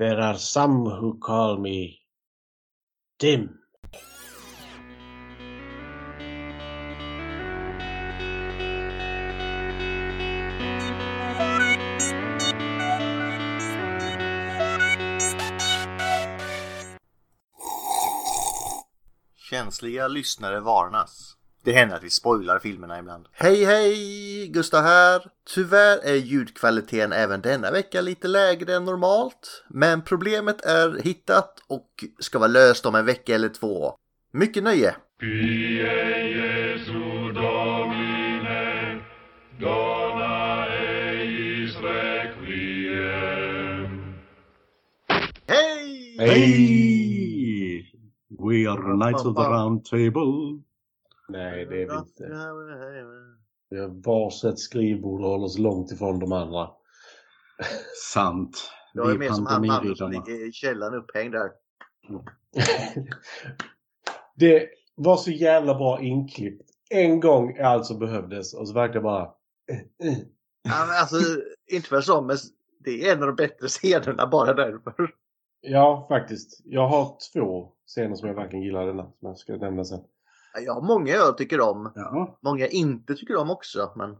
There 0.00 0.18
are 0.18 0.38
some 0.38 0.86
who 0.86 1.18
call 1.18 1.58
me 1.58 2.00
dim. 3.18 3.58
Känsliga 19.50 20.08
lyssnare 20.08 20.60
varnas. 20.60 21.39
Det 21.62 21.72
händer 21.72 21.96
att 21.96 22.02
vi 22.02 22.10
spoilar 22.10 22.58
filmerna 22.58 22.98
ibland. 22.98 23.26
Hej 23.32 23.64
hej! 23.64 24.48
Gustav 24.48 24.82
här. 24.82 25.22
Tyvärr 25.54 25.98
är 25.98 26.14
ljudkvaliteten 26.14 27.12
även 27.12 27.40
denna 27.40 27.70
vecka 27.70 28.00
lite 28.00 28.28
lägre 28.28 28.74
än 28.74 28.84
normalt. 28.84 29.64
Men 29.68 30.02
problemet 30.02 30.64
är 30.64 31.02
hittat 31.02 31.62
och 31.66 32.04
ska 32.18 32.38
vara 32.38 32.48
löst 32.48 32.86
om 32.86 32.94
en 32.94 33.06
vecka 33.06 33.34
eller 33.34 33.48
två. 33.48 33.94
Mycket 34.32 34.62
nöje! 34.62 34.94
Hej! 45.46 46.16
Hey! 46.18 47.86
We 48.38 48.66
are 48.66 48.76
the 48.76 48.96
knights 48.96 49.24
of 49.24 49.36
the 49.36 49.42
round 49.42 49.84
table. 49.84 50.62
Nej, 51.30 51.66
det 51.66 51.82
är 51.82 51.86
vi 51.88 51.94
inte. 51.94 52.24
Vi 53.70 53.80
har 53.80 53.88
varsitt 53.88 54.58
skrivbord 54.58 55.20
och 55.20 55.30
håller 55.30 55.44
oss 55.44 55.58
långt 55.58 55.92
ifrån 55.92 56.18
de 56.18 56.32
andra. 56.32 56.70
Sant. 58.12 58.70
Jag 58.92 59.10
är 59.10 59.18
mer 59.18 59.28
som 59.28 59.46
han 59.46 59.66
mannen 59.66 59.96
som 59.96 60.10
ligger 60.10 60.48
i 60.48 60.52
källaren 60.52 60.94
upphängd 60.94 61.34
där. 61.34 61.50
det 64.36 64.68
var 64.94 65.16
så 65.16 65.30
jävla 65.30 65.74
bra 65.74 66.00
inklippt. 66.00 66.70
En 66.90 67.20
gång 67.20 67.56
är 67.56 67.64
allt 67.64 67.86
som 67.86 67.98
behövdes 67.98 68.54
och 68.54 68.68
så 68.68 68.74
verkar 68.74 69.00
bara... 69.00 69.30
Ja, 70.62 70.86
men 70.86 70.96
alltså, 71.00 71.16
inte 71.66 71.88
för 71.88 72.00
så, 72.00 72.22
men 72.22 72.36
det 72.84 73.08
är 73.08 73.12
en 73.12 73.22
av 73.22 73.26
de 73.26 73.36
bättre 73.36 73.68
scenerna 73.68 74.26
bara 74.26 74.54
därför. 74.54 75.14
Ja, 75.60 76.06
faktiskt. 76.08 76.60
Jag 76.64 76.88
har 76.88 77.16
två 77.32 77.72
scener 77.86 78.16
som 78.16 78.28
jag 78.28 78.34
verkligen 78.34 78.64
gillar 78.64 78.86
denna, 78.86 79.02
som 79.02 79.28
jag 79.28 79.38
ska 79.38 79.56
nämna 79.56 79.84
sen. 79.84 80.00
Jag 80.54 80.74
har 80.74 80.82
många 80.82 81.12
jag 81.12 81.38
tycker 81.38 81.60
om. 81.60 81.92
Ja. 81.94 82.38
Många 82.42 82.60
jag 82.60 82.72
inte 82.72 83.14
tycker 83.14 83.36
om 83.36 83.50
också. 83.50 83.92
Men 83.96 84.16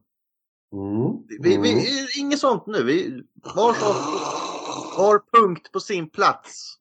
Mm. 0.73 1.27
vi, 1.41 1.55
Mm. 1.55 1.63
vi, 1.63 1.87
inget 2.19 2.39
sånt 2.39 2.67
nu. 2.67 2.85
Vi, 2.85 3.23
var, 3.57 3.73
sak, 3.75 3.97
var 4.99 5.23
punkt 5.41 5.73
på 5.73 5.81
sin 5.81 6.11
plats. 6.11 6.79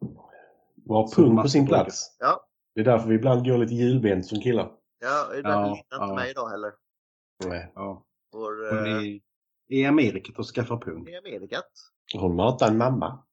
Var 0.86 1.16
punkt 1.16 1.42
på 1.42 1.50
sin 1.50 1.68
plats. 1.68 2.16
Ja, 2.20 2.46
Det 2.76 2.82
är 2.82 2.86
därför 2.86 3.10
vi 3.10 3.16
ibland 3.16 3.46
går 3.46 3.58
lite 3.58 3.74
hjulbent 3.74 4.26
som 4.26 4.40
killar. 4.42 4.72
ja 5.00 5.28
den 5.34 5.52
Ja, 5.52 5.60
litar 5.66 5.76
inte 5.76 6.08
ja. 6.10 6.16
mig 6.16 6.32
idag 6.32 6.50
heller. 6.50 6.72
Nej. 7.46 7.72
ja. 7.76 8.06
Vår, 8.34 8.70
Hon 8.76 8.86
eh, 8.86 8.98
är 8.98 9.20
i 9.70 9.86
Amerika 9.86 10.34
och 10.38 10.46
skaffar 10.46 10.78
pung. 10.78 11.08
i 11.08 11.18
Amerikat. 11.18 11.70
Hon 12.16 12.36
matar 12.36 12.68
en 12.68 12.78
mamma. 12.78 13.24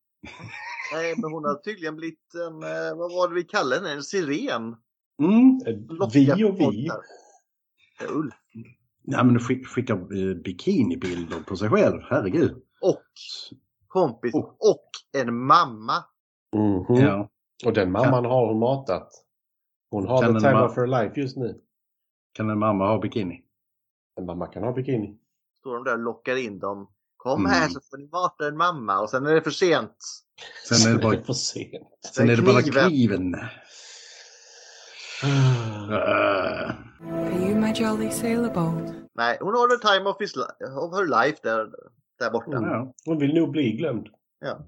Nej, 0.93 1.15
men 1.19 1.33
hon 1.33 1.45
har 1.45 1.55
tydligen 1.55 1.97
blivit 1.97 2.35
en, 2.35 2.63
eh, 2.63 2.97
vad 2.97 3.13
var 3.13 3.29
det 3.29 3.35
vi 3.35 3.45
kallade 3.45 3.77
henne, 3.77 3.93
en 3.93 4.03
siren. 4.03 4.77
Mm. 5.23 5.61
Eh, 5.67 5.75
Vi 6.15 6.45
och 6.45 6.61
vi. 6.61 6.89
Ulf. 8.09 8.35
Ja, 9.03 9.25
men 9.25 9.39
skick, 9.41 9.67
skicka 9.67 9.93
eh, 9.93 10.35
bikinibilder 10.45 11.41
på 11.41 11.57
sig 11.57 11.69
själv. 11.71 12.01
Herregud. 12.11 12.63
Och 12.81 13.03
kompis. 13.87 14.35
Oh. 14.35 14.45
Och 14.59 14.91
en 15.13 15.37
mamma. 15.37 16.05
Mhm. 16.57 16.97
Ja. 16.97 17.29
Och 17.67 17.73
den 17.73 17.93
mamman 17.93 18.25
har 18.25 18.47
hon 18.47 18.59
matat. 18.59 19.09
Hon 19.91 20.07
har 20.07 20.23
Kan 20.23 20.35
the 20.35 20.41
time 20.41 20.53
ma- 20.53 20.65
of 20.67 20.77
her 20.77 20.87
life 20.87 21.21
just 21.21 21.37
nu. 21.37 21.61
Kan 22.33 22.51
en 22.51 22.59
mamma 22.59 22.87
ha 22.87 22.99
bikini? 23.01 23.43
En 24.19 24.27
mamma 24.27 24.47
kan 24.47 24.63
ha 24.63 24.73
bikini. 24.73 25.19
Står 25.59 25.75
de 25.75 25.85
där 25.85 25.93
och 25.93 25.99
lockar 26.05 26.37
in 26.37 26.59
dem. 26.59 26.91
Kom 27.17 27.41
Mm. 27.41 27.53
här 27.53 27.69
så 27.69 27.81
får 27.91 27.99
ni 27.99 28.09
mata 28.13 28.49
en 28.49 28.57
mamma. 28.57 29.01
Och 29.01 29.11
sen 29.11 29.27
är 29.27 29.35
det 29.35 29.43
för 29.43 29.51
sent. 29.51 29.97
Sen 30.69 30.91
är 30.93 30.97
det 30.97 31.03
bara, 31.03 31.23
för 31.25 31.33
sent. 31.33 31.89
sen 32.15 32.31
är 32.31 32.37
det 32.37 32.43
bara 32.43 32.63
kniven. 32.63 32.89
kniven. 32.89 33.37
Uh, 35.25 36.73
Are 37.03 37.39
you 37.49 37.55
my 37.55 37.73
jolly 37.73 38.11
sailor 38.11 38.51
boat? 38.55 38.95
Nej, 39.15 39.39
hon 39.41 39.55
har 39.55 39.69
the 39.69 39.89
time 39.89 40.07
of, 40.11 40.17
his, 40.21 40.37
li- 40.37 40.67
of 40.81 40.93
her 40.95 41.07
life 41.25 41.39
där, 41.43 41.71
där 42.19 42.31
borta. 42.31 42.51
ja. 42.53 42.93
Hon 43.05 43.19
vill 43.19 43.35
nog 43.35 43.51
bli 43.51 43.73
glömd. 43.73 44.09
Ja. 44.41 44.59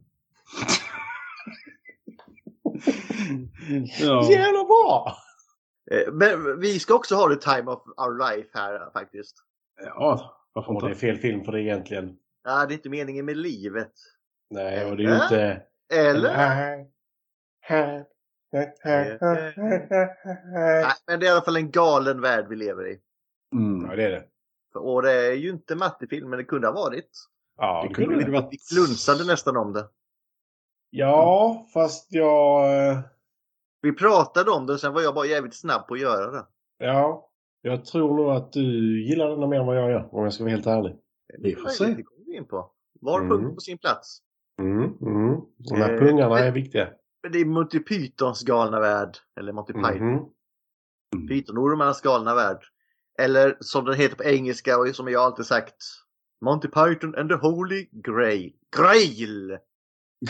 ja. 4.00 4.30
Jävla 4.30 4.64
bra! 4.64 5.16
Eh, 5.90 6.12
Men 6.12 6.60
vi 6.60 6.78
ska 6.78 6.94
också 6.94 7.14
ha 7.14 7.28
the 7.28 7.36
time 7.36 7.70
of 7.70 7.82
our 7.96 8.18
life 8.30 8.48
här 8.54 8.90
faktiskt. 8.92 9.36
ja, 9.84 10.34
varför 10.52 10.72
Och 10.72 10.80
det 10.82 10.86
är 10.86 10.88
inte? 10.88 11.00
fel 11.00 11.16
film 11.16 11.44
för 11.44 11.52
det 11.52 11.62
egentligen. 11.62 12.16
Ja, 12.44 12.66
det 12.66 12.72
är 12.72 12.76
inte 12.76 12.88
meningen 12.88 13.24
med 13.24 13.36
livet. 13.36 13.92
Nej, 14.50 14.90
och 14.90 14.96
det 14.96 15.04
är 15.04 15.08
ju 15.16 15.22
inte... 15.22 15.62
Eller? 15.94 16.86
Nej, 18.52 18.66
men 21.06 21.20
det 21.20 21.26
är 21.26 21.28
i 21.28 21.28
alla 21.28 21.40
fall 21.40 21.56
en 21.56 21.70
galen 21.70 22.20
värld 22.20 22.46
vi 22.48 22.56
lever 22.56 22.86
i. 22.88 22.98
Mm. 23.54 23.90
Ja, 23.90 23.96
det 23.96 24.04
är 24.04 24.10
det. 24.10 24.24
Och 24.74 25.02
det 25.02 25.12
är 25.12 25.32
ju 25.32 25.50
inte 25.50 25.76
mattefilm, 25.76 26.30
men 26.30 26.38
det 26.38 26.44
kunde 26.44 26.66
ha 26.66 26.74
varit. 26.74 27.10
Ja, 27.56 27.82
Det 27.82 27.88
det 27.88 27.94
kunde 27.94 28.24
det 28.24 28.30
varit. 28.30 28.48
Vi 28.50 28.58
klunsade 28.58 29.24
nästan 29.26 29.56
om 29.56 29.72
det. 29.72 29.88
Ja, 30.90 31.66
fast 31.74 32.12
jag... 32.12 32.88
eh, 32.90 32.98
Vi 33.82 33.92
pratade 33.92 34.50
om 34.50 34.66
det 34.66 34.72
och 34.72 34.80
sen 34.80 34.92
var 34.94 35.02
jag 35.02 35.14
bara 35.14 35.26
jävligt 35.26 35.54
snabb 35.54 35.86
på 35.88 35.94
att 35.94 36.00
göra 36.00 36.30
det. 36.30 36.46
Ja, 36.78 37.30
jag 37.62 37.84
tror 37.84 38.16
nog 38.16 38.30
att 38.30 38.52
du 38.52 39.02
gillar 39.08 39.28
den 39.36 39.48
mer 39.50 39.60
än 39.60 39.66
vad 39.66 39.76
jag 39.76 39.90
gör, 39.90 40.08
om 40.14 40.24
jag 40.24 40.32
ska 40.32 40.44
vara 40.44 40.50
helt 40.54 40.66
ärlig. 40.66 40.96
Vi 41.38 41.54
får 41.54 41.68
se. 41.68 41.84
Det 41.84 42.02
kommer 42.02 42.24
vi 42.26 42.36
in 42.36 42.44
på. 42.48 42.70
Var 43.00 43.20
Mm. 43.20 43.28
punkt 43.30 43.54
på 43.54 43.60
sin 43.60 43.78
plats. 43.78 44.18
Mm, 44.60 44.82
mm. 45.00 45.40
De 45.56 45.74
här 45.76 45.92
Eh, 45.94 45.98
pungarna 46.00 46.38
är 46.38 46.50
viktiga. 46.52 46.88
Men 47.22 47.32
det 47.32 47.38
är 47.40 47.44
Monty 47.44 47.78
Pythons 47.80 48.42
galna 48.42 48.80
värld. 48.80 49.16
Eller 49.40 49.52
Monty 49.52 49.72
Python. 49.72 50.12
Mhm. 51.16 51.28
Python-ormarnas 51.28 52.00
galna 52.02 52.34
värld. 52.34 52.58
Eller 53.18 53.56
som 53.60 53.84
den 53.84 53.94
heter 53.94 54.16
på 54.16 54.24
engelska 54.24 54.78
och 54.78 54.88
som 54.88 55.08
jag 55.08 55.22
alltid 55.22 55.46
sagt. 55.46 55.74
Monty 56.44 56.68
Python 56.68 57.14
and 57.14 57.28
the 57.28 57.34
Holy 57.34 57.88
Grail. 57.92 58.52
Grail! 58.76 59.58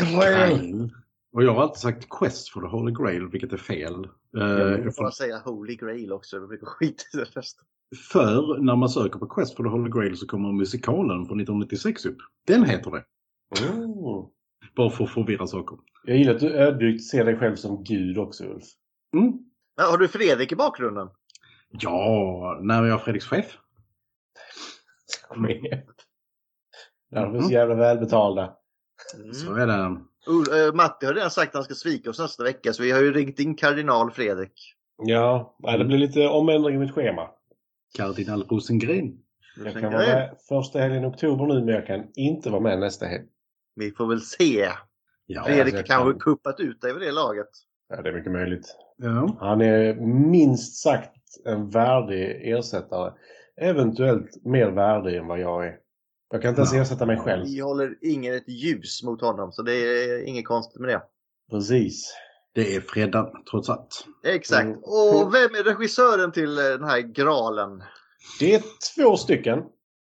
Grail. 0.00 0.91
Och 1.32 1.43
jag 1.44 1.54
har 1.54 1.62
alltid 1.62 1.81
sagt 1.81 2.09
Quest 2.10 2.48
for 2.48 2.60
the 2.60 2.66
Holy 2.66 2.93
Grail, 2.93 3.27
vilket 3.28 3.53
är 3.53 3.56
fel. 3.56 4.04
Eh, 4.37 4.43
Jag 4.43 4.84
får 4.84 4.91
för, 4.91 5.03
bara 5.03 5.10
säga 5.10 5.38
Holy 5.38 5.77
Grail 5.77 6.12
också. 6.12 6.37
Jag 6.37 6.48
brukar 6.48 6.66
skita 6.66 7.03
i 7.15 7.16
det 7.16 7.25
resten. 7.25 7.65
för 8.12 8.59
när 8.59 8.77
man 8.77 8.88
söker 8.88 9.19
på 9.19 9.27
Quest 9.27 9.56
for 9.56 9.65
the 9.65 9.71
Holy 9.71 9.91
Grail 9.91 10.16
så 10.16 10.27
kommer 10.27 10.53
musikalen 10.53 11.27
från 11.27 11.41
1996 11.41 12.06
upp. 12.06 12.16
Den 12.47 12.65
heter 12.65 12.91
det. 12.91 13.04
Mm. 13.60 13.82
Bara 14.78 14.91
för 14.91 15.05
att 15.05 15.11
förvirra 15.11 15.47
saker. 15.47 15.78
Jag 16.05 16.16
gillar 16.16 16.34
att 16.34 16.41
du 16.41 16.55
ödmjukt 16.55 17.05
ser 17.05 17.25
dig 17.25 17.37
själv 17.37 17.56
som 17.56 17.84
gud 17.84 18.19
också, 18.19 18.44
Ulf. 18.44 18.65
Mm. 19.16 19.33
Ja, 19.77 19.84
har 19.91 19.99
du 19.99 20.09
Fredrik 20.09 20.53
i 20.53 20.56
bakgrunden? 20.56 21.09
Ja, 21.71 22.59
när 22.62 22.83
är 22.83 22.87
jag 22.87 23.05
Fredriks 23.05 23.27
chef? 23.27 23.59
Kom 25.28 25.50
igen. 25.50 25.83
De 27.11 27.37
är 27.37 27.41
så 27.41 27.53
jävla 27.53 27.75
välbetalda. 27.75 28.56
Mm. 29.16 29.34
Så 29.34 29.55
är 29.55 29.66
det. 29.66 29.75
Uh, 29.77 30.75
Matti 30.75 31.06
har 31.06 31.15
redan 31.15 31.31
sagt 31.31 31.49
att 31.49 31.55
han 31.55 31.65
ska 31.65 31.75
svika 31.75 32.10
oss 32.10 32.19
nästa 32.19 32.45
vecka 32.45 32.72
så 32.72 32.83
vi 32.83 32.91
har 32.91 33.00
ju 33.00 33.12
ringt 33.12 33.41
in 33.41 33.55
kardinal 33.55 34.10
Fredrik. 34.10 34.75
Ja, 35.03 35.56
det 35.78 35.84
blir 35.84 35.99
lite 35.99 36.28
omändring 36.28 36.77
i 36.77 36.78
mitt 36.78 36.95
schema. 36.95 37.28
Kardinal 37.97 38.43
Rosengren. 38.43 39.19
Jag 39.65 39.72
kan 39.72 39.83
vara 39.83 40.06
med 40.06 40.37
första 40.49 40.78
helgen 40.78 41.05
i 41.05 41.06
oktober 41.06 41.47
nu, 41.47 41.65
men 41.65 41.75
jag 41.75 41.87
kan 41.87 42.06
inte 42.15 42.50
vara 42.50 42.60
med 42.60 42.78
nästa 42.78 43.06
helg. 43.06 43.27
Vi 43.78 43.91
får 43.91 44.06
väl 44.06 44.21
se. 44.21 44.69
Ja. 45.27 45.44
Fredrik 45.44 45.75
alltså, 45.75 45.93
kanske 45.93 46.12
kan. 46.12 46.21
kuppat 46.21 46.60
ut 46.60 46.80
dig 46.80 46.92
vid 46.92 47.03
det 47.03 47.13
laget. 47.13 47.48
Ja, 47.89 48.03
det 48.03 48.09
är 48.09 48.13
mycket 48.13 48.33
möjligt. 48.33 48.77
ja. 48.97 49.36
Han 49.41 49.60
är 49.60 49.95
minst 50.30 50.83
sagt 50.83 51.13
en 51.45 51.71
värdig 51.71 52.53
ersättare. 52.53 53.13
Eventuellt 53.60 54.45
mer 54.45 54.71
värdig 54.71 55.16
än 55.16 55.27
vad 55.27 55.41
jag 55.41 55.66
är. 55.66 55.77
Jag 56.30 56.42
kan 56.42 56.48
inte 56.48 56.60
ens 56.60 56.72
Ja. 56.75 56.83
ersätta 56.83 57.07
mig 57.07 57.16
själv. 57.19 57.45
Vi 57.45 57.60
håller 57.60 57.98
ingen 58.03 58.34
ett 58.34 58.48
ljus 58.48 59.03
mot 59.03 59.21
honom 59.21 59.53
så 59.53 59.63
det 59.63 59.72
är 59.72 60.22
inget 60.24 60.47
konstigt 60.47 60.81
med 60.81 60.89
det. 60.89 61.03
Precis. 61.51 62.15
Det 62.54 62.77
är 62.77 62.81
fredag, 62.81 63.33
trots 63.51 63.69
allt. 63.69 64.07
Exakt. 64.27 64.65
Mm. 64.65 64.78
Och 64.78 65.34
vem 65.34 65.54
är 65.54 65.65
regissören 65.65 66.33
till 66.33 66.59
eh, 66.59 66.65
den 66.65 66.84
här 66.84 67.01
graalen? 67.01 67.83
Det 68.41 68.54
är 68.54 68.63
två 68.97 69.16
stycken. 69.16 69.63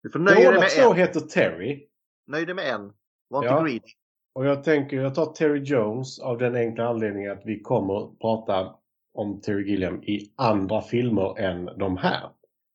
Du 0.03 0.11
får 0.11 0.19
nöja 0.19 0.37
dig 0.37 0.47
Båda 0.47 0.61
med 0.61 0.71
två 0.71 0.91
en. 0.91 0.97
heter 0.97 1.21
Terry. 1.21 1.89
Nöj 2.27 2.47
dig 2.47 2.55
med 2.55 2.69
en. 2.75 2.93
Var 3.33 3.45
Ja. 3.45 3.59
inte 3.59 3.71
greedy. 3.71 3.93
Och 4.35 4.47
jag 4.47 4.65
tänker 4.65 4.97
jag 4.97 5.15
tar 5.15 5.27
Terry 5.27 5.61
Jones 5.65 6.19
av 6.21 6.39
den 6.39 6.55
enkla 6.57 6.89
anledningen 6.89 7.33
att 7.33 7.43
vi 7.45 7.61
kommer 7.61 8.05
att 8.05 8.19
prata 8.19 8.75
om 9.15 9.41
Terry 9.41 9.71
Gilliam 9.71 10.03
i 10.03 10.33
andra 10.37 10.81
filmer 10.83 11.39
än 11.41 11.65
de 11.65 11.97
här. 11.97 12.31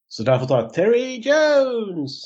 Så 0.07 0.23
därför 0.23 0.45
tar 0.45 0.61
jag 0.61 0.73
Terry 0.73 1.15
Jones! 1.21 2.21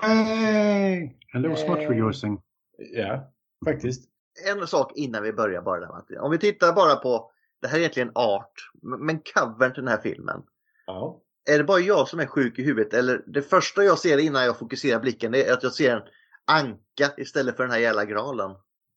Hey! 0.00 1.10
Hello, 1.32 1.48
Hey. 1.48 1.56
smart 1.56 1.78
rejoicing. 1.78 2.40
Ja, 2.78 3.32
faktiskt. 3.64 4.08
en 4.54 4.66
sak 4.66 4.92
innan 4.96 5.22
vi 5.22 5.32
börjar 5.32 5.62
bara 5.62 5.80
där. 5.80 6.18
Om 6.20 6.30
vi 6.30 6.38
tittar 6.38 6.72
bara 6.72 6.96
på, 6.96 7.30
det 7.62 7.68
här 7.68 7.74
är 7.76 7.80
egentligen 7.80 8.10
art, 8.14 8.52
men 8.82 9.20
covern 9.34 9.74
till 9.74 9.82
den 9.84 9.92
här 9.92 10.00
filmen. 10.02 10.42
Ja. 10.86 11.20
Är 11.50 11.58
det 11.58 11.64
bara 11.64 11.78
jag 11.80 12.08
som 12.08 12.20
är 12.20 12.26
sjuk 12.26 12.58
i 12.58 12.62
huvudet 12.62 12.94
eller 12.94 13.22
det 13.26 13.42
första 13.42 13.84
jag 13.84 13.98
ser 13.98 14.18
innan 14.18 14.44
jag 14.44 14.58
fokuserar 14.58 15.00
blicken 15.00 15.34
är 15.34 15.52
att 15.52 15.62
jag 15.62 15.72
ser 15.72 15.96
en 15.96 16.02
anka 16.46 17.12
istället 17.16 17.56
för 17.56 17.62
den 17.62 17.72
här 17.72 17.78
jävla 17.78 18.04
graalen. 18.04 18.50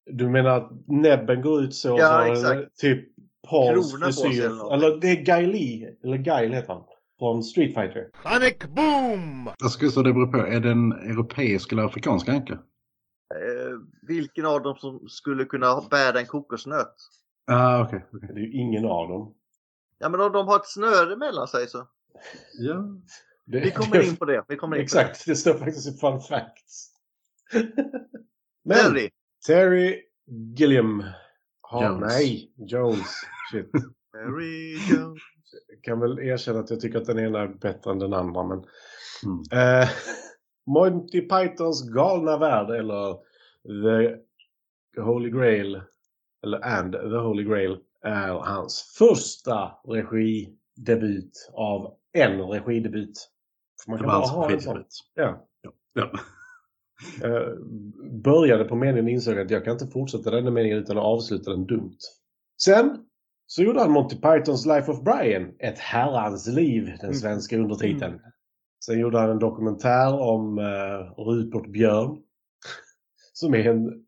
Du 0.06 0.30
menar 0.30 0.50
att 0.58 0.72
näbben 0.88 1.42
går 1.42 1.64
ut 1.64 1.76
så? 1.76 1.98
Ja, 2.00 2.28
exakt. 2.28 2.78
typ 2.78 3.08
Pauls 3.50 3.92
Krona 3.92 4.06
på 4.06 4.12
sig 4.12 4.30
frisyr. 4.30 4.46
eller. 4.46 4.74
Eller 4.74 4.98
det 4.98 5.08
är 5.08 5.16
Guy 5.26 5.46
Lee, 5.48 5.96
eller 6.04 6.18
Guile 6.18 6.56
heter 6.56 6.74
han. 6.74 6.84
Från 7.20 7.44
Street 7.44 7.74
Fighter. 7.74 8.10
Alltså, 8.24 8.50
Jag 9.60 9.72
skulle 9.72 9.92
säga 9.92 10.04
det 10.04 10.14
beror 10.14 10.32
på. 10.32 10.38
Är 10.38 10.60
det 10.60 10.72
en 10.72 10.92
europeisk 10.92 11.72
eller 11.72 11.84
afrikansk 11.84 12.30
anka? 12.30 12.54
Eh, 12.54 13.78
vilken 14.08 14.46
av 14.46 14.62
dem 14.64 14.76
som 14.76 15.10
skulle 15.10 15.46
kunna 15.46 15.82
bära 15.92 16.20
en 16.20 16.26
kokosnöt? 16.26 16.96
Ah, 17.52 17.82
okej. 17.84 18.06
okej. 18.14 18.30
Det 18.34 18.40
är 18.40 18.44
ju 18.46 18.52
ingen 18.52 18.86
av 18.86 19.10
dem. 19.10 19.34
Ja 20.00 20.10
men 20.10 20.22
om 20.22 20.32
de 20.32 20.48
har 20.48 20.56
ett 20.56 20.68
snöre 20.68 21.16
mellan 21.16 21.48
sig 21.48 21.68
så. 21.68 21.88
Ja. 22.60 22.76
Det, 23.46 23.60
Vi 23.60 23.72
kommer 23.72 24.08
in 24.08 24.16
på 24.16 24.26
det. 24.26 24.46
Vi 24.48 24.56
kommer 24.56 24.76
in 24.76 24.82
på 24.82 24.84
Exakt, 24.84 25.26
det 25.26 25.36
står 25.36 25.54
faktiskt 25.54 25.88
i 25.88 26.00
Fun 26.00 26.22
Facts. 26.22 26.92
Men 28.64 28.78
Terry. 28.78 29.10
Terry 29.48 30.02
Gilliam. 30.58 31.04
Ha, 31.62 31.84
Jones. 31.84 32.14
Nej, 32.14 32.52
Jones. 32.58 33.14
Shit. 33.52 33.72
Terry 34.12 34.78
Jones. 34.90 35.22
Jag 35.68 35.84
kan 35.84 36.00
väl 36.00 36.20
erkänna 36.20 36.60
att 36.60 36.70
jag 36.70 36.80
tycker 36.80 36.98
att 36.98 37.06
den 37.06 37.20
ena 37.20 37.40
är 37.40 37.48
bättre 37.48 37.92
än 37.92 38.00
den 38.00 38.14
andra. 38.14 38.44
Men... 38.44 38.64
Mm. 39.24 39.82
Eh, 39.82 39.90
Monty 40.66 41.22
Pythons 41.22 41.90
galna 41.90 42.38
värld 42.38 42.70
eller 42.70 43.14
The 44.96 45.02
Holy 45.02 45.30
Grail 45.30 45.82
eller 46.44 46.66
And 46.66 46.92
the 46.92 47.18
Holy 47.18 47.44
Grail 47.44 47.78
är 48.02 48.28
hans 48.28 48.96
första 48.98 49.72
regidebut 49.88 51.50
av 51.54 51.94
en 52.14 52.42
regidebut. 52.42 53.30
För 53.84 53.92
man 53.92 54.00
kan 54.00 54.08
bara 54.08 54.26
ha 54.26 54.52
en 54.52 54.62
sån. 54.62 54.84
Ja. 55.14 55.48
Ja. 55.94 56.12
Eh, 57.24 57.54
började 58.24 58.64
på 58.64 58.76
meningen 58.76 59.06
och 59.06 59.12
insåg 59.12 59.40
att 59.40 59.52
jag 59.52 59.64
kan 59.64 59.74
inte 59.74 59.88
fortsätta 59.88 60.32
den 60.32 60.54
meningen 60.54 60.78
utan 60.78 60.98
att 60.98 61.04
avsluta 61.04 61.52
den 61.52 61.66
dumt. 61.66 61.98
Sen 62.62 63.06
så 63.48 63.64
gjorde 63.64 63.80
han 63.80 63.92
Monty 63.92 64.16
Pythons 64.16 64.66
Life 64.66 64.92
of 64.92 65.04
Brian, 65.04 65.54
Ett 65.60 65.80
herrans 65.80 66.48
liv, 66.48 66.98
den 67.02 67.14
svenska 67.14 67.58
undertiteln. 67.58 68.20
Sen 68.86 69.00
gjorde 69.00 69.20
han 69.20 69.30
en 69.30 69.40
dokumentär 69.40 70.20
om 70.20 70.58
uh, 70.58 71.26
Rupert 71.28 71.72
Björn. 71.72 72.18
Som 73.34 73.54
är 73.54 73.68
en 73.68 74.06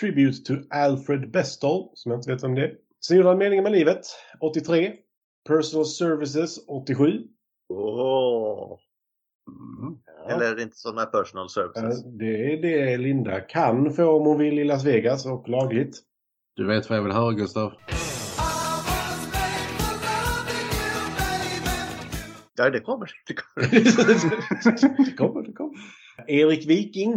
tribute 0.00 0.44
to 0.44 0.54
Alfred 0.70 1.30
Bestall, 1.30 1.90
som 1.94 2.12
jag 2.12 2.18
inte 2.18 2.32
vet 2.32 2.42
om 2.42 2.54
det 2.54 2.64
är. 2.64 2.74
Sen 3.06 3.16
gjorde 3.16 3.28
han 3.28 3.38
Meningen 3.38 3.62
med 3.64 3.72
livet, 3.72 4.00
83. 4.40 4.92
Personal 5.48 5.86
Services, 5.86 6.58
87. 6.68 7.28
Åh. 7.68 8.78
Mm. 9.48 9.98
Ja. 10.28 10.34
Eller 10.34 10.52
är 10.52 10.56
det 10.56 10.62
inte 10.62 10.76
sådana 10.76 11.06
personal 11.06 11.48
services? 11.48 12.04
Det 12.04 12.52
är 12.52 12.62
det 12.62 12.96
Linda 12.96 13.40
kan 13.40 13.92
få 13.92 14.10
om 14.10 14.26
hon 14.26 14.38
vill 14.38 14.58
i 14.58 14.64
Las 14.64 14.84
Vegas 14.84 15.26
och 15.26 15.48
lagligt. 15.48 15.96
Du 16.56 16.66
vet 16.66 16.90
vad 16.90 16.98
jag 16.98 17.02
vill 17.02 17.12
höra 17.12 17.32
Gustav? 17.32 17.72
Ja 22.56 22.70
det 22.70 22.80
kommer. 22.80 23.10
Det 23.26 23.34
kommer. 23.34 25.04
det 25.06 25.16
kommer, 25.16 25.42
det 25.42 25.52
kommer. 25.52 25.74
Erik 26.26 26.66
Viking, 26.66 27.12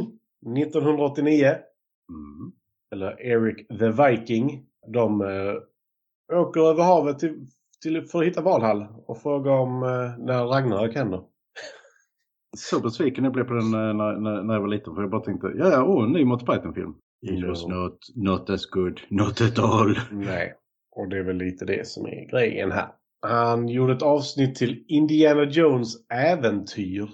1989. 0.58 1.46
Mm. 1.46 2.52
Eller 2.92 3.22
Eric 3.22 3.68
the 3.68 3.90
Viking. 3.90 4.66
De 4.88 5.22
eh, 5.22 6.38
åker 6.40 6.62
över 6.62 6.84
havet 6.84 7.20
till, 7.20 7.48
till, 7.82 8.06
för 8.06 8.20
att 8.20 8.26
hitta 8.26 8.42
Valhall 8.42 8.88
och 9.06 9.22
frågar 9.22 9.52
om 9.52 9.84
eh, 9.84 10.26
när 10.26 10.46
Ragnarök 10.46 10.96
händer. 10.96 11.24
Så 12.58 12.80
besviken 12.80 13.24
jag 13.24 13.34
blev 13.34 13.44
på 13.44 13.54
den 13.54 13.74
eh, 13.74 13.94
när, 13.94 14.20
när, 14.20 14.44
när 14.44 14.54
jag 14.54 14.62
var 14.62 14.68
liten 14.68 14.96
för 14.96 15.02
jag 15.02 15.12
bara 15.12 15.22
tänkte 15.22 15.48
ja, 15.58 15.70
ja, 15.70 15.84
åh, 15.84 16.04
en 16.04 16.12
ny 16.12 16.26
Monty 16.26 16.46
Python-film. 16.46 16.94
It 17.22 17.48
was 17.48 17.68
No. 17.68 17.74
not, 17.74 17.98
not 18.16 18.50
as 18.50 18.66
good, 18.66 19.02
not 19.10 19.42
at 19.42 19.60
all. 19.60 20.00
Nej, 20.12 20.54
och 20.92 21.10
det 21.10 21.18
är 21.18 21.24
väl 21.24 21.38
lite 21.38 21.66
det 21.66 21.88
som 21.88 22.06
är 22.06 22.30
grejen 22.32 22.72
här. 22.72 22.88
Han 23.22 23.68
gjorde 23.68 23.94
ett 23.94 24.02
avsnitt 24.02 24.56
till 24.56 24.86
Indiana 24.88 25.44
Jones 25.44 25.94
äventyr 26.10 27.10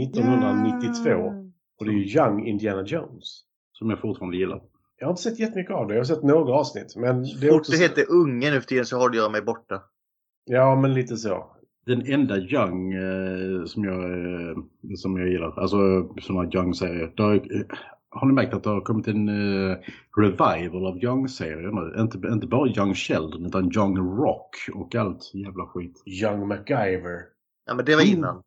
1992. 0.00 1.10
Och 1.78 1.84
det 1.84 1.90
är 1.90 1.94
ju 1.94 2.18
Young 2.18 2.46
Indiana 2.46 2.82
Jones. 2.86 3.42
Som 3.72 3.90
jag 3.90 4.00
fortfarande 4.00 4.36
gillar. 4.36 4.62
Jag 4.98 5.06
har 5.06 5.10
inte 5.12 5.22
sett 5.22 5.38
jättemycket 5.38 5.74
av 5.74 5.86
det. 5.88 5.94
Jag 5.94 6.00
har 6.00 6.04
sett 6.04 6.22
några 6.22 6.54
avsnitt. 6.54 6.96
Men 6.96 7.22
det 7.22 7.46
är 7.46 7.50
Fort 7.50 7.60
också... 7.60 7.72
det 7.72 7.78
heter 7.78 8.04
unge 8.10 8.50
nu 8.50 8.60
för 8.60 8.68
tiden 8.68 8.86
så 8.86 8.98
håller 8.98 9.16
jag 9.16 9.32
mig 9.32 9.42
borta. 9.42 9.82
Ja, 10.44 10.76
men 10.76 10.94
lite 10.94 11.16
så. 11.16 11.56
Den 11.88 12.02
enda 12.06 12.36
Young 12.38 12.92
eh, 12.92 13.64
som, 13.64 13.84
jag, 13.84 14.02
eh, 14.04 14.56
som 14.96 15.16
jag 15.18 15.28
gillar, 15.28 15.58
alltså 15.60 15.76
sådana 16.20 16.50
Young-serier. 16.52 17.12
har- 17.16 17.34
eh, 17.34 17.62
Har 18.10 18.26
ni 18.26 18.32
märkt 18.32 18.54
att 18.54 18.62
det 18.64 18.70
har 18.70 18.80
kommit 18.80 19.08
en 19.08 19.28
eh, 19.28 19.76
revival 20.16 20.86
av 20.86 21.04
Young-serier 21.04 21.70
nu? 21.72 22.02
Inte, 22.02 22.18
inte 22.32 22.46
bara 22.46 22.68
Young 22.68 22.94
Sheldon 22.94 23.46
utan 23.46 23.72
Young 23.76 23.96
Rock 23.98 24.56
och 24.74 24.94
allt 24.94 25.30
jävla 25.34 25.66
skit. 25.66 26.02
Young 26.22 26.48
MacGyver. 26.48 27.18
Ja 27.66 27.74
men 27.74 27.84
det 27.84 27.94
var 27.96 28.02
innan. 28.12 28.42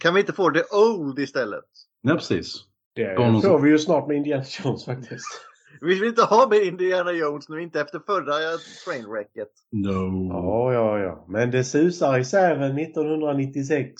Kan 0.00 0.14
vi 0.14 0.20
inte 0.20 0.32
få 0.32 0.50
det 0.50 0.62
old 0.72 1.18
istället? 1.18 1.64
Nej 2.02 2.14
precis. 2.14 2.64
Det 2.94 3.14
får 3.42 3.58
vi 3.58 3.70
ju 3.70 3.78
snart 3.78 4.08
med 4.08 4.16
Indiana 4.16 4.44
Jones 4.64 4.84
faktiskt. 4.84 5.40
Vi 5.80 5.94
vill 5.94 6.08
inte 6.08 6.22
ha 6.22 6.48
med 6.48 6.58
Indiana 6.62 7.12
Jones 7.12 7.48
nu, 7.48 7.62
inte 7.62 7.80
efter 7.80 7.98
förra 7.98 8.32
trainwrecket. 8.84 9.48
No. 9.72 10.28
Ja, 10.32 10.72
ja, 10.72 10.98
ja. 10.98 11.24
Men 11.28 11.50
det 11.50 11.64
susar 11.64 12.18
i 12.18 12.24
säven 12.24 12.78
1996. 12.78 13.92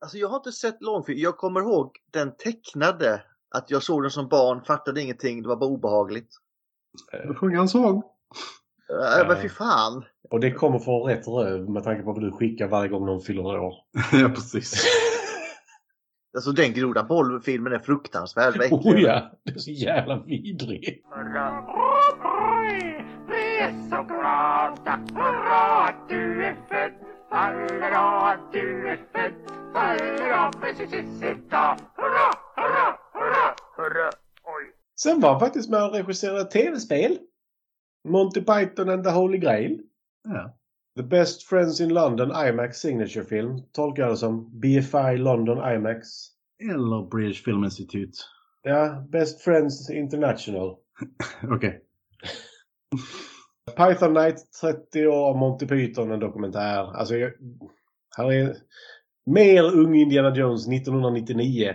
Alltså 0.00 0.18
jag 0.18 0.28
har 0.28 0.36
inte 0.36 0.52
sett 0.52 0.82
långfilm. 0.82 1.18
Jag 1.18 1.36
kommer 1.36 1.60
ihåg 1.60 1.90
den 2.10 2.36
tecknade. 2.36 3.22
Att 3.54 3.70
jag 3.70 3.82
såg 3.82 4.02
den 4.02 4.10
som 4.10 4.28
barn, 4.28 4.64
fattade 4.64 5.02
ingenting, 5.02 5.42
det 5.42 5.48
var 5.48 5.56
bara 5.56 5.70
obehagligt. 5.70 6.28
Jag 7.12 7.38
sjunger 7.38 7.60
en 7.60 7.68
sång. 7.68 8.02
Äh, 9.20 9.28
men 9.28 9.42
fy 9.42 9.48
fan. 9.48 10.04
Och 10.30 10.40
det 10.40 10.52
kommer 10.52 10.78
från 10.78 11.02
rätt 11.02 11.28
röv 11.28 11.70
med 11.70 11.84
tanke 11.84 12.02
på 12.02 12.12
vad 12.12 12.22
du 12.22 12.32
skickar 12.32 12.68
varje 12.68 12.88
gång 12.88 13.06
någon 13.06 13.20
fyller 13.20 13.42
år. 13.42 13.74
ja, 14.12 14.28
precis. 14.28 14.86
Alltså 16.34 16.52
den 16.52 16.72
groda 16.72 17.02
bollfilmen 17.04 17.72
är 17.72 17.78
fruktansvärd. 17.78 18.72
Oh 18.72 19.00
ja, 19.00 19.30
det 19.44 19.54
är 19.54 19.58
så 19.58 19.70
jävla 19.70 20.22
vidrig. 20.22 21.04
Oj, 22.64 23.04
vi 23.28 23.58
är 23.58 23.72
så 23.90 24.02
glada. 24.02 25.00
Hurra 25.14 25.84
att 25.84 26.08
du 26.08 26.44
är 26.44 26.56
född. 26.68 26.92
Hurra 27.30 28.30
att 28.30 28.52
du 28.52 28.88
är 28.88 28.96
född. 29.12 29.32
Hurra 29.74 30.50
precis 30.60 31.22
idag. 31.22 31.76
Hurra, 31.96 32.32
hurra, 32.56 32.96
hurra, 33.12 33.54
hurra. 33.76 34.10
Oj. 34.44 34.74
Sen 35.00 35.20
var 35.20 35.30
han 35.30 35.40
faktiskt 35.40 35.70
med 35.70 35.84
och 35.84 35.92
regisserade 35.92 36.44
tv-spel. 36.44 37.18
Monty 38.08 38.40
Python 38.40 38.88
and 38.88 39.04
the 39.04 39.10
Holy 39.10 39.38
Grail. 39.38 39.80
Ja. 40.24 40.58
The 40.96 41.02
Best 41.02 41.48
Friends 41.48 41.80
in 41.80 41.88
London 41.88 42.30
IMAX 42.30 42.72
Signature 42.72 43.24
Film. 43.24 43.62
Tolkar 43.72 44.02
jag 44.02 44.12
det 44.12 44.16
som. 44.16 44.60
BFI 44.60 45.16
London 45.16 45.58
IMAX. 45.74 46.06
Eller 46.70 47.10
British 47.10 47.44
Film 47.44 47.64
Institute. 47.64 48.12
Ja, 48.62 49.06
Best 49.08 49.40
Friends 49.40 49.90
International. 49.90 50.76
Okej. 51.50 51.80
Python 53.76 54.14
Night 54.14 54.36
30 54.60 55.06
år 55.06 55.34
Monty 55.34 55.66
Python, 55.66 56.12
en 56.12 56.20
dokumentär. 56.20 56.96
Alltså, 56.96 57.16
jag, 57.16 57.32
här 58.16 58.32
är 58.32 58.56
mer 59.26 59.76
ung 59.76 59.94
Indiana 59.94 60.36
Jones 60.36 60.68
1999. 60.68 61.74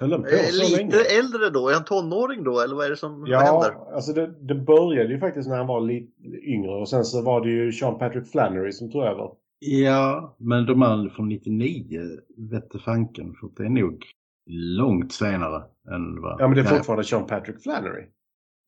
Höll 0.00 0.10
på 0.22 0.28
så 0.28 0.62
Lite 0.62 0.76
länge? 0.76 0.96
äldre 1.18 1.50
då? 1.50 1.68
Är 1.68 1.74
han 1.74 1.84
tonåring 1.84 2.44
då? 2.44 2.60
Eller 2.60 2.74
vad 2.74 2.86
är 2.86 2.90
det 2.90 2.96
som 2.96 3.24
Ja, 3.26 3.38
händer? 3.38 3.94
alltså 3.94 4.12
det, 4.12 4.26
det 4.26 4.54
började 4.54 5.12
ju 5.14 5.20
faktiskt 5.20 5.48
när 5.48 5.56
han 5.56 5.66
var 5.66 5.80
lite 5.80 6.12
yngre 6.42 6.70
och 6.70 6.88
sen 6.88 7.04
så 7.04 7.22
var 7.22 7.40
det 7.44 7.50
ju 7.50 7.72
Sean 7.72 7.98
Patrick 7.98 8.30
Flannery 8.30 8.72
som 8.72 8.90
tog 8.92 9.02
över. 9.04 9.30
Ja, 9.58 10.36
men 10.38 10.66
de 10.66 10.82
är 10.82 11.08
från 11.08 11.28
99 11.28 12.00
vette 12.36 12.78
fanken. 12.78 13.34
För 13.34 13.50
det 13.56 13.64
är 13.64 13.70
nog 13.70 14.04
långt 14.50 15.12
senare 15.12 15.62
än 15.90 16.22
vad... 16.22 16.40
Ja, 16.40 16.48
men 16.48 16.56
det 16.56 16.60
är 16.62 16.64
fortfarande 16.76 17.04
Sean 17.04 17.26
Patrick 17.26 17.62
Flannery. 17.62 18.04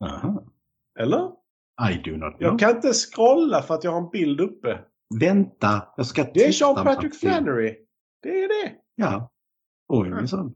Aha. 0.04 0.45
Eller? 0.99 1.30
I 1.90 2.02
do 2.11 2.11
not 2.16 2.21
know. 2.37 2.50
Jag 2.50 2.59
kan 2.59 2.71
inte 2.76 2.92
scrolla 2.92 3.62
för 3.62 3.75
att 3.75 3.85
jag 3.85 3.90
har 3.90 3.99
en 4.02 4.11
bild 4.11 4.40
uppe. 4.40 4.78
Vänta, 5.21 5.83
jag 5.97 6.06
ska 6.06 6.23
Det 6.23 6.28
är 6.28 6.33
titta 6.35 6.52
Sean 6.52 6.85
Patrick. 6.85 7.14
Flannery. 7.14 7.75
Det 8.23 8.28
är 8.45 8.49
det. 8.49 8.73
Ja. 8.95 9.30
Oj, 9.88 10.11
minsann. 10.11 10.54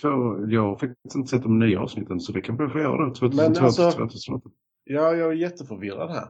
Två, 0.00 0.08
jag 0.48 0.62
har 0.62 0.76
faktiskt 0.76 1.14
inte 1.16 1.28
sett 1.28 1.42
de 1.42 1.58
nya 1.58 1.80
avsnitten 1.80 2.20
så 2.20 2.32
det 2.32 2.40
kan 2.40 2.56
vi 2.56 2.68
få 2.68 2.78
göra 2.78 3.06
då. 3.06 3.14
2002 3.14 3.36
Men 3.52 3.64
alltså- 3.64 3.90
2008. 3.90 4.50
Ja, 4.84 5.14
jag 5.14 5.28
är 5.30 5.36
jätteförvirrad 5.36 6.10
här. 6.10 6.28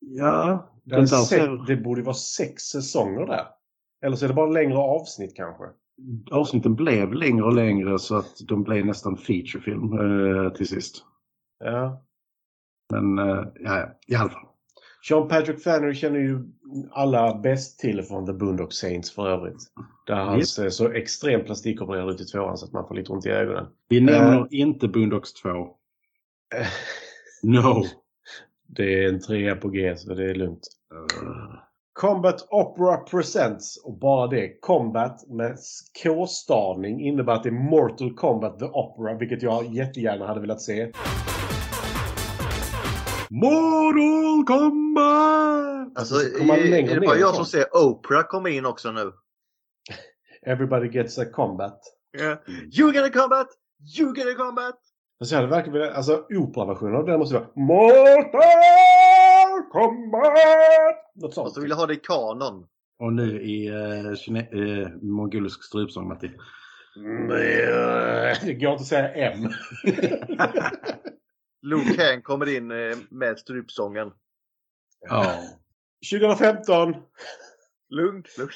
Ja, 0.00 0.68
Det, 0.84 0.94
är 0.94 1.06
sex, 1.06 1.44
det 1.66 1.76
borde 1.76 2.02
vara 2.02 2.14
sex 2.14 2.62
säsonger 2.62 3.26
där. 3.26 3.46
Eller 4.04 4.16
så 4.16 4.24
är 4.24 4.28
det 4.28 4.34
bara 4.34 4.50
längre 4.50 4.76
avsnitt 4.76 5.36
kanske. 5.36 5.64
avsnitten 6.30 6.74
blev 6.74 7.12
längre 7.12 7.44
och 7.44 7.54
längre 7.54 7.98
så 7.98 8.16
att 8.16 8.36
de 8.48 8.62
blev 8.62 8.86
nästan 8.86 9.16
featurefilm 9.16 9.92
eh, 9.92 10.52
till 10.52 10.68
sist. 10.68 11.04
Ja. 11.64 12.04
Men 12.92 13.18
eh, 13.18 13.44
ja, 13.60 13.88
i 14.06 14.14
alla 14.14 14.30
fall. 14.30 14.46
Sean 15.08 15.28
Patrick 15.28 15.62
Flannery 15.62 15.94
känner 15.94 16.18
ju 16.18 16.38
alla 16.90 17.38
bäst 17.38 17.78
till 17.78 18.02
från 18.02 18.26
The 18.26 18.32
Boondock 18.32 18.72
Saints 18.72 19.14
för 19.14 19.28
övrigt. 19.28 19.56
Där 20.06 20.14
han 20.14 20.36
Yep. 20.38 20.46
ser 20.46 20.70
så 20.70 20.92
extremt 20.92 21.44
plastikopererad 21.46 22.10
ut 22.10 22.20
i 22.20 22.24
tvåan 22.24 22.58
så 22.58 22.66
att 22.66 22.72
man 22.72 22.88
får 22.88 22.94
lite 22.94 23.12
ont 23.12 23.26
i 23.26 23.28
ögonen. 23.30 23.66
Vi 23.88 24.00
nämner 24.00 24.38
Eh. 24.40 24.46
inte 24.50 24.88
Boondocks 24.88 25.32
2. 25.32 25.48
No. 27.42 27.84
Det 28.66 29.04
är 29.04 29.08
en 29.08 29.20
trea 29.20 29.56
på 29.56 29.68
G 29.68 29.96
så 29.96 30.14
det 30.14 30.30
är 30.30 30.34
lugnt. 30.34 30.68
Combat 31.92 32.46
Opera 32.50 32.96
Presents 32.96 33.84
och 33.84 33.98
bara 33.98 34.26
det. 34.26 34.60
Combat 34.60 35.28
med 35.28 35.56
K-stavning 36.04 37.00
innebär 37.00 37.32
att 37.32 37.42
det 37.42 37.48
är 37.48 37.70
Mortal 37.70 38.14
Kombat 38.14 38.58
The 38.58 38.64
Opera 38.64 39.14
vilket 39.18 39.42
jag 39.42 39.74
jättegärna 39.74 40.26
hade 40.26 40.40
velat 40.40 40.60
se. 40.60 40.92
Mortal 43.40 44.44
Kombat! 44.46 45.98
Alltså, 45.98 46.14
man 46.44 46.58
är, 46.58 46.94
det 46.94 47.06
bara 47.06 47.16
jag 47.16 47.34
som 47.34 47.44
ser 47.44 47.64
Oprah 47.76 48.22
komma 48.22 48.48
in 48.50 48.66
också 48.66 48.92
nu? 48.92 49.12
Everybody 50.46 50.88
gets 50.88 51.18
a 51.18 51.24
combat. 51.32 51.80
You 52.78 52.92
get 52.92 53.04
a 53.04 53.10
combat! 53.20 53.46
You 53.98 54.16
get 54.16 54.26
a 54.26 54.34
combat! 54.36 54.74
Alltså 55.20 55.34
jag 55.34 55.40
hade 55.40 55.50
verkligen 55.54 55.78
velat, 55.80 55.96
alltså 55.96 56.24
operaversionen 56.30 56.96
av 56.96 57.06
den 57.06 57.18
måste 57.18 57.34
vara 57.34 57.46
Mortal 57.56 58.32
Kombat! 59.70 61.12
Något 61.14 61.34
sånt. 61.34 61.46
Och 61.48 61.52
så 61.54 61.60
vill 61.60 61.70
jag 61.70 61.76
ha 61.76 61.86
det 61.86 61.94
i 61.94 62.00
kanon. 62.02 62.66
Och 62.98 63.12
nu 63.12 63.42
i 63.42 63.70
uh, 63.70 64.12
kine- 64.14 64.82
eh, 64.82 64.88
mongolisk 65.02 65.64
strypsång 65.64 66.08
Matti. 66.08 66.30
Mm, 66.96 67.28
Det 67.28 68.54
går 68.54 68.72
inte 68.72 68.82
att 68.82 68.86
säga 68.86 69.08
M. 69.32 69.38
Luke 71.62 71.94
Kang 71.96 72.22
kommer 72.22 72.56
in 72.56 72.70
eh, 72.70 72.96
med 73.10 73.38
strypsången. 73.38 74.12
Ja. 75.08 75.36
2015, 76.12 76.94
Lugnt, 77.88 78.38
lugnt. 78.38 78.52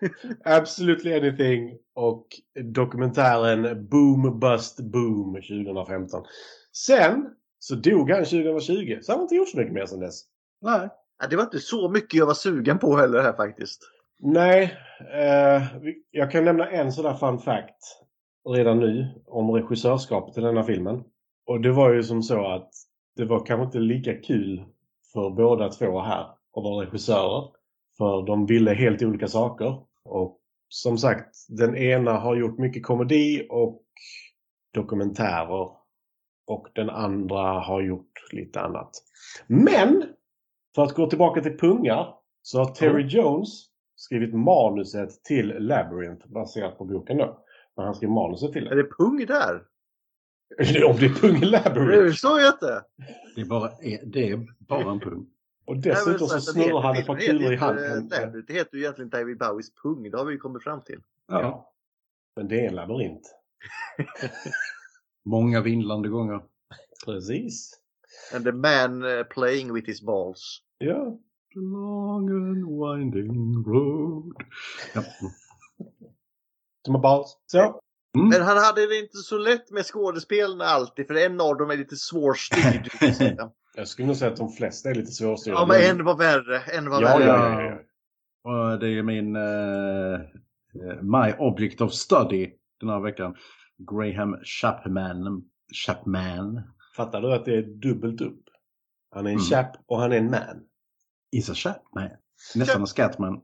Absolutely 0.44 1.14
Anything 1.14 1.78
och 1.94 2.26
dokumentären 2.64 3.88
Boom 3.88 4.40
Bust 4.40 4.80
Boom 4.80 5.34
2015. 5.34 6.24
Sen 6.72 7.26
så 7.58 7.74
dog 7.74 8.10
han 8.10 8.24
2020, 8.24 8.98
så 9.02 9.12
han 9.12 9.18
har 9.18 9.22
inte 9.22 9.34
gjort 9.34 9.48
så 9.48 9.58
mycket 9.58 9.72
mer 9.72 9.86
sedan 9.86 10.00
dess. 10.00 10.22
Nej. 10.60 10.88
Ja, 11.18 11.26
det 11.26 11.36
var 11.36 11.42
inte 11.42 11.58
så 11.58 11.88
mycket 11.88 12.14
jag 12.14 12.26
var 12.26 12.34
sugen 12.34 12.78
på 12.78 12.96
heller 12.96 13.22
här 13.22 13.32
faktiskt. 13.32 13.82
Nej, 14.18 14.78
eh, 15.14 15.62
jag 16.10 16.30
kan 16.30 16.44
nämna 16.44 16.70
en 16.70 16.92
sån 16.92 17.04
där 17.04 17.14
fun 17.14 17.38
fact 17.38 18.04
redan 18.48 18.78
nu 18.78 19.22
om 19.26 19.50
regissörskapet 19.50 20.38
i 20.38 20.40
denna 20.40 20.62
filmen. 20.62 21.04
Och 21.50 21.60
det 21.60 21.72
var 21.72 21.92
ju 21.92 22.02
som 22.02 22.22
så 22.22 22.46
att 22.46 22.70
det 23.16 23.24
var 23.24 23.46
kanske 23.46 23.64
inte 23.64 23.78
lika 23.78 24.14
kul 24.14 24.64
för 25.12 25.30
båda 25.30 25.68
två 25.68 26.00
här 26.00 26.20
att 26.22 26.64
vara 26.64 26.86
regissörer. 26.86 27.48
För 27.98 28.26
de 28.26 28.46
ville 28.46 28.74
helt 28.74 29.02
olika 29.02 29.28
saker. 29.28 29.82
Och 30.04 30.40
som 30.68 30.98
sagt, 30.98 31.36
den 31.48 31.76
ena 31.76 32.12
har 32.12 32.36
gjort 32.36 32.58
mycket 32.58 32.86
komedi 32.86 33.46
och 33.50 33.82
dokumentärer. 34.74 35.70
Och 36.46 36.68
den 36.74 36.90
andra 36.90 37.42
har 37.60 37.82
gjort 37.82 38.32
lite 38.32 38.60
annat. 38.60 38.90
Men! 39.46 40.04
För 40.74 40.82
att 40.82 40.94
gå 40.94 41.06
tillbaka 41.06 41.40
till 41.40 41.58
pungar 41.58 42.14
så 42.42 42.58
har 42.58 42.66
Terry 42.66 43.06
Jones 43.06 43.66
skrivit 43.96 44.34
manuset 44.34 45.24
till 45.24 45.48
Labyrinth 45.58 46.28
baserat 46.28 46.78
på 46.78 46.84
boken 46.84 47.16
då. 47.16 47.44
Men 47.76 47.84
han 47.84 47.94
skrev 47.94 48.10
manuset 48.10 48.52
till 48.52 48.66
Är 48.66 48.76
det. 48.76 48.82
det 48.82 48.88
pung 48.98 49.26
där? 49.26 49.69
Om 50.58 50.96
det 50.96 51.06
är 51.06 51.20
pung 51.20 51.36
i 51.36 51.50
Det 51.50 52.10
förstår 52.10 52.40
jag 52.40 52.54
inte. 52.54 52.84
Det 53.34 53.40
är 53.40 53.44
bara, 53.44 53.70
det 54.04 54.30
är 54.30 54.46
bara 54.58 54.90
en 54.90 55.00
pung. 55.00 55.26
Och 55.64 55.76
dessutom 55.76 56.28
så 56.28 56.40
snurrar 56.40 56.80
han 56.80 56.96
ett 56.96 57.06
par 57.06 57.16
kulor 57.16 57.52
i 57.52 57.56
handen. 57.56 58.08
Det 58.46 58.52
heter 58.52 58.76
ju 58.76 58.82
egentligen 58.82 59.10
David 59.10 59.38
Bowies 59.38 59.74
pung. 59.74 60.10
Det 60.10 60.18
har 60.18 60.24
vi 60.24 60.32
ju 60.32 60.38
kommit 60.38 60.62
fram 60.62 60.80
till. 60.80 61.00
Ja. 61.28 61.72
Men 62.36 62.48
det 62.48 62.60
är 62.60 62.68
en 62.68 62.74
labyrint. 62.74 63.34
Många 65.24 65.60
vindlande 65.60 66.08
gånger. 66.08 66.40
Precis. 67.04 67.80
And 68.34 68.44
the 68.44 68.52
man 68.52 69.18
eh, 69.18 69.24
playing 69.24 69.72
with 69.72 69.86
his 69.86 70.02
balls. 70.02 70.62
Ja. 70.78 71.18
The 71.54 71.60
long 71.60 72.28
and 72.28 72.64
winding 72.66 73.64
road. 73.64 74.32
Ja. 74.94 75.02
Som 76.84 76.94
har 76.94 77.02
bara... 77.02 77.24
Så. 77.46 77.80
Mm. 78.16 78.28
Men 78.28 78.42
han 78.42 78.56
hade 78.58 78.86
det 78.86 78.98
inte 78.98 79.16
så 79.16 79.38
lätt 79.38 79.70
med 79.70 79.84
skådespelarna 79.86 80.64
alltid. 80.64 81.06
För 81.06 81.14
en 81.14 81.40
av 81.40 81.56
dem 81.56 81.70
är 81.70 81.76
lite 81.76 81.96
svårstyrd. 81.96 82.88
Jag 83.76 83.88
skulle 83.88 84.06
nog 84.06 84.16
säga 84.16 84.30
att 84.30 84.36
de 84.36 84.52
flesta 84.52 84.90
är 84.90 84.94
lite 84.94 85.12
svårstyrda. 85.12 85.56
ja, 85.58 85.66
men 85.66 85.80
en 85.98 86.04
var 86.04 86.16
värre. 86.16 86.60
En 86.60 86.90
var 86.90 87.02
Ja, 87.02 87.18
värre. 87.18 87.26
ja, 87.26 87.62
ja, 87.62 87.78
ja. 88.42 88.76
Det 88.76 88.88
är 88.88 89.02
min 89.02 89.36
eh, 89.36 90.20
My 91.02 91.32
Object 91.38 91.80
of 91.80 91.92
Study 91.92 92.50
den 92.80 92.88
här 92.88 93.00
veckan. 93.00 93.34
Graham 93.90 94.36
Chapman. 94.44 95.42
Chapman 95.86 96.60
Fattar 96.96 97.20
du 97.22 97.34
att 97.34 97.44
det 97.44 97.54
är 97.56 97.62
dubbelt 97.62 98.20
upp? 98.20 98.40
Han 99.14 99.26
är 99.26 99.30
en 99.30 99.36
Mm. 99.36 99.44
chap 99.44 99.66
och 99.86 100.00
han 100.00 100.12
är 100.12 100.16
en 100.16 100.30
man. 100.30 100.60
is 101.32 101.50
a 101.50 101.54
Chapman. 101.54 102.08
Nästan 102.54 102.80
en 102.80 102.86
Scatman. 102.86 103.40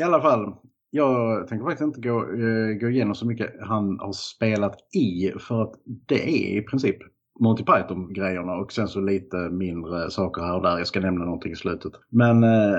I 0.00 0.02
alla 0.02 0.20
fall. 0.22 0.54
Jag 0.90 1.48
tänker 1.48 1.64
faktiskt 1.64 1.86
inte 1.86 2.08
gå, 2.08 2.18
eh, 2.18 2.78
gå 2.80 2.88
igenom 2.88 3.14
så 3.14 3.26
mycket 3.26 3.54
han 3.60 3.98
har 4.00 4.12
spelat 4.12 4.76
i. 4.94 5.32
För 5.38 5.62
att 5.62 5.72
det 5.84 6.28
är 6.28 6.58
i 6.58 6.62
princip 6.62 6.96
Monty 7.40 7.64
Python-grejerna 7.64 8.52
och 8.52 8.72
sen 8.72 8.88
så 8.88 9.00
lite 9.00 9.36
mindre 9.36 10.10
saker 10.10 10.42
här 10.42 10.56
och 10.56 10.62
där. 10.62 10.78
Jag 10.78 10.86
ska 10.86 11.00
nämna 11.00 11.24
någonting 11.24 11.52
i 11.52 11.56
slutet. 11.56 11.92
Men 12.08 12.44
eh, 12.44 12.78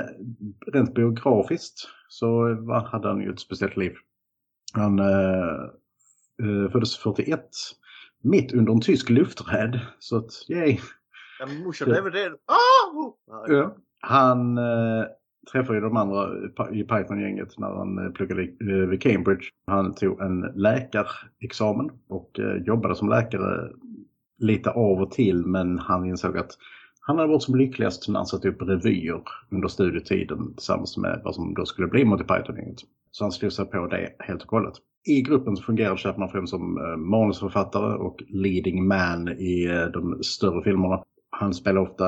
rent 0.73 0.93
biografiskt 0.93 1.89
så 2.07 2.29
var, 2.59 2.87
hade 2.87 3.07
han 3.07 3.21
ju 3.21 3.29
ett 3.29 3.39
speciellt 3.39 3.77
liv. 3.77 3.93
Han 4.73 4.99
eh, 4.99 5.63
eh, 6.43 6.71
föddes 6.71 6.97
41 6.97 7.41
mitt 8.23 8.53
under 8.53 8.73
en 8.73 8.81
tysk 8.81 9.09
lufträd. 9.09 9.79
Så 9.99 10.17
att, 10.17 10.31
yay! 10.49 10.77
Ja, 11.39 11.47
morsan 11.65 11.89
väl 11.89 12.03
rädd. 12.03 12.31
Ah! 12.45 13.13
Ja. 13.47 13.75
Han 13.99 14.57
eh, 14.57 15.05
träffade 15.51 15.77
ju 15.77 15.81
de 15.81 15.97
andra 15.97 16.29
i 16.71 16.83
Python-gänget 16.83 17.57
när 17.57 17.67
han 17.67 18.05
eh, 18.05 18.11
pluggade 18.11 18.41
eh, 18.43 18.89
vid 18.89 19.01
Cambridge. 19.01 19.45
Han 19.67 19.93
tog 19.93 20.21
en 20.21 20.41
läkarexamen 20.55 21.89
och 22.09 22.39
eh, 22.39 22.63
jobbade 22.63 22.95
som 22.95 23.09
läkare 23.09 23.71
lite 24.39 24.69
av 24.69 25.01
och 25.01 25.11
till 25.11 25.45
men 25.45 25.79
han 25.79 26.05
insåg 26.05 26.37
att 26.37 26.51
han 27.01 27.17
hade 27.17 27.29
varit 27.29 27.43
som 27.43 27.55
lyckligast 27.55 28.09
när 28.09 28.19
han 28.19 28.25
satte 28.25 28.49
upp 28.49 28.61
revyer 28.61 29.21
under 29.51 29.67
studietiden 29.67 30.53
tillsammans 30.55 30.97
med 30.97 31.21
vad 31.23 31.35
som 31.35 31.53
då 31.53 31.65
skulle 31.65 31.87
bli 31.87 32.05
Monty 32.05 32.23
Python-gänget. 32.23 32.79
Så 33.11 33.23
han 33.23 33.31
slog 33.31 33.51
sig 33.51 33.65
på 33.65 33.87
det 33.87 34.15
helt 34.19 34.43
och 34.43 34.51
hållet. 34.51 34.73
I 35.07 35.21
gruppen 35.21 35.57
så 35.57 35.63
fungerade 35.63 35.97
Chapman 35.97 36.29
främst 36.29 36.51
som 36.51 36.73
manusförfattare 36.97 37.95
och 37.95 38.23
leading 38.27 38.87
man 38.87 39.29
i 39.29 39.67
de 39.93 40.23
större 40.23 40.63
filmerna. 40.63 41.03
Han 41.39 41.53
spelar 41.53 41.81
ofta 41.81 42.05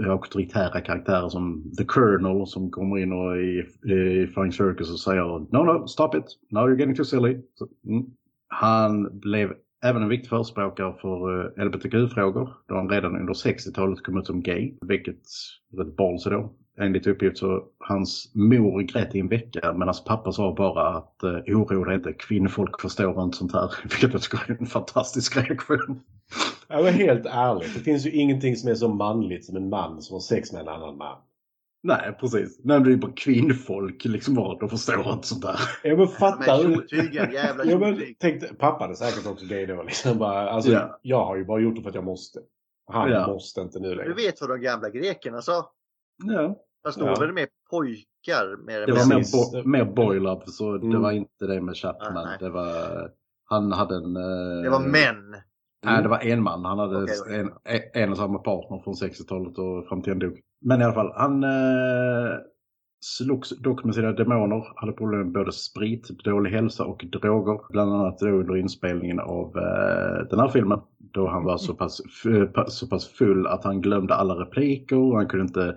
eh, 0.00 0.10
auktoritära 0.10 0.80
karaktärer 0.80 1.28
som 1.28 1.72
The 1.78 1.84
Colonel 1.84 2.46
som 2.46 2.70
kommer 2.70 2.98
in 2.98 3.12
och 3.12 3.36
i, 3.36 3.64
i 3.92 4.26
Flying 4.26 4.52
Circus 4.52 4.92
och 4.92 5.00
säger 5.00 5.38
No, 5.38 5.64
no, 5.64 5.86
stop 5.86 6.14
it. 6.14 6.24
Now 6.50 6.68
you're 6.68 6.78
getting 6.78 6.94
too 6.94 7.04
silly. 7.04 7.38
Så, 7.54 7.68
mm. 7.86 8.06
Han 8.48 9.18
blev 9.20 9.52
även 9.84 10.02
en 10.02 10.08
viktig 10.08 10.28
förespråkare 10.28 10.94
för 11.00 11.44
eh, 11.58 11.64
LBTQ-frågor 11.64 12.50
då 12.68 12.74
han 12.74 12.88
redan 12.88 13.16
under 13.16 13.34
60-talet 13.34 14.02
kom 14.02 14.18
ut 14.18 14.26
som 14.26 14.42
gay. 14.42 14.74
Vilket 14.80 15.22
rätt 15.78 15.96
balls 15.96 16.24
då. 16.24 16.52
Enligt 16.78 17.06
uppgift 17.06 17.38
så 17.38 17.64
hans 17.78 18.32
mor 18.34 18.80
grät 18.80 19.14
i 19.14 19.20
en 19.20 19.28
vecka 19.28 19.72
men 19.72 19.88
hans 19.88 20.04
pappa 20.04 20.32
sa 20.32 20.54
bara 20.54 20.88
att 20.88 21.22
eh, 21.22 21.30
oroa 21.30 21.84
dig 21.84 21.94
inte, 21.94 22.12
kvinnfolk 22.12 22.80
förstår 22.80 23.22
inte 23.22 23.36
sånt 23.36 23.52
här. 23.52 23.70
Vilket 23.82 24.12
jag 24.12 24.22
tycker 24.22 24.52
är 24.52 24.56
en 24.60 24.66
fantastisk 24.66 25.36
reaktion. 25.36 26.00
Ja, 26.72 26.82
men 26.82 26.94
helt 26.94 27.26
ärligt. 27.26 27.74
Det 27.74 27.80
finns 27.80 28.06
ju 28.06 28.10
ingenting 28.10 28.56
som 28.56 28.70
är 28.70 28.74
så 28.74 28.88
manligt 28.88 29.44
som 29.44 29.56
en 29.56 29.68
man 29.68 30.02
som 30.02 30.14
har 30.14 30.20
sex 30.20 30.52
med 30.52 30.60
en 30.62 30.68
annan 30.68 30.96
man. 30.96 31.18
Nej, 31.82 32.16
precis. 32.20 32.60
Nej, 32.64 32.78
men 32.80 32.88
det 32.88 32.92
är 32.94 32.96
bara 32.96 33.12
kvinnfolk 33.16 34.04
liksom 34.04 34.34
bara, 34.34 34.58
de 34.58 34.68
förstår 34.68 35.12
inte 35.12 35.26
sånt 35.28 35.42
där. 35.42 35.56
Ja 35.82 35.96
men 35.96 36.08
fattar 36.08 36.64
du? 36.64 36.86
jävla 37.34 37.64
Ja, 37.64 37.78
men, 37.78 38.14
tänkte, 38.18 38.54
pappa 38.54 38.88
är 38.88 38.94
säkert 38.94 39.26
också 39.26 39.46
gay 39.46 39.66
då. 39.66 39.82
Liksom 39.82 40.18
bara, 40.18 40.50
alltså, 40.50 40.72
Ja. 40.72 40.98
Jag 41.02 41.24
har 41.24 41.36
ju 41.36 41.44
bara 41.44 41.60
gjort 41.60 41.76
det 41.76 41.82
för 41.82 41.88
att 41.88 41.94
jag 41.94 42.04
måste. 42.04 42.40
Han 42.92 43.10
Ja. 43.10 43.26
måste 43.26 43.60
inte 43.60 43.78
nu 43.80 43.94
längre. 43.94 44.08
Du 44.08 44.14
vet 44.14 44.40
vad 44.40 44.50
de 44.50 44.60
gamla 44.60 44.90
grekerna 44.90 45.42
sa? 45.42 45.70
Ja. 46.24 46.56
Fast 46.84 46.98
då 46.98 47.06
Ja. 47.06 47.14
var 47.18 47.26
det 47.26 47.32
mer 47.32 47.48
pojkar. 47.70 48.64
Mer 48.66 48.86
Det 48.86 48.92
var 48.92 49.08
mer, 49.08 49.62
bo- 49.62 49.68
mer 49.68 49.84
boil-up, 49.84 50.48
så 50.48 50.78
det 50.78 50.86
Mm. 50.86 51.02
var 51.02 51.12
inte 51.12 51.46
det 51.46 51.60
med 51.60 51.76
Chapman. 51.76 52.14
Nej. 52.26 52.36
Det 52.40 52.50
var, 52.50 53.10
han 53.44 53.72
hade 53.72 53.94
en... 53.96 54.16
eh, 54.16 54.62
Det 54.62 54.70
var 54.70 54.80
män. 54.80 55.36
Nej, 55.84 56.02
det 56.02 56.08
var 56.08 56.18
en 56.18 56.42
man. 56.42 56.64
Han 56.64 56.78
hade 56.78 57.02
Okej, 57.02 57.16
okej. 57.26 57.40
en, 57.94 58.02
en 58.02 58.10
och 58.10 58.16
samma 58.16 58.38
partner 58.38 58.80
från 58.84 58.94
60-talet 58.94 59.58
och 59.58 59.86
fram 59.88 60.02
till 60.02 60.12
han 60.12 60.18
dog. 60.18 60.40
Men 60.60 60.80
i 60.80 60.84
alla 60.84 60.94
fall, 60.94 61.12
han... 61.16 61.44
Eh, 61.44 62.36
slogs 63.04 63.50
dock 63.58 63.84
med 63.84 63.94
sina 63.94 64.12
demoner, 64.12 64.72
hade 64.76 64.92
problem 64.92 65.20
med 65.20 65.32
både 65.32 65.52
sprit, 65.52 66.08
dålig 66.24 66.50
hälsa 66.50 66.84
och 66.84 67.04
droger. 67.12 67.60
Bland 67.72 67.92
annat 67.92 68.18
då 68.18 68.26
under 68.26 68.56
inspelningen 68.56 69.20
av 69.20 69.56
eh, 69.58 70.28
den 70.30 70.38
här 70.40 70.48
filmen. 70.48 70.80
Då 70.98 71.28
han 71.28 71.44
var 71.44 71.56
så 71.56 71.74
pass, 71.74 72.00
f- 72.24 72.64
så 72.68 72.86
pass 72.86 73.08
full 73.08 73.46
att 73.46 73.64
han 73.64 73.80
glömde 73.80 74.14
alla 74.14 74.34
repliker 74.34 74.96
och 74.96 75.16
han 75.16 75.26
kunde 75.26 75.42
inte 75.46 75.76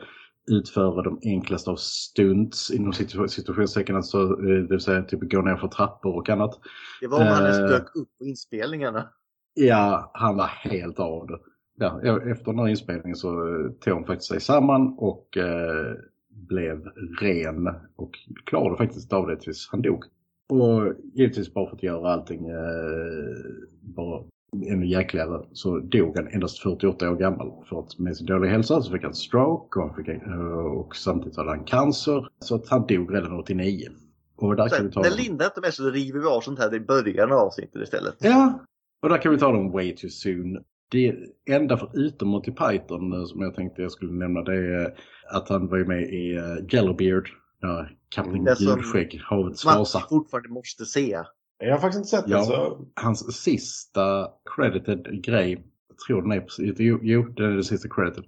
utföra 0.51 1.01
de 1.01 1.19
enklaste 1.23 1.69
av 1.71 1.75
stunts 1.75 2.71
inom 2.71 2.91
situ- 2.93 3.27
situationstecken, 3.27 3.95
alltså, 3.95 4.17
eh, 4.21 4.35
det 4.37 4.67
vill 4.69 4.79
säga 4.79 5.03
typ 5.03 5.31
gå 5.31 5.41
ner 5.41 5.55
för 5.55 5.67
trappor 5.67 6.15
och 6.15 6.29
annat. 6.29 6.59
Det 7.01 7.07
var 7.07 7.21
om 7.21 7.27
han 7.27 7.45
Eh. 7.45 7.51
dök 7.67 7.95
upp 7.95 8.09
på 8.19 8.25
inspelningarna. 8.25 9.09
Ja, 9.55 10.11
han 10.13 10.37
var 10.37 10.47
helt 10.47 10.99
av 10.99 11.27
det. 11.27 11.39
Ja, 11.77 12.21
efter 12.31 12.45
den 12.45 12.59
här 12.59 12.67
inspelningen 12.67 13.15
så 13.15 13.29
eh, 13.29 13.71
tog 13.71 13.93
han 13.93 14.05
faktiskt 14.05 14.29
sig 14.29 14.41
samman 14.41 14.95
och 14.97 15.37
eh, 15.37 15.95
blev 16.29 16.85
ren 17.21 17.69
och 17.95 18.11
klarade 18.45 18.77
faktiskt 18.77 19.13
av 19.13 19.27
det 19.27 19.37
tills 19.37 19.69
han 19.71 19.81
dog. 19.81 20.03
Och 20.49 20.93
givetvis 21.13 21.53
bara 21.53 21.69
för 21.69 21.75
att 21.75 21.83
göra 21.83 22.13
allting 22.13 22.49
eh, 22.49 23.35
bara 23.81 24.23
ännu 24.67 24.87
jäkligare 24.87 25.45
så 25.53 25.79
dog 25.79 26.17
han 26.17 26.27
endast 26.27 26.59
48 26.59 27.11
år 27.11 27.15
gammal. 27.15 27.51
För 27.69 27.79
att 27.79 27.99
med 27.99 28.17
sin 28.17 28.25
dåliga 28.25 28.51
hälsa 28.51 28.81
så 28.81 28.91
fick 28.91 29.03
han 29.03 29.13
stroke 29.13 29.79
och, 29.79 29.85
han 29.85 29.95
fick, 29.95 30.07
eh, 30.07 30.65
och 30.79 30.95
samtidigt 30.95 31.37
hade 31.37 31.49
han 31.49 31.63
cancer. 31.63 32.27
Så 32.39 32.55
att 32.55 32.69
han 32.69 32.85
dog 32.87 33.13
redan 33.13 33.39
89. 33.39 33.87
Och 34.35 34.55
där 34.55 34.67
Så, 34.67 34.75
kan 34.75 34.85
vi 34.85 34.91
ta 34.91 35.01
när 35.01 35.09
Linda 35.09 35.45
inte 35.45 35.61
med 35.61 35.73
så 35.73 35.89
river 35.89 36.19
vi 36.19 36.25
av 36.25 36.41
sånt 36.41 36.59
här 36.59 36.75
i 36.75 36.79
början 36.79 37.31
av 37.31 37.37
avsnittet 37.37 37.81
istället. 37.81 38.15
Ja, 38.19 38.59
och 39.05 39.11
där 39.11 39.17
kan 39.17 39.31
vi 39.31 39.37
ta 39.37 39.51
dem 39.51 39.71
way 39.71 39.95
too 39.95 40.09
soon. 40.09 40.63
Det 40.91 41.15
enda 41.49 41.77
förutom 41.77 42.29
Monty 42.29 42.51
Python 42.51 43.13
eh, 43.13 43.25
som 43.25 43.41
jag 43.41 43.55
tänkte 43.55 43.81
jag 43.81 43.91
skulle 43.91 44.13
nämna 44.13 44.41
det 44.41 44.75
är 44.75 44.93
att 45.31 45.49
han 45.49 45.67
var 45.67 45.77
med 45.85 46.01
i 46.01 46.37
uh, 46.37 46.73
Yellowbeard. 46.73 47.29
Ja, 47.61 47.87
Kapten 48.09 48.43
Det 48.43 48.55
Gulskägg, 48.59 49.21
Havets 49.23 49.65
Vasa. 49.65 49.99
fortfarande 50.09 50.49
måste 50.49 50.85
se. 50.85 51.17
Jag 51.57 51.71
har 51.71 51.79
faktiskt 51.79 51.97
inte 51.97 52.09
sett 52.09 52.23
Ja. 52.27 52.37
den 52.37 52.45
så... 52.45 52.87
Hans 52.95 53.41
sista 53.43 54.27
credited 54.55 55.23
grej, 55.23 55.65
jag 55.89 55.97
tror 55.97 56.21
den 56.21 56.31
är 56.31 56.41
precis, 56.41 56.75
jo, 56.79 56.99
jo 57.01 57.23
det 57.23 57.45
är 57.45 57.49
den 57.49 57.63
sista 57.63 57.89
credited. 57.89 58.23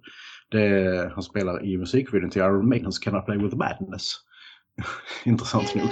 Det 0.50 0.62
är, 0.62 1.10
han 1.10 1.24
spelar 1.24 1.66
i 1.66 1.78
musikvideon 1.78 2.30
till 2.30 2.42
Iron 2.42 2.70
Maidens 2.70 3.00
Cannot 3.00 3.26
Play 3.26 3.38
With 3.38 3.56
Madness. 3.56 4.14
Intressant 5.26 5.76
nog. 5.76 5.90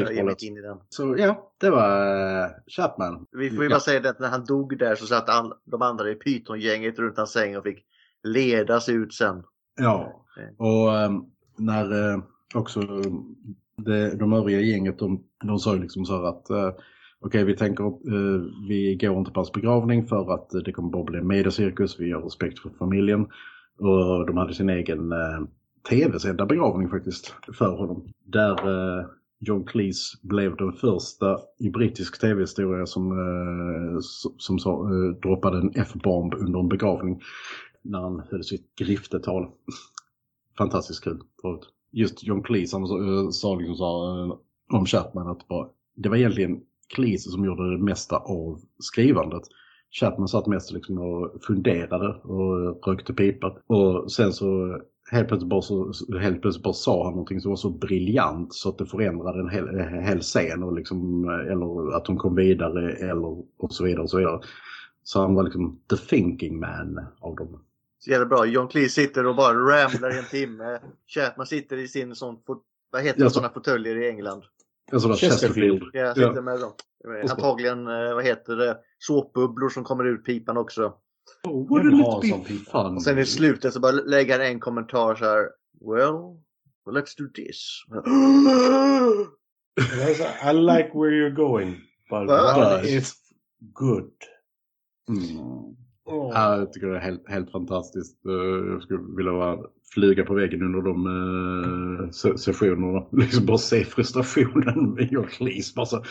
Inte 0.00 0.46
in 0.46 0.56
i 0.56 0.60
den. 0.60 0.78
Så 0.88 1.14
ja, 1.18 1.52
det 1.60 1.70
var 1.70 2.14
uh, 2.44 2.50
Chapman. 2.66 3.26
Vi 3.32 3.50
får 3.50 3.64
ju 3.64 3.70
Ja. 3.70 3.74
bara 3.74 3.80
säga 3.80 4.00
det 4.00 4.10
att 4.10 4.20
när 4.20 4.28
han 4.28 4.44
dog 4.44 4.78
där 4.78 4.94
så 4.94 5.06
satt 5.06 5.28
all, 5.28 5.52
de 5.64 5.82
andra 5.82 6.10
i 6.10 6.14
Python-gänget 6.14 6.98
runt 6.98 7.16
hans 7.16 7.32
säng 7.32 7.56
och 7.56 7.62
fick 7.64 7.84
ledas 8.22 8.88
ut 8.88 9.14
sen. 9.14 9.42
Ja, 9.80 10.24
och 10.56 10.98
ehm, 10.98 11.22
när 11.58 12.12
eh, 12.12 12.18
också 12.54 12.80
det, 13.76 14.16
de 14.16 14.32
övriga 14.32 14.60
gänget 14.60 14.98
de, 14.98 15.24
de 15.44 15.58
sa 15.58 15.74
ju 15.74 15.82
liksom 15.82 16.04
så 16.04 16.16
här 16.16 16.28
att 16.28 16.50
eh, 16.50 16.70
okej 17.20 17.44
vi 17.44 17.56
tänker 17.56 17.84
eh, 17.84 18.42
vi 18.68 18.98
går 19.00 19.18
inte 19.18 19.30
på 19.30 19.40
hans 19.40 19.52
begravning 19.52 20.06
för 20.06 20.34
att 20.34 20.54
eh, 20.54 20.60
det 20.60 20.72
kommer 20.72 20.90
bara 20.90 21.04
bli 21.04 21.18
en 21.18 21.26
mediacirkus, 21.26 22.00
vi 22.00 22.12
har 22.12 22.22
respekt 22.22 22.58
för 22.58 22.70
familjen. 22.78 23.26
Och 23.78 24.26
de 24.26 24.36
hade 24.36 24.54
sin 24.54 24.68
egen 24.68 25.12
eh, 25.12 25.40
tv-sända 25.90 26.46
begravning 26.46 26.88
faktiskt 26.88 27.34
för 27.58 27.76
honom. 27.76 28.12
Där 28.24 28.50
eh, 28.52 29.06
John 29.44 29.64
Cleese 29.64 30.18
blev 30.22 30.56
den 30.56 30.72
första 30.72 31.38
i 31.58 31.70
brittisk 31.70 32.20
tv-historia 32.20 32.86
som, 32.86 33.12
eh, 33.12 33.98
som, 34.00 34.34
som 34.38 34.58
sa, 34.58 34.70
eh, 34.70 35.10
droppade 35.22 35.58
en 35.58 35.72
F-bomb 35.74 36.34
under 36.34 36.60
en 36.60 36.68
begravning 36.68 37.20
när 37.82 38.00
han 38.00 38.22
höll 38.30 38.44
sitt 38.44 38.74
griftetal. 38.76 39.46
Fantastiskt 40.58 41.04
kul 41.04 41.20
förut. 41.42 41.60
Just 41.92 42.24
John 42.24 42.42
Cleese 42.42 42.72
han 42.72 42.86
sa, 42.86 42.98
eh, 42.98 43.28
sa 43.30 43.54
liksom 43.54 43.76
så 43.76 43.84
här, 43.84 44.26
eh, 44.26 44.36
om 44.72 44.86
Chapman 44.86 45.28
att 45.28 45.48
bara, 45.48 45.68
det 45.96 46.08
var 46.08 46.16
egentligen 46.16 46.60
Cleese 46.94 47.30
som 47.30 47.44
gjorde 47.44 47.70
det 47.70 47.84
mesta 47.84 48.16
av 48.16 48.60
skrivandet. 48.78 49.42
Chapman 50.00 50.28
satt 50.28 50.46
mest 50.46 50.72
liksom 50.72 50.98
och 50.98 51.44
funderade 51.46 52.08
och 52.08 52.86
rökte 52.86 53.14
pipa. 53.14 53.58
Och 53.66 54.12
sen 54.12 54.32
så 54.32 54.80
helt 55.12 55.28
plötsligt 55.28 55.48
bara, 55.50 55.62
så, 55.62 55.92
helt 56.20 56.42
plötsligt 56.42 56.64
bara 56.64 56.74
sa 56.74 57.04
han 57.04 57.12
någonting 57.12 57.40
som 57.40 57.48
var 57.50 57.56
så 57.56 57.70
briljant 57.70 58.54
så 58.54 58.68
att 58.68 58.78
det 58.78 58.86
förändrade 58.86 59.40
en 59.40 59.48
hel, 59.48 59.78
hel 59.80 60.20
scen. 60.20 60.62
Och 60.62 60.74
liksom, 60.74 61.24
eller 61.28 61.96
att 61.96 62.04
de 62.04 62.16
kom 62.16 62.34
vidare 62.34 62.92
eller 62.92 63.42
och 63.58 63.72
så 63.72 63.84
vidare 63.84 64.02
och 64.02 64.10
så 64.10 64.18
vidare. 64.18 64.40
Så 65.04 65.20
han 65.20 65.34
var 65.34 65.42
liksom 65.42 65.80
the 65.90 65.96
thinking 65.96 66.60
man 66.60 67.00
av 67.20 67.36
dem. 67.36 67.62
Så 67.98 68.10
jävla 68.10 68.26
bra. 68.26 68.46
John 68.46 68.68
Cleese 68.68 68.94
sitter 68.94 69.26
och 69.26 69.36
bara 69.36 69.54
ramblar 69.54 70.14
i 70.14 70.18
en 70.18 70.24
timme. 70.24 70.78
Chapman 71.06 71.46
sitter 71.46 71.76
i 71.76 71.88
sin 71.88 72.14
sån, 72.14 72.36
vad 72.90 73.02
heter 73.02 73.20
Ja, 73.20 73.24
det, 73.24 73.30
så- 73.30 73.34
sådana 73.34 73.52
fåtöljer 73.52 73.96
i 74.02 74.08
England? 74.08 74.42
En 74.92 75.00
sån 75.00 75.10
där 75.10 75.18
Chesterfield. 75.18 75.82
Chesterfield. 75.82 76.06
Jag 76.06 76.16
sitter 76.16 76.42
med 76.42 76.60
dem. 76.60 76.72
Antagligen, 77.30 77.86
eh, 77.86 78.14
vad 78.14 78.24
heter 78.24 78.56
det, 78.56 78.76
såpbubblor 78.98 79.68
som 79.68 79.84
kommer 79.84 80.04
ut 80.04 80.24
pipan 80.24 80.56
också. 80.56 80.92
Oh, 81.44 81.66
Jag 81.70 81.84
vill 81.84 81.94
ha 81.94 82.18
en 82.20 82.24
it 82.24 82.30
sån 82.30 82.42
be 82.42 82.48
pipa. 82.48 82.84
fun? 82.84 82.96
Och 82.96 83.02
sen 83.02 83.18
i 83.18 83.26
slutet 83.26 83.72
så 83.74 83.80
bara 83.80 83.92
lägger 83.92 84.38
han 84.38 84.46
en 84.46 84.60
kommentar 84.60 85.14
så 85.14 85.24
här. 85.24 85.48
Well, 85.80 86.12
well 86.86 86.96
let's 87.02 87.14
do 87.18 87.24
this. 87.34 87.82
I 90.44 90.52
like 90.52 90.90
where 90.94 91.10
you're 91.10 91.34
going. 91.36 91.76
But 92.10 92.28
what 92.28 92.84
if 92.84 93.12
good? 93.74 94.10
Mm. 95.08 95.76
Ja, 96.04 96.56
jag 96.58 96.72
tycker 96.72 96.86
det 96.86 96.96
är 96.96 97.00
helt, 97.00 97.28
helt 97.28 97.50
fantastiskt. 97.50 98.26
Eh, 98.26 98.32
Jag 98.72 98.82
skulle 98.82 99.00
vilja 99.16 99.32
vara, 99.32 99.58
flyga 99.94 100.24
på 100.24 100.34
väggen 100.34 100.62
under 100.62 100.82
de 100.82 101.06
uh, 101.06 102.10
se- 102.10 102.38
sessionerna. 102.38 103.06
Liksom 103.12 103.46
bara 103.46 103.58
se 103.58 103.84
frustrationen 103.84 104.90
med 104.94 105.12
John 105.12 105.26
Cleese. 105.26 105.74
Bara 105.74 105.86
så... 105.86 105.96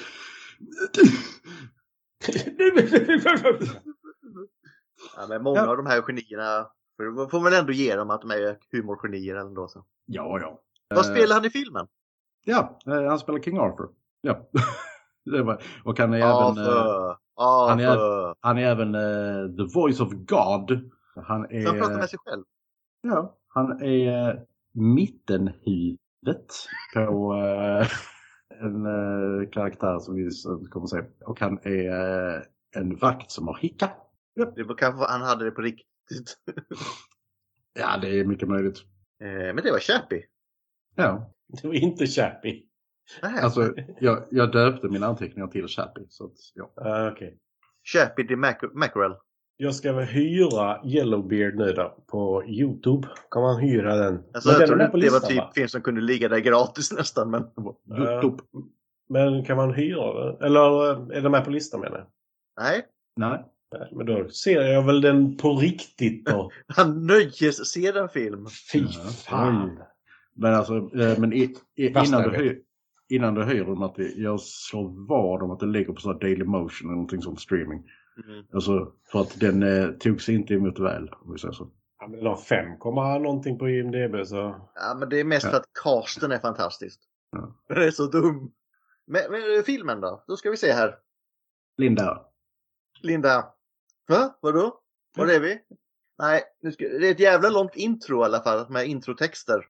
Ja, 5.17 5.25
men 5.29 5.43
många 5.43 5.59
Ja. 5.59 5.67
av 5.69 5.77
de 5.77 5.85
här 5.85 6.01
genierna, 6.01 6.67
för 6.97 7.29
får 7.29 7.39
man 7.41 7.53
ändå 7.53 7.73
ge 7.73 7.95
dem 7.95 8.09
att 8.09 8.21
de 8.21 8.31
är 8.31 8.57
humorgenier 8.71 9.35
ändå. 9.35 9.67
Så. 9.67 9.85
Ja, 10.05 10.39
ja. 10.41 10.59
Vad 10.89 10.97
Eh, 11.05 11.11
spelar 11.11 11.35
han 11.35 11.45
i 11.45 11.49
filmen? 11.49 11.87
Ja, 12.45 12.79
eh, 12.87 13.03
han 13.03 13.19
spelar 13.19 13.39
King 13.39 13.57
Arthur. 13.57 13.89
Ja. 14.21 14.49
var, 15.43 15.63
och 15.83 15.99
han 15.99 16.13
är 16.13 16.17
även, 16.17 16.27
eh, 16.29 16.37
Arthur. 16.37 17.15
han 17.69 17.79
är- 17.79 17.87
Arthur. 17.87 18.35
han 18.39 18.57
är 18.57 18.63
även 18.65 18.95
eh, 18.95 19.55
the 19.57 19.73
voice 19.79 19.99
of 19.99 20.09
God. 20.11 20.91
Han 21.27 21.45
är... 21.45 21.61
Så 21.61 21.69
han 21.69 21.77
pratar 21.79 21.97
med 21.97 22.09
sig 22.09 22.19
själv. 22.25 22.43
Ja, 23.01 23.37
han 23.47 23.81
är 23.81 24.45
mittenhuvudet 24.73 26.47
på 26.93 27.33
eh, 27.33 27.87
en 28.63 28.85
karaktär 29.51 29.99
som 29.99 30.15
vi 30.15 30.29
kommer 30.69 30.83
att 30.83 30.89
se. 30.89 31.01
Och 31.25 31.39
han 31.39 31.59
är 31.63 32.45
en 32.75 32.95
vakt 32.95 33.31
som 33.31 33.47
har 33.47 33.55
hicka. 33.57 33.89
Det 34.55 34.63
var 34.63 34.75
kanske 34.75 35.05
han 35.11 35.21
hade 35.21 35.45
det 35.45 35.51
på 35.51 35.61
riktigt. 35.61 36.37
Ja, 37.73 37.97
det 38.01 38.19
är 38.19 38.25
mycket 38.25 38.47
möjligt. 38.49 38.77
Eh, 39.23 39.27
men 39.53 39.55
det 39.55 39.71
var 39.71 39.79
Chappie. 39.79 40.25
Ja, 40.95 41.31
Det 41.61 41.67
var 41.67 41.73
inte 41.73 42.07
Chappie. 42.07 42.63
Nej, 43.21 43.39
alltså 43.43 43.73
jag, 43.99 44.23
jag 44.31 44.51
döpte 44.51 44.87
mina 44.89 45.07
anteckningar 45.07 45.47
till 45.47 45.67
Chappie. 45.67 46.05
Så 46.09 46.25
att, 46.25 46.31
ja. 46.53 46.71
Ah, 46.75 47.11
Okej. 47.11 47.37
Chappie 47.93 48.27
the 48.27 48.35
Mac- 48.35 48.69
Mackerel. 48.73 49.15
Jag 49.57 49.75
ska 49.75 49.93
väl 49.93 50.05
hyra 50.05 50.81
Yellowbeard 50.85 51.55
nu 51.55 51.71
då 51.73 52.03
på 52.07 52.43
Youtube. 52.45 53.07
Kan 53.31 53.41
man 53.41 53.59
hyra 53.61 53.95
den? 53.95 54.23
Alltså, 54.33 54.49
Men 54.51 54.59
jag 54.59 54.69
den 54.69 54.81
är 54.81 54.89
trodde 54.89 55.05
det 55.05 55.11
var 55.11 55.19
typ 55.19 55.37
va? 55.37 55.51
film 55.55 55.67
som 55.67 55.81
kunde 55.81 56.01
ligga 56.01 56.29
där 56.29 56.39
gratis 56.39 56.91
nästan. 56.93 57.31
Men. 57.31 57.41
Dop. 58.21 58.41
Men 59.09 59.45
kan 59.45 59.57
man 59.57 59.73
hyra 59.73 60.25
den? 60.25 60.41
Eller 60.45 60.91
eh, 60.91 61.17
är 61.17 61.21
den 61.21 61.31
med 61.31 61.45
på 61.45 61.51
listan 61.51 61.79
menar 61.81 61.97
jag? 61.97 62.07
nej, 62.61 62.85
Nej. 63.15 63.45
Men 63.91 64.05
då 64.05 64.29
ser 64.29 64.61
jag 64.61 64.85
väl 64.85 65.01
den 65.01 65.37
på 65.37 65.55
riktigt 65.55 66.25
då. 66.25 66.51
han 66.67 67.07
nöjes 67.07 67.71
ser 67.71 67.97
en 67.97 68.09
film. 68.09 68.47
Fy 68.73 68.79
Ja. 68.79 69.09
fan. 69.29 69.79
Men 70.33 70.53
alltså, 70.53 70.75
eh, 70.75 71.19
men 71.19 71.33
i, 71.33 71.55
i, 71.75 71.87
innan, 71.87 72.23
du 72.23 72.37
hyr, 72.37 72.61
innan 73.09 73.33
du 73.33 73.43
hyr 73.43 73.65
dem 73.65 73.81
att 73.83 73.95
det, 73.95 74.11
jag 74.15 74.41
slår 74.41 75.07
vad 75.07 75.43
om 75.43 75.51
att 75.51 75.59
det 75.59 75.65
ligger 75.65 75.93
på 75.93 76.01
så 76.01 76.11
här 76.11 76.19
Daily 76.19 76.43
Motion 76.43 76.87
eller 76.87 76.95
någonting 76.95 77.21
sånt 77.21 77.39
streaming. 77.41 77.83
Mm. 78.27 78.45
Alltså 78.53 78.91
för 79.11 79.21
att 79.21 79.39
den 79.39 79.63
eh, 79.63 79.89
tog 79.89 80.21
sig 80.21 80.35
inte 80.35 80.53
emot 80.53 80.79
väl 80.79 81.09
om 81.21 81.33
vi 81.33 81.39
säger 81.39 81.53
så. 81.53 81.71
Ja, 81.99 82.07
men 82.07 82.17
den 82.19 82.27
har 82.27 82.37
5, 82.37 82.67
någonting 83.23 83.59
på 83.59 83.69
IMDB 83.69 84.27
så. 84.27 84.69
Ja, 84.75 84.95
men 84.99 85.09
det 85.09 85.19
är 85.19 85.23
mest 85.23 85.45
Ja. 85.45 85.49
för 85.49 85.57
att 85.57 85.73
casten 85.83 86.31
är 86.31 86.39
fantastisk. 86.39 86.99
Ja. 87.31 87.55
Den 87.67 87.77
är 87.77 87.91
så 87.91 88.05
dum. 88.05 88.51
Men, 89.07 89.21
men 89.31 89.57
eh, 89.57 89.63
filmen 89.65 90.01
då? 90.01 90.23
Då 90.27 90.37
ska 90.37 90.51
vi 90.51 90.57
se 90.57 90.71
här. 90.71 90.95
Linda. 91.77 92.25
Linda. 93.01 93.45
Va? 94.11 94.37
Vadå? 94.41 94.79
Var 95.17 95.27
är 95.27 95.39
vi? 95.39 95.59
Nej, 96.19 96.43
nu 96.61 96.71
ska, 96.71 96.83
det 96.83 97.07
är 97.07 97.11
ett 97.11 97.19
jävla 97.19 97.49
långt 97.49 97.75
intro 97.75 98.21
i 98.21 98.25
alla 98.25 98.43
fall 98.43 98.69
med 98.69 98.85
introtexter. 98.87 99.67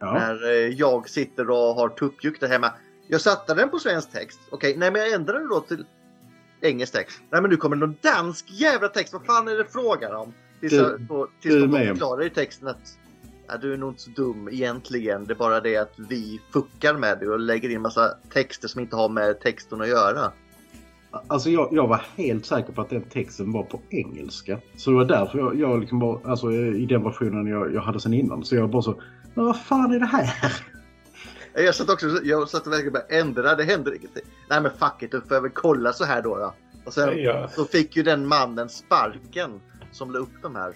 Ja. 0.00 0.12
När 0.12 0.50
eh, 0.50 0.68
jag 0.68 1.08
sitter 1.08 1.50
och 1.50 1.56
har 1.74 1.88
tuppjuck 1.88 2.40
där 2.40 2.48
hemma. 2.48 2.72
Jag 3.08 3.20
satte 3.20 3.54
den 3.54 3.70
på 3.70 3.78
svensk 3.78 4.12
text. 4.12 4.40
Okej, 4.50 4.76
nej 4.76 4.90
men 4.90 5.00
jag 5.00 5.12
ändrade 5.12 5.48
då 5.48 5.60
till 5.60 5.84
engelsk 6.60 6.92
text. 6.92 7.20
Nej 7.30 7.40
men 7.42 7.50
nu 7.50 7.56
kommer 7.56 7.76
någon 7.76 7.96
dansk 8.00 8.44
jävla 8.50 8.88
text. 8.88 9.12
Vad 9.12 9.26
fan 9.26 9.48
är 9.48 9.54
det 9.56 9.64
frågan 9.64 10.14
om? 10.16 10.32
Tills, 10.60 10.72
Du- 10.72 10.78
jag, 10.78 11.00
då, 11.00 11.28
tills 11.40 11.54
du 11.54 11.66
de 11.66 11.86
förklarar 11.86 12.26
i 12.26 12.30
texten 12.30 12.68
att 12.68 12.96
Ja, 13.52 13.56
du 13.56 13.72
är 13.72 13.76
nog 13.76 13.90
inte 13.90 14.02
så 14.02 14.10
dum 14.10 14.48
egentligen. 14.52 15.24
Det 15.24 15.32
är 15.32 15.36
bara 15.36 15.60
det 15.60 15.76
att 15.76 15.94
vi 15.98 16.40
fuckar 16.52 16.94
med 16.94 17.18
det 17.18 17.28
och 17.28 17.38
lägger 17.40 17.68
in 17.68 17.80
massa 17.82 18.14
texter 18.32 18.68
som 18.68 18.80
inte 18.80 18.96
har 18.96 19.08
med 19.08 19.40
texten 19.40 19.80
att 19.80 19.88
göra. 19.88 20.32
Alltså 21.26 21.50
jag, 21.50 21.68
jag 21.72 21.86
var 21.86 22.02
helt 22.16 22.46
säker 22.46 22.72
på 22.72 22.80
att 22.80 22.90
den 22.90 23.02
texten 23.02 23.52
var 23.52 23.62
på 23.62 23.80
engelska. 23.90 24.58
Så 24.76 24.90
det 24.90 24.96
var 24.96 25.04
därför 25.04 25.38
jag, 25.38 25.60
jag 25.60 25.80
liksom 25.80 25.98
bara, 25.98 26.30
alltså 26.30 26.52
i 26.52 26.86
den 26.86 27.04
versionen 27.04 27.46
jag, 27.46 27.74
jag 27.74 27.80
hade 27.80 28.00
sen 28.00 28.14
innan. 28.14 28.44
Så 28.44 28.56
jag 28.56 28.70
bara 28.70 28.82
så, 28.82 29.00
men 29.34 29.44
vad 29.44 29.60
fan 29.60 29.92
är 29.92 29.98
det 29.98 30.06
här? 30.06 30.32
Jag 31.54 31.74
satt 31.74 31.90
också 31.90 32.06
jag 32.24 32.48
satt 32.48 32.66
och 32.66 32.72
verkligen 32.72 32.92
bara 32.92 33.02
ändra, 33.20 33.54
det 33.54 33.64
händer 33.64 33.90
ingenting. 33.96 34.22
Nej 34.50 34.60
men 34.60 34.70
fuck 34.70 35.02
it, 35.02 35.12
då 35.12 35.20
får 35.20 35.34
jag 35.34 35.42
väl 35.42 35.50
kolla 35.50 35.92
så 35.92 36.04
här 36.04 36.22
då. 36.22 36.36
då. 36.36 36.54
Och 36.84 36.92
sen 36.92 37.22
Ja. 37.22 37.48
så 37.48 37.64
fick 37.64 37.96
ju 37.96 38.02
den 38.02 38.26
mannen 38.26 38.68
sparken 38.68 39.60
som 39.92 40.10
la 40.10 40.18
upp 40.18 40.42
de 40.42 40.56
här. 40.56 40.72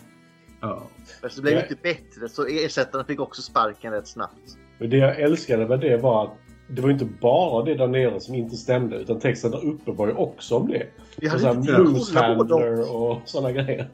Ja. 0.60 0.82
Men 1.22 1.30
så 1.30 1.42
blev 1.42 1.54
det 1.54 1.60
Ja. 1.60 1.66
inte 1.66 1.82
bättre 1.82 2.28
så 2.28 2.46
ersättaren 2.46 3.04
fick 3.06 3.20
också 3.20 3.42
sparken 3.42 3.92
rätt 3.92 4.08
snabbt. 4.08 4.56
Men 4.78 4.90
det 4.90 4.96
jag 4.96 5.20
älskade 5.20 5.66
med 5.68 5.80
det 5.80 5.96
var 5.96 6.24
att 6.24 6.30
det 6.68 6.82
var 6.82 6.90
inte 6.90 7.04
bara 7.04 7.64
det 7.64 7.74
där 7.74 7.86
nere 7.86 8.20
som 8.20 8.34
inte 8.34 8.56
stämde 8.56 8.96
utan 8.96 9.20
texten 9.20 9.50
där 9.50 9.64
uppe 9.64 9.92
var 9.92 10.06
ju 10.06 10.12
också 10.12 10.56
om 10.56 10.68
det. 10.68 10.86
Och 11.16 11.24
hade 11.28 11.40
så 11.42 11.50
inte 11.50 11.76
tid 11.76 11.96
att 11.96 12.12
kolla 12.12 12.34
på 12.36 12.44
dem. 12.44 12.88
och 12.90 13.20
sådana 13.24 13.52
grejer. 13.52 13.88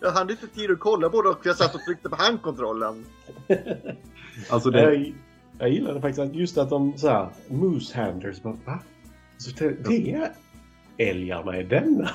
Jag 0.00 0.10
hade 0.10 0.32
inte 0.32 0.46
tid 0.46 0.70
att 0.70 0.80
kolla 0.80 1.08
på 1.08 1.22
dem 1.22 1.34
för 1.42 1.48
jag 1.48 1.56
satt 1.56 1.74
och 1.74 1.80
tryckte 1.80 2.08
på 2.08 2.16
handkontrollen. 2.16 3.04
Alltså 4.50 4.70
det, 4.70 4.80
Jag, 4.80 5.12
jag 5.58 5.70
gillade 5.70 6.00
faktiskt 6.00 6.18
att 6.18 6.34
just 6.34 6.58
att 6.58 6.70
de 6.70 6.92
så 6.96 7.08
här, 7.08 7.28
Moose 7.48 7.98
handlers 7.98 8.42
bara, 8.42 8.56
va? 8.64 8.78
Så 9.38 9.50
det, 9.58 9.88
det 9.88 10.12
är 10.12 10.32
älgarna 10.96 11.58
i 11.58 11.62
denna. 11.62 12.10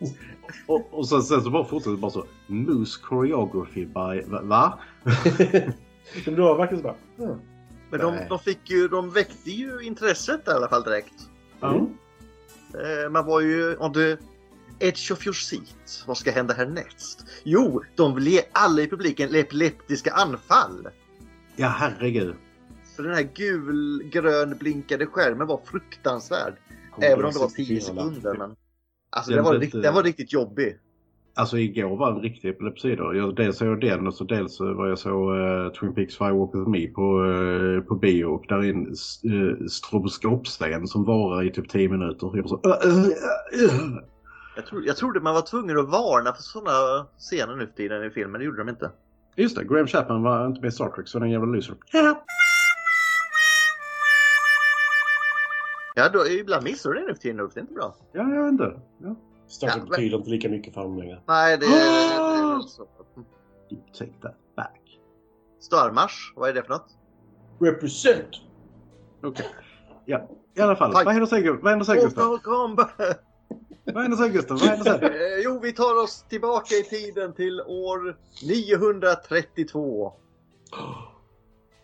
och, 0.66 0.86
och 0.90 1.08
sen, 1.08 1.22
sen 1.22 1.42
så 1.42 1.50
bara 1.50 1.64
fortsätter 1.64 1.90
det 1.90 1.96
bara 1.96 2.10
så. 2.10 2.24
Moose 2.46 3.00
choreography 3.02 3.84
by... 3.86 4.22
Va? 4.26 4.40
va? 4.42 4.78
Det 6.24 6.30
var 6.36 6.58
verkligen 6.58 6.82
så 6.82 6.88
bara. 6.88 7.38
Men 7.90 8.00
de, 8.00 8.28
de 8.28 8.38
fick 8.38 8.70
ju, 8.70 8.88
de 8.88 9.10
väckte 9.10 9.50
ju 9.50 9.80
intresset 9.80 10.48
i 10.48 10.50
alla 10.50 10.68
fall 10.68 10.82
direkt. 10.82 11.14
Mm. 11.62 11.86
Eh, 12.74 13.10
man 13.10 13.26
var 13.26 13.40
ju 13.40 13.76
on 13.76 13.92
the 13.92 14.16
edge 14.78 15.12
of 15.12 15.26
your 15.26 15.34
seat. 15.34 16.04
Vad 16.06 16.18
ska 16.18 16.30
hända 16.30 16.54
härnäst? 16.54 17.26
Jo, 17.44 17.82
de 17.94 18.14
vill 18.14 18.26
ge 18.26 18.42
alla 18.52 18.82
i 18.82 18.88
publiken 18.88 19.34
epileptiska 19.34 20.12
anfall. 20.12 20.88
Ja 21.56 21.68
herregud. 21.68 22.34
För 22.96 23.02
den 23.02 23.14
här 23.14 23.28
gul-grön 23.34 24.56
blinkade 24.58 25.06
skärmen 25.06 25.46
var 25.46 25.60
fruktansvärd. 25.64 26.54
Även 27.00 27.24
om 27.24 27.32
det 27.32 27.38
var 27.38 27.48
64 27.48 27.66
10 27.66 27.80
sekunder. 27.80 28.34
Men... 28.38 28.56
Alltså 29.10 29.30
Den 29.30 29.44
den 29.44 29.44
var, 29.44 29.82
den 29.82 29.94
var 29.94 30.02
riktigt 30.02 30.32
jobbig. 30.32 30.78
Alltså 31.38 31.58
igår 31.58 31.96
var 31.96 32.10
en 32.10 32.20
riktig 32.20 32.48
epilepsi 32.48 32.96
då. 32.96 33.14
Jag, 33.14 33.36
dels 33.36 33.58
såg 33.58 33.68
jag 33.68 33.80
den 33.80 34.06
och 34.06 34.14
så 34.14 34.24
dels 34.24 34.60
var 34.60 34.88
jag 34.88 34.98
så 34.98 35.34
uh, 35.34 35.72
Twin 35.72 35.94
Peaks 35.94 36.18
Firewalk 36.18 36.54
with 36.54 36.68
Me 36.68 36.86
på, 36.86 37.24
uh, 37.24 37.80
på 37.82 37.94
bio 37.94 38.24
och 38.24 38.44
där 38.48 38.56
är 38.56 38.70
en 38.70 38.86
uh, 39.32 39.66
stroboskopscen 39.66 40.86
som 40.86 41.04
varar 41.04 41.42
i 41.42 41.50
typ 41.50 41.68
10 41.68 41.88
minuter. 41.88 42.30
Jag 42.34 42.48
så, 42.48 42.56
uh. 42.56 43.06
Jag, 44.56 44.66
tror, 44.66 44.84
jag 44.86 44.96
trodde 44.96 45.20
man 45.20 45.34
var 45.34 45.42
tvungen 45.42 45.78
att 45.78 45.88
varna 45.88 46.32
för 46.32 46.42
sådana 46.42 47.06
scener 47.18 47.56
nu 47.56 47.66
för 47.66 47.74
tiden 47.74 48.04
i 48.04 48.10
filmen. 48.10 48.38
Det 48.38 48.44
gjorde 48.44 48.58
de 48.58 48.68
inte. 48.68 48.90
Just 49.36 49.56
det, 49.56 49.64
Graham 49.64 49.86
Chapman 49.86 50.22
var 50.22 50.46
inte 50.46 50.60
med 50.60 50.68
i 50.68 50.72
Star 50.72 50.88
Trek 50.88 51.08
så 51.08 51.18
den 51.18 51.30
jävla 51.30 51.52
lyser. 51.52 51.74
Ja. 51.92 52.24
Ja, 55.94 56.08
då, 56.12 56.26
ibland 56.26 56.64
missar 56.64 56.90
du 56.90 57.00
det 57.00 57.06
nu 57.06 57.14
för 57.14 57.20
tiden. 57.20 57.40
Ulf. 57.40 57.54
Det 57.54 57.60
är 57.60 57.62
inte 57.62 57.74
bra. 57.74 57.94
Ja, 58.12 58.34
jag 58.34 58.42
vet 58.42 58.52
inte. 58.52 58.80
Ja. 58.98 59.16
Trek 59.60 59.70
Ja, 59.72 59.76
men- 59.78 59.88
betyder 59.88 60.16
inte 60.16 60.30
lika 60.30 60.48
mycket 60.48 60.74
för 60.74 60.80
honom 60.80 60.98
längre. 60.98 61.20
Nej, 61.26 61.58
det, 61.58 61.66
det, 61.66 61.72
det, 61.72 61.78
är 61.78 62.54
väl 62.54 62.62
så. 62.62 62.82
You 63.70 63.80
take 63.98 64.12
that 64.22 64.36
back. 64.56 65.00
Starmarsch, 65.60 66.32
vad 66.36 66.48
är 66.48 66.54
det 66.54 66.62
för 66.62 66.68
något? 66.68 66.86
Represent! 67.60 68.28
Okej. 69.22 69.46
Ja, 70.04 70.28
i 70.54 70.60
alla 70.60 70.76
fall. 70.76 70.92
Fight. 70.92 71.04
Vad 71.04 71.14
händer 71.14 71.26
sen, 71.26 71.58
vad 71.62 71.70
händer 71.70 71.84
sen 71.86 71.96
Gustav? 72.00 72.40
Vad 73.84 74.02
händer 74.02 74.16
sen 74.16 74.32
Gustav? 74.32 74.58
Vad 74.58 74.68
händer 74.68 74.98
sen? 74.98 75.10
Jo, 75.44 75.58
vi 75.62 75.72
tar 75.72 76.02
oss 76.04 76.24
tillbaka 76.28 76.74
i 76.74 76.82
tiden 76.82 77.32
till 77.32 77.60
år 77.60 78.16
932. 78.48 80.12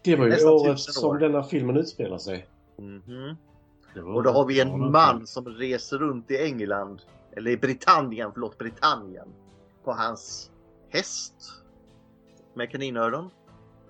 Det 0.04 0.16
var 0.16 0.24
ju 0.24 0.30
Nästan 0.30 0.52
året 0.52 0.76
tusen 0.76 0.92
som 0.94 1.10
år. 1.10 1.18
denna 1.18 1.42
filmen 1.42 1.76
utspelar 1.76 2.18
sig. 2.18 2.46
Det 3.94 4.00
var- 4.00 4.14
Och 4.14 4.22
då 4.22 4.30
har 4.30 4.44
vi 4.44 4.60
en 4.60 4.92
man 4.92 5.26
som 5.26 5.48
reser 5.48 5.98
runt 5.98 6.30
i 6.30 6.36
England, 6.44 7.02
eller 7.36 7.50
i 7.50 7.56
Britannien, 7.56 8.30
förlåt, 8.32 8.58
Britannien, 8.58 9.28
på 9.84 9.92
hans 9.92 10.50
häst 10.90 11.34
med 12.54 12.70
kaninöron. 12.70 13.30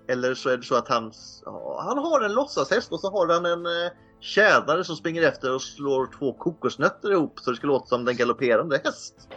Eller 0.08 0.34
så 0.34 0.48
är 0.48 0.56
det 0.56 0.62
så 0.62 0.74
att 0.74 0.88
han, 0.88 1.12
ja, 1.44 1.82
han 1.86 1.98
har 1.98 2.20
en 2.20 2.32
låtsashäst 2.32 2.92
och 2.92 3.00
så 3.00 3.10
har 3.10 3.28
han 3.32 3.46
en 3.46 3.66
eh, 3.66 3.92
tjänare 4.20 4.84
som 4.84 4.96
springer 4.96 5.22
efter 5.22 5.54
och 5.54 5.62
slår 5.62 6.08
två 6.18 6.32
kokosnötter 6.32 7.12
ihop 7.12 7.40
så 7.40 7.50
det 7.50 7.56
ska 7.56 7.66
låta 7.66 7.86
som 7.86 8.04
den 8.04 8.16
galopperande 8.16 8.80
häst. 8.84 9.28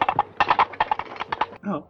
Ja. 1.62 1.86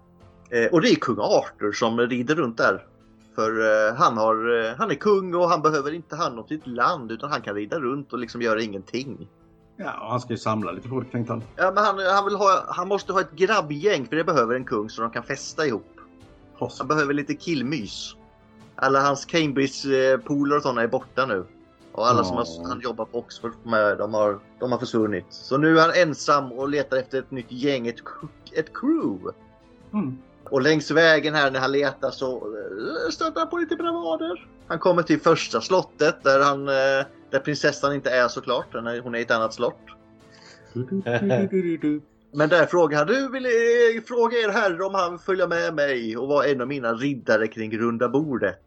Eh, 0.51 0.73
och 0.73 0.81
det 0.81 0.89
är 0.89 0.95
kung 0.95 1.19
Arthur 1.19 1.73
som 1.73 2.01
rider 2.01 2.35
runt 2.35 2.57
där. 2.57 2.87
För 3.35 3.61
eh, 3.61 3.95
han, 3.95 4.17
har, 4.17 4.65
eh, 4.65 4.75
han 4.79 4.91
är 4.91 4.95
kung 4.95 5.35
och 5.35 5.49
han 5.49 5.63
behöver 5.63 5.93
inte 5.93 6.17
hand 6.17 6.39
om 6.39 6.47
sitt 6.49 6.67
land 6.67 7.13
utan 7.13 7.31
han 7.31 7.43
kan 7.43 7.55
rida 7.55 7.81
runt 7.81 8.13
och 8.13 8.19
liksom 8.19 8.43
göra 8.43 8.63
ingenting. 8.63 9.29
Ja, 9.77 10.07
han 10.11 10.21
ska 10.21 10.31
ju 10.33 10.39
samla 10.39 10.73
lite 10.73 10.89
folk 10.89 11.13
tänkte 11.13 11.33
han. 11.33 11.43
Ja, 11.57 11.73
men 11.75 11.85
han, 11.85 11.99
han, 11.99 12.25
vill 12.25 12.35
ha, 12.35 12.65
han 12.69 12.89
måste 12.89 13.13
ha 13.13 13.21
ett 13.21 13.33
grabbgäng 13.33 14.07
för 14.07 14.17
det 14.17 14.25
behöver 14.25 14.55
en 14.55 14.65
kung 14.65 14.91
så 14.91 15.03
de 15.03 15.11
kan 15.11 15.23
festa 15.23 15.67
ihop. 15.67 15.87
Hoss. 16.59 16.79
Han 16.79 16.89
behöver 16.89 17.15
lite 17.15 17.35
killmys. 17.35 18.17
Alla 18.75 19.01
hans 19.01 19.25
Cambridge-polare 19.25 20.57
och 20.57 20.63
sådana 20.63 20.83
är 20.83 20.89
borta 20.89 21.27
nu. 21.27 21.45
Och 21.93 22.09
alla 22.09 22.25
som 22.25 22.37
Ja. 22.37 22.45
har, 22.63 22.69
han 22.69 22.81
jobbar 22.81 23.05
på 23.05 23.19
Oxford 23.19 23.53
med, 23.63 23.99
de 23.99 24.15
har, 24.15 24.39
de 24.59 24.73
har 24.73 24.79
försvunnit. 24.79 25.27
Så 25.31 25.59
nu 25.59 25.79
är 25.79 25.83
han 25.83 25.91
ensam 26.09 26.53
och 26.53 26.69
letar 26.69 26.97
efter 26.97 27.19
ett 27.19 27.31
nytt 27.31 27.53
gäng, 27.53 27.87
ett, 27.87 27.97
ett 28.53 28.75
crew. 28.75 29.33
Mm. 29.93 30.19
Och 30.45 30.63
längs 30.63 30.91
vägen 30.91 31.35
här 31.35 31.51
när 31.51 31.61
han 31.61 31.73
letar 31.73 32.11
så 32.11 32.37
eh, 32.37 33.11
stöter 33.11 33.41
han 33.41 33.49
på 33.51 33.57
lite 33.59 33.77
bravader. 33.77 34.49
Han 34.69 34.79
kommer 34.79 35.03
till 35.03 35.21
första 35.21 35.61
slottet 35.61 36.23
där, 36.23 36.41
han, 36.41 36.69
eh, 36.69 37.07
där 37.31 37.39
prinsessan 37.39 37.95
inte 37.95 38.11
är 38.11 38.29
såklart. 38.29 38.67
Hon 39.03 39.15
är 39.15 39.19
i 39.19 39.23
ett 39.23 39.31
annat 39.31 39.55
slott. 39.55 39.79
Men 42.33 42.49
där 42.49 42.67
frågar 42.67 42.99
han, 42.99 43.07
du 43.07 43.29
vill 43.29 43.47
eh, 43.47 44.03
fråga 44.07 44.39
er 44.39 44.49
herre 44.49 44.85
om 44.85 44.95
han 44.95 45.11
vill 45.11 45.21
följa 45.21 45.47
med 45.47 45.75
mig 45.75 46.17
och 46.17 46.29
vara 46.29 46.47
en 46.47 46.61
av 46.61 46.69
mina 46.69 46.95
riddare 46.95 47.47
kring 47.47 47.79
runda 47.79 48.09
bordet. 48.09 48.63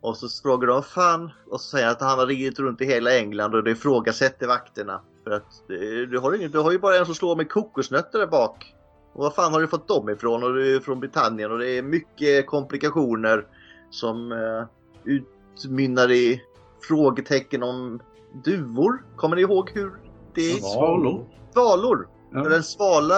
Och 0.00 0.16
så 0.16 0.28
frågar 0.42 0.68
de, 0.68 0.82
fan, 0.82 1.30
och 1.50 1.60
så 1.60 1.68
säger 1.68 1.86
han 1.86 1.92
att 1.92 2.00
han 2.00 2.18
har 2.18 2.26
ridit 2.26 2.58
runt 2.58 2.80
i 2.80 2.84
hela 2.84 3.16
England 3.16 3.54
och 3.54 3.64
det 3.64 3.70
ifrågasätter 3.70 4.46
vakterna. 4.46 5.00
För 5.24 5.30
att 5.30 5.70
eh, 5.70 6.08
du 6.10 6.18
har, 6.18 6.34
ingen, 6.34 6.50
du 6.50 6.58
har 6.58 6.72
ju 6.72 6.78
bara 6.78 6.96
en 6.96 7.06
som 7.06 7.14
slår 7.14 7.36
med 7.36 7.50
kokosnötter 7.50 8.18
där 8.18 8.26
bak. 8.26 8.74
Och 9.12 9.22
var 9.22 9.30
fan 9.30 9.52
har 9.52 9.60
du 9.60 9.68
fått 9.68 9.88
dem 9.88 10.08
ifrån? 10.08 10.42
Och 10.42 10.54
du 10.54 10.76
är 10.76 10.80
från 10.80 11.00
Britannien 11.00 11.52
och 11.52 11.58
det 11.58 11.70
är 11.70 11.82
mycket 11.82 12.46
komplikationer 12.46 13.46
som 13.90 14.32
eh, 14.32 14.64
utmynnar 15.04 16.10
i 16.10 16.42
frågetecken 16.82 17.62
om 17.62 18.00
duvor. 18.44 19.04
Kommer 19.16 19.36
ni 19.36 19.42
ihåg 19.42 19.70
hur 19.74 19.92
det 20.34 20.52
är? 20.52 20.56
Svalor. 20.56 21.26
Svalor! 21.52 22.08
Ja. 22.32 22.44
För 22.44 22.50
en 22.50 22.62
svala, 22.62 23.14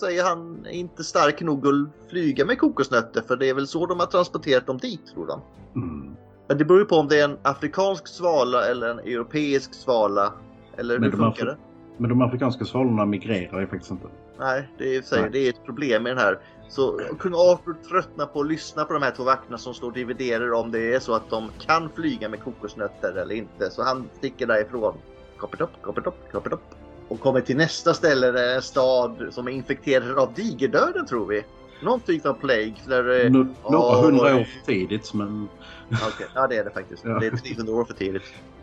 säger 0.00 0.24
han, 0.24 0.66
är 0.66 0.70
inte 0.70 1.04
stark 1.04 1.40
nog 1.40 1.66
att 1.66 2.10
flyga 2.10 2.44
med 2.44 2.58
kokosnötter 2.58 3.22
för 3.22 3.36
det 3.36 3.48
är 3.48 3.54
väl 3.54 3.66
så 3.66 3.86
de 3.86 4.00
har 4.00 4.06
transporterat 4.06 4.66
dem 4.66 4.78
dit 4.78 5.06
tror 5.14 5.26
de. 5.26 5.40
Mm. 5.80 6.16
Men 6.48 6.58
det 6.58 6.64
beror 6.64 6.80
ju 6.80 6.86
på 6.86 6.96
om 6.96 7.08
det 7.08 7.20
är 7.20 7.24
en 7.24 7.38
afrikansk 7.42 8.08
svala 8.08 8.66
eller 8.66 8.88
en 8.88 8.98
europeisk 8.98 9.74
svala. 9.74 10.32
Eller 10.76 10.98
Men 10.98 11.04
hur 11.04 11.10
de 11.10 11.20
har 11.20 11.30
funkar 11.30 11.46
det? 11.46 11.56
Men 11.96 12.10
de 12.10 12.22
afrikanska 12.22 12.64
svalorna 12.64 13.06
migrerar 13.06 13.60
ju 13.60 13.66
faktiskt 13.66 13.90
inte. 13.90 14.06
Nej, 14.40 14.68
det 14.78 14.96
är, 14.96 15.02
säger, 15.02 15.28
det 15.30 15.38
är 15.38 15.48
ett 15.50 15.64
problem 15.64 16.02
med 16.02 16.12
den 16.12 16.18
här. 16.18 16.38
Så 16.68 17.00
kung 17.18 17.32
Arthur 17.34 17.74
tröttnar 17.90 18.26
på 18.26 18.40
att 18.40 18.46
lyssna 18.46 18.84
på 18.84 18.92
de 18.92 19.02
här 19.02 19.10
två 19.10 19.24
vakterna 19.24 19.58
som 19.58 19.74
står 19.74 19.86
och 19.86 19.92
dividerar 19.92 20.52
om 20.52 20.70
det 20.70 20.94
är 20.94 21.00
så 21.00 21.14
att 21.14 21.30
de 21.30 21.50
kan 21.66 21.90
flyga 21.96 22.28
med 22.28 22.40
kokosnötter 22.44 23.12
eller 23.16 23.34
inte. 23.34 23.70
Så 23.70 23.82
han 23.82 24.08
sticker 24.18 24.46
därifrån. 24.46 24.94
Koppedopp, 25.36 25.70
koppedopp, 25.82 26.32
koppedopp. 26.32 26.62
Och 27.08 27.20
kommer 27.20 27.40
till 27.40 27.56
nästa 27.56 27.94
ställe, 27.94 28.30
där 28.30 28.42
är 28.42 28.54
en 28.54 28.62
stad 28.62 29.26
som 29.30 29.46
är 29.48 29.52
infekterad 29.52 30.18
av 30.18 30.32
digerdöden 30.34 31.06
tror 31.06 31.26
vi. 31.26 31.44
Någon 31.82 32.00
typ 32.00 32.26
av 32.26 32.32
plague. 32.34 32.74
Där, 32.86 33.24
eh, 33.24 33.30
Nå- 33.30 33.46
några 33.70 33.96
hundra 34.02 34.36
år 34.36 34.44
för 34.44 34.66
tidigt 34.66 35.14
men... 35.14 35.48
Okej, 35.92 36.26
Ja, 36.34 36.46
det 36.46 36.56
är 36.56 36.64
det 36.64 36.70
faktiskt. 36.70 37.04
Ja. 37.04 37.18
Det 37.18 37.26
är 37.26 37.30
300 37.30 37.72
år 37.72 37.84
för 37.84 37.94
tidigt. 37.94 38.22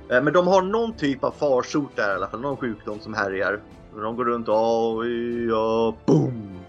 Eh, 0.09 0.23
Men 0.23 0.33
de 0.33 0.47
har 0.47 0.61
någon 0.61 0.93
typ 0.93 1.23
av 1.23 1.31
farsot 1.31 1.95
där 1.95 2.11
i 2.11 2.15
alla 2.15 2.27
fall. 2.27 2.41
Någon 2.41 2.57
sjukdom 2.57 2.99
som 2.99 3.13
härjar. 3.13 3.59
De 3.95 4.15
går 4.15 4.25
runt 4.25 4.47
och 4.47 5.05
ja, 5.49 5.95
boom! 6.05 6.59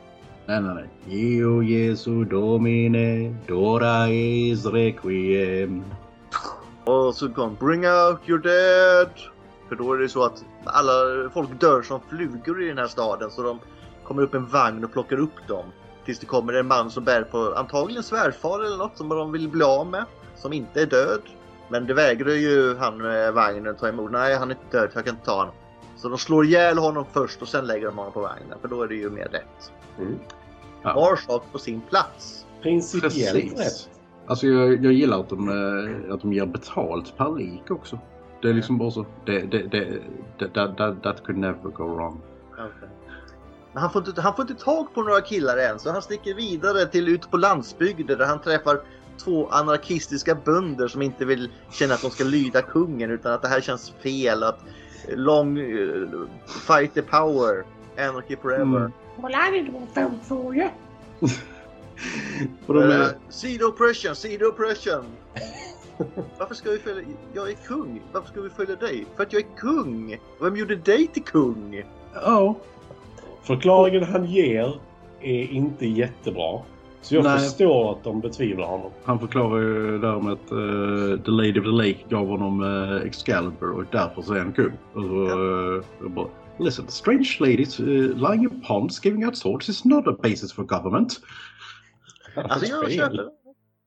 Nej, 0.46 0.60
nej, 0.60 0.74
nej. 0.74 0.88
Io 1.18 1.62
Jesu 1.62 2.24
Domine, 2.24 3.36
Dora 3.46 4.08
is 4.08 4.66
requiem. 4.66 5.84
Och 6.84 7.14
så 7.14 7.28
kom 7.28 7.56
Bring 7.60 7.86
out 7.86 8.20
your 8.26 8.38
dead! 8.38 9.10
För 9.68 9.76
då 9.76 9.92
är 9.92 9.98
det 9.98 10.08
så 10.08 10.24
att 10.24 10.44
alla 10.64 11.30
folk 11.34 11.60
dör 11.60 11.82
som 11.82 12.00
flugor 12.08 12.62
i 12.62 12.68
den 12.68 12.78
här 12.78 12.86
staden 12.86 13.30
så 13.30 13.42
de 13.42 13.58
kommer 14.04 14.22
upp 14.22 14.34
en 14.34 14.46
vagn 14.46 14.84
och 14.84 14.92
plockar 14.92 15.16
upp 15.18 15.48
dem. 15.48 15.64
tills 16.04 16.18
det 16.18 16.26
kommer 16.26 16.52
en 16.52 16.66
man 16.66 16.90
som 16.90 17.04
bär 17.04 17.22
på 17.22 17.54
antagligen 17.56 18.02
svärfar 18.02 18.64
eller 18.64 18.76
något 18.76 18.96
som 18.96 19.08
de 19.08 19.32
vill 19.32 19.48
bli 19.48 19.64
av 19.64 19.86
med. 19.86 20.04
Som 20.36 20.52
inte 20.52 20.82
är 20.82 20.86
död. 20.86 21.22
Men 21.68 21.86
det 21.86 21.94
vägrar 21.94 22.32
ju 22.32 22.76
han 22.76 22.96
med 22.98 23.32
vagnen 23.34 23.76
ta 23.76 23.88
emot. 23.88 24.10
Nej, 24.12 24.36
han 24.36 24.50
är 24.50 24.54
inte 24.54 24.78
död, 24.78 24.90
jag 24.94 25.04
kan 25.04 25.14
inte 25.14 25.26
ta 25.26 25.36
honom. 25.36 25.54
Så 25.98 26.08
de 26.08 26.18
slår 26.18 26.44
ihjäl 26.44 26.78
honom 26.78 27.04
först 27.12 27.42
och 27.42 27.48
sen 27.48 27.66
lägger 27.66 27.86
de 27.86 27.96
honom 27.96 28.12
på 28.12 28.20
vagnen. 28.20 28.58
För 28.60 28.68
då 28.68 28.82
är 28.82 28.88
det 28.88 28.94
ju 28.94 29.10
mer 29.10 29.28
rätt. 29.28 29.72
Mm. 29.98 30.18
Ja. 30.82 30.94
Var 30.94 31.16
sak 31.16 31.44
på 31.52 31.58
sin 31.58 31.80
plats. 31.80 32.46
Principiellt 32.62 33.58
rätt. 33.58 33.88
Alltså 34.26 34.46
jag, 34.46 34.84
jag 34.84 34.92
gillar 34.92 35.20
att 35.20 35.28
de, 35.28 35.48
eh, 35.48 36.14
att 36.14 36.20
de 36.20 36.32
ger 36.32 36.46
betalt 36.46 37.16
per 37.16 37.38
lik 37.38 37.70
också. 37.70 37.98
Det 38.42 38.48
är 38.48 38.54
liksom 38.54 38.78
bara 38.78 38.90
så. 38.90 39.06
Det, 39.24 39.40
det, 39.40 39.62
det, 39.62 40.00
that, 40.38 40.54
that, 40.54 40.76
that, 40.76 41.02
that 41.02 41.24
could 41.24 41.38
never 41.38 41.70
go 41.70 41.84
wrong. 41.84 42.20
Men 43.72 43.82
han 43.82 43.90
får, 43.90 44.08
inte, 44.08 44.20
han 44.20 44.34
får 44.34 44.50
inte 44.50 44.64
tag 44.64 44.94
på 44.94 45.02
några 45.02 45.20
killar 45.20 45.56
än 45.56 45.78
så 45.78 45.90
han 45.90 46.02
sticker 46.02 46.34
vidare 46.34 46.86
till 46.86 47.08
ut 47.08 47.30
på 47.30 47.36
landsbygden 47.36 48.18
där 48.18 48.26
han 48.26 48.40
träffar 48.40 48.80
två 49.24 49.48
anarkistiska 49.48 50.34
bönder 50.34 50.88
som 50.88 51.02
inte 51.02 51.24
vill 51.24 51.50
känna 51.70 51.94
att 51.94 52.02
de 52.02 52.10
ska 52.10 52.24
lyda 52.24 52.62
kungen 52.62 53.10
utan 53.10 53.32
att 53.32 53.42
det 53.42 53.48
här 53.48 53.60
känns 53.60 53.90
fel. 53.90 54.42
Att 54.42 54.60
long 55.16 55.58
eh, 55.58 56.28
fight 56.46 56.94
the 56.94 57.02
power, 57.02 57.64
anarchy 57.96 58.36
forever. 58.36 58.64
Mm. 58.64 58.92
Well, 59.16 59.34
I 59.34 59.50
didn't 59.50 59.72
want 59.72 59.94
them 59.94 60.20
for 60.22 60.54
you. 60.54 60.70
Och 62.66 62.74
de 62.74 62.82
Uh, 62.82 62.90
är, 62.90 63.14
see 63.28 63.58
the 63.58 63.64
oppression, 63.64 64.14
see 64.14 64.38
the 64.38 64.44
oppression. 64.44 65.04
Varför 66.38 66.54
ska 66.54 66.70
vi 66.70 66.78
följa... 66.78 67.04
Jag 67.32 67.50
är 67.50 67.54
kung. 67.54 68.02
Varför 68.12 68.28
ska 68.28 68.40
vi 68.40 68.50
följa 68.50 68.76
dig? 68.76 69.06
För 69.16 69.22
att 69.22 69.32
jag 69.32 69.42
är 69.42 69.56
kung. 69.56 70.18
Vem 70.40 70.56
gjorde 70.56 70.76
dig 70.76 71.06
till 71.06 71.22
kung? 71.22 71.84
ja, 72.14 72.54
Förklaringen 73.42 74.04
han 74.04 74.24
ger 74.24 74.80
är 75.20 75.42
inte 75.42 75.86
jättebra. 75.86 76.60
Så 77.02 77.14
jag 77.14 77.24
Nej. 77.24 77.38
förstår 77.38 77.92
att 77.92 78.04
de 78.04 78.20
betvivlar 78.20 78.66
honom. 78.66 78.92
han 79.04 79.18
förklarar 79.18 79.60
ju 79.60 79.98
där 79.98 80.20
med 80.20 80.32
att 80.32 80.50
eh, 80.50 81.24
The 81.24 81.30
Lady 81.30 81.60
of 81.60 81.64
the 81.64 81.88
Lake 81.88 81.98
gav 82.08 82.26
honom 82.26 82.60
uh, 82.60 83.06
Excalibur 83.06 83.70
och 83.70 83.84
därför 83.90 84.22
så 84.22 84.34
är 84.34 84.38
han 84.38 84.52
kung. 84.52 84.72
Och 84.94 85.02
så, 85.02 85.82
jag 86.00 86.10
bara, 86.10 86.28
Listen, 86.58 86.88
strange 86.88 87.36
ladies 87.40 87.80
uh, 87.80 88.30
lying 88.30 88.42
in 88.42 88.62
ponds 88.68 89.04
giving 89.04 89.26
out 89.26 89.36
swords 89.36 89.68
is 89.68 89.84
not 89.84 90.06
a 90.06 90.16
basis 90.22 90.52
for 90.52 90.64
government. 90.64 91.20
Alltså 92.34 92.66
jag 92.66 92.92
köper. 92.92 93.28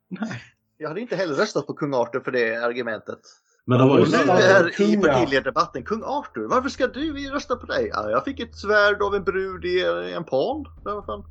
Nej. 0.09 0.41
Jag 0.77 0.87
hade 0.87 1.01
inte 1.01 1.15
heller 1.15 1.33
röstat 1.33 1.67
på 1.67 1.73
kung 1.73 1.93
Arthur 1.93 2.19
för 2.19 2.31
det 2.31 2.55
argumentet. 2.55 3.19
Men 3.65 3.79
det 3.79 3.85
var 3.85 3.99
ju 3.99 4.05
nu 4.05 4.17
är 4.17 4.69
i 4.69 4.71
kung 4.71 5.01
familjedebatten, 5.01 5.83
kung 5.83 6.03
Arthur, 6.03 6.47
varför 6.47 6.69
ska 6.69 6.87
du 6.87 7.13
vi 7.13 7.29
rösta 7.29 7.55
på 7.55 7.65
dig? 7.65 7.89
Ja, 7.93 8.09
jag 8.09 8.25
fick 8.25 8.39
ett 8.39 8.55
svärd 8.55 9.01
av 9.01 9.15
en 9.15 9.23
brud 9.23 9.65
i 9.65 9.85
en 10.15 10.25
fan. 10.25 10.65
Ja. 10.85 11.23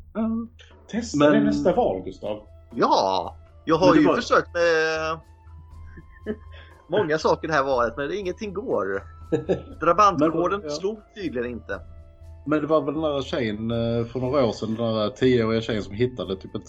Testa 0.91 1.19
Men- 1.19 1.33
det 1.33 1.41
nästa 1.41 1.75
val, 1.75 2.03
Gustav. 2.05 2.43
Ja, 2.75 3.37
jag 3.65 3.77
har 3.77 3.95
ju 3.95 4.07
var- 4.07 4.17
försökt 4.17 4.49
med 4.55 5.19
många 6.89 7.19
saker 7.19 7.49
det 7.49 7.55
här 7.55 7.65
valet 7.65 7.97
men 7.97 8.13
ingenting 8.15 8.53
går. 8.55 9.03
Drabantkoden 9.81 10.61
Men- 10.61 10.71
ja. 10.71 10.77
slog 10.77 10.99
tydligen 11.15 11.51
inte. 11.51 11.81
Men 12.47 12.61
det 12.61 12.67
var 12.67 12.81
väl 12.83 12.95
den 12.95 13.03
där 13.03 13.23
tjejen 13.23 13.71
eh, 13.71 14.05
för 14.07 14.21
några 14.21 14.47
år 14.47 14.53
sedan, 14.53 14.75
den 14.75 14.95
där 14.95 15.09
tioåriga 15.09 15.61
tjejen 15.61 15.83
som 15.83 15.95
hittade 15.95 16.37
typ 16.37 16.55
ett 16.55 16.69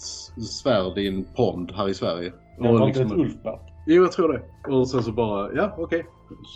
svärd 0.62 0.98
i 0.98 1.08
en 1.08 1.24
pond 1.36 1.72
här 1.76 1.88
i 1.88 1.94
Sverige. 1.94 2.32
Det 2.58 2.68
var 2.72 2.86
inte 2.88 2.98
liksom- 3.00 3.20
ett 3.20 3.26
Ulfberg. 3.26 3.58
Jo, 3.86 4.02
jag 4.02 4.12
tror 4.12 4.32
det. 4.32 4.70
Och 4.72 4.88
sen 4.88 5.02
så 5.02 5.12
bara, 5.12 5.52
ja 5.52 5.74
okej. 5.78 6.06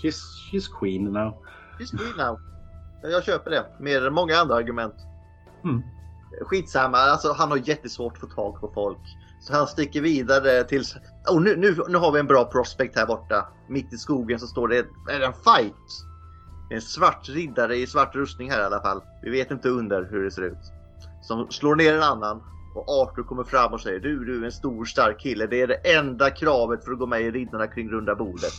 She's, 0.02 0.16
she's 0.52 0.78
queen 0.80 1.04
now. 1.04 1.34
Just 1.80 1.92
green 1.92 2.26
now. 2.26 2.38
Jag 3.02 3.24
köper 3.24 3.50
det. 3.50 3.66
Mer 3.80 4.06
än 4.06 4.14
många 4.14 4.34
andra 4.36 4.54
argument. 4.54 4.94
Mm. 5.64 5.82
Skitsamma, 6.40 6.98
alltså 6.98 7.32
han 7.32 7.50
har 7.50 7.56
jättesvårt 7.56 8.14
att 8.14 8.20
få 8.20 8.26
tag 8.26 8.60
på 8.60 8.70
folk. 8.74 8.98
Så 9.40 9.52
han 9.52 9.66
sticker 9.66 10.00
vidare 10.00 10.64
tills... 10.64 10.96
Oh, 11.30 11.40
nu, 11.40 11.56
nu, 11.56 11.76
nu 11.88 11.98
har 11.98 12.12
vi 12.12 12.20
en 12.20 12.26
bra 12.26 12.44
prospect 12.44 12.96
här 12.96 13.06
borta. 13.06 13.48
Mitt 13.68 13.92
i 13.92 13.96
skogen 13.96 14.40
så 14.40 14.46
står 14.46 14.68
det 14.68 14.78
är 15.10 15.18
det 15.18 15.26
en 15.26 15.32
fight. 15.32 15.74
En 16.70 16.80
svart 16.80 17.28
riddare 17.28 17.76
i 17.76 17.86
svart 17.86 18.14
rustning 18.14 18.50
här 18.50 18.60
i 18.60 18.64
alla 18.64 18.80
fall. 18.80 19.02
Vi 19.22 19.30
vet 19.30 19.50
inte 19.50 19.68
under 19.68 20.08
hur 20.10 20.24
det 20.24 20.30
ser 20.30 20.42
ut. 20.42 20.72
Som 21.22 21.50
slår 21.50 21.76
ner 21.76 21.94
en 21.94 22.02
annan. 22.02 22.42
Och 22.74 22.88
Arthur 22.88 23.22
kommer 23.22 23.44
fram 23.44 23.72
och 23.72 23.80
säger 23.80 24.00
du, 24.00 24.24
du 24.24 24.40
är 24.40 24.44
en 24.44 24.52
stor 24.52 24.84
stark 24.84 25.20
kille. 25.20 25.46
Det 25.46 25.62
är 25.62 25.66
det 25.66 25.96
enda 25.96 26.30
kravet 26.30 26.84
för 26.84 26.92
att 26.92 26.98
gå 26.98 27.06
med 27.06 27.22
i 27.22 27.30
riddarna 27.30 27.66
kring 27.66 27.90
runda 27.90 28.14
bordet. 28.14 28.52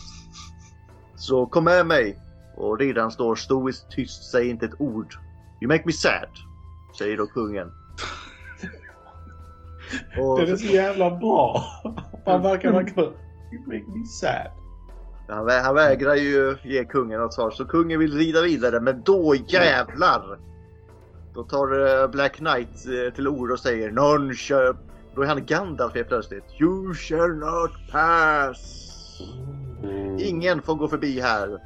Så 1.16 1.46
kom 1.46 1.64
med 1.64 1.86
mig. 1.86 2.18
Och 2.56 2.78
riddaren 2.78 3.10
står 3.10 3.34
stoiskt 3.34 3.90
tyst, 3.90 4.30
säger 4.30 4.50
inte 4.50 4.66
ett 4.66 4.80
ord. 4.80 5.14
You 5.62 5.68
make 5.68 5.82
me 5.86 5.92
sad. 5.92 6.47
Säger 6.98 7.16
då 7.16 7.26
kungen. 7.26 7.72
Och 10.18 10.40
Det 10.46 10.52
är 10.52 10.56
så 10.56 10.66
jävla 10.66 11.10
bra. 11.10 11.64
Han 12.26 12.42
verkar 12.42 12.72
verkligen... 12.72 13.12
You 13.52 13.66
make 13.66 13.98
me 13.98 14.06
sad. 14.06 14.50
han, 15.28 15.48
vä- 15.48 15.62
han 15.62 15.74
vägrar 15.74 16.14
ju 16.14 16.56
ge 16.64 16.84
kungen 16.84 17.20
något 17.20 17.34
svar. 17.34 17.50
Så 17.50 17.64
kungen 17.64 17.98
vill 18.00 18.18
rida 18.18 18.42
vidare. 18.42 18.80
Men 18.80 19.02
då 19.02 19.34
jävlar! 19.48 20.38
Då 21.34 21.44
tar 21.44 22.02
eh, 22.02 22.10
Black 22.10 22.36
Knight 22.36 22.86
eh, 22.86 23.14
till 23.14 23.28
ord 23.28 23.50
och 23.50 23.60
säger 23.60 23.90
None 23.90 24.34
shall... 24.34 24.76
Då 25.14 25.22
är 25.22 25.26
han 25.26 25.46
Gandalf 25.46 25.94
helt 25.94 26.08
plötsligt. 26.08 26.44
You 26.60 26.94
shall 26.94 27.34
not 27.34 27.70
pass. 27.92 28.84
Mm. 29.82 30.18
Ingen 30.18 30.62
får 30.62 30.74
gå 30.74 30.88
förbi 30.88 31.20
här. 31.20 31.58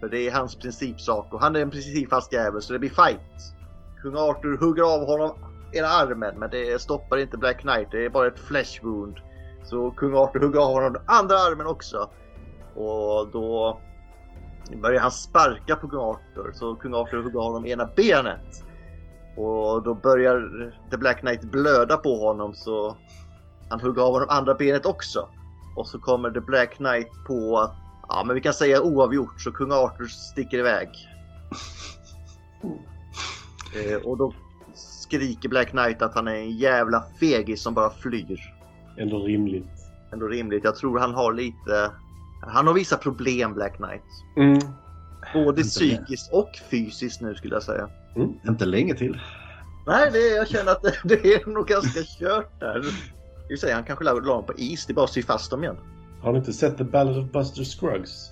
För 0.00 0.08
det 0.08 0.28
är 0.28 0.32
hans 0.32 0.56
principsak 0.56 1.32
och 1.34 1.40
han 1.40 1.56
är 1.56 1.60
en 1.60 1.70
principfast 1.70 2.32
jävel 2.32 2.62
så 2.62 2.72
det 2.72 2.78
blir 2.78 2.90
fight. 2.90 3.54
Kung 4.02 4.16
Arthur 4.16 4.56
hugger 4.56 4.82
av 4.82 5.06
honom 5.06 5.30
ena 5.72 5.88
armen 5.88 6.38
men 6.38 6.50
det 6.50 6.80
stoppar 6.80 7.16
inte 7.16 7.36
Black 7.36 7.60
Knight. 7.60 7.88
Det 7.90 8.04
är 8.04 8.10
bara 8.10 8.26
ett 8.26 8.38
flesh 8.38 8.82
wound. 8.82 9.16
Så 9.64 9.90
kung 9.90 10.14
Arthur 10.14 10.40
hugger 10.40 10.60
av 10.60 10.72
honom 10.72 10.92
den 10.92 11.02
andra 11.06 11.34
armen 11.34 11.66
också. 11.66 12.10
Och 12.74 13.28
då 13.32 13.80
börjar 14.82 15.00
han 15.00 15.10
sparka 15.10 15.76
på 15.76 15.88
kung 15.88 16.00
Arthur. 16.00 16.52
Så 16.52 16.74
kung 16.74 16.94
Arthur 16.94 17.22
hugger 17.22 17.38
av 17.38 17.44
honom 17.44 17.66
ena 17.66 17.86
benet. 17.96 18.64
Och 19.36 19.82
då 19.82 19.94
börjar 19.94 20.72
The 20.90 20.96
Black 20.96 21.20
Knight 21.20 21.42
blöda 21.42 21.96
på 21.96 22.16
honom 22.26 22.54
så 22.54 22.96
han 23.68 23.80
hugger 23.80 24.02
av 24.02 24.12
honom 24.12 24.28
andra 24.30 24.54
benet 24.54 24.86
också. 24.86 25.28
Och 25.76 25.86
så 25.86 25.98
kommer 25.98 26.30
The 26.30 26.40
Black 26.40 26.76
Knight 26.76 27.08
på, 27.26 27.70
ja 28.08 28.24
men 28.26 28.34
vi 28.34 28.40
kan 28.40 28.54
säga 28.54 28.82
oavgjort, 28.82 29.40
så 29.40 29.52
kung 29.52 29.72
Arthur 29.72 30.06
sticker 30.06 30.58
iväg. 30.58 30.88
Eh, 33.74 33.96
och 33.96 34.16
då 34.16 34.34
skriker 34.74 35.48
Black 35.48 35.70
Knight 35.70 36.02
att 36.02 36.14
han 36.14 36.28
är 36.28 36.34
en 36.34 36.50
jävla 36.50 37.04
fegis 37.20 37.62
som 37.62 37.74
bara 37.74 37.90
flyr. 37.90 38.40
Ändå 38.98 39.18
rimligt. 39.18 39.68
Ändå 40.12 40.26
rimligt. 40.26 40.64
Jag 40.64 40.76
tror 40.76 40.98
han 40.98 41.14
har 41.14 41.32
lite... 41.32 41.90
Han 42.42 42.66
har 42.66 42.74
vissa 42.74 42.96
problem 42.96 43.54
Black 43.54 43.76
Knight. 43.76 44.02
Mm. 44.36 44.58
Både 45.34 45.62
psykiskt 45.62 46.32
och 46.32 46.50
fysiskt 46.70 47.20
nu 47.20 47.34
skulle 47.34 47.54
jag 47.54 47.62
säga. 47.62 47.88
Inte 48.48 48.64
länge 48.64 48.94
till. 48.94 49.20
Nej, 49.86 50.10
det, 50.12 50.18
jag 50.18 50.48
känner 50.48 50.72
att 50.72 50.82
det, 50.82 50.94
det 51.04 51.34
är 51.34 51.46
nog 51.50 51.66
ganska 51.66 52.00
kört 52.18 52.60
där. 52.60 52.82
För 53.48 53.56
sig, 53.56 53.72
han 53.72 53.84
kanske 53.84 54.04
la 54.04 54.20
dem 54.20 54.44
på 54.44 54.52
is. 54.56 54.86
Det 54.86 54.92
är 54.92 54.94
bara 54.94 55.04
att 55.04 55.10
sy 55.10 55.22
fast 55.22 55.50
dem 55.50 55.64
igen. 55.64 55.76
Har 56.22 56.32
ni 56.32 56.38
inte 56.38 56.52
sett 56.52 56.78
The 56.78 56.84
Ballad 56.84 57.18
of 57.18 57.30
Buster 57.32 57.64
Scruggs? 57.64 58.30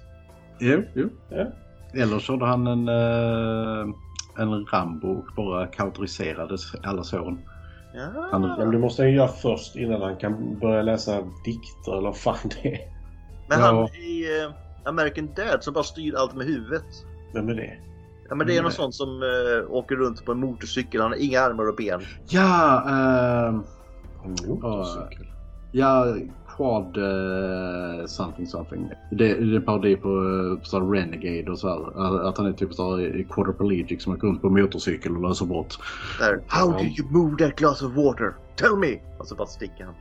Jo, 0.60 0.82
jo. 0.94 1.08
Ja. 1.28 1.46
Eller 1.94 2.18
så 2.18 2.32
hade 2.32 2.46
han 2.46 2.66
en, 2.66 2.88
eh, 2.88 3.94
en 4.38 4.66
Rambo 4.66 5.08
och 5.08 5.26
bara 5.36 5.66
kautoriserade 5.66 6.56
alla 6.82 7.02
såren. 7.04 7.38
Ja. 7.94 8.28
Han- 8.32 8.42
Men 8.58 8.70
det 8.70 8.78
måste 8.78 9.02
han 9.02 9.10
ju 9.10 9.16
göra 9.16 9.28
först 9.28 9.76
innan 9.76 10.02
han 10.02 10.16
kan 10.16 10.58
börja 10.58 10.82
läsa 10.82 11.22
dikter 11.44 11.92
eller 11.92 12.02
vad 12.02 12.16
fan 12.16 12.36
det 12.62 12.68
är. 12.74 12.80
Men 13.48 13.60
Ja. 13.60 13.66
han 13.66 13.84
i 13.84 14.40
eh, 14.44 14.50
American 14.88 15.28
Dad 15.36 15.64
som 15.64 15.74
bara 15.74 15.84
styr 15.84 16.14
allt 16.14 16.34
med 16.34 16.46
huvudet. 16.46 16.84
Vem 17.34 17.48
är 17.48 17.54
det? 17.54 17.78
Ja 18.28 18.34
men 18.34 18.46
det 18.46 18.52
är 18.52 18.54
Mm. 18.54 18.62
någon 18.62 18.72
sån 18.72 18.92
som 18.92 19.22
eh, 19.22 19.70
åker 19.72 19.96
runt 19.96 20.24
på 20.24 20.32
en 20.32 20.40
motorcykel. 20.40 21.00
Han 21.00 21.10
har 21.10 21.18
inga 21.18 21.40
armar 21.40 21.68
och 21.68 21.76
ben. 21.76 22.00
Ja, 22.28 22.82
ehm, 22.88 23.62
En 24.24 24.30
motorcykel? 24.48 25.26
ja, 25.72 26.16
Quad 26.58 26.96
eh, 26.96 28.06
something 28.06 28.46
something. 28.46 28.88
Det, 29.10 29.16
det 29.16 29.24
är 29.24 29.56
en 29.56 29.62
parodi 29.62 29.96
på, 29.96 30.08
eh, 30.08 30.60
på 30.60 30.64
så 30.64 30.78
här 30.78 30.86
Renegade 30.86 31.50
och 31.50 31.58
så 31.58 31.68
här. 31.68 32.28
Att 32.28 32.38
han 32.38 32.46
är 32.46 32.52
typ 32.52 32.74
så 32.74 32.96
här 32.96 33.26
quadriplegic 33.30 34.02
som 34.02 34.12
åker 34.12 34.26
runt 34.26 34.42
på 34.42 34.50
motorcykel 34.50 35.16
och 35.16 35.28
löser 35.28 35.46
brott. 35.46 35.78
Där. 36.20 36.42
How 36.46 36.72
do 36.72 36.84
you 36.84 37.10
move 37.10 37.36
that 37.44 37.56
glass 37.56 37.82
of 37.82 37.92
water? 37.92 38.34
Tell 38.56 38.76
me! 38.76 39.00
Och 39.18 39.26
så 39.26 39.34
bara 39.34 39.46
sticker 39.46 39.84
han. 39.84 39.94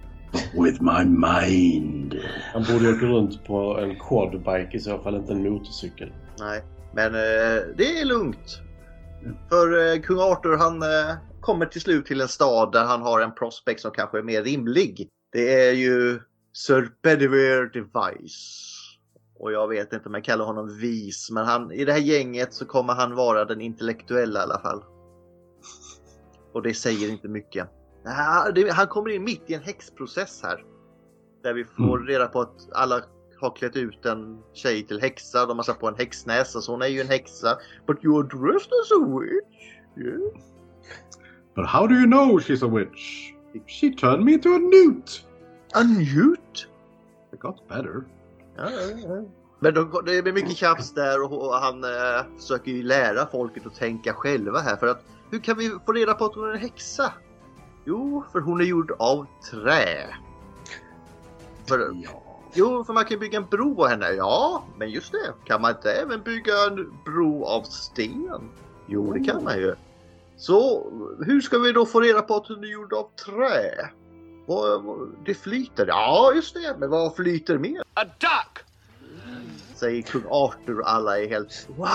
With 0.65 0.82
my 0.82 1.06
mind. 1.06 2.15
Han 2.54 2.63
borde 2.63 2.89
åka 2.89 3.06
runt 3.06 3.46
på 3.46 3.80
en 3.80 3.96
quadbike 3.96 4.78
i 4.78 4.80
så 4.80 4.98
fall, 4.98 5.15
inte 5.15 5.34
en 5.34 5.43
motorcykel. 5.52 6.12
Nej. 6.39 6.63
Men 6.93 7.15
eh, 7.15 7.62
det 7.78 8.00
är 8.00 8.06
lugnt. 8.06 8.62
För 9.50 9.93
eh, 9.93 10.02
kung 10.02 10.20
Arthur 10.20 10.58
han 10.58 10.82
eh, 10.82 11.15
kommer 11.41 11.65
till 11.65 11.82
slut 11.82 12.06
till 12.06 12.22
en 12.22 12.28
stad 12.28 12.72
där 12.72 12.84
han 12.84 13.02
har 13.02 13.22
en 13.22 13.36
prospect 13.36 13.82
som 13.82 13.91
kanske 13.91 14.17
är 14.17 14.24
mer 14.24 14.43
rimlig. 14.43 15.10
Det 15.32 15.67
är 15.67 15.74
ju 15.74 16.20
Sir 16.58 16.89
Bedivere 17.04 17.70
Device. 17.70 18.74
Och 19.39 19.52
jag 19.52 19.67
vet 19.67 19.93
inte 19.93 20.10
om 20.10 20.13
jag 20.13 20.24
kallar 20.24 20.46
honom 20.46 20.78
vis, 20.78 21.32
men 21.32 21.46
han, 21.46 21.72
i 21.72 21.86
det 21.86 21.91
här 21.91 22.00
gänget 22.00 22.54
så 22.54 22.65
kommer 22.65 22.93
han 22.93 23.15
vara 23.15 23.46
den 23.46 23.62
intellektuella 23.62 24.39
i 24.39 24.43
alla 24.43 24.60
fall. 24.60 24.84
Och 26.54 26.62
det 26.62 26.74
säger 26.74 27.10
inte 27.12 27.28
mycket. 27.28 27.70
Han 28.74 28.88
kommer 28.88 29.10
in 29.10 29.24
mitt 29.24 29.43
i 29.48 29.54
en 29.54 29.62
häxprocess 29.62 30.43
här. 30.43 30.63
Där 31.43 31.54
vi 31.54 31.63
får 31.65 31.98
Mm. 31.98 32.08
reda 32.08 32.28
på 32.28 32.41
att 32.41 32.70
alla 32.72 33.02
har 33.41 33.56
klätt 33.56 33.76
ut 33.76 34.06
en 34.06 34.41
tjej 34.54 34.84
till 34.88 35.02
häxa. 35.02 35.46
De 35.46 35.58
har 35.58 35.63
satt 35.63 35.80
på 35.80 35.88
en 35.88 35.96
häxnäsa 35.96 36.62
så 36.62 36.72
hon 36.72 36.82
är 36.82 36.88
ju 36.88 37.02
en 37.02 37.08
häxa. 37.08 37.58
But 37.88 37.98
you're 37.98 38.24
dressed 38.24 38.72
as 38.82 38.91
a 38.91 39.20
witch. 39.20 39.63
Yeah. 39.98 40.32
But 41.56 41.65
how 41.65 41.88
do 41.88 41.93
you 41.96 42.06
know 42.06 42.39
she's 42.39 42.65
a 42.65 42.70
witch? 42.70 43.34
She 43.67 43.91
turned 43.96 44.26
me 44.26 44.34
into 44.34 44.50
a 44.50 44.58
newt. 44.60 45.27
Newt? 45.75 46.67
It 47.34 47.39
got 47.39 47.67
better. 47.67 48.03
Ja, 48.58 48.69
ja, 48.71 48.97
ja. 48.97 49.23
Men 49.60 49.73
de, 49.73 50.01
det 50.06 50.21
blir 50.21 50.34
mycket 50.34 50.58
tjafs 50.58 50.93
där 50.93 51.23
och, 51.23 51.47
och 51.47 51.53
han 51.53 51.84
eh, 51.84 52.25
försöker 52.38 52.71
ju 52.71 52.84
lära 52.84 53.25
folket 53.25 53.65
att 53.65 53.75
tänka 53.75 54.13
själva 54.13 54.60
här. 54.60 54.75
För 54.75 54.88
att 54.88 55.03
hur 55.32 55.39
kan 55.39 55.58
vi 55.58 55.77
få 55.86 55.91
reda 55.93 56.13
på 56.13 56.25
att 56.25 56.36
hon 56.36 56.49
är 56.49 56.53
en 56.53 56.60
häxa? 56.60 57.13
Jo, 57.86 58.23
för 58.32 58.39
hon 58.39 58.62
är 58.62 58.65
gjord 58.65 58.91
av 58.99 59.25
trä. 59.51 60.15
För, 61.67 61.80
Ja. 62.03 62.23
jo, 62.53 62.84
för 62.84 62.93
man 62.93 63.03
kan 63.03 63.12
ju 63.12 63.19
bygga 63.19 63.38
en 63.38 63.45
bro 63.45 63.84
av 63.84 63.89
henne. 63.89 64.12
Ja, 64.12 64.63
men 64.77 64.89
just 64.89 65.12
det. 65.12 65.34
Kan 65.45 65.62
man 65.62 65.71
inte 65.71 65.91
även 65.91 66.21
bygga 66.23 66.53
en 66.67 66.93
bro 67.06 67.45
av 67.45 67.62
sten? 67.63 68.49
Jo, 68.88 69.13
det 69.13 69.19
kan 69.23 69.43
man 69.43 69.58
ju. 69.58 69.75
Så 70.38 70.88
hur 71.25 71.41
ska 71.41 71.60
vi 71.60 71.71
då 71.71 71.86
få 71.86 71.99
reda 72.01 72.21
på 72.21 72.36
att 72.36 72.47
hon 72.47 72.63
är 72.63 72.67
gjord 72.67 72.93
av 72.93 73.10
trä? 73.25 73.89
Det 75.25 75.33
flyter. 75.33 75.88
Ja, 75.88 76.31
just 76.36 76.53
det. 76.53 76.75
Men 76.79 76.89
vad 76.89 77.15
flyter 77.15 77.57
mer? 77.57 77.81
A 77.93 78.03
duck! 78.03 78.63
Säger 79.75 80.01
kung 80.01 80.23
Arthur 80.29 80.79
och 80.79 80.89
alla 80.89 81.19
är 81.19 81.29
helt 81.29 81.67
wow! 81.75 81.88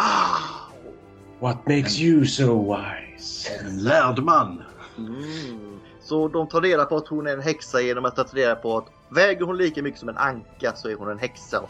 What 1.41 1.67
makes 1.67 1.99
you 1.99 2.27
so 2.27 2.77
wise? 2.77 3.53
En 3.61 3.83
lärd 3.83 4.19
man. 4.19 4.63
Mm. 4.99 5.81
Så 6.01 6.29
de 6.29 6.49
tar 6.49 6.61
reda 6.61 6.85
på 6.85 6.97
att 6.97 7.09
hon 7.09 7.27
är 7.27 7.33
en 7.33 7.43
häxa 7.43 7.81
genom 7.81 8.05
att 8.05 8.17
ta 8.17 8.23
reda 8.23 8.55
på 8.55 8.79
att 8.79 8.87
väger 9.09 9.45
hon 9.45 9.57
lika 9.57 9.83
mycket 9.83 10.01
som 10.01 10.09
en 10.09 10.17
anka 10.17 10.73
så 10.77 10.89
är 10.89 10.95
hon 10.95 11.11
en 11.11 11.19
häxa. 11.19 11.63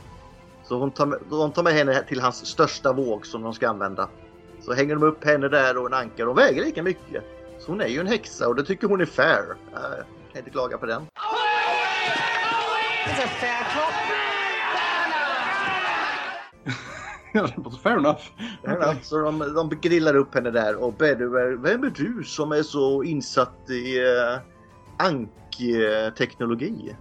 Så 0.65 0.79
hon 0.79 0.91
tar 0.91 1.07
med, 1.07 1.19
de 1.31 1.53
tar 1.53 1.63
med 1.63 1.73
henne 1.73 2.05
till 2.09 2.21
hans 2.21 2.47
största 2.47 2.93
våg 2.93 3.27
som 3.27 3.43
de 3.43 3.55
ska 3.55 3.69
använda. 3.69 4.09
Så 4.61 4.73
hänger 4.73 4.95
de 4.95 5.03
upp 5.03 5.25
henne 5.25 5.49
där 5.49 5.77
och 5.77 5.87
en 5.87 5.95
anka. 5.95 6.25
De 6.25 6.37
väger 6.37 6.65
lika 6.65 6.83
mycket. 6.83 7.25
Så 7.59 7.73
hon 7.73 7.81
är 7.81 7.89
ju 7.89 8.01
en 8.01 8.07
häxa 8.07 8.49
och 8.49 8.55
det 8.55 8.65
tycker 8.65 8.89
hon 8.89 9.01
är 9.01 9.07
fair. 9.07 9.45
Kan 10.33 10.39
inte 10.39 10.51
klaga 10.51 10.79
på 10.79 10.87
den. 10.87 11.03
It's 13.05 13.25
a 13.25 13.29
fair 13.41 13.65
var 17.57 17.71
fair 17.71 17.97
enough. 17.97 18.23
Så 19.03 19.19
de, 19.19 19.39
de 19.39 19.71
grillar 19.81 20.17
upp 20.17 20.35
henne 20.35 20.51
där 20.51 20.77
och 20.77 20.93
Bedouin, 20.93 21.63
vem 21.63 21.85
är 21.85 21.91
du 21.91 22.25
som 22.25 22.53
är 22.53 22.63
så 22.63 23.03
insatt 23.03 23.71
i 23.71 24.01
uh, 24.01 24.39
ankteknologi? 24.97 26.95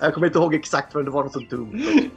Jag 0.00 0.14
kommer 0.14 0.26
inte 0.26 0.38
ihåg 0.38 0.54
exakt 0.54 0.94
men 0.94 1.04
det 1.04 1.10
var 1.10 1.22
något 1.22 1.32
så 1.32 1.40
dumt. 1.40 1.82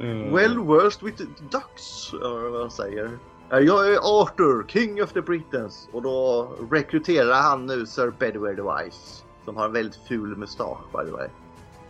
Eh, 0.00 0.34
Well 0.34 0.58
worst 0.58 1.02
with 1.02 1.22
ducks, 1.50 2.12
eller 2.12 2.50
vad 2.50 2.60
han 2.60 2.70
säger. 2.70 3.18
Eh, 3.52 3.58
Jag 3.58 3.94
är 3.94 3.98
Arthur, 4.22 4.64
King 4.68 5.02
of 5.02 5.12
the 5.12 5.20
Britons. 5.20 5.88
Och 5.92 6.02
då 6.02 6.48
rekryterar 6.70 7.42
han 7.42 7.66
nu 7.66 7.86
Sir 7.86 8.12
Bedouin 8.18 8.56
the 8.56 8.62
Wise. 8.62 9.22
Som 9.44 9.56
har 9.56 9.64
en 9.64 9.72
väldigt 9.72 10.00
ful 10.08 10.36
mustasch 10.36 10.78
by 10.92 11.04
the 11.06 11.12
way. 11.16 11.28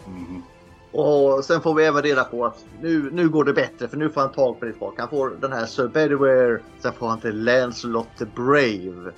mhm. 0.07 0.43
Och 0.95 1.45
sen 1.45 1.61
får 1.61 1.75
vi 1.75 1.85
även 1.85 2.03
reda 2.03 2.25
på 2.25 2.47
att 2.47 2.65
nu, 2.81 3.11
nu 3.13 3.29
går 3.29 3.45
det 3.45 3.53
bättre 3.53 3.89
för 3.89 3.97
nu 3.97 4.11
får 4.11 4.21
han 4.21 4.33
tag 4.33 4.61
på 4.61 4.67
ditt 4.67 4.79
folk. 4.79 4.95
Han 4.99 5.09
får 5.09 5.31
den 5.41 5.53
här 5.53 5.67
Sir 5.67 5.89
Bedivere, 5.89 6.61
sen 6.79 6.93
får 6.93 7.09
han 7.09 7.21
till 7.21 7.45
Lancelot 7.45 8.09
the 8.19 8.25
Brave. 8.25 9.13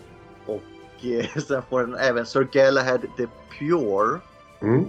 Och 0.47 1.05
eh, 1.07 1.27
sen 1.49 1.63
får 1.71 1.81
han 1.81 1.95
även 1.95 2.27
Sir 2.27 2.49
Galahad 2.53 3.01
the 3.17 3.27
Pure. 3.59 4.21
Mm. 4.61 4.85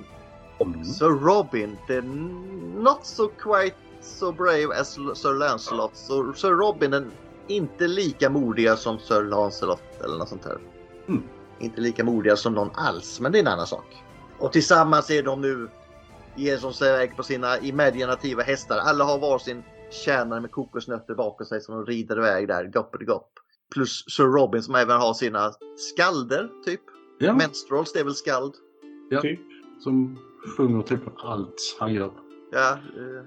Mm. 0.59 0.83
Sir 0.83 1.09
Robin, 1.09 1.77
the 1.87 2.01
not 2.81 2.99
so 3.05 3.27
quite 3.27 3.75
so 4.01 4.31
brave 4.31 4.67
as 4.79 4.93
Sir 4.93 5.33
Lancelot. 5.33 5.91
Så 5.93 6.33
Sir 6.33 6.49
Robin 6.51 6.93
är 6.93 7.05
inte 7.47 7.87
lika 7.87 8.29
modiga 8.29 8.75
som 8.75 8.99
Sir 8.99 9.23
Lancelot 9.23 10.01
eller 10.03 10.17
något 10.17 10.29
sånt 10.29 10.45
här. 10.45 10.57
Mm. 11.07 11.23
Inte 11.59 11.81
lika 11.81 12.03
modiga 12.03 12.35
som 12.35 12.53
någon 12.53 12.69
alls, 12.73 13.19
men 13.19 13.31
det 13.31 13.37
är 13.37 13.41
en 13.41 13.47
annan 13.47 13.67
sak. 13.67 14.03
Och 14.39 14.51
tillsammans 14.51 15.09
är 15.09 15.23
de 15.23 15.41
nu 15.41 15.69
ger 16.35 16.57
som 16.57 16.73
sig 16.73 16.89
iväg 16.89 17.15
på 17.15 17.23
sina 17.23 17.59
imaginativa 17.59 18.43
hästar. 18.43 18.77
Alla 18.77 19.03
har 19.03 19.19
varsin 19.19 19.63
tjänare 19.91 20.41
med 20.41 20.51
kokosnötter 20.51 21.15
bakom 21.15 21.45
sig 21.45 21.61
som 21.61 21.75
de 21.75 21.85
rider 21.85 22.17
iväg 22.17 22.47
där, 22.47 22.65
gopp 22.65 22.95
Plus 23.73 24.05
Sir 24.09 24.23
Robin 24.23 24.63
som 24.63 24.75
även 24.75 24.97
har 24.97 25.13
sina 25.13 25.51
skalder, 25.77 26.49
typ. 26.65 26.81
Ja, 27.19 27.33
Menstruals, 27.33 27.93
det 27.93 27.99
är 27.99 28.03
väl 28.03 28.13
skald. 28.13 28.53
ja. 29.09 29.21
Typ. 29.21 29.39
Som 29.79 30.17
sjunger 30.57 30.83
typ 30.83 30.99
allt 31.17 31.77
han 31.79 31.93
gör. 31.93 32.11
Ja, 32.51 32.71
eh, 32.71 33.25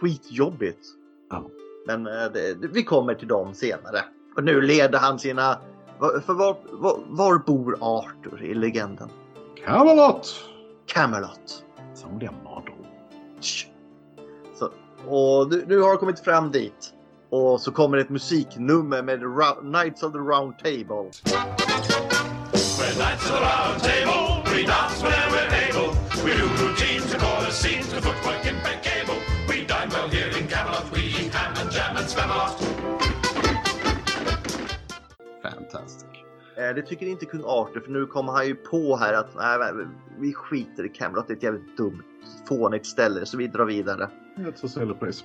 skitjobbigt. 0.00 0.86
Ja. 1.30 1.50
Men 1.86 2.06
eh, 2.06 2.12
det, 2.34 2.54
vi 2.72 2.82
kommer 2.84 3.14
till 3.14 3.28
dem 3.28 3.54
senare. 3.54 4.04
Och 4.36 4.44
nu 4.44 4.60
leder 4.60 4.98
han 4.98 5.18
sina... 5.18 5.58
var- 5.98 6.20
För 6.20 6.32
var, 6.34 6.56
var, 6.70 6.98
var 7.06 7.38
bor 7.38 7.76
Arthur 7.80 8.42
i 8.44 8.54
legenden? 8.54 9.08
Camelot! 9.64 10.34
Camelot. 10.86 11.64
Som 11.94 12.18
det 12.18 12.30
mardröm. 12.44 12.76
Tsch. 13.40 13.66
Så, 14.54 14.64
och 15.08 15.50
nu, 15.50 15.64
nu 15.68 15.80
har 15.80 15.96
kommit 15.96 16.20
fram 16.20 16.50
dit. 16.50 16.92
Och 17.30 17.60
så 17.60 17.72
kommer 17.72 17.98
ett 17.98 18.10
musiknummer 18.10 19.02
med 19.02 19.20
Knights 19.60 20.02
of 20.02 20.12
the 20.12 20.18
Round 20.18 20.58
Table. 20.58 21.10
We're 22.78 22.94
knights 22.94 23.30
of 23.30 23.36
the 23.38 23.44
round 23.44 23.82
table, 23.82 24.42
we 24.54 24.62
dance 24.66 25.02
whenever 25.02 25.30
we're 25.36 25.68
able. 25.68 25.90
We 26.24 26.30
do 26.36 26.46
routines 26.64 27.14
chorus 27.14 27.54
scenes 27.62 27.88
to 27.90 27.96
footwork 28.00 28.44
impeccable. 28.46 29.01
Eat 31.74 31.82
ham 31.82 31.96
and 31.96 31.96
jam 31.96 31.96
and 31.96 32.08
spam 32.08 32.30
a 32.30 32.36
lot. 32.36 32.56
Fantastic. 35.42 36.08
Eh, 36.56 36.74
det 36.74 36.82
tycker 36.82 37.06
inte 37.06 37.26
kung 37.26 37.42
Arthur 37.44 37.80
för 37.80 37.90
nu 37.90 38.06
kommer 38.06 38.32
han 38.32 38.46
ju 38.46 38.54
på 38.54 38.96
här 38.96 39.14
att 39.14 39.34
nej, 39.36 39.86
vi 40.18 40.32
skiter 40.34 40.86
i 40.86 40.88
Camelot. 40.88 41.28
Det 41.28 41.32
är 41.32 41.36
ett 41.36 41.42
jävligt 41.42 41.76
dumt, 41.76 42.02
fånigt 42.48 42.86
ställe 42.86 43.26
så 43.26 43.36
vi 43.36 43.46
drar 43.46 43.64
vidare. 43.64 44.04
A 44.64 44.68
silly 44.68 44.94
place. 44.94 45.24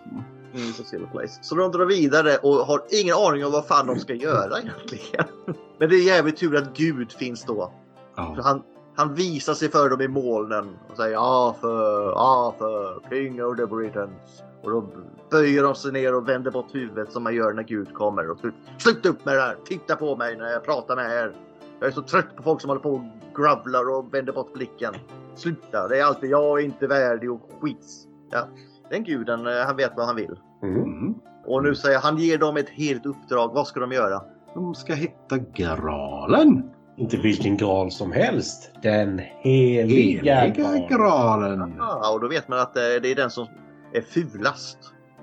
Mm, 0.53 0.73
så 0.73 0.83
Silver 0.83 1.07
Place. 1.07 1.39
Så 1.41 1.55
de 1.55 1.71
drar 1.71 1.85
vidare 1.85 2.37
och 2.37 2.53
har 2.53 2.81
ingen 3.01 3.15
aning 3.15 3.45
om 3.45 3.51
vad 3.51 3.67
fan 3.67 3.87
de 3.87 3.99
ska 3.99 4.13
göra 4.13 4.59
egentligen. 4.59 5.25
Men 5.79 5.89
det 5.89 5.95
är 5.95 6.03
jävligt 6.05 6.37
tur 6.37 6.55
att 6.55 6.77
Gud 6.77 7.11
finns 7.11 7.43
då. 7.45 7.73
För 8.15 8.23
Ja. 8.23 8.41
han, 8.43 8.63
han 8.95 9.13
visar 9.13 9.53
sig 9.53 9.69
för 9.71 9.89
dem 9.89 10.01
i 10.01 10.07
molnen 10.07 10.77
och 10.89 10.97
säger 10.97 11.13
ja 11.13 11.55
för, 11.61 12.09
ja 12.09 12.55
för 12.57 13.01
King 13.09 13.43
of 13.43 13.57
the 13.57 13.65
Britons. 13.65 14.43
Och 14.67 14.73
då 14.73 14.87
böjer 15.31 15.63
de 15.63 15.75
sig 15.75 15.91
ner 15.91 16.15
och 16.15 16.29
vänder 16.29 16.51
bort 16.51 16.75
huvudet 16.75 17.11
som 17.11 17.23
man 17.23 17.35
gör 17.35 17.53
när 17.53 17.63
Gud 17.63 17.93
kommer. 17.93 18.31
Och 18.31 18.39
slut, 18.39 18.53
sluta 18.77 19.09
upp 19.09 19.25
med 19.25 19.35
det 19.35 19.41
här! 19.41 19.57
Titta 19.65 19.95
på 19.95 20.15
mig 20.15 20.37
när 20.37 20.51
jag 20.51 20.63
pratar 20.65 20.95
med 20.95 21.11
er! 21.11 21.35
Jag 21.79 21.87
är 21.87 21.91
så 21.91 22.01
trött 22.01 22.35
på 22.35 22.43
folk 22.43 22.61
som 22.61 22.69
håller 22.69 22.81
på 22.81 22.89
och 22.89 23.01
gravlar 23.35 23.89
och 23.89 24.13
vänder 24.13 24.33
bort 24.33 24.53
blicken. 24.53 24.93
Sluta! 25.35 25.87
Det 25.87 25.99
är 25.99 26.03
alltid 26.03 26.29
jag 26.29 26.59
är 26.59 26.65
inte 26.65 26.87
värdig 26.87 27.31
och 27.31 27.49
skits. 27.61 28.07
Ja, 28.31 28.47
den 28.89 29.03
guden, 29.03 29.47
eh, 29.47 29.65
han 29.65 29.75
vet 29.75 29.91
vad 29.95 30.05
han 30.05 30.15
vill. 30.15 30.39
Mm. 30.63 31.13
Och 31.45 31.63
nu 31.63 31.75
säger 31.75 31.99
han 31.99 32.17
ger 32.17 32.37
dem 32.37 32.57
ett 32.57 32.69
helt 32.69 33.05
uppdrag. 33.05 33.53
Vad 33.53 33.67
ska 33.67 33.79
de 33.79 33.91
göra? 33.91 34.21
De 34.53 34.75
ska 34.75 34.93
hitta 34.93 35.37
Gralen. 35.37 36.69
Inte 36.97 37.17
vilken 37.17 37.57
gral 37.57 37.91
som 37.91 38.11
helst. 38.11 38.71
Den 38.83 39.19
heliga, 39.19 40.35
Heliga 40.35 40.47
gral. 40.47 40.87
Gralen. 40.89 41.73
Ja, 41.77 42.13
och 42.13 42.21
då 42.21 42.27
vet 42.27 42.47
man 42.47 42.59
att 42.59 42.77
eh, 42.77 42.81
det 43.01 43.11
är 43.11 43.15
den 43.15 43.29
som 43.29 43.47
är 43.93 44.01
fulast. 44.01 44.77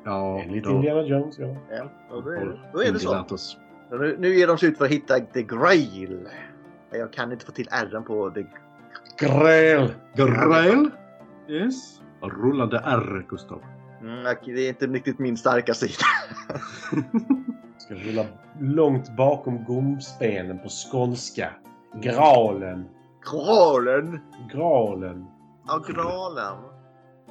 Ja, 0.05 0.41
Enligt 0.41 0.67
Indiana 0.67 1.03
Jones, 1.03 1.39
ja. 1.39 1.57
Ja, 1.71 1.91
då 2.11 2.31
är 2.31 2.47
det, 2.47 2.59
då 2.73 2.83
är 2.83 2.93
det 2.93 2.99
så. 2.99 3.25
Nu, 3.91 4.17
nu 4.19 4.35
ger 4.35 4.47
de 4.47 4.59
sig 4.59 4.69
ut 4.69 4.79
för 4.79 4.85
att 4.85 4.91
hitta 4.91 5.21
The 5.21 5.43
Grail. 5.43 6.29
Jag 6.91 7.13
kan 7.13 7.33
inte 7.33 7.47
få 7.47 7.53
till 7.53 7.69
R 7.71 8.03
på 8.07 8.31
The... 8.31 8.47
Gräl! 9.19 9.95
Grail. 10.15 10.91
Yes. 11.49 12.01
Rullande 12.21 12.83
R, 12.85 13.27
Gustav. 13.29 13.63
Mm, 14.01 14.37
det 14.45 14.67
är 14.67 14.69
inte 14.69 14.87
riktigt 14.87 15.19
min 15.19 15.37
starka 15.37 15.75
sida. 15.75 15.93
Ska 17.79 17.95
rulla 17.95 18.27
långt 18.61 19.17
bakom 19.17 19.65
gomspenen 19.65 20.59
på 20.59 20.69
skånska. 20.69 21.51
Gralen. 22.03 22.89
Gralen! 23.33 24.21
Gralen. 24.53 25.27
Ja, 25.67 25.85
Gralen. 25.89 26.74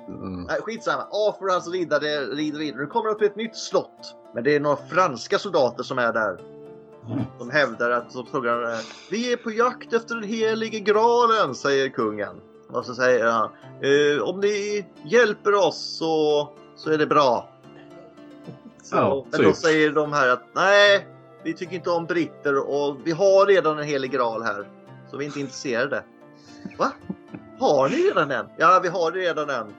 Mm. 0.07 0.43
Nej, 0.43 0.61
skitsamma. 0.61 1.07
Arthur 1.11 1.45
och 1.45 1.51
hans 1.51 1.67
riddare 1.67 2.25
rider 2.25 2.59
vidare. 2.59 2.81
Nu 2.81 2.87
kommer 2.87 3.09
de 3.09 3.17
till 3.17 3.27
ett 3.27 3.35
nytt 3.35 3.57
slott. 3.57 4.15
Men 4.33 4.43
det 4.43 4.55
är 4.55 4.59
några 4.59 4.75
franska 4.75 5.39
soldater 5.39 5.83
som 5.83 5.99
är 5.99 6.13
där. 6.13 6.37
De 7.39 7.49
hävdar 7.49 7.91
att 7.91 8.13
de 8.13 8.25
frågar 8.25 8.63
eh, 8.63 8.79
Vi 9.11 9.33
är 9.33 9.37
på 9.37 9.51
jakt 9.51 9.93
efter 9.93 10.15
den 10.15 10.23
helige 10.23 10.79
graalen, 10.79 11.55
säger 11.55 11.89
kungen. 11.89 12.41
Och 12.69 12.85
så 12.85 12.95
säger 12.95 13.25
han 13.25 13.49
eh, 13.81 14.23
Om 14.23 14.39
ni 14.39 14.85
hjälper 15.03 15.53
oss 15.53 15.97
så, 15.97 16.49
så 16.75 16.91
är 16.91 16.97
det 16.97 17.07
bra. 17.07 17.49
Så, 18.83 18.95
Ja, 18.95 19.25
men 19.31 19.43
då 19.43 19.53
säger 19.53 19.91
de 19.91 20.13
här 20.13 20.29
att 20.29 20.43
nej, 20.53 21.07
vi 21.43 21.53
tycker 21.53 21.75
inte 21.75 21.89
om 21.89 22.05
britter 22.05 22.69
och 22.69 22.97
vi 23.03 23.11
har 23.11 23.45
redan 23.45 23.79
en 23.79 23.85
helig 23.85 24.11
graal 24.11 24.43
här. 24.43 24.67
Så 25.11 25.17
vi 25.17 25.25
är 25.25 25.27
inte 25.27 25.39
intresserade. 25.39 26.03
Va? 26.77 26.91
Har 27.59 27.89
ni 27.89 27.95
redan 27.95 28.31
en? 28.31 28.45
Ja, 28.57 28.79
vi 28.83 28.89
har 28.89 29.11
redan 29.11 29.49
en. 29.49 29.73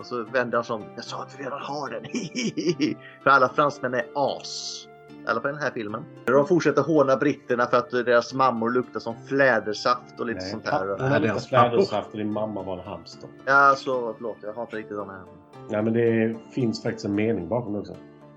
Och 0.00 0.06
så 0.06 0.24
vänder 0.24 0.56
han 0.56 0.64
sig 0.64 0.74
om. 0.74 0.84
Jag 0.96 1.04
sa 1.04 1.22
att 1.22 1.36
vi 1.38 1.44
redan 1.44 1.60
har 1.60 1.90
den. 1.90 2.04
för 3.22 3.30
alla 3.30 3.48
fransmän 3.48 3.94
är 3.94 4.04
as. 4.14 4.86
I 5.24 5.26
alla 5.26 5.40
fall 5.40 5.50
i 5.50 5.54
den 5.54 5.62
här 5.62 5.70
filmen. 5.70 6.04
De 6.24 6.46
fortsätter 6.46 6.82
håna 6.82 7.16
britterna 7.16 7.66
för 7.66 7.76
att 7.76 7.90
deras 7.90 8.34
mammor 8.34 8.70
luktar 8.70 9.00
som 9.00 9.14
flädersaft 9.28 10.20
och 10.20 10.26
lite 10.26 10.40
sånt 10.40 10.68
här. 10.68 10.86
Nej, 10.98 11.08
hade 11.08 11.26
deras 11.26 11.36
inte 11.36 11.48
flädersaft 11.48 12.10
och 12.10 12.18
din 12.18 12.32
mamma 12.32 12.62
var 12.62 12.78
en 12.78 12.84
hamster. 12.84 13.28
Ja, 13.46 13.74
så 13.76 14.14
förlåt. 14.16 14.36
Jag 14.42 14.52
har 14.52 14.62
inte 14.62 14.76
riktigt 14.76 14.96
de 14.96 15.08
här. 15.08 15.22
Nej, 15.70 15.82
men 15.82 15.92
det 15.92 16.36
finns 16.54 16.82
faktiskt 16.82 17.04
en 17.04 17.14
mening 17.14 17.48
bakom 17.48 17.72
det 17.72 17.78
också. 17.78 17.96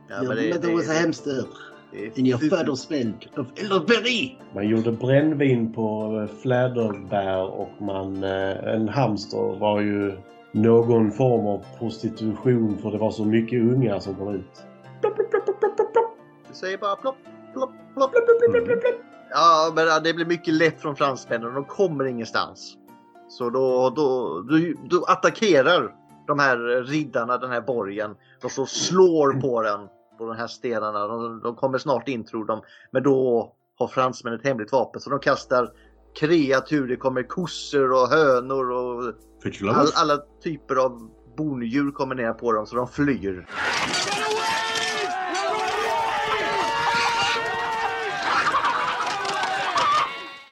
Ja, 0.09 0.15
Your 0.15 0.27
men 0.27 0.37
det, 0.37 0.53
mother 0.55 0.73
was 0.73 0.89
a 0.89 0.93
det, 0.93 0.99
hamster 0.99 1.45
det, 1.91 2.17
and 2.17 2.27
your 2.27 2.39
det, 2.39 2.49
father 2.49 2.75
smelled 2.75 3.27
of 3.37 3.47
elderberry. 3.55 4.37
Man 4.53 4.67
gjorde 4.67 4.91
brännvin 4.91 5.73
på 5.73 6.27
fläderbär 6.41 7.51
och 7.51 7.81
man, 7.81 8.23
eh, 8.23 8.73
en 8.73 8.89
hamster 8.89 9.59
var 9.59 9.81
ju 9.81 10.17
någon 10.53 11.11
form 11.11 11.47
av 11.47 11.65
prostitution 11.79 12.77
för 12.77 12.91
det 12.91 12.97
var 12.97 13.11
så 13.11 13.25
mycket 13.25 13.61
ungar 13.61 13.99
som 13.99 14.15
kom 14.15 14.35
ut. 14.35 14.63
det 16.49 16.55
säger 16.55 16.77
bara 16.77 16.95
plopp, 16.95 17.15
plopp, 17.53 17.71
plopp, 17.93 18.11
plopp, 18.11 18.25
plopp, 18.25 18.51
plopp, 18.51 18.65
plopp, 18.65 18.81
plopp. 18.81 18.95
Ja, 19.29 19.73
men 19.75 20.03
det 20.03 20.13
blir 20.13 20.25
mycket 20.25 20.53
lätt 20.53 20.81
från 20.81 20.95
fransmännen. 20.95 21.53
De 21.53 21.65
kommer 21.65 22.05
ingenstans. 22.05 22.77
Så 23.29 23.49
då, 23.49 23.89
då, 23.89 24.39
då, 24.41 24.57
då 24.89 25.03
attackerar 25.07 25.95
de 26.27 26.39
här 26.39 26.57
riddarna 26.83 27.37
den 27.37 27.51
här 27.51 27.61
borgen. 27.61 28.15
De 28.41 28.49
så 28.49 28.65
slår 28.65 29.41
på 29.41 29.61
den, 29.61 29.79
på 30.17 30.25
de 30.25 30.35
här 30.35 30.47
stenarna. 30.47 31.07
De, 31.07 31.41
de 31.43 31.55
kommer 31.55 31.77
snart 31.77 32.07
in 32.07 32.25
tror 32.25 32.45
de. 32.45 32.61
Men 32.91 33.03
då 33.03 33.51
har 33.79 33.87
fransmännen 33.87 34.39
ett 34.39 34.45
hemligt 34.45 34.71
vapen 34.71 35.01
så 35.01 35.09
de 35.09 35.19
kastar 35.19 35.71
kreatur. 36.19 36.87
Det 36.87 36.95
kommer 36.95 37.23
kossor 37.23 37.91
och 37.91 38.07
hönor 38.07 38.71
och 38.71 39.13
all, 39.69 39.87
alla 39.95 40.17
typer 40.43 40.75
av 40.75 41.09
bondjur 41.37 41.91
kommer 41.91 42.15
ner 42.15 42.33
på 42.33 42.51
dem 42.51 42.67
så 42.67 42.75
de 42.75 42.87
flyr. 42.87 43.47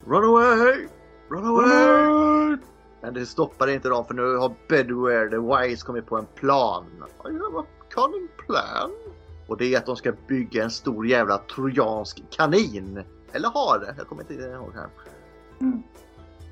Run 0.06 0.24
away! 0.24 0.88
Run 1.30 1.46
away! 1.46 2.58
Men 3.02 3.14
det 3.14 3.26
stoppar 3.26 3.68
inte 3.68 3.90
dem 3.90 4.06
för 4.06 4.14
nu 4.14 4.36
har 4.36 4.54
Bedouin 4.68 5.30
the 5.30 5.38
Wise 5.38 5.86
kommit 5.86 6.06
på 6.06 6.18
en 6.18 6.26
plan. 6.26 6.86
I 7.26 7.32
have 7.32 7.60
a 7.60 7.66
cunning 7.90 8.28
plan. 8.46 8.92
Och 9.48 9.58
det 9.58 9.74
är 9.74 9.78
att 9.78 9.86
de 9.86 9.96
ska 9.96 10.14
bygga 10.28 10.64
en 10.64 10.72
stor 10.72 11.08
jävla 11.08 11.38
trojansk 11.38 12.24
kanin. 12.30 13.04
Eller 13.32 13.50
har 13.50 13.80
det, 13.80 13.96
jag 13.98 14.08
kommer 14.08 14.22
inte 14.22 14.34
ihåg 14.34 14.74
här. 14.76 14.90
Mm. 15.62 15.84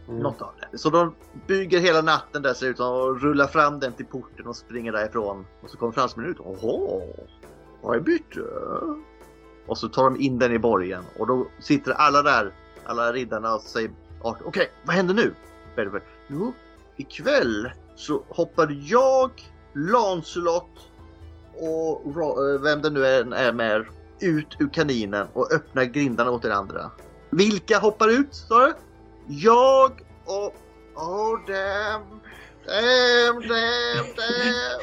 Mm. 0.09 0.21
Något 0.21 0.41
av 0.41 0.51
det. 0.59 0.77
Så 0.77 0.89
de 0.89 1.15
bygger 1.47 1.79
hela 1.79 2.01
natten 2.01 2.41
dessutom 2.41 2.93
och 2.93 3.21
rullar 3.21 3.47
fram 3.47 3.79
den 3.79 3.93
till 3.93 4.05
porten 4.05 4.47
och 4.47 4.55
springer 4.55 4.91
därifrån. 4.91 5.45
Och 5.61 5.69
så 5.69 5.77
kommer 5.77 5.93
fransmännen 5.93 6.31
ut. 6.31 6.39
Åhå, 6.39 7.01
vad 7.81 7.95
är 7.95 7.99
bytte? 7.99 8.41
Och 9.67 9.77
så 9.77 9.89
tar 9.89 10.03
de 10.03 10.21
in 10.21 10.39
den 10.39 10.51
i 10.51 10.59
borgen 10.59 11.03
och 11.19 11.27
då 11.27 11.47
sitter 11.59 11.91
alla 11.91 12.21
där, 12.21 12.53
alla 12.85 13.11
riddarna 13.13 13.55
och 13.55 13.61
säger 13.61 13.91
Okej, 14.21 14.43
okej, 14.47 14.71
vad 14.85 14.95
händer 14.95 15.13
nu? 15.13 15.33
Bedford. 15.75 16.01
Jo, 16.27 16.53
ikväll 16.97 17.71
så 17.95 18.23
hoppade 18.29 18.73
jag, 18.73 19.31
Lancelot 19.73 20.69
och 21.53 22.05
eh, 22.05 22.61
vem 22.61 22.81
det 22.81 22.89
nu 22.89 23.07
än 23.07 23.33
är 23.33 23.53
med 23.53 23.85
ut 24.19 24.55
ur 24.59 24.69
kaninen 24.69 25.27
och 25.33 25.53
öppnar 25.53 25.83
grindarna 25.83 26.31
åt 26.31 26.45
er 26.45 26.49
andra. 26.49 26.91
Vilka 27.29 27.79
hoppar 27.79 28.07
ut 28.07 28.35
sa 28.35 28.65
du? 28.65 28.73
Jag 29.31 29.91
och... 30.25 30.55
Oh 30.95 31.39
damn! 31.47 32.19
Damn, 32.65 33.41
damn, 33.47 34.07
damn! 34.15 34.79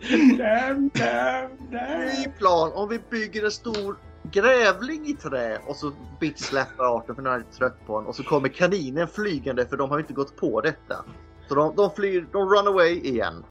Damn, 0.38 0.90
damn, 0.94 1.50
Ny 1.70 2.24
damn. 2.24 2.32
plan 2.38 2.72
om 2.74 2.88
vi 2.88 2.98
bygger 3.10 3.44
en 3.44 3.50
stor 3.50 3.96
grävling 4.32 5.06
i 5.06 5.12
trä 5.14 5.58
och 5.66 5.76
så 5.76 5.92
bitch-släpper 6.20 6.96
arten 6.96 7.14
för 7.14 7.22
nu 7.22 7.30
är 7.30 7.42
trött 7.58 7.86
på 7.86 7.92
honom 7.92 8.08
och 8.08 8.16
så 8.16 8.22
kommer 8.22 8.48
kaninen 8.48 9.08
flygande 9.08 9.66
för 9.66 9.76
de 9.76 9.90
har 9.90 9.98
inte 9.98 10.12
gått 10.12 10.36
på 10.36 10.60
detta. 10.60 11.04
Så 11.48 11.54
de, 11.54 11.76
de 11.76 11.90
flyr, 11.90 12.26
de 12.32 12.48
run 12.48 12.68
away 12.68 13.00
igen. 13.00 13.44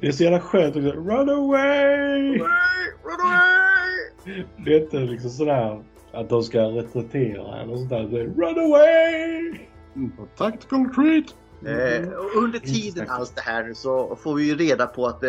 Det 0.00 0.06
är 0.06 0.12
så 0.12 0.22
jävla 0.24 0.40
skönt 0.40 0.76
också. 0.76 0.88
Run 0.92 1.28
away! 1.30 2.38
Run 2.38 3.20
away! 3.20 4.44
Det 4.64 4.74
är 4.74 4.82
inte 4.82 4.96
liksom 4.96 5.30
sådär 5.30 5.82
att 6.20 6.28
de 6.28 6.42
ska 6.42 6.58
reträttera 6.60 7.60
eller 7.62 7.76
sådär. 7.76 8.08
Det 8.10 8.20
är 8.20 8.24
run 8.24 8.58
away! 8.66 9.60
Mm, 9.96 10.12
Tactical 10.36 10.86
retreat! 10.86 11.34
Eh, 11.66 12.08
och 12.08 12.42
under 12.42 12.58
tiden 12.58 13.10
alls 13.10 13.30
det 13.34 13.40
här 13.40 13.72
så 13.74 14.16
får 14.22 14.34
vi 14.34 14.44
ju 14.44 14.56
reda 14.56 14.86
på 14.86 15.06
att 15.06 15.22
eh, 15.22 15.28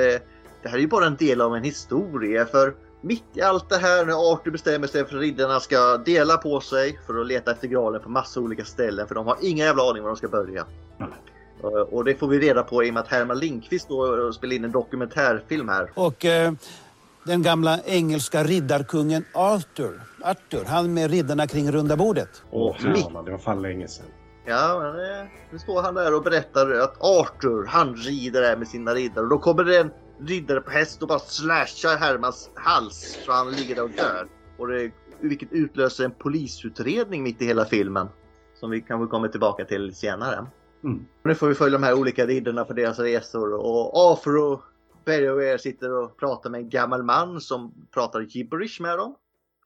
det 0.63 0.69
här 0.69 0.75
är 0.77 0.81
ju 0.81 0.87
bara 0.87 1.05
en 1.05 1.15
del 1.15 1.41
av 1.41 1.55
en 1.55 1.63
historia 1.63 2.45
för 2.45 2.75
mitt 3.01 3.23
i 3.33 3.41
allt 3.41 3.69
det 3.69 3.77
här 3.77 4.05
när 4.05 4.31
Arthur 4.33 4.51
bestämmer 4.51 4.87
sig 4.87 5.05
för 5.05 5.15
att 5.15 5.21
riddarna 5.21 5.59
ska 5.59 5.97
dela 5.97 6.37
på 6.37 6.59
sig 6.59 6.99
för 7.07 7.21
att 7.21 7.27
leta 7.27 7.51
efter 7.51 7.67
graalen 7.67 8.01
på 8.01 8.09
massa 8.09 8.39
olika 8.39 8.65
ställen 8.65 9.07
för 9.07 9.15
de 9.15 9.27
har 9.27 9.37
ingen 9.41 9.65
jävla 9.65 9.83
aning 9.89 10.03
var 10.03 10.09
de 10.09 10.15
ska 10.17 10.27
börja. 10.27 10.65
Eh, 11.63 11.67
Och 11.67 12.03
det 12.05 12.15
får 12.15 12.27
vi 12.27 12.39
reda 12.39 12.63
på 12.63 12.83
i 12.83 12.89
och 12.89 12.93
med 12.93 13.01
att 13.01 13.07
Herman 13.07 13.39
Lindqvist 13.39 13.89
då 13.89 14.33
spelar 14.33 14.55
in 14.55 14.63
en 14.65 14.71
dokumentärfilm 14.71 15.69
här. 15.69 15.91
Och 15.93 16.25
eh, 16.25 16.51
den 17.29 17.43
gamla 17.43 17.79
engelska 17.85 18.43
riddarkungen 18.43 19.25
Arthur, 19.33 20.01
Arthur, 20.21 20.65
han 20.65 20.93
med 20.93 21.11
riddarna 21.11 21.47
kring 21.47 21.71
runda 21.71 21.97
bordet. 21.97 22.43
Åh. 22.51 22.75
Herman, 22.75 23.25
det 23.25 23.31
var 23.31 23.37
fan 23.37 23.61
länge 23.61 23.87
sedan. 23.87 24.05
Ja, 24.45 24.79
men 24.79 25.19
eh, 25.21 25.27
nu 25.51 25.59
står 25.59 25.81
han 25.81 25.93
där 25.93 26.15
och 26.15 26.23
berättar 26.23 26.71
att 26.71 26.97
Arthur, 26.99 27.65
han 27.65 27.95
rider 27.95 28.41
där 28.41 28.57
med 28.57 28.67
sina 28.67 28.93
riddare 28.93 29.23
och 29.23 29.29
då 29.29 29.37
kommer 29.37 29.63
det 29.63 29.77
en 29.77 29.91
riddare 30.19 30.61
på 30.61 30.71
häst 30.71 31.01
och 31.01 31.07
bara 31.07 31.19
slashar 31.19 31.97
Hermans 31.97 32.49
hals 32.55 33.19
så 33.25 33.31
han 33.31 33.51
ligger 33.51 33.75
där 33.75 33.83
och 33.83 33.89
dör. 33.89 34.27
Och 34.57 34.67
det, 34.67 34.91
vilket 35.21 35.51
utlöser 35.51 36.05
en 36.05 36.11
polisutredning 36.11 37.23
mitt 37.23 37.41
i 37.41 37.45
hela 37.45 37.65
filmen. 37.65 38.07
Som 38.59 38.69
vi 38.69 38.81
kanske 38.81 39.07
kommer 39.07 39.27
tillbaka 39.27 39.65
till 39.65 39.95
senare. 39.95 40.47
Mm. 40.83 41.05
Nu 41.23 41.35
får 41.35 41.47
vi 41.47 41.55
följa 41.55 41.77
de 41.77 41.85
här 41.85 41.93
olika 41.93 42.25
riddarna 42.25 42.65
på 42.65 42.73
deras 42.73 42.99
resor 42.99 43.53
och 43.53 44.11
Arthur 44.11 44.59
och 45.09 45.37
Bedouin 45.37 45.59
sitter 45.59 45.91
och 45.91 46.17
pratar 46.19 46.49
med 46.49 46.59
en 46.59 46.69
gammal 46.69 47.03
man 47.03 47.41
som 47.41 47.73
pratar 47.93 48.21
gibberish 48.21 48.81
med 48.81 48.97
dem. 48.97 49.15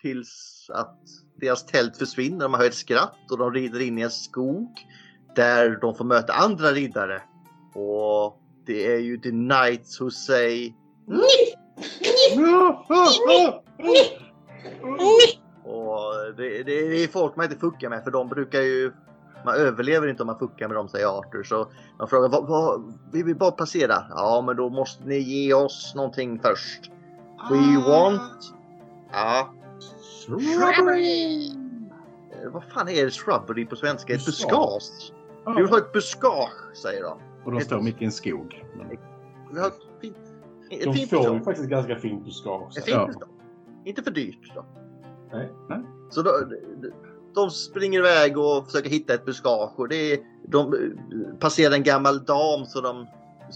Tills 0.01 0.65
att 0.73 0.99
deras 1.35 1.65
tält 1.65 1.97
försvinner, 1.97 2.39
de 2.39 2.53
hör 2.53 2.65
ett 2.65 2.73
skratt 2.73 3.31
och 3.31 3.37
de 3.37 3.53
rider 3.53 3.81
in 3.81 3.97
i 3.97 4.01
en 4.01 4.11
skog. 4.11 4.69
Där 5.35 5.77
de 5.81 5.95
får 5.95 6.05
möta 6.05 6.33
andra 6.33 6.71
riddare. 6.71 7.21
Och 7.75 8.41
det 8.65 8.93
är 8.93 8.99
ju 8.99 9.17
The 9.17 9.29
Knights 9.29 10.01
who 10.01 10.09
say 10.09 10.73
Och 15.65 16.35
det, 16.37 16.63
det, 16.63 16.63
det 16.63 17.03
är 17.03 17.07
folk 17.07 17.35
man 17.35 17.45
inte 17.45 17.59
fuckar 17.59 17.89
med 17.89 18.03
för 18.03 18.11
de 18.11 18.29
brukar 18.29 18.61
ju 18.61 18.91
man 19.45 19.55
överlever 19.55 20.07
inte 20.07 20.23
om 20.23 20.27
man 20.27 20.39
fuckar 20.39 20.67
med 20.67 20.77
dem 20.77 20.87
säger 20.89 21.19
Arthur. 21.19 21.43
Så 21.43 21.67
de 21.97 22.07
frågar 22.07 22.29
vad, 22.29 22.47
vad, 22.47 22.93
vi 23.11 23.23
vill 23.23 23.35
bara 23.35 23.51
passera. 23.51 23.95
Ja 24.09 24.43
men 24.45 24.55
då 24.55 24.69
måste 24.69 25.05
ni 25.07 25.17
ge 25.17 25.53
oss 25.53 25.93
någonting 25.95 26.39
först. 26.39 26.91
We 27.49 27.89
want... 27.89 28.53
Ja. 29.11 29.53
Shrubbery! 30.25 31.47
Eh, 31.49 32.51
Vad 32.51 32.63
fan 32.63 32.89
är 32.89 33.09
shrubbery 33.09 33.65
på 33.65 33.75
svenska? 33.75 34.13
Ett 34.13 34.25
buskage? 34.25 35.13
Vi 35.45 35.53
vill 35.61 35.69
ha 35.69 35.77
ett 35.77 35.93
buskage 35.93 36.75
säger 36.75 37.03
de. 37.03 37.17
Och 37.45 37.51
de 37.51 37.61
står 37.61 37.81
mitt 37.81 38.01
i 38.01 38.05
en 38.05 38.11
skog. 38.11 38.65
Men, 38.77 38.89
Vi 38.89 38.97
vill 39.49 39.59
ha 39.61 39.67
ett 39.67 39.73
fint, 40.01 40.17
ett 40.69 40.83
De 40.83 40.93
fint 40.93 41.09
får 41.09 41.33
ju 41.33 41.41
faktiskt 41.41 41.69
ganska 41.69 41.95
fint 41.95 42.25
buskage. 42.25 42.77
Ett 42.77 42.85
fint 42.85 43.17
Ja. 43.19 43.27
Inte 43.85 44.03
för 44.03 44.11
dyrt 44.11 44.51
då. 44.55 44.65
Nej. 45.31 45.51
Nej. 45.69 45.81
Så 46.09 46.21
då, 46.21 46.31
de, 47.35 47.49
springer 47.49 47.99
iväg 47.99 48.37
och 48.37 48.65
försöker 48.65 48.89
hitta 48.89 49.13
ett 49.13 49.25
buskage 49.25 49.73
och 49.75 49.87
det 49.87 50.13
är, 50.13 50.19
de 50.47 50.73
eh, 50.73 51.39
passerar 51.39 51.73
en 51.73 51.83
gammal 51.83 52.25
dam 52.25 52.65
så 52.65 52.81
de 52.81 53.07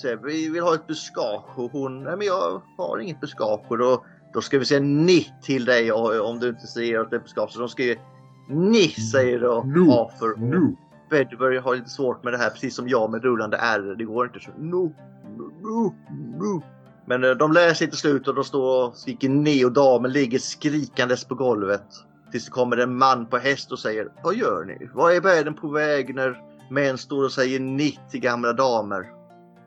säger 0.02 0.18
vi 0.18 0.50
vill 0.50 0.64
ha 0.64 0.76
ett 0.76 0.88
buskage 0.88 1.60
och 1.60 1.72
hon, 1.72 2.04
nej 2.04 2.18
men 2.18 2.28
jag 2.28 2.62
har 2.78 3.00
inget 3.00 3.22
buskage 3.22 3.66
och 3.68 3.78
då, 3.78 4.04
då 4.34 4.42
ska 4.42 4.60
vi 4.60 4.66
säga 4.66 4.80
ni 4.80 5.34
till 5.42 5.66
dig 5.66 5.92
om 5.92 6.40
du 6.40 6.50
inte 6.50 6.68
säger 6.68 7.00
att 7.00 7.10
det 7.10 7.16
är 7.16 7.20
buskage. 7.20 7.52
Så 7.52 7.60
de 7.60 7.70
skriver 7.70 8.02
ni 8.50 8.88
säger 8.88 9.40
då 9.40 9.64
No. 9.66 9.92
Arthur. 9.92 10.36
no. 10.38 10.76
Bedbury 11.10 11.58
har 11.58 11.76
lite 11.76 11.90
svårt 11.90 12.24
med 12.24 12.34
det 12.34 12.38
här 12.38 12.50
precis 12.50 12.76
som 12.76 12.88
jag 12.88 13.12
med 13.12 13.24
rullande 13.24 13.58
R. 13.58 13.96
Det 13.98 14.04
går 14.04 14.26
inte 14.26 14.40
så. 14.40 14.52
No, 14.58 14.94
no, 15.38 15.52
no, 15.62 15.96
no. 16.40 16.64
Men 17.06 17.24
eh, 17.24 17.30
de 17.30 17.52
lär 17.52 17.74
sig 17.74 17.88
till 17.90 17.98
slut 17.98 18.28
och 18.28 18.36
de 18.36 18.44
står 18.44 18.88
och 18.88 18.96
skriker 18.96 19.30
ni 19.30 19.66
och 19.66 19.72
damen 19.72 20.12
ligger 20.12 20.40
skrikandes 20.40 21.26
på 21.26 21.36
golvet. 21.36 21.88
Tills 22.32 22.46
det 22.46 22.52
kommer 22.52 22.78
en 22.78 22.98
man 22.98 23.26
på 23.26 23.38
häst 23.38 23.72
och 23.72 23.80
säger 23.80 24.08
Vad 24.24 24.36
gör 24.36 24.66
ni? 24.66 24.90
Vad 24.94 25.16
är 25.16 25.22
världen 25.22 25.54
på 25.54 25.68
väg 25.68 26.16
när 26.16 26.42
män 26.70 26.98
står 26.98 27.24
och 27.24 27.32
säger 27.32 27.60
ni 27.60 28.00
till 28.12 28.20
gamla 28.20 28.54
damer? 28.54 29.12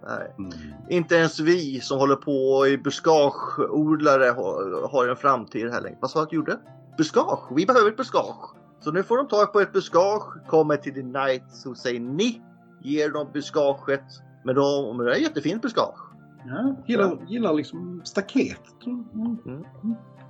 Nej. 0.07 0.35
Mm. 0.39 0.53
Inte 0.89 1.15
ens 1.15 1.41
vi 1.41 1.81
som 1.81 1.99
håller 1.99 2.17
på 2.17 2.67
i 2.67 2.79
buskageodlare 2.79 4.25
har, 4.25 4.89
har 4.91 5.09
en 5.09 5.17
framtid 5.17 5.71
här 5.71 5.81
längre. 5.81 5.99
Vad 6.01 6.11
sa 6.11 6.19
du 6.19 6.23
att 6.23 6.31
du 6.31 6.37
gjorde? 6.37 6.59
Buskage? 6.99 7.53
Vi 7.57 7.67
behöver 7.67 7.89
ett 7.89 7.97
buskage. 7.97 8.57
Så 8.81 8.93
nu 8.93 9.03
får 9.03 9.17
de 9.17 9.29
tag 9.29 9.53
på 9.53 9.61
ett 9.61 9.73
buskage, 9.73 10.47
kommer 10.47 10.77
till 10.77 10.95
The 10.95 11.01
Knights 11.01 11.67
och 11.67 11.77
säger 11.77 12.01
ni, 12.01 12.43
ger 12.83 13.11
dem 13.11 13.27
buskaget. 13.33 14.05
Men, 14.45 14.55
de, 14.55 14.97
men 14.97 15.07
det 15.07 15.15
är 15.15 15.19
jättefint 15.19 15.63
buskage. 15.63 16.01
Ja, 16.47 16.77
gillar, 16.87 17.19
gillar 17.29 17.55
liksom 17.55 18.03
staket. 18.05 18.61
Mm. 18.87 19.65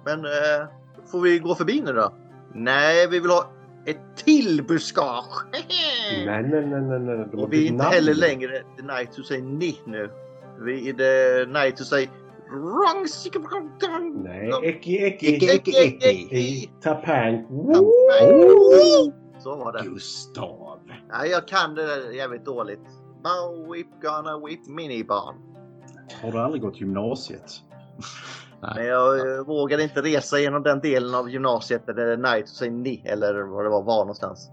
Men 0.04 0.24
eh, 0.24 0.68
får 1.10 1.20
vi 1.20 1.38
gå 1.38 1.54
förbi 1.54 1.80
nu 1.80 1.92
då? 1.92 2.14
Nej, 2.54 3.06
vi 3.08 3.20
vill 3.20 3.30
ha 3.30 3.50
ett 3.86 4.16
till 4.24 4.64
buskage. 4.68 5.46
Nej, 6.26 6.42
nej, 6.42 6.66
nej, 6.66 6.80
nej. 6.80 7.00
nej. 7.00 7.26
De 7.30 7.36
har 7.38 7.44
Och 7.44 7.52
vi 7.52 7.62
är 7.64 7.66
inte 7.70 7.82
namn. 7.84 7.94
heller 7.94 8.14
längre 8.14 8.62
The 8.76 8.82
Knights 8.82 9.18
who 9.18 9.22
say 9.22 9.40
ni 9.42 9.80
nu. 9.86 10.10
Vi 10.60 10.88
är 10.88 10.92
The 10.92 11.44
Knights 11.44 11.80
who 11.80 11.84
say 11.84 12.08
wrong. 12.50 13.06
Nej, 14.22 14.50
Eki, 14.62 14.96
Eki. 14.96 15.34
Eki, 15.34 15.46
eki, 15.46 15.70
eki. 16.08 16.70
Tapang. 16.82 17.46
Så 19.38 19.56
var 19.56 19.72
det. 19.72 19.84
Gustav. 19.88 20.78
Nej, 21.10 21.30
jag 21.30 21.48
kan 21.48 21.74
det 21.74 21.86
där 21.86 22.10
jävligt 22.10 22.44
dåligt. 22.44 22.86
Bow 23.24 23.72
whip 23.72 23.86
gonna 24.02 24.38
whip 24.46 24.66
minibarn. 24.66 25.34
Har 26.22 26.32
du 26.32 26.38
aldrig 26.38 26.62
gått 26.62 26.80
gymnasiet? 26.80 27.52
Men 28.60 28.86
jag 28.86 29.18
eh, 29.18 29.44
vågade 29.46 29.82
inte 29.82 30.02
resa 30.02 30.38
genom 30.38 30.62
den 30.62 30.80
delen 30.80 31.14
av 31.14 31.30
gymnasiet 31.30 31.86
där 31.86 31.94
det 31.94 32.12
är 32.12 32.16
night 32.16 32.42
och 32.42 32.48
säger 32.48 32.72
ni 32.72 33.02
eller 33.06 33.42
vad 33.42 33.64
det 33.64 33.70
var, 33.70 33.82
var 33.82 33.98
någonstans. 33.98 34.50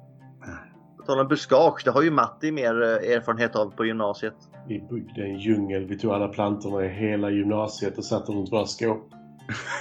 På 0.97 1.03
tal 1.03 1.19
om 1.19 1.27
buskage, 1.27 1.81
det 1.85 1.91
har 1.91 2.01
ju 2.01 2.11
Matti 2.11 2.51
mer 2.51 2.81
eh, 2.81 3.15
erfarenhet 3.15 3.55
av 3.55 3.71
på 3.71 3.85
gymnasiet. 3.85 4.33
Vi 4.67 4.79
byggde 4.79 5.21
en 5.21 5.37
djungel. 5.39 5.85
Vi 5.85 5.99
tog 5.99 6.11
alla 6.11 6.27
plantorna 6.27 6.85
i 6.85 6.89
hela 6.89 7.29
gymnasiet 7.29 7.97
och 7.97 8.05
satte 8.05 8.31
runt 8.31 8.51
våra 8.51 8.65
skåp. 8.65 9.09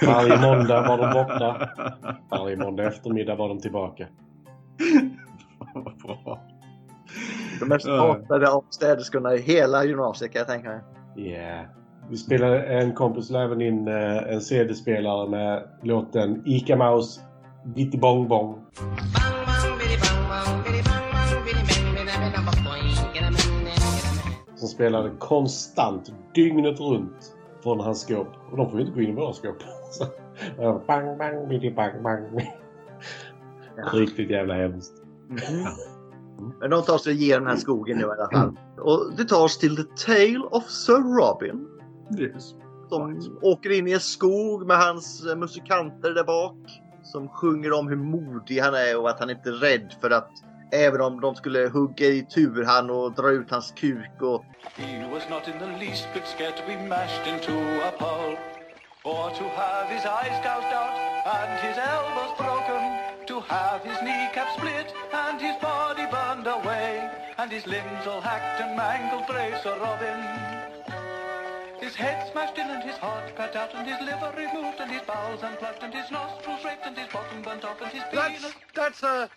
Varje 0.05 0.41
måndag 0.41 0.87
var 0.87 0.97
de 0.97 1.13
borta. 1.13 1.69
Varje 2.31 2.57
måndag 2.57 2.83
eftermiddag 2.83 3.35
var 3.35 3.47
de 3.47 3.59
tillbaka. 3.59 4.07
Vad 5.73 5.97
bra. 5.97 6.41
De 7.59 7.65
mest 7.65 7.87
hatade 7.87 8.51
av 8.51 8.65
städerskorna 8.69 9.33
i 9.33 9.41
hela 9.41 9.85
gymnasiet 9.85 10.31
kan 10.31 10.39
jag 10.39 10.47
tänka 10.47 10.69
mig. 10.69 10.81
Yeah. 11.17 11.76
Vi 12.09 12.17
spelade, 12.17 12.63
en 12.63 12.93
kompis 12.93 13.29
la 13.29 13.43
även 13.43 13.61
in 13.61 13.87
eh, 13.87 14.33
en 14.33 14.41
CD-spelare 14.41 15.29
med 15.29 15.63
låten 15.83 16.43
Ica 16.45 16.75
Mouse 16.75 17.21
Bitti 17.75 17.97
Bong 17.97 18.27
Bong. 18.27 18.65
Som 24.55 24.67
spelade 24.67 25.09
konstant, 25.19 26.13
dygnet 26.35 26.79
runt, 26.79 27.35
från 27.63 27.79
hans 27.79 28.01
skåp. 28.01 28.27
Och 28.51 28.57
de 28.57 28.69
får 28.69 28.79
ju 28.79 28.85
inte 28.85 28.95
gå 28.95 29.01
in 29.01 29.09
i 29.09 29.15
våra 29.15 29.33
skåp. 29.33 29.57
Så, 29.91 30.03
eh, 30.63 30.81
bang, 30.87 31.17
bang, 31.17 31.49
bitty 31.49 31.71
bang, 31.71 32.03
bang. 32.03 32.23
Riktigt 33.93 34.29
jävla 34.29 34.53
hemskt. 34.53 34.93
Men 36.59 36.69
de 36.69 36.83
tar 36.83 36.97
sig 36.97 37.13
igenom 37.13 37.43
den 37.43 37.53
här 37.53 37.61
skogen 37.61 37.97
nu 37.97 38.03
i 38.03 38.05
alla 38.05 38.29
fall. 38.31 38.57
Och 38.77 39.11
det 39.17 39.25
tar 39.25 39.43
oss 39.43 39.57
till 39.57 39.75
The 39.75 39.83
Tale 40.05 40.47
of 40.51 40.69
Sir 40.69 41.17
Robin. 41.17 41.76
Yes. 42.19 42.53
De 42.89 43.21
åker 43.41 43.69
in 43.69 43.87
i 43.87 43.91
en 43.91 43.99
skog 43.99 44.67
med 44.67 44.77
hans 44.77 45.25
eh, 45.25 45.35
musikanter 45.35 46.11
där 46.11 46.23
bak. 46.23 46.81
Som 47.03 47.29
sjunger 47.29 47.73
om 47.73 47.87
hur 47.87 47.95
modig 47.95 48.59
han 48.59 48.73
är 48.73 48.97
och 48.97 49.09
att 49.09 49.19
han 49.19 49.29
inte 49.29 49.49
är 49.49 49.53
rädd 49.53 49.93
för 50.01 50.09
att 50.09 50.31
även 50.71 51.01
om 51.01 51.21
de 51.21 51.35
skulle 51.35 51.67
hugga 51.67 52.07
i 52.07 52.25
tur 52.25 52.63
han 52.63 52.89
och 52.89 53.13
dra 53.13 53.29
ut 53.29 53.51
hans 53.51 53.71
kuk 53.71 54.21
och 54.21 54.45
He 54.75 55.09
was 55.13 55.29
not 55.29 55.47
in 55.47 55.59
the 55.59 55.85
least 55.85 56.07
bit 56.13 56.27
scared 56.27 56.55
to 56.57 56.63
be 56.67 56.77
mashed 56.89 57.27
into 57.33 57.53
a 57.89 57.91
pulp, 57.99 58.39
or 59.03 59.29
to 59.39 59.45
have 59.55 59.87
his 59.95 60.05
eyes 60.05 60.37
gouged 60.43 60.73
out 60.81 60.95
and 61.37 61.51
his 61.67 61.77
elbows 61.77 62.33
broken, 62.37 62.81
to 63.27 63.35
have 63.47 63.79
his 63.89 63.99
kneecap 64.01 64.49
split 64.57 64.87
and 65.13 65.41
his 65.41 65.55
body 65.61 66.05
burned 66.11 66.47
away, 66.47 67.09
and 67.37 67.51
his 67.51 67.65
limbs 67.65 68.05
all 68.07 68.21
hacked 68.21 68.61
and 68.61 68.75
mangled, 68.77 69.25
brave 69.27 69.57
Sir 69.63 69.77
Robin. 69.79 70.56
His 71.87 71.95
head 71.95 72.19
smashed 72.31 72.57
in 72.57 72.67
and 72.75 72.83
his 72.83 72.97
heart 72.97 73.27
cut 73.37 73.55
out 73.55 73.71
and 73.77 73.87
his 73.91 73.99
liver 74.09 74.31
removed 74.43 74.77
and 74.83 74.91
his 74.91 75.03
bowels 75.11 75.41
unplugged 75.49 75.81
and 75.85 75.93
his 75.99 76.11
nostrils 76.11 76.61
raked 76.65 76.85
and 76.87 76.97
his 76.97 77.09
bottom 77.13 77.41
burnt 77.45 77.63
off 77.69 77.79
and 77.81 77.91
his 77.97 78.03
penis... 78.11 78.41
That's, 78.41 78.55
that's, 78.79 79.03
uh, 79.03 79.27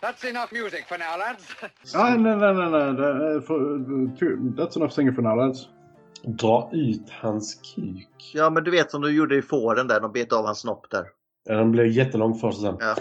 that's 0.00 0.24
enough 0.24 0.50
music 0.52 0.82
for 0.88 0.96
now, 0.98 1.18
lads. 1.18 1.44
Ah, 1.94 2.16
nej, 2.16 2.36
nej, 2.36 2.54
nej, 2.54 3.40
för- 3.46 4.56
That's 4.56 4.76
enough 4.76 4.92
singing 4.92 5.14
for 5.14 5.22
now 5.22 5.36
lads. 5.36 5.68
Dra 6.24 6.70
ut 6.72 7.10
hans 7.10 7.54
kuk. 7.74 8.30
Ja 8.34 8.50
men 8.50 8.64
du 8.64 8.70
vet 8.70 8.90
som 8.90 9.02
du 9.02 9.10
gjorde 9.10 9.36
i 9.36 9.42
fåren 9.42 9.88
där, 9.88 10.00
de 10.00 10.12
bet 10.12 10.32
av 10.32 10.46
hans 10.46 10.60
snopp 10.60 10.90
där. 10.90 11.04
Ja, 11.44 11.54
Den 11.54 11.70
blev 11.72 11.86
jättelång 11.86 12.34
först 12.34 12.58
och 12.58 12.62
sen 12.64 12.76
Ja. 12.80 12.94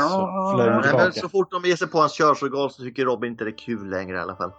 så 0.00 0.56
Nej, 0.56 0.92
men 0.94 1.12
så 1.12 1.28
fort 1.28 1.50
de 1.50 1.68
ger 1.68 1.76
sig 1.76 1.88
på 1.88 1.98
hans 1.98 2.12
körsorgan 2.12 2.70
så 2.70 2.82
tycker 2.82 3.04
Robin 3.04 3.30
inte 3.30 3.44
det 3.44 3.50
är 3.50 3.58
kul 3.58 3.90
längre 3.90 4.16
i 4.16 4.20
alla 4.20 4.36
fall. 4.36 4.52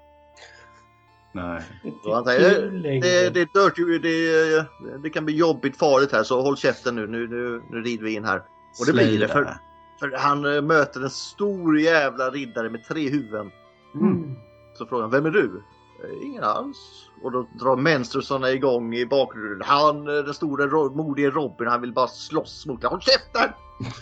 Nej. 1.31 1.61
Och 2.03 2.15
han 2.15 2.25
säger, 2.25 2.71
längre. 2.71 3.07
det, 3.07 3.29
det, 3.29 3.41
är 3.41 3.63
dirty, 3.63 3.99
det, 3.99 4.65
det 5.03 5.09
kan 5.09 5.25
bli 5.25 5.35
jobbigt 5.35 5.77
farligt 5.77 6.11
här 6.11 6.23
så 6.23 6.41
håll 6.41 6.57
käften 6.57 6.95
nu, 6.95 7.07
nu, 7.07 7.27
nu, 7.27 7.61
nu 7.69 7.81
rider 7.81 8.03
vi 8.03 8.13
in 8.13 8.25
här. 8.25 8.37
Och 8.79 8.85
det 8.85 8.93
blir 8.93 9.19
det 9.19 9.27
för, 9.27 9.57
för 9.99 10.11
han 10.17 10.55
eh, 10.55 10.61
möter 10.61 11.01
en 11.03 11.09
stor 11.09 11.79
jävla 11.79 12.29
riddare 12.29 12.69
med 12.69 12.83
tre 12.83 13.09
huvuden. 13.09 13.51
Mm. 13.95 14.35
Så 14.77 14.85
frågar 14.85 15.01
han, 15.01 15.11
vem 15.11 15.25
är 15.25 15.31
du? 15.31 15.63
"Eh, 16.03 16.27
Ingen 16.27 16.43
alls. 16.43 16.77
Och 17.23 17.31
då 17.31 17.47
drar 17.59 17.75
menstrusarna 17.75 18.51
igång 18.51 18.95
i 18.95 19.05
bakgrunden. 19.05 19.61
Han, 19.61 20.07
eh, 20.07 20.23
den 20.23 20.33
stora 20.33 20.89
modige 20.89 21.29
Robin, 21.29 21.67
han 21.67 21.81
vill 21.81 21.93
bara 21.93 22.07
slåss 22.07 22.65
mot 22.65 22.81
dig. 22.81 22.89
Håll 22.89 23.01
käften! 23.01 23.49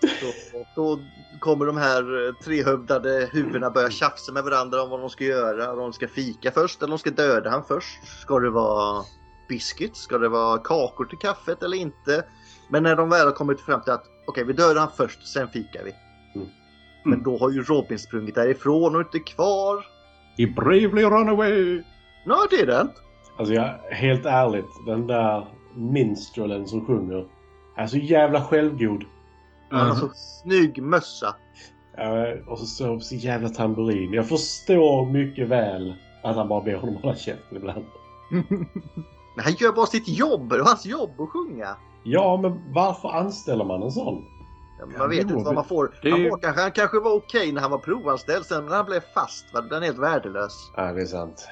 Då, 0.00 0.32
då 0.76 1.00
kommer 1.40 1.66
de 1.66 1.76
här 1.76 2.26
eh, 2.26 2.34
trehövdade 2.34 3.28
huvudena 3.32 3.70
börja 3.70 3.90
tjafsa 3.90 4.32
med 4.32 4.44
varandra 4.44 4.82
om 4.82 4.90
vad 4.90 5.00
de 5.00 5.10
ska 5.10 5.24
göra. 5.24 5.72
Om 5.72 5.78
de 5.78 5.92
ska 5.92 6.08
fika 6.08 6.50
först 6.50 6.82
eller 6.82 6.86
om 6.86 6.90
de 6.90 6.98
ska 6.98 7.10
döda 7.10 7.50
han 7.50 7.64
först. 7.64 8.20
Ska 8.20 8.38
det 8.38 8.50
vara 8.50 9.04
biscuits? 9.48 10.00
Ska 10.00 10.18
det 10.18 10.28
vara 10.28 10.58
kakor 10.58 11.04
till 11.04 11.18
kaffet 11.18 11.62
eller 11.62 11.76
inte? 11.76 12.24
Men 12.68 12.82
när 12.82 12.96
de 12.96 13.10
väl 13.10 13.26
har 13.26 13.32
kommit 13.32 13.60
fram 13.60 13.82
till 13.82 13.92
att 13.92 14.04
okej, 14.26 14.44
vi 14.44 14.52
dödar 14.52 14.80
han 14.80 14.90
först, 14.96 15.28
sen 15.32 15.48
fikar 15.48 15.84
vi. 15.84 15.94
Mm. 16.34 16.48
Men 17.04 17.22
då 17.22 17.38
har 17.38 17.50
ju 17.50 17.62
Robin 17.62 17.98
sprungit 17.98 18.34
därifrån 18.34 18.94
och 18.94 19.00
inte 19.00 19.18
kvar. 19.18 19.86
He 20.38 20.46
bravely 20.46 21.02
run 21.02 21.28
away. 21.28 21.82
No, 22.26 22.34
är 22.34 22.66
det. 22.66 22.88
Alltså 23.38 23.54
jag, 23.54 23.78
helt 23.90 24.26
ärligt, 24.26 24.86
den 24.86 25.06
där 25.06 25.46
minstrelen 25.74 26.66
som 26.66 26.86
sjunger 26.86 27.26
är 27.76 27.86
så 27.86 27.96
jävla 27.96 28.44
självgod. 28.44 29.04
Han 29.70 29.86
har 29.88 29.94
så 29.94 30.10
snygg 30.14 30.82
mössa. 30.82 31.36
Eh, 31.98 32.48
och 32.48 32.58
så 32.58 32.66
står 32.66 32.86
han 32.86 32.98
på 32.98 33.04
sin 33.04 33.18
jävla 33.18 33.48
tamburin. 33.48 34.12
Jag 34.12 34.28
förstår 34.28 35.06
mycket 35.12 35.48
väl 35.48 35.94
att 36.22 36.36
han 36.36 36.48
bara 36.48 36.60
ber 36.60 36.74
honom 36.76 36.96
hålla 36.96 37.14
käften 37.16 37.56
ibland. 37.56 37.84
Men 39.36 39.44
han 39.44 39.52
gör 39.52 39.72
bara 39.72 39.86
sitt 39.86 40.08
jobb. 40.08 40.48
Det 40.50 40.56
är 40.56 40.60
hans 40.64 40.86
jobb 40.86 41.20
att 41.20 41.28
sjunga. 41.30 41.76
Ja, 42.04 42.36
men 42.42 42.72
varför 42.72 43.08
anställer 43.08 43.64
man 43.64 43.82
en 43.82 43.90
sån? 43.90 44.24
Ja, 44.78 44.86
Ja, 44.92 44.98
Man 44.98 45.08
vet 45.10 45.18
jo, 45.22 45.28
inte 45.30 45.44
vad 45.44 45.54
man 45.54 45.64
får. 45.64 45.94
det- 46.02 46.10
Han, 46.10 46.22
var, 46.30 46.38
kanske, 46.38 46.62
han 46.62 46.72
kanske 46.72 47.00
var 47.00 47.14
okej 47.14 47.52
när 47.52 47.60
han 47.60 47.70
var 47.70 47.78
provanställd 47.78 48.44
sen 48.46 48.64
men 48.64 48.72
han 48.74 48.86
blev 48.86 49.00
fast. 49.14 49.54
Va? 49.54 49.60
Den 49.60 49.82
helt 49.82 49.98
värdelös. 49.98 50.70
Ja, 50.76 50.92
det 50.92 51.00
är 51.02 51.06
sant. 51.06 51.48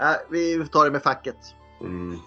Äh, 0.00 0.06
vi 0.30 0.66
tar 0.68 0.84
det 0.84 0.90
med 0.90 1.02
facket. 1.02 1.36
Mm. 1.80 2.18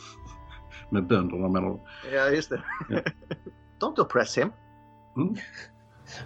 Med 0.90 1.06
bönderna 1.06 1.48
menar 1.48 1.68
du? 1.68 1.80
Ja, 2.16 2.28
just 2.28 2.50
det. 2.50 2.62
Ja. 2.88 2.98
Don't 3.80 3.98
oppress 3.98 4.38
him. 4.38 4.52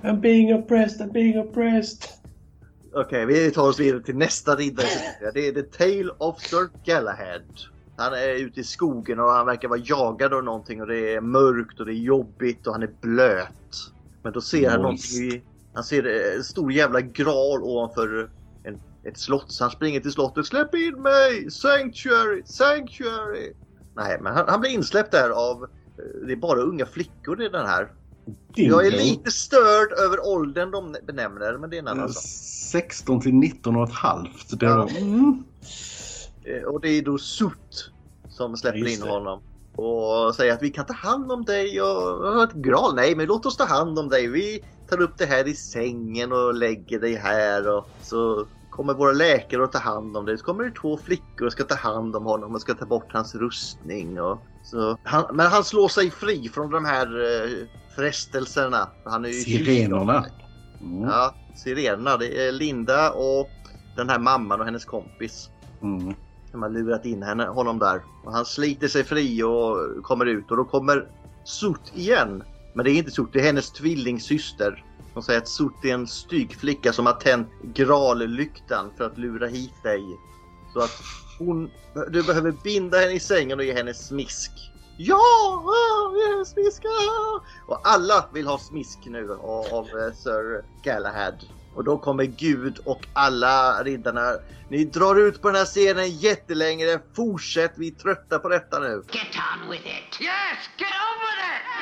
I'm 0.03 0.21
being 0.21 0.53
oppressed, 0.53 1.01
I'm 1.01 1.13
being 1.13 1.39
oppressed. 1.39 2.09
Okej, 2.95 3.27
vi 3.27 3.51
tar 3.51 3.69
oss 3.69 3.81
vidare 3.81 4.03
till 4.03 4.17
nästa 4.17 4.57
riddare. 4.57 5.33
Det 5.35 5.49
är 5.49 5.53
The 5.53 5.63
Tale 5.63 6.13
of 6.19 6.41
Sir 6.41 6.69
Galahad. 6.85 7.43
Han 7.97 8.13
är 8.13 8.29
ute 8.29 8.61
i 8.61 8.65
skogen 8.65 9.21
och 9.21 9.31
han 9.31 9.47
verkar 9.47 9.69
vara 9.69 9.81
jagad 9.85 10.35
av 10.35 10.45
någonting 10.45 10.81
och 10.81 10.87
det 10.87 11.15
är 11.15 11.21
mörkt 11.21 11.81
och 11.81 11.87
det 11.87 11.93
är 11.93 12.03
jobbigt 12.03 12.67
och 12.67 12.73
han 12.73 12.83
är 12.83 12.91
blöt. 13.01 13.93
Men 14.23 14.33
då 14.33 14.41
ser 14.41 14.71
han 14.71 14.83
Moist. 14.83 15.13
någonting 15.15 15.39
i... 15.39 15.43
Han 15.75 15.85
ser 15.85 16.35
en 16.37 16.45
stor 16.45 16.73
jävla 16.73 17.01
gral 17.01 17.63
ovanför 17.63 18.31
en, 18.65 18.81
ett 19.05 19.19
slott. 19.19 19.53
Så 19.53 19.65
han 19.65 19.71
springer 19.71 20.01
till 20.01 20.13
slottet. 20.13 20.47
Släpp 20.47 20.75
in 20.75 21.03
mig! 21.03 21.51
Sanctuary! 21.51 22.43
Sanctuary! 22.45 23.53
Nej, 23.97 24.19
men 24.21 24.35
han, 24.35 24.49
han 24.49 24.61
blir 24.61 24.71
insläppt 24.71 25.11
där 25.11 25.31
av... 25.31 25.67
eh, 26.03 26.27
Det 26.27 26.33
är 26.33 26.37
bara 26.37 26.61
unga 26.61 26.87
flickor 26.87 27.43
i 27.43 27.49
den 27.49 27.67
här. 27.67 27.93
Jag 28.55 28.87
är 28.87 28.91
lite 28.91 29.31
störd 29.31 29.93
över 30.05 30.27
åldern 30.29 30.71
de 30.71 30.97
benämner 31.07 31.59
men 31.59 31.71
det 31.71 31.77
är 31.77 31.79
en 31.79 31.89
annan 31.89 32.09
sak. 32.09 32.23
16 32.73 33.21
till 33.21 33.35
19 33.35 33.77
och 33.77 33.89
ett 33.89 33.95
halvt. 33.95 34.61
Det 34.61 34.67
Ja. 34.67 34.89
mm. 34.89 35.45
Eh, 36.45 36.63
Och 36.63 36.81
det 36.81 36.89
är 36.89 37.03
då 37.03 37.19
Sut 37.19 37.91
som 38.29 38.57
släpper 38.57 38.79
Just 38.79 38.99
in 39.01 39.07
det. 39.07 39.13
honom. 39.13 39.41
Och 39.77 40.35
säger 40.35 40.53
att 40.53 40.63
vi 40.63 40.71
kan 40.71 40.87
ta 40.87 40.93
hand 40.95 41.33
om 41.33 41.45
dig 41.45 41.83
och 41.83 42.43
ett 42.43 42.53
gral. 42.53 42.95
Nej, 42.95 43.17
men 43.17 43.27
låt 43.27 43.47
oss 43.47 43.57
ta 43.57 43.65
hand 43.65 43.99
om 43.99 44.09
dig. 44.09 44.29
Vi 44.29 44.65
tar 44.89 45.01
upp 45.01 45.19
det 45.19 45.27
här 45.27 45.49
i 45.49 45.55
sängen 45.55 46.33
och 46.33 46.55
lägger 46.55 47.01
dig 47.01 47.15
här 47.15 47.69
och 47.69 47.89
så 48.03 48.47
kommer 48.73 48.95
våra 48.95 49.13
läkare 49.13 49.65
att 49.65 49.73
ta 49.73 49.79
hand 49.79 50.17
om 50.17 50.27
det. 50.27 50.39
Så 50.39 50.45
kommer 50.45 50.65
det 50.65 50.71
två 50.71 50.97
flickor 50.97 51.47
och 51.47 51.53
ska 51.53 51.65
ta 51.65 51.75
hand 51.75 52.17
om 52.17 52.25
honom 52.25 52.55
och 52.55 52.61
ska 52.61 52.75
ta 52.75 52.87
bort 52.87 53.13
hans 53.13 53.35
rustning. 53.35 54.21
Och 54.21 54.47
så, 54.63 54.99
han, 55.03 55.37
men 55.37 55.47
han 55.47 55.65
slår 55.65 55.89
sig 55.89 56.11
fri 56.11 56.49
från 56.49 56.71
de 56.71 56.85
här 56.85 57.07
eh, 57.07 57.67
frestelserna. 57.97 58.89
Han 59.05 59.25
är 59.25 59.29
ju 59.29 59.35
Sirenerna. 59.35 60.27
Mm. 60.81 61.03
Ja, 61.03 61.35
sirenerna. 61.55 62.17
Det 62.17 62.47
är 62.47 62.53
Linda 62.53 63.11
och 63.11 63.49
den 63.97 64.09
här 64.09 64.19
mamman 64.19 64.61
och 64.61 64.67
hennes 64.67 64.85
kompis. 64.85 65.51
Mm. 65.83 66.15
De 66.53 66.63
har 66.63 66.71
lurat 66.71 67.05
in 67.05 67.23
henne, 67.23 67.47
honom 67.47 67.79
där. 67.79 68.03
Och 68.25 68.33
han 68.33 68.45
sliter 68.45 68.89
sig 68.89 69.05
fri 69.05 69.43
och 69.43 70.03
kommer 70.03 70.27
ut 70.27 70.51
och 70.51 70.57
då 70.57 70.65
kommer 70.65 71.09
Sut 71.45 71.93
igen. 71.95 72.45
Men 72.75 72.85
det 72.85 72.91
är 72.91 72.99
inte 72.99 73.11
Sut, 73.11 73.29
det 73.33 73.41
är 73.41 73.45
hennes 73.45 73.73
tvillingsyster. 73.73 74.85
Hon 75.15 75.23
säger 75.23 75.41
att 75.41 75.49
Sut 75.49 75.73
är 75.83 75.95
en 75.95 76.07
stygflicka 76.07 76.93
som 76.93 77.07
har 77.07 77.13
tänt 77.13 77.49
graallyktan 77.63 78.91
för 78.97 79.05
att 79.05 79.19
lura 79.19 79.47
hit 79.47 79.83
dig. 79.83 80.03
Så 80.73 80.81
att 80.81 81.03
hon, 81.39 81.71
du 82.11 82.23
behöver 82.23 82.53
binda 82.65 82.99
henne 82.99 83.13
i 83.13 83.21
sängen 83.21 83.59
och 83.59 83.65
ge 83.65 83.73
henne 83.73 83.95
smisk. 83.95 84.51
Ja! 84.97 85.17
ah, 85.17 86.45
smisk! 86.45 86.85
ah! 86.85 87.41
Och 87.67 87.81
alla 87.89 88.29
vill 88.33 88.47
ha 88.47 88.59
smisk 88.59 88.99
nu 89.07 89.33
av, 89.33 89.67
av 89.75 89.87
eh, 89.87 90.15
Sir 90.15 90.65
Galahad. 90.83 91.45
Och 91.75 91.85
då 91.85 91.99
kommer 91.99 92.25
Gud 92.25 92.79
och 92.85 93.07
alla 93.13 93.83
riddarna. 93.83 94.33
Ni 94.69 94.85
drar 94.85 95.17
ut 95.17 95.43
på 95.43 95.49
den 95.49 95.57
här 95.57 95.65
scenen 95.65 96.11
jättelänge. 96.11 97.01
Fortsätt, 97.17 97.73
vi 97.77 97.89
är 97.89 97.95
trötta 97.95 98.39
på 98.39 98.49
detta 98.49 98.79
nu. 98.79 99.03
Get 99.13 99.27
on 99.63 99.71
with 99.71 99.87
it. 99.87 100.21
Yes, 100.21 100.59
get 100.79 100.89
over 100.89 101.35
it! 101.57 101.82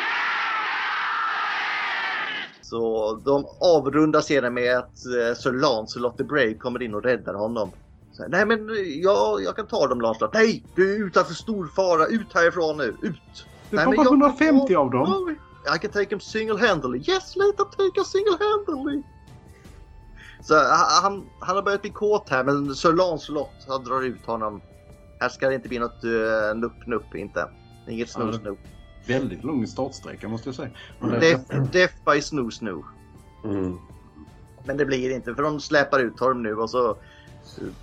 Så 2.70 3.14
de 3.24 3.44
avrundar 3.60 4.20
scenen 4.20 4.54
med 4.54 4.78
att 4.78 4.84
eh, 5.06 5.34
Sir 5.36 5.52
Lancelot 5.52 6.16
the 6.18 6.24
Brave 6.24 6.54
kommer 6.54 6.82
in 6.82 6.94
och 6.94 7.02
räddar 7.02 7.34
honom. 7.34 7.72
Så, 8.12 8.24
Nej 8.28 8.46
men 8.46 8.70
eh, 8.70 8.76
jag, 8.76 9.42
jag 9.42 9.56
kan 9.56 9.66
ta 9.66 9.86
dem 9.86 10.00
Lancelot. 10.00 10.34
Nej, 10.34 10.64
du 10.76 10.94
är 10.94 11.06
utanför 11.06 11.34
stor 11.34 11.66
fara. 11.66 12.06
Ut 12.06 12.34
härifrån 12.34 12.76
nu. 12.76 12.96
Ut! 13.02 13.46
Det 13.70 13.76
jag- 13.76 14.06
150 14.06 14.74
av 14.74 14.90
dem. 14.90 15.36
I 15.76 15.78
can 15.78 15.90
take 15.90 16.10
him 16.10 16.20
single-handedly. 16.20 16.98
Yes, 16.98 17.36
let 17.36 17.56
them 17.56 17.66
take 17.76 18.00
us 18.00 18.12
single-handedly. 18.12 19.02
Så 20.42 20.54
ha- 20.54 21.00
han, 21.02 21.26
han 21.40 21.56
har 21.56 21.62
börjat 21.62 21.82
bli 21.82 21.90
kåt 21.90 22.28
här 22.30 22.44
men 22.44 22.74
Sir 22.74 22.92
Lancelot 22.92 23.50
han 23.68 23.84
drar 23.84 24.02
ut 24.02 24.26
honom. 24.26 24.60
Här 25.20 25.28
ska 25.28 25.48
det 25.48 25.54
inte 25.54 25.68
bli 25.68 25.78
något 25.78 26.04
uh, 26.04 26.54
nupp-nupp 26.60 27.14
inte. 27.14 27.48
Inget 27.88 28.10
Ja, 28.14 28.20
det- 28.24 28.32
snus-snupp. 28.32 28.58
Väldigt 29.10 29.44
lång 29.44 29.66
startsträcka 29.66 30.28
måste 30.28 30.48
jag 30.48 30.56
säga. 30.56 30.70
Men 30.98 31.10
det- 31.10 31.20
Death, 31.20 31.62
death 31.72 31.94
by 32.12 32.22
snus-nu. 32.22 32.82
Mm. 33.44 33.78
Men 34.64 34.76
det 34.76 34.86
blir 34.86 35.10
inte 35.14 35.34
för 35.34 35.42
de 35.42 35.60
släpar 35.60 36.00
ut 36.00 36.20
honom 36.20 36.42
nu 36.42 36.54
och 36.54 36.70
så 36.70 36.96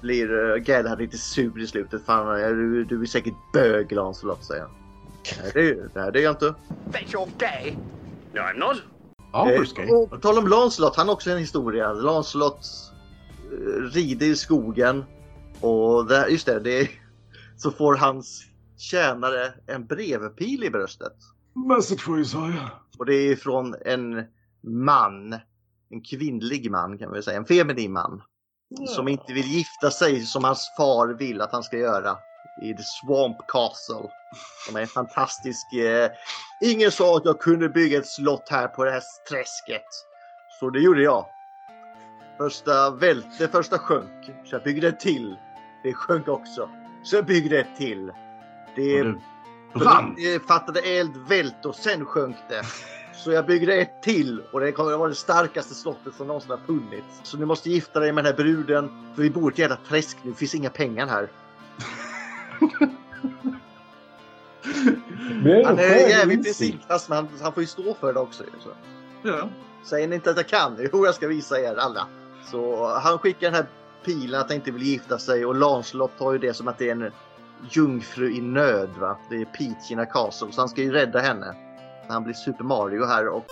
blir 0.02 0.32
uh, 0.32 0.56
Galahad 0.58 1.00
lite 1.00 1.18
sur 1.18 1.62
i 1.62 1.68
slutet. 1.68 2.06
Fan, 2.06 2.40
du, 2.40 2.86
du 2.86 3.02
är 3.02 3.06
säkert 3.06 3.34
bög 3.54 3.92
Lancelot 3.92 4.44
säger 4.44 4.62
han. 4.62 4.72
Nej, 5.44 5.52
det, 5.54 5.90
nej, 5.96 6.12
det 6.12 6.20
är 6.20 6.24
jag 6.24 6.34
inte. 6.34 6.56
Bet 6.86 7.14
you're 7.14 7.30
gay. 7.38 7.74
No, 8.34 8.40
I'm 8.40 8.60
not. 8.60 8.82
Arthur's 9.34 9.80
Eh, 9.80 9.96
och 9.96 10.10
på 10.10 10.18
tal 10.18 10.38
om 10.38 10.48
Lancelot, 10.48 10.96
han 10.96 11.08
har 11.08 11.14
också 11.16 11.30
en 11.32 11.38
historia. 11.38 11.94
Lancelot 11.94 12.60
eh, 13.52 13.82
rider 13.82 14.26
i 14.26 14.36
skogen 14.36 15.06
och 15.62 16.08
där, 16.08 16.28
just 16.28 16.46
det, 16.46 16.60
det 16.60 16.80
är, 16.82 16.90
så 17.58 17.72
får 17.72 17.96
hans 17.96 18.46
tjänare 18.78 19.54
en 19.68 19.86
brevpil 19.86 20.64
i 20.64 20.70
bröstet. 20.70 21.14
Message 21.68 22.02
for 22.02 22.20
Isaiah. 22.20 22.70
Och 22.98 23.06
det 23.06 23.14
är 23.14 23.36
från 23.36 23.76
en 23.86 24.26
man, 24.62 25.34
en 25.90 26.02
kvinnlig 26.02 26.72
man 26.72 26.98
kan 26.98 27.14
vi 27.14 27.24
säga, 27.24 27.38
en 27.38 27.46
feminin 27.46 27.92
man. 27.92 28.22
Som 28.88 29.08
inte 29.08 29.34
vill 29.34 29.46
gifta 29.46 29.92
sig 29.92 30.22
som 30.22 30.44
hans 30.44 30.72
far 30.78 31.08
vill 31.08 31.42
att 31.42 31.52
han 31.52 31.64
ska 31.64 31.78
göra 31.78 32.18
i 32.64 32.74
The 32.74 32.84
Swamp 32.84 33.38
Castle. 33.48 34.10
Som 34.68 34.76
är 34.76 34.82
en 34.82 34.88
fantastisk... 34.88 35.74
Eh, 35.74 36.12
ingen 36.62 36.92
sa 36.92 37.18
att 37.18 37.26
jag 37.26 37.40
kunde 37.40 37.70
bygga 37.70 37.98
ett 37.98 38.08
slott 38.08 38.50
här 38.50 38.68
på 38.68 38.84
det 38.84 38.92
här 38.92 39.04
träsket. 39.30 39.88
Så 40.60 40.70
det 40.70 40.80
gjorde 40.80 41.02
jag. 41.02 41.26
Första 42.38 42.90
välte, 42.90 43.48
första 43.48 43.78
sjönk. 43.78 44.26
Så 44.46 44.56
jag 44.56 44.64
byggde 44.64 44.88
ett 44.88 45.00
till. 45.00 45.36
Det 45.84 45.94
sjönk 45.94 46.28
också. 46.28 46.70
Så 47.04 47.16
jag 47.16 47.26
byggde 47.26 47.60
ett 47.60 47.76
till. 47.78 48.12
Det, 48.78 49.04
det 49.04 49.16
brann. 49.74 50.16
det 50.18 50.48
fattade 50.48 50.80
eld, 50.80 51.12
välte 51.28 51.68
och 51.68 51.76
sen 51.76 52.06
sjönk 52.06 52.36
det. 52.50 52.62
Så 53.14 53.32
jag 53.32 53.46
byggde 53.46 53.76
ett 53.76 54.04
till 54.04 54.42
och 54.52 54.60
det 54.60 54.72
kommer 54.72 54.94
att 54.94 55.00
vara 55.00 55.10
det 55.10 55.16
starkaste 55.16 55.76
slottet 55.76 56.16
som 56.16 56.28
någonsin 56.28 56.52
har 56.52 56.58
funnits. 56.58 57.20
Så 57.24 57.38
du 57.38 57.46
måste 57.46 57.70
gifta 57.70 58.00
dig 58.00 58.12
med 58.12 58.24
den 58.24 58.34
här 58.34 58.44
bruden. 58.44 58.90
För 59.16 59.22
vi 59.22 59.30
bor 59.30 59.52
i 59.52 59.54
ett 59.54 59.60
jävla 59.60 59.76
träsk 59.76 60.18
nu. 60.24 60.32
Det 60.32 60.38
finns 60.38 60.56
inga 60.56 60.70
pengar 60.70 61.08
här. 61.08 61.30
Han 65.66 65.80
är 65.80 66.10
jävligt 66.10 66.44
principfast 66.44 67.10
men 67.10 67.16
han, 67.16 67.28
han 67.42 67.54
får 67.54 67.64
ju 67.64 67.68
stå 67.68 67.94
för 67.94 68.14
det 68.14 68.20
också. 68.20 68.44
Så. 68.64 68.70
Ja. 69.24 69.50
Säger 69.84 70.08
ni 70.08 70.16
inte 70.16 70.30
att 70.30 70.38
jag 70.38 70.48
kan? 70.48 70.78
Jo, 70.94 71.06
jag 71.06 71.16
ska 71.16 71.28
visa 71.28 71.60
er 71.60 71.76
alla. 71.76 72.08
Så 72.52 72.88
han 72.88 73.20
skickar 73.20 73.52
den 73.52 73.54
här 73.54 73.66
pilen 74.06 74.42
att 74.42 74.48
han 74.48 74.56
inte 74.56 74.72
vill 74.72 74.84
gifta 74.84 75.18
sig 75.18 75.46
och 75.46 75.56
Lancelot 75.56 76.18
tar 76.18 76.34
ju 76.34 76.38
det 76.38 76.54
som 76.54 76.68
att 76.68 76.78
det 76.78 76.90
är 76.90 76.92
en 76.92 77.12
jungfru 77.72 78.32
i 78.36 78.42
nöd. 78.42 78.90
Va? 79.00 79.18
Det 79.30 79.36
är 79.36 79.46
Peach 79.46 79.92
in 79.92 80.00
a 80.00 80.06
castle 80.06 80.52
så 80.52 80.62
han 80.62 80.70
ska 80.70 80.82
ju 80.82 80.92
rädda 80.92 81.20
henne. 81.20 81.56
Han 82.08 82.24
blir 82.24 82.34
Super 82.34 82.64
Mario 82.64 83.06
här 83.06 83.28
och 83.28 83.46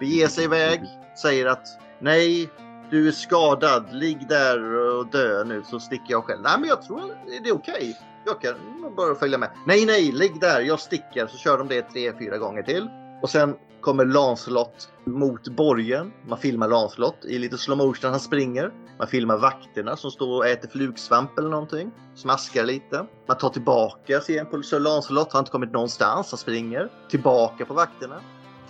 beger 0.00 0.28
sig 0.28 0.44
iväg. 0.44 0.80
Säger 1.22 1.46
att 1.46 1.66
nej, 1.98 2.50
du 2.90 3.08
är 3.08 3.12
skadad. 3.12 3.84
Ligg 3.92 4.28
där 4.28 4.74
och 4.74 5.06
dö 5.06 5.44
nu 5.44 5.62
så 5.62 5.80
sticker 5.80 6.10
jag 6.10 6.24
själv. 6.24 6.42
Nej, 6.42 6.56
men 6.58 6.68
jag 6.68 6.82
tror 6.82 7.14
det 7.42 7.48
är 7.48 7.54
okej. 7.54 7.98
Jag 8.26 8.40
kan 8.40 8.54
bara 8.96 9.14
följa 9.14 9.38
med. 9.38 9.50
Nej, 9.66 9.86
nej, 9.86 10.12
ligg 10.12 10.40
där. 10.40 10.60
Jag 10.60 10.80
sticker. 10.80 11.26
Så 11.26 11.36
kör 11.36 11.58
de 11.58 11.68
det 11.68 11.82
tre, 11.82 12.12
fyra 12.18 12.38
gånger 12.38 12.62
till. 12.62 12.88
Och 13.22 13.30
sen 13.30 13.56
kommer 13.82 14.04
Lancelot 14.04 14.88
mot 15.04 15.48
borgen. 15.48 16.12
Man 16.28 16.38
filmar 16.38 16.68
Lancelot 16.68 17.24
i 17.24 17.38
lite 17.38 17.58
slow 17.58 17.78
motion 17.78 17.98
när 18.02 18.10
han 18.10 18.20
springer. 18.20 18.72
Man 18.98 19.06
filmar 19.06 19.36
vakterna 19.36 19.96
som 19.96 20.10
står 20.10 20.36
och 20.36 20.46
äter 20.46 20.68
flugsvamp 20.68 21.38
eller 21.38 21.48
någonting. 21.48 21.90
Smaskar 22.14 22.64
lite. 22.64 23.06
Man 23.28 23.38
tar 23.38 23.48
tillbaka 23.48 24.20
scenen 24.20 24.46
på 24.46 24.62
Sir 24.62 24.80
Lancelot. 24.80 25.32
Han 25.32 25.38
har 25.38 25.40
inte 25.40 25.50
kommit 25.50 25.72
någonstans. 25.72 26.30
Han 26.30 26.38
springer. 26.38 26.88
Tillbaka 27.10 27.64
på 27.64 27.74
vakterna. 27.74 28.20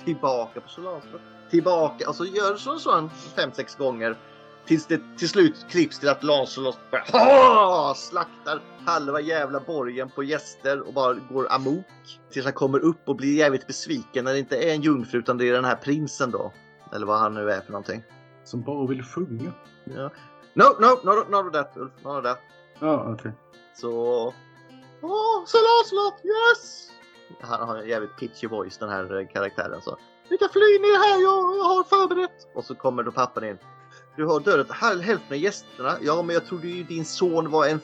Tillbaka 0.05 0.61
på 0.61 0.69
Sir 0.69 0.83
Lancelot. 0.83 1.21
Tillbaka. 1.51 2.07
Alltså, 2.07 2.23
och 2.23 2.29
så 2.29 2.35
gör 2.37 2.53
det 2.53 2.59
så, 2.59 2.79
så 2.79 2.99
en 2.99 3.11
fem, 3.37 3.51
sex 3.53 3.77
gånger. 3.77 4.17
Tills 4.67 4.87
det 4.87 5.01
till 5.19 5.29
slut 5.29 5.67
klipps 5.71 5.99
till 5.99 6.09
att 6.09 6.23
Lancelot 6.23 6.79
bara 6.91 7.95
slaktar 7.95 8.63
halva 8.87 9.21
jävla 9.21 9.61
borgen 9.61 10.11
på 10.11 10.23
gäster 10.23 10.81
och 10.87 10.95
bara 10.95 11.15
går 11.15 11.53
amok. 11.53 11.87
Tills 12.31 12.45
han 12.45 12.55
kommer 12.55 12.79
upp 12.79 13.09
och 13.09 13.17
blir 13.17 13.37
jävligt 13.37 13.67
besviken 13.67 14.25
när 14.25 14.33
det 14.33 14.39
inte 14.39 14.57
är 14.57 14.75
en 14.75 14.83
jungfru 14.83 15.19
utan 15.19 15.39
det 15.39 15.49
är 15.49 15.53
den 15.53 15.65
här 15.65 15.77
prinsen 15.77 16.31
då. 16.31 16.53
Eller 16.93 17.07
vad 17.07 17.19
han 17.19 17.35
nu 17.35 17.51
är 17.51 17.61
för 17.61 17.73
någonting. 17.73 18.03
Som 18.45 18.63
bara 18.63 18.87
vill 18.87 19.03
sjunga. 19.03 19.53
Ja. 19.85 20.11
No, 20.55 20.65
no, 20.81 21.01
no, 21.05 21.31
not 21.31 21.47
of 21.47 21.53
that 21.53 21.77
Ulf. 21.77 21.93
Of 22.03 22.25
that. 22.25 22.39
Ja, 22.81 23.13
okej. 23.13 23.33
Så... 23.75 23.91
Åh, 25.03 25.45
Sir 25.47 25.59
Lancelot, 25.59 26.25
yes! 26.25 26.89
Han 27.41 27.69
har 27.69 27.77
en 27.77 27.89
jävligt 27.89 28.17
pitchy 28.17 28.47
voice 28.47 28.79
den 28.79 28.89
här 28.89 29.21
eh, 29.21 29.27
karaktären 29.27 29.81
så. 29.83 29.97
Ni 30.31 30.39
kan 30.39 30.49
fly 30.49 30.79
ner 30.79 30.99
här, 30.99 31.23
jag, 31.23 31.57
jag 31.57 31.65
har 31.65 31.85
förberett. 31.85 32.49
Och 32.55 32.65
så 32.65 32.75
kommer 32.75 33.03
då 33.03 33.13
pappan 33.13 33.45
in. 33.45 33.59
Du 34.17 34.25
har 34.25 34.41
dödat 34.41 34.71
hälften 34.71 35.19
av 35.31 35.37
gästerna. 35.37 35.97
Ja, 36.03 36.23
men 36.23 36.35
jag 36.35 36.47
trodde 36.47 36.69
ju 36.69 36.83
din 36.83 37.05
son 37.05 37.51
var 37.51 37.67
en, 37.67 37.81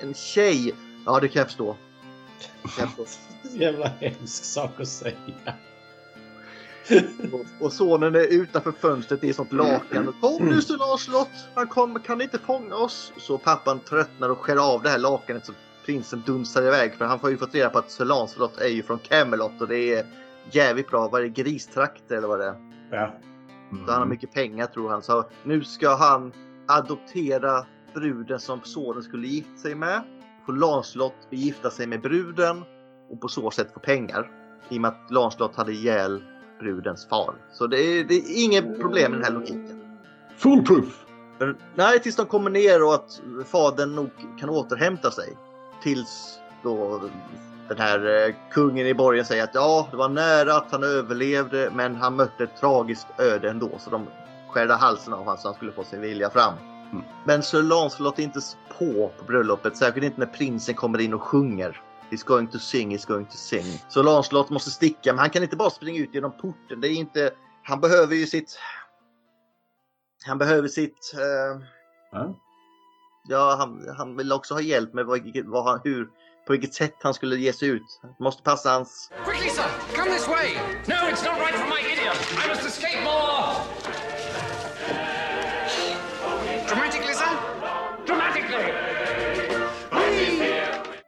en 0.00 0.14
tjej. 0.14 0.74
Ja, 1.06 1.20
det 1.20 1.28
kan 1.28 1.40
jag 1.40 1.46
förstå. 1.46 1.76
Det 2.62 2.68
kan 2.68 2.88
jag 2.96 3.06
förstå. 3.06 3.20
Jävla 3.58 3.86
hemsk 3.88 4.44
sak 4.44 4.80
att 4.80 4.88
säga. 4.88 5.14
Och- 7.32 7.46
Och 7.66 7.72
sonen 7.72 8.14
är 8.14 8.20
utanför 8.32 8.72
fönstret 8.72 9.24
i 9.24 9.30
ett 9.30 9.36
sånt 9.36 9.52
lakan. 9.52 10.14
Kom 10.20 10.46
nu 10.46 10.62
Sir 10.62 10.76
Lancelot! 10.76 11.28
Han 11.54 11.68
kommer, 11.68 12.00
kan 12.00 12.20
inte 12.20 12.38
fånga 12.38 12.74
oss. 12.74 13.12
Så 13.18 13.38
pappan 13.38 13.80
tröttnar 13.80 14.28
och 14.28 14.38
skär 14.38 14.74
av 14.74 14.82
det 14.82 14.88
här 14.88 14.98
lakanet 14.98 15.46
så 15.46 15.52
prinsen 15.86 16.22
dunsar 16.26 16.62
iväg. 16.62 16.94
För 16.94 17.04
han 17.04 17.20
får 17.20 17.30
ju 17.30 17.36
fått 17.36 17.54
reda 17.54 17.70
på 17.70 17.78
att 17.78 17.90
Sir 17.90 18.04
Lancelot 18.04 18.58
är 18.58 18.68
ju 18.68 18.82
från 18.82 18.98
Camelot 18.98 19.60
och 19.60 19.68
det 19.68 19.78
är 19.94 20.06
jävligt 20.50 20.90
bra. 20.90 21.08
Vad 21.08 21.20
är 21.20 21.24
det? 21.24 21.42
Gristrakter 21.42 22.16
eller 22.16 22.28
vad 22.28 22.38
det 22.40 22.46
är? 22.46 22.54
Ja. 22.90 23.14
Så 23.70 23.92
han 23.92 24.00
har 24.00 24.06
mycket 24.06 24.32
pengar 24.32 24.66
tror 24.66 24.90
han. 24.90 25.02
Så 25.02 25.24
nu 25.44 25.64
ska 25.64 25.94
han 25.96 26.32
adoptera 26.68 27.66
bruden 27.94 28.40
som 28.40 28.60
sonen 28.62 29.02
skulle 29.02 29.26
gifta 29.26 29.56
sig 29.56 29.74
med. 29.74 30.02
Får 30.46 30.52
Lancelot 30.52 31.14
gifta 31.30 31.70
sig 31.70 31.86
med 31.86 32.00
bruden 32.00 32.62
och 33.10 33.20
på 33.20 33.28
så 33.28 33.50
sätt 33.50 33.72
få 33.74 33.80
pengar. 33.80 34.30
I 34.68 34.76
och 34.76 34.80
med 34.80 34.88
att 34.88 35.10
Lancelot 35.10 35.56
hade 35.56 35.72
ihjäl 35.72 36.22
brudens 36.60 37.08
far. 37.08 37.34
Så 37.52 37.66
det 37.66 37.78
är, 37.78 38.04
det 38.04 38.14
är 38.14 38.44
inget 38.44 38.80
problem 38.80 39.10
med 39.10 39.20
den 39.20 39.24
här 39.24 39.32
logiken. 39.32 39.80
Foolproof! 40.36 41.06
Nej, 41.74 42.00
tills 42.00 42.16
de 42.16 42.26
kommer 42.26 42.50
ner 42.50 42.82
och 42.82 42.94
att 42.94 43.22
fadern 43.46 43.94
nog 43.94 44.10
kan 44.40 44.50
återhämta 44.50 45.10
sig. 45.10 45.36
Tills 45.82 46.38
då 46.62 47.00
den 47.70 47.78
här 47.78 48.26
eh, 48.28 48.34
kungen 48.50 48.86
i 48.86 48.94
borgen 48.94 49.24
säger 49.24 49.44
att 49.44 49.54
ja, 49.54 49.88
det 49.90 49.96
var 49.96 50.08
nära 50.08 50.56
att 50.56 50.72
han 50.72 50.84
överlevde 50.84 51.70
men 51.74 51.96
han 51.96 52.16
mötte 52.16 52.44
ett 52.44 52.56
tragiskt 52.60 53.06
öde 53.18 53.50
ändå 53.50 53.70
så 53.78 53.90
de 53.90 54.06
skärde 54.48 54.74
halsen 54.74 55.12
av 55.12 55.18
honom 55.18 55.36
så 55.36 55.48
han 55.48 55.54
skulle 55.54 55.72
få 55.72 55.84
sin 55.84 56.00
vilja 56.00 56.30
fram. 56.30 56.54
Men 57.26 57.42
Sir 57.42 57.62
Lancelot 57.62 58.18
är 58.18 58.22
inte 58.22 58.40
på 58.78 59.10
på 59.18 59.24
bröllopet, 59.24 59.76
särskilt 59.76 60.04
inte 60.04 60.20
när 60.20 60.26
prinsen 60.26 60.74
kommer 60.74 61.00
in 61.00 61.14
och 61.14 61.22
sjunger. 61.22 61.82
He's 62.10 62.26
going 62.26 62.48
to 62.48 62.58
sing, 62.58 62.96
he's 62.96 63.08
going 63.08 63.26
to 63.26 63.36
sing. 63.36 63.82
Så 63.88 64.02
Lancelot 64.02 64.50
måste 64.50 64.70
sticka, 64.70 65.12
men 65.12 65.18
han 65.18 65.30
kan 65.30 65.42
inte 65.42 65.56
bara 65.56 65.70
springa 65.70 66.00
ut 66.00 66.14
genom 66.14 66.32
porten. 66.32 66.80
Det 66.80 66.88
är 66.88 66.94
inte... 66.94 67.30
Han 67.62 67.80
behöver 67.80 68.14
ju 68.14 68.26
sitt... 68.26 68.58
Han 70.26 70.38
behöver 70.38 70.68
sitt... 70.68 71.14
Eh... 71.14 71.62
Ja. 72.12 72.34
Ja, 73.28 73.56
han, 73.58 73.94
han 73.96 74.16
vill 74.16 74.32
också 74.32 74.54
ha 74.54 74.60
hjälp 74.60 74.94
med 74.94 75.06
vad, 75.06 75.20
vad 75.44 75.64
han, 75.64 75.80
hur, 75.84 76.08
på 76.46 76.52
vilket 76.52 76.74
sätt 76.74 76.94
han 77.02 77.14
skulle 77.14 77.36
ge 77.36 77.52
sig 77.52 77.68
ut. 77.68 77.82
Han 78.02 78.14
måste 78.18 78.42
passa 78.42 78.70
hans... 78.70 79.10
Quickly, 79.24 79.48
sir! 79.50 79.64
Come 79.96 80.10
this 80.10 80.28
way! 80.28 80.48
No, 80.86 80.94
it's 81.12 81.24
not 81.24 81.38
right 81.40 81.54
for 81.54 81.68
my 81.68 81.80
idiom! 81.92 82.16
I 82.44 82.48
must 82.48 82.66
escape 82.66 83.04
more! 83.04 83.54
Dramatically, 86.68 87.14
sir? 87.14 87.32
Dramatically! 88.06 88.72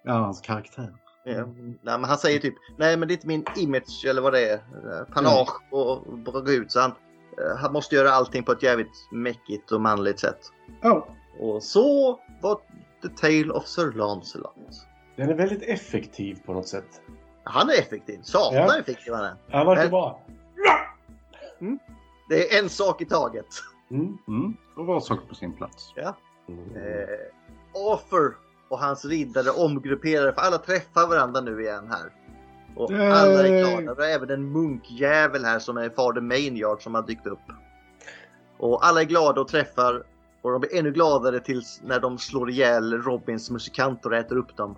Ja, 0.04 0.12
hans 0.12 0.40
karaktär. 0.40 0.92
Ja, 1.24 1.46
nej, 1.46 1.78
men 1.82 2.04
han 2.04 2.18
säger 2.18 2.38
typ, 2.38 2.54
nej 2.78 2.96
men 2.96 3.08
det 3.08 3.12
är 3.12 3.16
inte 3.16 3.26
min 3.26 3.44
image 3.56 4.04
eller 4.06 4.22
vad 4.22 4.32
det 4.32 4.48
är. 4.48 4.54
eh, 4.54 5.14
Panage 5.14 5.62
och, 5.70 5.90
och 6.06 6.44
gå 6.44 6.50
ut. 6.52 6.72
Så 6.72 6.80
han, 6.80 6.90
eh, 6.90 7.56
han 7.58 7.72
måste 7.72 7.94
göra 7.94 8.10
allting 8.10 8.42
på 8.44 8.52
ett 8.52 8.62
jävligt 8.62 9.08
mäckigt 9.12 9.72
och 9.72 9.80
manligt 9.80 10.20
sätt. 10.20 10.38
Ja. 10.82 11.08
Och 11.40 11.62
så 11.62 12.18
var 12.42 12.60
The 13.02 13.08
Tale 13.08 13.52
of 13.52 13.66
Sir 13.66 13.92
Lancelot. 13.92 14.56
Den 15.16 15.30
är 15.30 15.34
väldigt 15.34 15.62
effektiv 15.62 16.38
på 16.46 16.52
något 16.52 16.68
sätt. 16.68 17.00
Han 17.44 17.68
är 17.70 17.72
effektiv. 17.78 18.20
Satan 18.22 18.54
Ja. 18.54 18.78
effektiv 18.78 19.14
han 19.14 19.24
är. 19.24 19.34
Han 19.50 19.66
verkar 19.66 19.88
bra. 19.88 20.22
Det 22.28 22.54
är 22.54 22.62
en 22.62 22.68
sak 22.68 23.00
i 23.02 23.04
taget. 23.04 23.46
Mm. 23.90 24.18
Mm. 24.28 24.56
Och 24.76 24.86
var 24.86 25.00
saker 25.00 25.26
på 25.28 25.34
sin 25.34 25.52
plats. 25.52 25.92
Ja. 25.96 26.16
Eh, 26.48 27.82
Arthur 27.92 28.36
och 28.68 28.78
hans 28.78 29.04
riddare 29.04 29.50
omgrupperar 29.50 30.32
för 30.32 30.40
alla 30.40 30.58
träffar 30.58 31.06
varandra 31.08 31.40
nu 31.40 31.62
igen 31.62 31.88
här. 31.90 32.12
Och 32.76 32.92
Yay! 32.92 33.06
alla 33.10 33.46
är 33.48 33.58
glada. 33.76 33.94
Det 33.94 34.10
är 34.10 34.14
även 34.14 34.30
en 34.30 34.52
munkjävel 34.52 35.44
här 35.44 35.58
som 35.58 35.76
är 35.76 35.90
fader 35.90 36.20
Mainyard 36.20 36.82
som 36.82 36.94
har 36.94 37.02
dykt 37.02 37.26
upp. 37.26 37.38
Och 38.58 38.86
alla 38.86 39.00
är 39.00 39.04
glada 39.04 39.40
och 39.40 39.48
träffar 39.48 40.02
och 40.42 40.50
de 40.52 40.60
blir 40.60 40.74
ännu 40.78 40.92
gladare 40.92 41.40
tills 41.40 41.80
när 41.84 42.00
de 42.00 42.18
slår 42.18 42.50
ihjäl 42.50 43.02
Robins 43.02 43.50
musikanter 43.50 44.10
och 44.10 44.16
äter 44.16 44.36
upp 44.36 44.56
dem. 44.56 44.76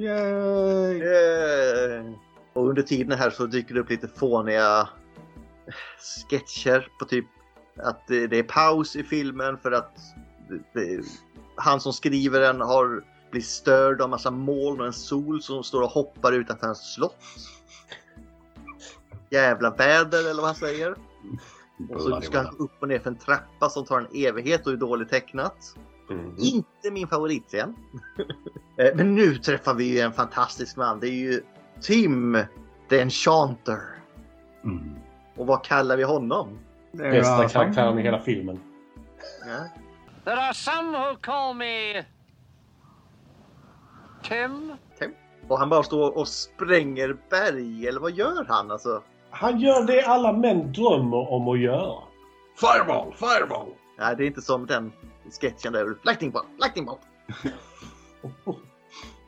Yay! 0.00 1.02
Eh, 1.02 2.12
Och 2.52 2.68
under 2.68 2.82
tiden 2.82 3.18
här 3.18 3.30
så 3.30 3.46
dyker 3.46 3.74
det 3.74 3.80
upp 3.80 3.90
lite 3.90 4.08
fåniga 4.08 4.88
sketcher 6.28 6.88
på 6.98 7.04
typ 7.04 7.26
att 7.76 8.06
det, 8.06 8.38
är 8.38 8.42
paus 8.42 8.96
i 8.96 9.02
filmen 9.02 9.58
för 9.58 9.72
att 9.72 9.98
det, 10.48 10.80
det, 10.80 11.04
han 11.56 11.80
som 11.80 11.92
skriver 11.92 12.40
den 12.40 12.60
har 12.60 13.04
blivit 13.30 13.48
störd 13.48 14.00
av 14.00 14.08
massa 14.08 14.30
moln 14.30 14.80
och 14.80 14.86
en 14.86 14.92
sol 14.92 15.42
som 15.42 15.64
står 15.64 15.82
och 15.82 15.90
hoppar 15.90 16.32
utanför 16.32 16.66
hans 16.66 16.94
slott. 16.94 17.16
Jävla 19.30 19.70
väder 19.70 20.30
eller 20.30 20.42
vad 20.42 20.46
han 20.46 20.54
säger. 20.54 20.94
Och 21.90 22.00
så 22.00 22.20
ska 22.20 22.38
han 22.38 22.56
upp 22.58 22.72
och 22.80 22.88
ner 22.88 22.98
för 22.98 23.10
en 23.10 23.18
trappa 23.18 23.68
som 23.70 23.84
tar 23.84 24.00
en 24.00 24.26
evighet 24.26 24.66
och 24.66 24.72
är 24.72 24.76
dåligt 24.76 25.08
tecknat. 25.08 25.76
Mm. 26.10 26.34
Inte 26.38 26.90
min 26.92 27.08
favoritscen. 27.08 27.74
Eh, 28.76 28.96
Men 28.96 29.14
nu 29.14 29.34
träffar 29.36 29.74
vi 29.74 29.84
ju 29.84 30.00
en 30.00 30.12
fantastisk 30.12 30.76
man. 30.76 31.00
Det 31.00 31.06
är 31.08 31.12
ju 31.12 31.42
Tim 31.80 32.38
the 32.88 33.00
Enchanter. 33.00 33.80
Mm. 34.64 34.94
Och 35.36 35.46
vad 35.46 35.64
kallar 35.64 35.96
vi 35.96 36.02
honom? 36.02 36.58
Bästa 36.92 37.48
karaktären 37.48 37.98
i 37.98 38.02
hela 38.02 38.18
filmen. 38.18 38.60
Ja. 39.46 39.64
There 40.24 40.40
are 40.42 40.54
some 40.54 40.98
who 40.98 41.16
call 41.20 41.54
me 41.56 42.04
Tim. 44.22 44.72
Och 45.48 45.58
han 45.58 45.68
bara 45.68 45.82
står 45.82 46.18
och 46.18 46.28
spränger 46.28 47.16
berg, 47.30 47.88
eller 47.88 48.00
vad 48.00 48.12
gör 48.12 48.44
han 48.48 48.70
alltså? 48.70 49.02
Han 49.30 49.60
gör 49.60 49.84
det 49.84 50.02
alla 50.02 50.32
män 50.32 50.72
drömmer 50.72 51.32
om 51.32 51.48
att 51.48 51.60
göra. 51.60 52.02
Fireball! 52.60 53.12
Fireball! 53.14 53.68
Nej, 53.98 54.16
det 54.16 54.24
är 54.24 54.26
inte 54.26 54.42
som 54.42 54.66
den 54.66 54.92
sketchen 55.30 55.72
där. 55.72 55.96
Lightning 56.04 56.30
bolt, 56.30 56.46
lightning 56.58 56.84
bolt. 56.84 57.00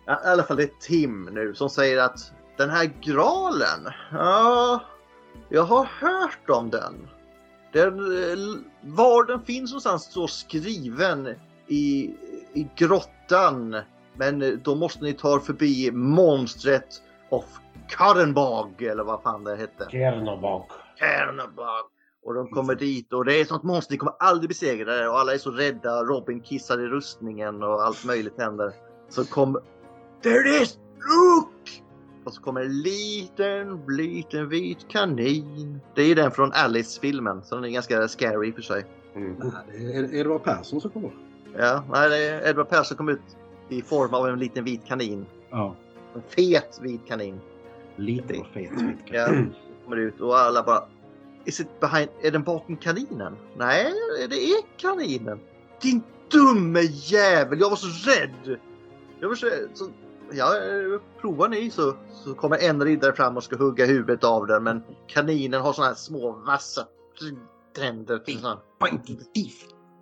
Ja, 0.07 0.21
I 0.25 0.27
alla 0.27 0.43
fall 0.43 0.57
det 0.57 0.63
är 0.63 0.71
Tim 0.81 1.25
nu 1.33 1.55
som 1.55 1.71
säger 1.71 1.99
att 1.99 2.33
den 2.57 2.71
här 2.71 2.93
graalen, 3.01 3.89
ja, 4.13 4.81
jag 5.49 5.63
har 5.63 5.85
hört 5.85 6.51
om 6.51 6.71
den. 6.71 7.09
den 7.73 7.87
eh, 7.89 8.39
var 8.81 9.25
den 9.25 9.45
finns 9.45 9.71
någonstans 9.71 10.03
står 10.03 10.27
skriven 10.27 11.35
i, 11.67 12.15
i 12.53 12.69
grottan. 12.77 13.77
Men 14.15 14.43
eh, 14.43 14.49
då 14.49 14.75
måste 14.75 15.05
ni 15.05 15.13
ta 15.13 15.41
förbi 15.41 15.91
monstret 15.93 17.03
of 17.29 17.45
Karenbag 17.89 18.83
eller 18.83 19.05
vad 19.05 19.23
fan 19.23 19.45
det 19.45 19.57
hette. 19.57 19.89
Kernobak. 19.91 20.71
Kernobag. 20.99 21.85
Och 22.25 22.35
de 22.35 22.49
kommer 22.49 22.75
dit 22.75 23.13
och 23.13 23.25
det 23.25 23.41
är 23.41 23.45
sånt 23.45 23.63
monster, 23.63 23.93
ni 23.93 23.99
kommer 23.99 24.15
aldrig 24.19 24.49
besegra 24.49 24.95
det 24.95 25.09
och 25.09 25.19
alla 25.19 25.35
är 25.35 25.39
så 25.39 25.51
rädda. 25.51 26.05
Robin 26.05 26.41
kissar 26.41 26.79
i 26.79 26.87
rustningen 26.87 27.63
och 27.63 27.83
allt 27.83 28.05
möjligt 28.05 28.39
händer. 28.39 28.73
Så 29.09 29.25
kommer... 29.25 29.61
There 30.23 30.57
it 30.57 30.63
is! 30.63 30.79
Look! 30.99 31.83
Och 32.25 32.33
så 32.35 32.43
kommer 32.43 32.61
en 32.61 32.83
liten, 32.83 33.87
liten 33.89 34.49
vit 34.49 34.89
kanin. 34.89 35.81
Det 35.95 36.03
är 36.03 36.15
den 36.15 36.31
från 36.31 36.53
Alice-filmen, 36.53 37.43
så 37.43 37.55
den 37.55 37.65
är 37.65 37.69
ganska 37.69 38.09
scary 38.09 38.49
i 38.49 38.51
och 38.51 38.55
för 38.55 38.63
sig. 38.63 38.85
Mm. 39.15 39.37
Det 39.73 39.97
är 39.97 40.15
Edvard 40.15 40.43
Persson 40.43 40.81
som 40.81 40.91
kommer. 40.91 41.11
Ja, 41.59 41.85
nej, 41.91 42.09
det 42.09 42.17
är 42.17 42.51
Edward 42.51 42.69
Persson 42.69 42.97
kom 42.97 43.09
ut 43.09 43.37
i 43.69 43.83
form 43.83 44.15
av 44.15 44.29
en 44.29 44.39
liten 44.39 44.65
vit 44.65 44.85
kanin. 44.85 45.27
Ja. 45.51 45.77
En 46.15 46.23
fet 46.29 46.79
vit 46.83 47.01
kanin. 47.09 47.41
Lite 47.97 48.39
och 48.39 48.47
fet. 48.47 48.73
vet 48.73 48.79
du. 48.79 49.17
Ja, 49.17 49.29
kommer 49.85 49.97
ut 49.97 50.21
och 50.21 50.39
alla 50.39 50.63
bara 50.63 50.85
Is 51.45 51.61
it 51.61 51.81
behind, 51.81 52.09
är 52.21 52.31
den 52.31 52.43
bakom 52.43 52.77
kaninen? 52.77 53.37
Nej, 53.57 53.93
det 54.29 54.37
är 54.37 54.63
kaninen. 54.77 55.41
Din 55.83 56.03
dumme 56.31 56.81
jävel, 56.83 57.61
jag 57.61 57.71
var 57.71 57.77
så 57.77 58.11
rädd. 58.11 58.59
Jag 59.21 59.29
var 59.29 59.35
så, 59.35 59.47
så 59.75 59.85
ja, 60.33 60.53
provar 61.21 61.49
ni 61.49 61.71
så, 61.71 61.95
så 62.25 62.35
kommer 62.35 62.59
en 62.59 62.83
riddare 62.85 63.13
fram 63.13 63.37
och 63.37 63.45
ska 63.45 63.57
hugga 63.57 63.87
huvudet 63.87 64.25
av 64.25 64.47
den 64.47 64.63
men 64.65 64.83
kaninen 65.07 65.61
har 65.61 65.73
såna 65.73 65.87
här 65.87 65.95
små 65.95 66.33
vassa 66.33 66.87
tänder. 67.77 68.23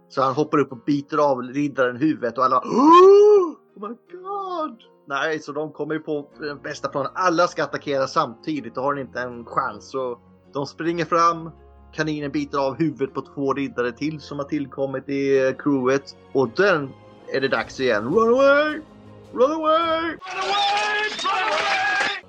Så 0.08 0.22
han- 0.22 0.34
hoppar 0.34 0.58
upp 0.58 0.72
och 0.72 0.84
biter 0.86 1.18
av 1.18 1.42
riddaren 1.42 1.96
huvudet 1.96 2.38
och 2.38 2.44
alla 2.44 2.58
Oh 2.58 3.54
my 3.74 3.88
god! 3.88 4.80
Nej, 5.08 5.38
så 5.38 5.52
de 5.52 5.72
kommer 5.72 5.94
ju 5.94 6.00
på 6.00 6.30
den 6.40 6.62
bästa 6.62 6.88
planen. 6.88 7.12
Alla 7.14 7.46
ska 7.48 7.64
attackera 7.64 8.06
samtidigt 8.06 8.76
och 8.76 8.82
har 8.82 8.96
inte 9.00 9.20
en 9.20 9.44
chans. 9.44 9.90
Så 9.90 10.18
de 10.52 10.66
springer 10.66 11.04
fram. 11.04 11.50
Kaninen 11.92 12.30
biter 12.30 12.58
av 12.58 12.78
huvudet 12.78 13.14
på 13.14 13.20
två 13.34 13.52
riddare 13.54 13.92
till 13.92 14.20
som 14.20 14.38
har 14.38 14.44
tillkommit 14.46 15.08
i 15.08 15.46
eh, 15.46 15.52
crewet. 15.54 16.16
Och 16.32 16.48
den 16.56 16.90
är 17.32 17.40
det 17.40 17.48
dags 17.48 17.80
igen. 17.80 18.04
Run 18.04 18.34
away! 18.34 18.80
Run 19.32 19.52
away! 19.52 20.16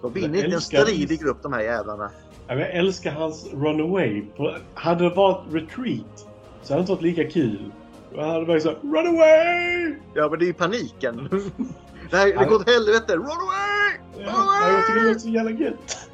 De 0.02 0.14
vinner 0.14 0.28
inte 0.36 0.48
en 0.48 0.54
älskar- 0.54 0.82
strid 0.82 1.12
i 1.12 1.18
grupp 1.18 1.44
de 1.44 1.54
här 1.54 1.62
jävlarna. 1.62 2.10
Jag 2.48 2.72
älskar 2.76 3.12
hans 3.12 3.46
runaway. 3.54 4.24
Hade 4.74 5.04
det 5.10 5.16
varit 5.16 5.44
retreat 5.54 6.28
så 6.64 6.74
hade 6.74 6.76
det 6.76 6.80
inte 6.82 6.92
varit 6.92 7.02
lika 7.02 7.30
kul. 7.30 7.72
Då 8.16 8.22
hade 8.22 8.40
det 8.40 8.46
varit 8.46 8.64
så 8.64 8.70
här, 8.70 8.78
run 8.82 9.08
away! 9.16 9.96
Ja, 10.14 10.30
men 10.30 10.40
det 10.40 10.46
är 10.46 10.48
ju 10.48 10.54
paniken. 10.54 11.30
Nej, 12.12 12.34
det 12.40 12.46
går 12.46 12.56
åt 12.56 12.70
helvete. 12.70 13.14
Run 13.16 13.22
away! 13.26 13.98
Run 14.16 14.26
Ja, 14.26 14.70
jag 14.70 14.88
tycker 14.88 14.94
det 14.94 15.00
away! 15.00 15.08
låter 15.08 15.20
så 15.20 15.30
jävla 15.30 15.52
gött. 15.52 16.08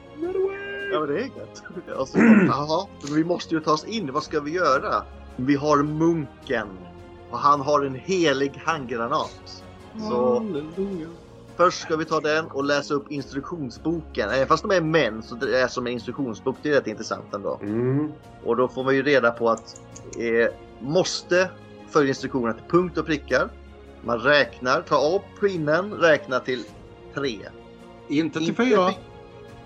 Ja 0.91 0.99
men 0.99 1.09
det 1.09 1.15
är 1.19 1.23
gött. 1.23 1.63
Och 1.97 2.07
så, 2.07 2.17
Jaha, 2.47 2.87
vi 3.15 3.23
måste 3.23 3.55
ju 3.55 3.61
ta 3.61 3.71
oss 3.71 3.85
in. 3.85 4.11
Vad 4.13 4.23
ska 4.23 4.39
vi 4.39 4.51
göra? 4.51 5.03
Vi 5.35 5.55
har 5.55 5.83
munken. 5.83 6.67
Och 7.31 7.37
han 7.37 7.61
har 7.61 7.85
en 7.85 7.95
helig 7.95 8.61
handgranat. 8.65 9.63
Så 10.09 10.33
Halleluja. 10.33 11.07
först 11.55 11.81
ska 11.81 11.95
vi 11.95 12.05
ta 12.05 12.19
den 12.19 12.45
och 12.45 12.63
läsa 12.63 12.93
upp 12.93 13.11
instruktionsboken. 13.11 14.29
Även 14.29 14.47
fast 14.47 14.63
de 14.63 14.71
är 14.71 14.81
män 14.81 15.23
så 15.23 15.35
det 15.35 15.59
är 15.61 15.67
som 15.67 15.87
en 15.87 15.93
instruktionsbok. 15.93 16.55
Det 16.61 16.69
är 16.69 16.73
rätt 16.73 16.87
intressant 16.87 17.33
ändå. 17.33 17.59
Mm. 17.61 18.11
Och 18.43 18.55
då 18.57 18.67
får 18.67 18.83
man 18.83 18.95
ju 18.95 19.03
reda 19.03 19.31
på 19.31 19.49
att 19.49 19.81
eh, 20.17 20.53
måste 20.79 21.49
följa 21.89 22.09
instruktionerna 22.09 22.53
till 22.53 22.63
punkt 22.69 22.97
och 22.97 23.05
prickar. 23.05 23.49
Man 24.05 24.19
räknar, 24.19 24.81
tar 24.81 25.15
av 25.15 25.21
pinnen, 25.41 25.93
räknar 25.93 26.39
till 26.39 26.63
tre. 27.15 27.37
Inte 28.07 28.39
till 28.39 28.49
Inte 28.49 28.63
fyra. 28.63 28.89
till- 28.91 28.97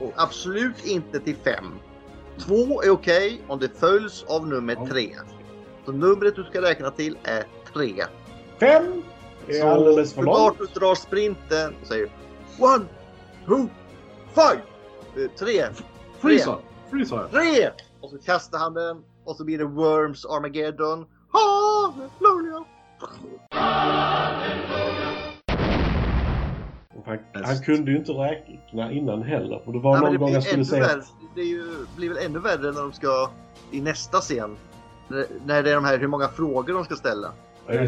Och 0.01 0.13
absolut 0.15 0.85
inte 0.85 1.19
till 1.19 1.35
fem. 1.35 1.79
Två 2.39 2.81
är 2.81 2.89
okej 2.89 3.41
om 3.47 3.59
det 3.59 3.79
följs 3.79 4.25
av 4.27 4.47
nummer 4.47 4.87
tre. 4.89 5.15
Så 5.85 5.91
numret 5.91 6.35
du 6.35 6.43
ska 6.43 6.61
räkna 6.61 6.91
till 6.91 7.17
är 7.23 7.43
tre. 7.73 8.03
Fem 8.59 9.03
är 9.47 9.65
alldeles 9.65 10.13
för 10.13 10.23
så 10.23 10.25
långt. 10.25 10.57
du 10.59 10.79
drar 10.79 10.95
sprinten 10.95 11.75
och 11.81 11.87
säger 11.87 12.09
One, 12.59 12.85
two, 13.45 13.67
five, 14.33 14.61
eh, 15.15 15.31
tre, 15.39 15.65
Freeza! 16.19 16.57
Freeza! 16.89 17.27
tre! 17.31 17.69
Och 18.01 18.09
så 18.09 18.17
kastar 18.17 18.59
han 18.59 18.73
den 18.73 19.03
och 19.25 19.35
så 19.35 19.43
blir 19.45 19.57
det 19.57 19.65
Worms 19.65 20.25
Armageddon. 20.25 21.05
Halleluja! 21.31 22.65
Han, 27.05 27.19
han 27.43 27.59
kunde 27.59 27.91
ju 27.91 27.97
inte 27.97 28.11
räkna 28.11 28.91
innan 28.91 29.23
heller. 29.23 29.61
För 29.65 29.71
det 29.71 29.79
var 29.79 29.93
men 29.93 30.01
någon 30.01 30.11
det 30.11 30.17
gång 30.17 30.31
jag 30.31 30.43
skulle 30.43 30.65
säga... 30.65 30.87
värre. 30.87 31.01
Det 31.35 31.41
ju, 31.41 31.63
blir 31.95 32.09
väl 32.09 32.17
ännu 32.17 32.39
värre 32.39 32.71
när 32.71 32.81
de 32.81 32.93
ska 32.93 33.29
i 33.71 33.81
nästa 33.81 34.17
scen. 34.19 34.57
När- 35.07 35.63
det 35.63 35.71
är 35.71 35.75
de 35.75 35.85
här 35.85 35.97
hur 35.97 36.07
många 36.07 36.27
frågor 36.27 36.73
de 36.73 36.83
ska 36.85 36.95
ställa. 36.95 37.31
Ja. 37.67 37.87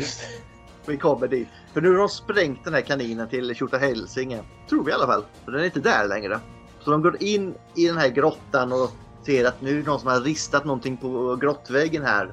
Vi 0.85 0.97
kommer 0.97 1.27
dit. 1.27 1.47
För 1.73 1.81
nu 1.81 1.91
har 1.91 1.97
de 1.97 2.09
sprängt 2.09 2.63
den 2.63 2.73
här 2.73 2.81
kaninen 2.81 3.29
till 3.29 3.55
Tjotahälsinge. 3.55 4.39
Tror 4.69 4.83
vi 4.83 4.91
i 4.91 4.93
alla 4.93 5.07
fall. 5.07 5.23
För 5.45 5.51
den 5.51 5.61
är 5.61 5.65
inte 5.65 5.79
där 5.79 6.07
längre. 6.07 6.39
Så 6.79 6.91
de 6.91 7.01
går 7.01 7.23
in 7.23 7.55
i 7.75 7.87
den 7.87 7.97
här 7.97 8.09
grottan 8.09 8.71
och 8.71 8.91
ser 9.25 9.45
att 9.45 9.61
nu 9.61 9.69
är 9.69 9.75
det 9.75 9.87
någon 9.87 9.99
som 9.99 10.09
har 10.09 10.21
ristat 10.21 10.65
någonting 10.65 10.97
på 10.97 11.35
grottväggen 11.35 12.03
här. 12.03 12.31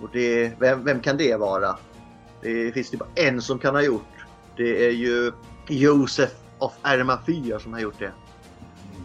Och 0.00 0.08
det, 0.12 0.52
vem, 0.58 0.84
vem 0.84 1.00
kan 1.00 1.16
det 1.16 1.36
vara? 1.36 1.76
Det 2.40 2.72
finns 2.72 2.90
det 2.90 2.96
bara 2.96 3.08
en 3.14 3.42
som 3.42 3.58
kan 3.58 3.74
ha 3.74 3.82
gjort. 3.82 4.26
Det 4.56 4.86
är 4.86 4.90
ju 4.90 5.32
Josef 5.68 6.30
of 6.58 6.72
Ermafyr 6.82 7.58
som 7.58 7.72
har 7.72 7.80
gjort 7.80 7.98
det. 7.98 8.12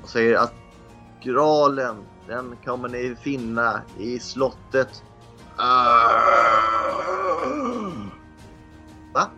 Och 0.03 0.10
säger 0.10 0.38
att 0.38 0.53
graalen, 1.24 2.05
den 2.28 2.58
kommer 2.66 2.89
ni 2.89 3.16
finna 3.22 3.82
i 3.97 4.20
slottet. 4.20 5.03
Va? 9.14 9.30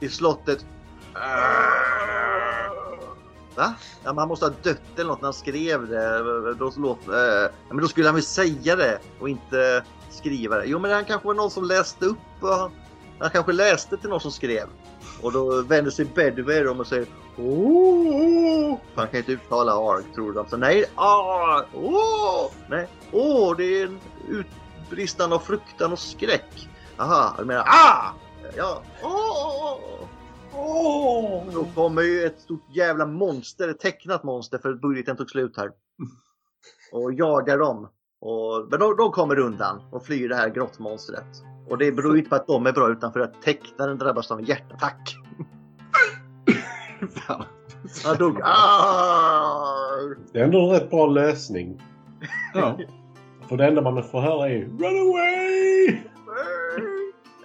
I 0.00 0.08
slottet. 0.08 0.66
Va? 3.54 3.74
Ja, 4.04 4.14
han 4.16 4.28
måste 4.28 4.44
ha 4.44 4.52
dött 4.62 4.80
eller 4.96 5.08
något 5.08 5.20
när 5.20 5.26
han 5.26 5.34
skrev 5.34 5.88
det. 5.88 6.18
Då, 6.54 6.72
låt, 6.76 7.08
eh, 7.08 7.14
ja, 7.14 7.50
men 7.68 7.80
då 7.80 7.88
skulle 7.88 8.06
han 8.06 8.14
väl 8.14 8.24
säga 8.24 8.76
det 8.76 8.98
och 9.20 9.28
inte 9.28 9.84
skriva 10.10 10.56
det. 10.56 10.64
Jo, 10.64 10.78
men 10.78 10.90
han 10.90 11.04
kanske 11.04 11.26
var 11.26 11.34
någon 11.34 11.50
som 11.50 11.64
läste 11.64 12.06
upp. 12.06 12.18
Och 12.40 12.48
han, 12.48 12.70
han 13.18 13.30
kanske 13.30 13.52
läste 13.52 13.96
till 13.96 14.10
någon 14.10 14.20
som 14.20 14.32
skrev. 14.32 14.68
Och 15.22 15.32
då 15.32 15.62
vänder 15.62 15.90
sig 15.90 16.04
Bedware 16.04 16.68
om 16.68 16.80
och 16.80 16.86
säger 16.86 17.06
Åh! 17.38 18.78
För 18.94 19.00
han 19.00 19.08
kan 19.08 19.18
inte 19.18 19.32
uttala 19.32 19.72
arg 19.72 20.04
tror 20.14 20.32
de. 20.32 20.48
Så 20.48 20.56
nej, 20.56 20.84
ah, 20.94 21.62
åh, 21.74 22.50
nej, 22.68 22.88
åh, 23.12 23.56
det 23.56 23.64
är 23.64 23.86
en 23.86 24.00
utbristande 24.28 25.36
av 25.36 25.40
fruktan 25.40 25.92
och 25.92 25.98
skräck. 25.98 26.68
Aha, 26.96 27.34
du 27.38 27.44
menar 27.44 27.64
ah! 27.66 28.12
Ja, 28.56 28.82
åh! 29.02 29.78
Åh! 30.54 31.44
Då 31.52 31.64
kommer 31.74 32.02
ju 32.02 32.24
ett 32.24 32.40
stort 32.40 32.64
jävla 32.68 33.06
monster, 33.06 33.68
ett 33.68 33.80
tecknat 33.80 34.24
monster 34.24 34.58
för 34.58 34.74
budgeten 34.74 35.16
tog 35.16 35.30
slut 35.30 35.56
här. 35.56 35.70
Och 36.92 37.12
jagar 37.12 37.58
dem. 37.58 37.88
Och, 38.20 38.66
men 38.70 38.80
de, 38.80 38.96
de 38.96 39.12
kommer 39.12 39.38
undan 39.38 39.82
och 39.92 40.06
flyr 40.06 40.28
det 40.28 40.36
här 40.36 40.48
grottmonstret. 40.48 41.26
Och 41.70 41.78
det 41.78 41.92
beror 41.92 42.18
inte 42.18 42.30
på 42.30 42.36
att 42.36 42.46
de 42.46 42.66
är 42.66 42.72
bra 42.72 42.90
utan 42.90 43.12
för 43.12 43.20
att 43.20 43.42
tecknaren 43.42 43.98
drabbas 43.98 44.30
av 44.30 44.38
en 44.38 44.44
hjärtattack. 44.44 45.16
Han 48.04 48.16
dog. 48.16 48.40
Ah! 48.42 49.96
Det 50.32 50.40
är 50.40 50.44
ändå 50.44 50.60
en 50.60 50.70
rätt 50.70 50.90
bra 50.90 51.06
lösning. 51.06 51.82
Ja. 52.54 52.78
För 53.48 53.56
det 53.56 53.66
enda 53.66 53.82
man 53.82 54.02
får 54.02 54.20
höra 54.20 54.46
är 54.46 54.50
ju 54.50 54.64
Run 54.64 55.08
away! 55.08 55.88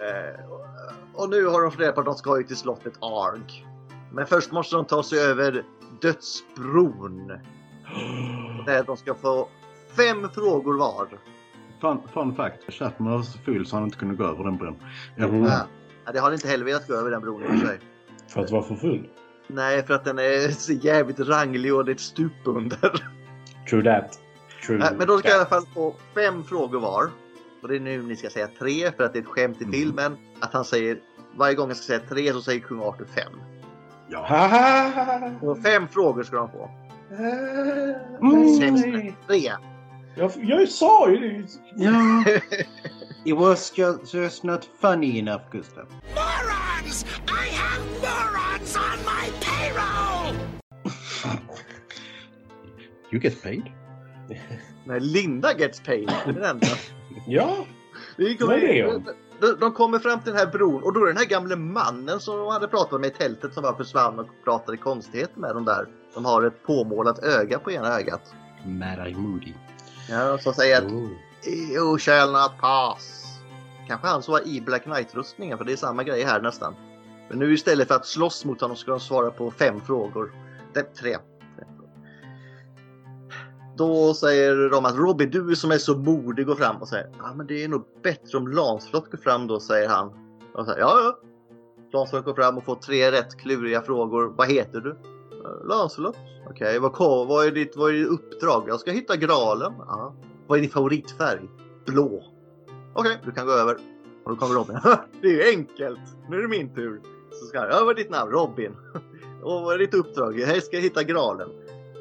Eh, 0.00 0.40
och 1.14 1.30
nu 1.30 1.46
har 1.46 1.62
de 1.62 1.70
funderat 1.70 1.94
på 1.94 2.00
att 2.00 2.06
de 2.06 2.14
ska 2.14 2.38
ju 2.38 2.44
till 2.44 2.56
slottet 2.56 2.94
Arg. 3.00 3.66
Men 4.12 4.26
först 4.26 4.52
måste 4.52 4.76
de 4.76 4.84
ta 4.84 5.02
sig 5.02 5.18
över 5.18 5.64
Dödsbron. 6.00 7.28
Där 8.66 8.84
de 8.86 8.96
ska 8.96 9.14
få 9.14 9.48
fem 9.96 10.28
frågor 10.34 10.78
var. 10.78 11.08
Fun, 11.80 11.98
fun 12.14 12.34
fact. 12.34 12.72
Chapman 12.72 13.12
var 13.12 13.22
så 13.22 13.38
full 13.38 13.66
så 13.66 13.76
han 13.76 13.84
inte 13.84 13.98
kunde 13.98 14.14
gå 14.14 14.24
över 14.24 14.44
den 14.44 14.56
bron. 14.56 14.76
Ja. 15.16 15.24
Mm. 15.24 15.44
Ja. 15.44 15.60
Ja, 16.06 16.12
det 16.12 16.18
har 16.18 16.32
inte 16.32 16.48
heller 16.48 16.64
velat 16.64 16.88
gå 16.88 16.94
över 16.94 17.10
den 17.10 17.20
bron 17.20 17.42
i 17.56 17.60
sig. 17.60 17.78
För 18.28 18.40
att 18.40 18.50
vara 18.50 18.62
för 18.62 18.74
full. 18.74 19.08
Nej, 19.46 19.82
för 19.86 19.94
att 19.94 20.04
den 20.04 20.18
är 20.18 20.48
så 20.48 20.72
jävligt 20.72 21.20
ranglig 21.20 21.74
och 21.74 21.84
det 21.84 21.90
är 21.90 21.94
ett 21.94 22.00
stup 22.00 22.32
under. 22.44 22.92
True 23.70 23.84
that. 23.84 24.18
True 24.66 24.78
Nej, 24.78 24.88
men 24.98 25.06
de 25.06 25.18
ska 25.18 25.28
i 25.28 25.30
that. 25.30 25.40
alla 25.40 25.46
fall 25.48 25.66
få 25.74 25.94
fem 26.14 26.44
frågor 26.44 26.80
var. 26.80 27.10
Och 27.62 27.68
det 27.68 27.76
är 27.76 27.80
nu 27.80 28.02
ni 28.02 28.16
ska 28.16 28.30
säga 28.30 28.48
tre 28.58 28.92
för 28.96 29.04
att 29.04 29.12
det 29.12 29.18
är 29.18 29.22
ett 29.22 29.28
skämt 29.28 29.60
i 29.60 29.64
Mm. 29.64 29.72
filmen. 29.72 30.16
Att 30.40 30.52
han 30.52 30.64
säger 30.64 30.98
varje 31.36 31.54
gång 31.54 31.68
jag 31.68 31.76
ska 31.76 31.86
säga 31.86 32.00
tre 32.08 32.32
så 32.32 32.40
säger 32.42 32.60
kung 32.60 32.80
Arthur 32.82 33.04
fem. 33.16 33.32
Haha! 34.12 35.30
Och 35.42 35.58
fem 35.62 35.88
frågor 35.88 36.22
ska 36.22 36.36
de 36.36 36.50
få. 36.50 36.70
Mm. 38.20 38.48
Sämst 38.58 38.84
tre. 39.28 39.52
Jag, 40.18 40.32
jag 40.36 40.68
sa 40.68 41.10
ju 41.10 41.16
det! 41.18 41.48
Ja. 41.76 42.24
It 43.24 43.36
was 43.36 43.72
just, 43.78 44.14
just 44.14 44.44
not 44.44 44.68
funny 44.80 45.18
enough, 45.18 45.42
Gustav. 45.52 45.86
Morons! 46.14 47.04
I 47.28 47.48
have 47.54 47.84
morons 48.00 48.76
on 48.76 48.98
my 49.04 49.30
payroll! 49.40 50.36
You 53.10 53.20
get 53.20 53.42
paid? 53.42 53.62
Nej, 54.84 55.00
Linda 55.00 55.52
gets 55.58 55.80
paid. 55.80 56.08
Det 56.26 56.40
är 56.40 56.50
enda. 56.50 56.66
Ja! 57.26 57.66
Vi 58.16 58.36
Vad 58.40 58.56
är 58.56 58.60
det 58.60 58.86
om? 58.94 59.04
de, 59.40 59.56
de 59.60 59.72
kommer 59.72 59.98
fram 59.98 60.20
till 60.20 60.32
den 60.32 60.38
här 60.40 60.46
bron 60.52 60.82
och 60.82 60.92
då 60.92 61.02
är 61.02 61.06
den 61.06 61.16
här 61.16 61.24
gamle 61.24 61.56
mannen 61.56 62.20
som 62.20 62.38
de 62.38 62.48
hade 62.52 62.68
pratat 62.68 63.00
med 63.00 63.10
i 63.10 63.14
tältet 63.14 63.54
som 63.54 63.62
bara 63.62 63.76
försvann 63.76 64.18
och 64.18 64.26
pratade 64.44 64.76
konstigheter 64.76 65.40
med 65.40 65.54
dem 65.54 65.64
där. 65.64 65.86
De 66.14 66.24
har 66.24 66.42
ett 66.42 66.62
påmålat 66.62 67.18
öga 67.24 67.58
på 67.58 67.70
ena 67.72 67.88
ögat. 67.98 68.34
Mad 68.64 69.06
Eye 69.06 69.16
Moody. 69.16 69.52
Ja, 70.08 70.38
som 70.38 70.54
säger 70.54 70.78
att 70.78 70.92
Oh. 70.92 71.08
You 71.46 71.98
shall 71.98 72.32
not 72.32 72.58
pass. 72.60 73.26
Kanske 73.88 74.06
han 74.06 74.22
som 74.22 74.32
var 74.32 74.48
i 74.48 74.60
Black 74.60 74.82
Knight-rustningen 74.82 75.58
för 75.58 75.64
det 75.64 75.72
är 75.72 75.76
samma 75.76 76.02
grej 76.02 76.24
här 76.24 76.40
nästan. 76.40 76.74
Men 77.28 77.38
nu 77.38 77.54
istället 77.54 77.88
för 77.88 77.94
att 77.94 78.06
slåss 78.06 78.44
mot 78.44 78.60
honom 78.60 78.76
ska 78.76 78.90
de 78.90 79.00
svara 79.00 79.30
på 79.30 79.50
fem 79.50 79.80
frågor. 79.80 80.32
Det, 80.74 80.82
tre. 80.82 81.16
Då 83.76 84.14
säger 84.14 84.70
de 84.70 84.84
att 84.84 84.96
Robin, 84.96 85.30
du 85.30 85.56
som 85.56 85.70
är 85.70 85.78
så 85.78 85.96
modig 85.96 86.46
går 86.46 86.54
fram 86.54 86.76
och 86.76 86.88
säger 86.88 87.10
ja 87.18 87.34
men 87.34 87.46
det 87.46 87.64
är 87.64 87.68
nog 87.68 87.84
bättre 88.02 88.38
om 88.38 88.48
Lancelot 88.48 89.10
går 89.10 89.18
fram 89.18 89.46
då, 89.46 89.60
säger 89.60 89.88
han. 89.88 90.12
Och 90.54 90.66
säger, 90.66 90.80
ja, 90.80 90.98
ja. 91.04 91.18
Lancelot 91.92 92.24
går 92.24 92.34
fram 92.34 92.58
och 92.58 92.64
får 92.64 92.74
tre 92.74 93.12
rätt 93.12 93.36
kluriga 93.36 93.82
frågor. 93.82 94.34
Vad 94.36 94.48
heter 94.48 94.80
du? 94.80 94.96
"Eh, 95.46 95.66
Lancelot. 95.68 96.16
Okej, 96.50 96.78
vad, 96.78 96.92
kom- 96.92 97.28
vad, 97.28 97.46
är 97.46 97.50
ditt, 97.50 97.76
vad 97.76 97.88
är 97.90 97.94
ditt 97.94 98.08
uppdrag? 98.08 98.64
Jag 98.68 98.80
ska 98.80 98.90
hitta 98.90 99.16
graalen. 99.16 99.72
Ja. 99.78 100.14
Vad 100.46 100.58
är 100.58 100.62
din 100.62 100.70
favoritfärg? 100.70 101.48
Blå. 101.86 102.22
Okej, 102.94 103.18
du 103.24 103.32
kan 103.32 103.46
gå 103.46 103.52
över. 103.52 103.76
Och 104.24 104.30
då 104.30 104.36
kommer 104.36 104.54
Robin. 104.54 104.76
det 105.22 105.26
är 105.28 105.32
ju 105.32 105.56
enkelt. 105.56 106.00
Nu 106.28 106.36
är 106.38 106.42
det 106.42 106.48
min 106.48 106.74
tur. 106.74 107.00
Så 107.30 107.46
ska 107.46 107.58
jag, 107.58 107.90
är 107.90 107.94
ditt 107.94 108.10
namn? 108.10 108.30
Robin. 108.32 108.72
och 109.42 109.62
vad 109.62 109.74
är 109.74 109.78
ditt 109.78 109.94
uppdrag? 109.94 110.38
Jag 110.38 110.62
ska 110.62 110.78
hitta 110.78 111.02
graalen. 111.02 111.48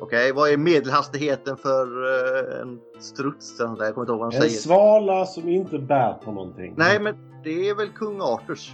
Okej, 0.02 0.32
vad 0.32 0.50
är 0.50 0.58
medelhastigheten 0.58 1.58
för 1.58 1.88
eh, 2.04 2.62
en 2.62 2.80
struts? 3.00 3.56
Jag 3.60 3.68
kommer 3.78 3.84
inte 3.84 4.12
ihåg 4.12 4.20
vad 4.20 4.32
de 4.32 4.36
En 4.36 4.42
säger. 4.42 4.54
svala 4.58 5.26
som 5.26 5.50
inte 5.50 5.80
bär 5.80 6.14
på 6.14 6.32
någonting. 6.32 6.74
Nej, 6.78 7.00
men 7.00 7.16
det 7.44 7.70
är 7.70 7.76
väl 7.76 7.90
kung 7.90 8.22
Arthurs. 8.22 8.72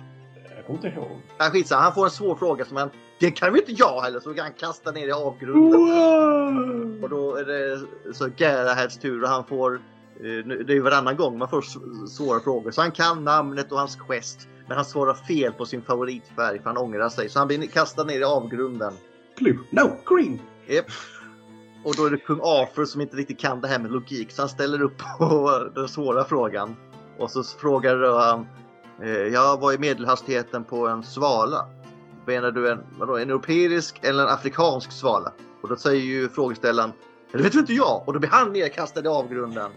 Jag 0.61 0.65
kommer 0.67 0.85
inte 0.87 0.99
ihåg. 0.99 1.21
Nej, 1.39 1.49
skitsamma. 1.51 1.81
Han 1.81 1.93
får 1.93 2.05
en 2.05 2.11
svår 2.11 2.35
fråga 2.35 2.65
som 2.65 2.77
han... 2.77 2.89
Det 3.19 3.31
kan 3.31 3.51
väl 3.53 3.61
inte 3.61 3.71
jag 3.71 4.01
heller, 4.01 4.19
så 4.19 4.33
kan 4.33 4.43
han 4.43 4.53
kasta 4.53 4.91
ner 4.91 5.07
i 5.07 5.11
avgrunden. 5.11 7.03
Och 7.03 7.09
då 7.09 7.35
är 7.35 7.45
det 7.45 7.79
så 8.13 8.27
Garahads 8.37 8.97
tur 8.97 9.23
och 9.23 9.29
han 9.29 9.45
får... 9.45 9.73
eh, 9.75 10.21
Det 10.65 10.73
är 10.73 10.75
ju 10.75 10.81
varannan 10.81 11.15
gång 11.15 11.37
man 11.37 11.49
får 11.49 11.61
svåra 12.07 12.39
frågor. 12.39 12.71
Så 12.71 12.81
han 12.81 12.91
kan 12.91 13.23
namnet 13.23 13.71
och 13.71 13.77
hans 13.79 13.95
quest. 13.95 14.47
Men 14.67 14.75
han 14.77 14.85
svarar 14.85 15.13
fel 15.13 15.53
på 15.53 15.65
sin 15.65 15.81
favoritfärg 15.81 16.57
för 16.59 16.65
han 16.65 16.77
ångrar 16.77 17.09
sig. 17.09 17.29
Så 17.29 17.39
han 17.39 17.47
blir 17.47 17.67
kastad 17.67 18.03
ner 18.03 18.19
i 18.19 18.23
avgrunden. 18.23 18.93
Blue. 19.37 19.57
No, 19.69 19.91
green! 20.15 20.39
Japp. 20.67 20.85
Och 21.85 21.95
då 21.95 22.05
är 22.05 22.09
det 22.09 22.17
kung 22.17 22.39
Arthur 22.43 22.85
som 22.85 23.01
inte 23.01 23.15
riktigt 23.15 23.39
kan 23.39 23.61
det 23.61 23.67
här 23.67 23.79
med 23.79 23.91
logik 23.91 24.31
så 24.31 24.41
han 24.41 24.49
ställer 24.49 24.81
upp 24.81 24.97
på 25.17 25.59
den 25.75 25.87
svåra 25.87 26.23
frågan. 26.23 26.75
Och 27.17 27.31
så 27.31 27.43
frågar 27.43 28.19
han 28.19 28.47
eh, 29.01 29.09
Ja, 29.09 29.57
vad 29.61 29.73
är 29.73 29.77
medelhastigheten 29.77 30.63
på 30.63 30.87
en 30.87 31.03
svala? 31.03 31.65
Menar 32.25 32.51
du 32.51 32.71
en, 32.71 32.79
vadå, 32.99 33.17
en 33.17 33.29
europeisk 33.29 33.99
eller 34.03 34.23
en 34.23 34.29
afrikansk 34.29 34.91
svala? 34.91 35.31
Och 35.61 35.69
då 35.69 35.75
säger 35.75 36.01
ju 36.01 36.29
frågeställaren 36.29 36.91
Det 37.31 37.37
vet 37.37 37.55
inte 37.55 37.73
jag! 37.73 38.03
Och 38.05 38.13
då 38.13 38.19
blir 38.19 38.29
han 38.29 38.53
nedkastad 38.53 39.03
i 39.03 39.07
avgrunden. 39.07 39.71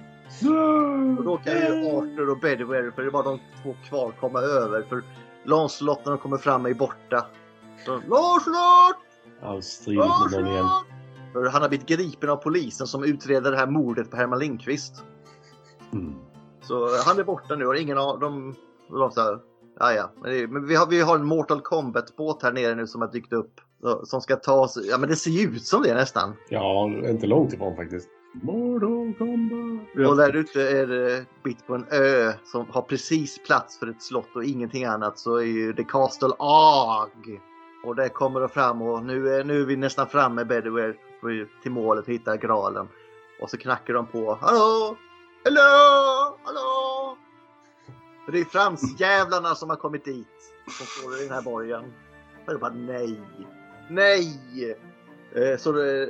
Och 1.19 1.25
då 1.25 1.37
kan 1.37 1.53
ju 1.53 1.97
Arthur 1.97 2.31
och 2.31 2.39
Bedivere, 2.39 2.93
för 2.93 3.03
det 3.03 3.09
är 3.09 3.13
bara 3.13 3.23
de 3.23 3.41
två 3.63 3.77
kvar, 3.89 4.13
komma 4.21 4.41
över. 4.41 4.83
För 4.83 5.03
Lancelot 5.45 6.05
när 6.05 6.13
de 6.13 6.19
kommer 6.19 6.39
fram 6.39 6.67
är 6.67 6.75
borta. 6.75 7.27
Lancelot! 7.87 8.97
Han 9.43 9.63
stridigt 9.63 10.05
med 10.31 10.41
någon 10.41 10.53
igen. 10.53 10.67
För 11.33 11.45
han 11.49 11.63
har 11.63 11.69
blivit 11.69 11.87
gripen 11.87 12.31
av 12.31 12.37
polisen 12.37 12.87
som 12.87 13.05
utreder 13.05 13.51
det 13.51 13.57
här 13.57 13.67
mordet 13.67 14.11
på 14.11 14.17
Herman 14.17 14.39
Lindqvist. 14.39 15.05
Mm. 15.93 16.15
Så 16.63 17.03
han 17.07 17.19
är 17.19 17.25
borta 17.25 17.57
nu 17.57 17.67
och 17.67 17.77
ingen 17.77 17.99
av 17.99 18.21
dem... 18.21 18.55
De 18.99 19.11
så 19.11 19.21
här, 19.21 19.39
ja, 19.79 19.93
ja. 19.93 20.11
Men, 20.49 20.67
vi, 20.67 20.75
har, 20.75 20.87
vi 20.87 21.01
har 21.01 21.17
en 21.17 21.25
Mortal 21.25 21.61
Kombat-båt 21.61 22.43
här 22.43 22.53
nere 22.53 22.75
nu 22.75 22.87
som 22.87 23.01
har 23.01 23.13
dykt 23.13 23.33
upp. 23.33 23.61
Som 24.05 24.21
ska 24.21 24.37
ta 24.37 24.61
oss... 24.61 24.79
Ja 24.83 24.99
men 24.99 25.09
det 25.09 25.17
ser 25.17 25.31
ju 25.31 25.49
ut 25.49 25.67
som 25.67 25.83
det 25.83 25.95
nästan. 25.95 26.35
Ja, 26.49 26.87
inte 26.89 27.27
långt 27.27 27.53
ifrån 27.53 27.77
faktiskt. 27.77 28.09
Mortal 28.43 29.15
Kombat. 29.19 30.09
Och 30.09 30.17
där 30.17 30.37
ute 30.37 30.63
är 30.63 30.87
det 30.87 31.25
mitt 31.43 31.67
på 31.67 31.75
en 31.75 31.87
ö 31.91 32.33
som 32.45 32.67
har 32.71 32.83
precis 32.83 33.39
plats 33.47 33.79
för 33.79 33.87
ett 33.87 34.03
slott 34.03 34.37
och 34.37 34.45
ingenting 34.45 34.85
annat 34.85 35.19
så 35.19 35.37
är 35.37 35.45
ju 35.45 35.73
The 35.73 35.85
Castle 35.85 36.35
Ag. 36.39 37.41
Och 37.85 37.97
där 37.97 38.09
kommer 38.09 38.41
de 38.41 38.49
fram 38.49 38.83
och 38.83 39.03
nu 39.03 39.35
är, 39.35 39.45
nu 39.45 39.61
är 39.61 39.67
vi 39.67 39.77
nästan 39.77 40.09
framme 40.09 40.45
Bedouer 40.45 40.97
till 41.63 41.73
målet 41.73 42.05
och 42.05 42.13
hittar 42.13 42.37
graalen. 42.37 42.89
Och 43.41 43.51
så 43.51 43.57
knackar 43.57 43.95
de 43.95 44.07
på. 44.07 44.39
Hallå! 44.41 44.97
Hallå! 45.45 46.39
Hallå! 46.45 46.74
För 48.25 48.33
det 48.33 48.41
är 48.41 48.45
fransjävlarna 48.45 49.55
som 49.55 49.71
har 49.71 49.77
kommit 49.77 50.05
dit. 50.05 50.29
Som 50.79 50.87
står 50.87 51.21
i 51.21 51.25
den 51.25 51.35
här 51.35 51.43
borgen. 51.43 51.85
Och 52.47 52.53
jag 52.53 52.61
bara 52.61 52.73
nej. 52.75 53.21
Nej! 53.89 54.77
Eh, 55.35 55.57
Så 55.59 55.73
det, 55.73 56.09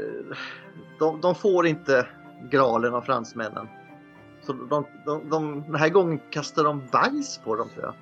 de, 0.98 1.20
de 1.20 1.34
får 1.34 1.66
inte 1.66 2.06
graalen 2.50 2.94
av 2.94 3.00
fransmännen. 3.02 3.68
Så 4.42 4.52
de, 4.52 4.86
de, 5.06 5.28
de, 5.28 5.62
den 5.62 5.74
här 5.74 5.88
gången 5.88 6.20
kastar 6.30 6.64
de 6.64 6.86
bajs 6.92 7.40
på 7.44 7.56
dem 7.56 7.68
tror 7.68 7.84
jag. 7.84 7.94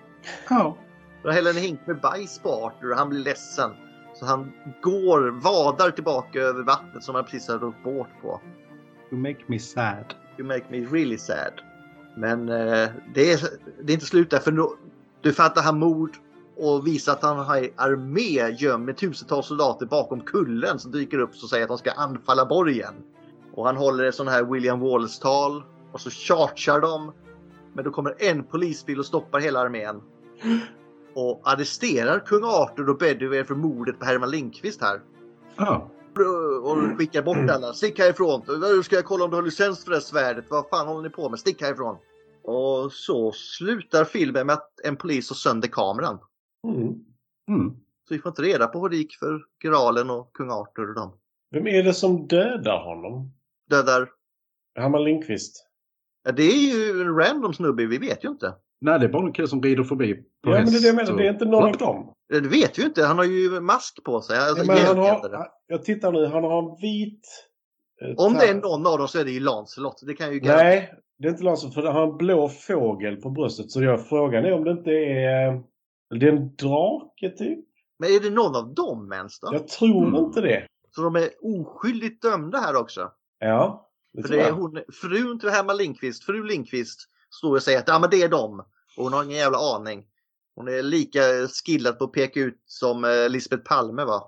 Ja. 0.51 0.77
De 1.23 1.33
häller 1.33 1.51
en 1.51 1.57
hink 1.57 1.81
med 1.87 2.01
bajs 2.01 2.39
på 2.39 2.49
Arthur 2.67 2.91
och 2.91 2.97
han 2.97 3.09
blir 3.09 3.21
ledsen. 3.21 3.71
Så 4.15 4.27
han 4.27 4.53
går, 4.83 5.29
vadar 5.43 5.91
tillbaka 5.91 6.41
över 6.41 6.63
vattnet 6.63 7.05
som 7.05 7.15
han 7.15 7.25
precis 7.25 7.49
har 7.49 7.59
rott 7.59 7.83
båt 7.85 8.09
på. 8.23 8.41
You 9.11 9.21
make 9.21 9.39
me 9.47 9.59
sad. 9.59 10.15
You 10.39 10.49
make 10.49 10.65
me 10.69 10.79
really 10.79 11.19
sad. 11.19 11.53
Men 12.15 12.49
eh, 12.49 12.89
det, 13.15 13.33
är, 13.33 13.41
det 13.83 13.93
är 13.93 13.95
inte 13.95 14.07
slut 14.07 14.31
där 14.31 14.39
för 14.39 14.53
nu, 14.53 14.63
du 15.21 15.33
fattar 15.33 15.63
han 15.63 15.79
mord 15.79 16.17
och 16.57 16.87
visar 16.87 17.13
att 17.13 17.23
han 17.23 17.39
har 17.39 17.57
en 17.57 17.71
armé 17.77 18.57
gömd 18.59 18.85
med 18.85 18.97
tusentals 18.97 19.47
soldater 19.47 19.87
bakom 19.87 20.21
kullen 20.21 20.79
som 20.79 20.93
dyker 20.93 21.19
upp 21.19 21.31
och 21.31 21.49
säger 21.49 21.63
att 21.63 21.69
de 21.69 21.79
ska 21.79 21.93
anfalla 21.93 22.47
borgen. 22.47 22.95
Och 23.55 23.67
han 23.67 23.77
håller 23.77 24.05
ett 24.05 24.15
sån 24.15 24.29
här 24.29 24.45
William 24.45 24.81
Wallace-tal 24.81 25.63
och 25.93 26.01
så 26.01 26.11
chargear 26.11 26.81
de. 26.81 27.13
Men 27.73 27.85
då 27.85 27.91
kommer 27.91 28.15
en 28.19 28.45
polisbil 28.45 28.99
och 28.99 29.07
stoppar 29.07 29.41
hela 29.41 29.61
armén. 29.61 30.01
Och 31.15 31.41
arresterar 31.45 32.19
kung 32.19 32.45
Arthur 32.45 32.89
och 32.89 32.99
Bedouin 32.99 33.45
för 33.45 33.55
mordet 33.55 33.99
på 33.99 34.05
Herman 34.05 34.31
Lindqvist 34.31 34.81
här. 34.81 35.01
Ja. 35.57 35.91
Och 36.63 36.99
skickar 36.99 37.23
bort 37.23 37.51
alla. 37.51 37.73
Stick 37.73 37.99
härifrån! 37.99 38.43
Nu 38.61 38.83
ska 38.83 38.97
jag 38.97 39.05
kolla 39.05 39.25
om 39.25 39.31
du 39.31 39.37
har 39.37 39.43
licens 39.43 39.85
för 39.85 39.91
det 39.91 39.97
här 39.97 40.01
svärdet. 40.03 40.45
Vad 40.49 40.69
fan 40.69 40.87
håller 40.87 41.03
ni 41.03 41.11
på 41.11 41.29
med? 41.29 41.39
Stick 41.39 41.63
härifrån! 41.63 41.97
Och 42.45 42.93
så 42.93 43.33
slutar 43.33 44.05
filmen 44.05 44.47
med 44.47 44.53
att 44.55 44.81
en 44.85 44.97
polis 44.97 45.31
har 45.31 45.35
sönder 45.35 45.69
kameran. 45.69 46.19
Mm. 46.67 46.83
Mm. 47.49 47.71
Så 48.09 48.15
vi 48.15 48.19
får 48.19 48.31
inte 48.31 48.43
reda 48.43 48.67
på 48.67 48.81
hur 48.81 48.89
det 48.89 48.97
gick 48.97 49.15
för 49.19 49.41
Graalen 49.65 50.11
och 50.11 50.33
kung 50.33 50.51
Arthur 50.51 50.89
och 50.89 50.95
dem. 50.95 51.13
Vem 51.51 51.67
är 51.67 51.83
det 51.83 51.95
som 51.95 52.27
dödar 52.27 52.85
honom? 52.85 53.33
Dödar... 53.71 54.09
Herman 54.79 55.05
Lindqvist. 55.05 55.67
Ja, 56.25 56.33
det 56.33 56.43
är 56.43 56.75
ju 56.75 57.01
en 57.03 57.17
random 57.17 57.55
snubbe, 57.55 57.87
vi 57.87 57.99
vet 57.99 58.25
ju 58.25 58.29
inte. 58.29 58.55
Nej, 58.81 58.99
det 58.99 59.07
är 59.07 59.09
bara 59.09 59.27
en 59.27 59.33
kille 59.33 59.49
som 59.49 59.63
rider 59.63 59.85
förbi 59.85 60.15
på 60.15 60.23
Ja, 60.43 60.51
men 60.51 60.65
det 60.65 60.71
är 60.77 60.81
det 60.81 60.87
jag 60.89 60.95
häst 60.95 60.97
menar. 60.97 61.13
och- 61.13 61.19
Det 61.19 61.27
är 61.27 61.33
inte 61.33 61.45
någon 61.45 61.69
av 61.69 61.77
dem. 61.77 62.13
Det 62.41 62.49
vet 62.49 62.79
vi 62.79 62.83
ju 62.83 62.89
inte, 62.89 63.05
han 63.05 63.19
har 63.19 63.25
ju 63.25 63.61
mask 63.61 64.05
på 64.05 64.21
sig. 64.21 64.39
Alltså, 64.39 64.65
Ja, 64.65 64.75
men 64.75 64.87
han 64.87 64.99
har, 64.99 65.49
jag 65.67 65.85
tittar 65.85 66.13
nu, 66.13 66.27
han 66.27 66.45
har 66.45 66.71
en 66.71 66.77
vit... 66.81 67.27
eh, 68.03 68.25
Om 68.27 68.35
det 68.35 68.49
är 68.49 68.55
någon 68.55 68.87
av 68.87 68.99
dem 68.99 69.09
så 69.09 69.19
är 69.19 69.25
det 69.25 69.31
ju 69.31 69.41
Lancelot. 69.41 70.03
Det 70.07 70.15
kan 70.15 70.33
ju 70.33 70.41
garantera. 70.41 70.69
Nej, 70.69 70.95
det 71.19 71.27
är 71.29 71.31
inte 71.31 71.45
Larsson 71.45 71.73
för 71.73 71.83
han 71.83 71.95
har 71.97 72.03
en 72.07 72.17
blå 72.17 72.49
fågel 72.49 73.17
på 73.17 73.31
bröstet. 73.31 73.71
Så 73.71 73.83
jag, 73.83 74.09
frågan 74.09 74.45
är 74.45 74.53
om 74.53 74.65
det 74.65 74.71
inte 74.71 74.91
är... 74.91 75.63
Det 76.21 76.27
är 76.27 76.33
en 76.33 76.55
drake 76.57 77.31
typ? 77.39 77.65
Men 77.99 78.11
är 78.11 78.21
det 78.21 78.31
någon 78.31 78.57
av 78.57 78.75
dem 78.75 79.13
ens 79.13 79.41
då? 79.41 79.49
Jag 79.53 79.69
tror 79.69 80.09
Mm. 80.09 80.25
inte 80.25 80.41
det. 80.41 80.67
Så 80.95 81.03
de 81.03 81.17
är 81.17 81.29
oskyldigt 81.43 82.23
dömda 82.23 82.59
här 82.59 82.77
också? 82.77 83.11
Ja, 83.39 83.91
det 84.13 84.23
För 84.23 84.29
det 84.29 84.41
är 84.43 84.51
hon, 84.53 84.83
frun 85.03 85.39
till 85.39 85.49
Herman 85.49 85.77
Lindqvist, 85.77 86.25
fru 86.25 86.45
Lindqvist, 86.45 87.01
står 87.31 87.57
och 87.57 87.63
säger 87.63 87.79
att 87.79 87.89
ja, 87.89 87.99
men 87.99 88.11
det 88.11 88.23
är 88.23 88.29
dem. 88.29 88.61
Och 88.97 89.05
hon 89.05 89.13
har 89.13 89.25
ingen 89.25 89.37
jävla 89.39 89.59
aning. 89.59 90.05
Hon 90.55 90.69
är 90.69 90.83
lika 90.83 91.21
skillad 91.67 91.99
på 91.99 92.05
att 92.05 92.13
peka 92.13 92.41
ut 92.41 92.63
som 92.67 93.05
eh, 93.05 93.29
Lisbeth 93.29 93.63
Palme 93.63 94.05
va? 94.05 94.23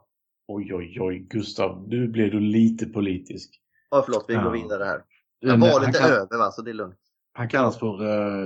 Oj, 0.49 0.75
oj, 0.75 0.99
oj, 1.01 1.19
Gustav. 1.19 1.89
Nu 1.89 2.09
blir 2.09 2.31
du 2.31 2.41
lite 2.41 2.87
politisk. 2.87 3.61
Ja, 3.91 4.03
förlåt, 4.07 4.25
vi 4.29 4.35
Ja. 4.35 4.43
går 4.45 4.51
vidare 4.51 4.85
här. 4.85 5.03
Men, 5.43 5.61
valet 5.61 5.97
är 5.97 6.11
över 6.13 6.39
va, 6.39 6.51
så 6.53 6.63
det 6.63 6.71
är 6.71 6.75
lugnt. 6.75 6.99
han 7.33 7.49
kallas 7.49 7.79
för 7.79 7.87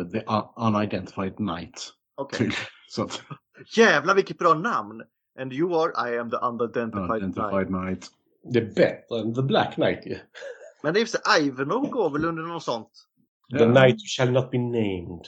eh, 0.00 0.08
The 0.08 0.18
Un- 0.20 0.76
Unidentified 0.76 1.36
Knight. 1.36 1.92
Okej. 2.16 2.50
Så 2.88 3.02
att, 3.02 3.22
Jävlar 3.76 4.14
vilket 4.14 4.38
bra 4.38 4.54
namn! 4.54 5.02
And 5.40 5.52
you 5.52 5.74
are, 5.82 6.10
I 6.14 6.18
am 6.18 6.30
the 6.30 6.36
unidentified 6.36 7.10
Unidentified 7.10 7.66
knight. 7.66 7.86
Knight. 7.86 8.10
Det 8.52 8.58
är 8.58 8.74
bättre 8.74 9.20
än 9.20 9.34
The 9.34 9.42
Black 9.42 9.74
Knight 9.74 10.06
ju. 10.06 10.16
Men 10.82 10.94
det 10.94 10.98
är 10.98 11.00
ju 11.00 11.06
så 11.06 11.18
Ivanhoe 11.40 11.88
går 11.90 12.10
väl 12.10 12.24
under 12.24 12.42
något 12.42 12.62
sånt? 12.62 12.90
The 13.58 13.64
Knight 13.66 13.96
shall 14.16 14.30
not 14.32 14.50
be 14.50 14.58
named. 14.58 15.26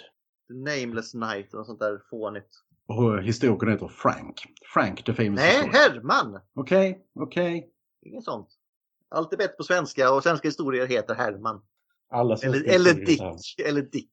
The 0.51 0.55
nameless 0.57 1.13
knight 1.13 1.53
och 1.53 1.59
något 1.59 1.67
sånt 1.67 1.79
där 1.81 2.01
fånigt. 2.11 2.49
Och 2.87 3.23
historikern 3.23 3.69
heter 3.71 3.89
Frank. 3.89 4.43
Frank 4.75 5.05
the 5.05 5.15
famous 5.15 5.37
Nej, 5.41 5.55
historian. 5.57 5.75
Herman! 5.75 6.41
Okej, 6.55 7.05
okej. 7.15 7.71
Inget 8.03 8.25
sånt. 8.25 8.49
Allt 9.09 9.33
är 9.33 9.37
bättre 9.37 9.53
på 9.57 9.63
svenska 9.65 10.13
och 10.15 10.23
svenska 10.23 10.49
historier 10.49 10.87
heter 10.87 11.15
Herman. 11.15 11.61
Alla 12.11 12.37
svenska 12.37 12.73
Eller, 12.75 12.91
eller 12.91 13.07
Dick. 13.07 13.21
Eller 13.67 13.83
Dick. 13.83 14.13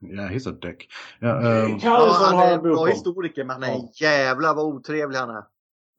Ja, 0.00 0.22
he's 0.22 0.48
a 0.48 0.52
dick. 0.62 0.88
Ja, 1.20 1.40
ehm, 1.40 1.70
Ja, 1.70 1.78
Karlsson 1.80 2.34
han 2.38 2.48
är 2.48 2.54
en 2.54 2.62
bra 2.62 2.84
historiker 2.86 3.44
men 3.44 3.50
han 3.50 3.62
är 3.62 3.68
Ja. 3.68 3.74
en 3.80 3.88
jävla 3.94 4.54
vad 4.54 4.64
otrevlig 4.64 5.18
han 5.18 5.30
är. 5.30 5.44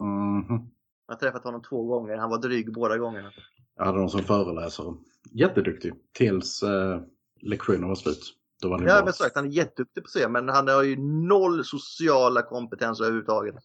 mhm. 0.04 0.70
Jag 1.08 1.14
har 1.16 1.20
träffat 1.20 1.44
honom 1.44 1.62
två 1.62 1.84
gånger. 1.86 2.18
Han 2.18 2.30
var 2.30 2.38
dryg 2.38 2.74
båda 2.74 2.98
gångerna. 2.98 3.32
Jag 3.78 3.86
hade 3.86 3.98
honom 3.98 4.10
som 4.10 4.24
föreläsare. 4.24 4.96
Jätteduktig. 5.32 5.94
Tills 6.14 6.64
eh, 6.64 7.02
lektionen 7.42 7.88
var 7.88 7.96
slut. 7.96 8.34
Då 8.62 8.70
Ja, 8.72 8.78
bra. 8.78 9.04
men 9.04 9.14
sagt, 9.14 9.36
han 9.36 9.46
är 9.46 9.50
jätteduktig 9.50 10.04
på 10.04 10.08
att 10.08 10.12
se 10.12 10.28
men 10.28 10.50
han 10.50 10.68
har 10.68 10.84
ju 10.84 10.98
noll 11.28 11.66
sociala 11.66 12.42
kompetens 12.42 13.02
överhuvudtaget. 13.02 13.56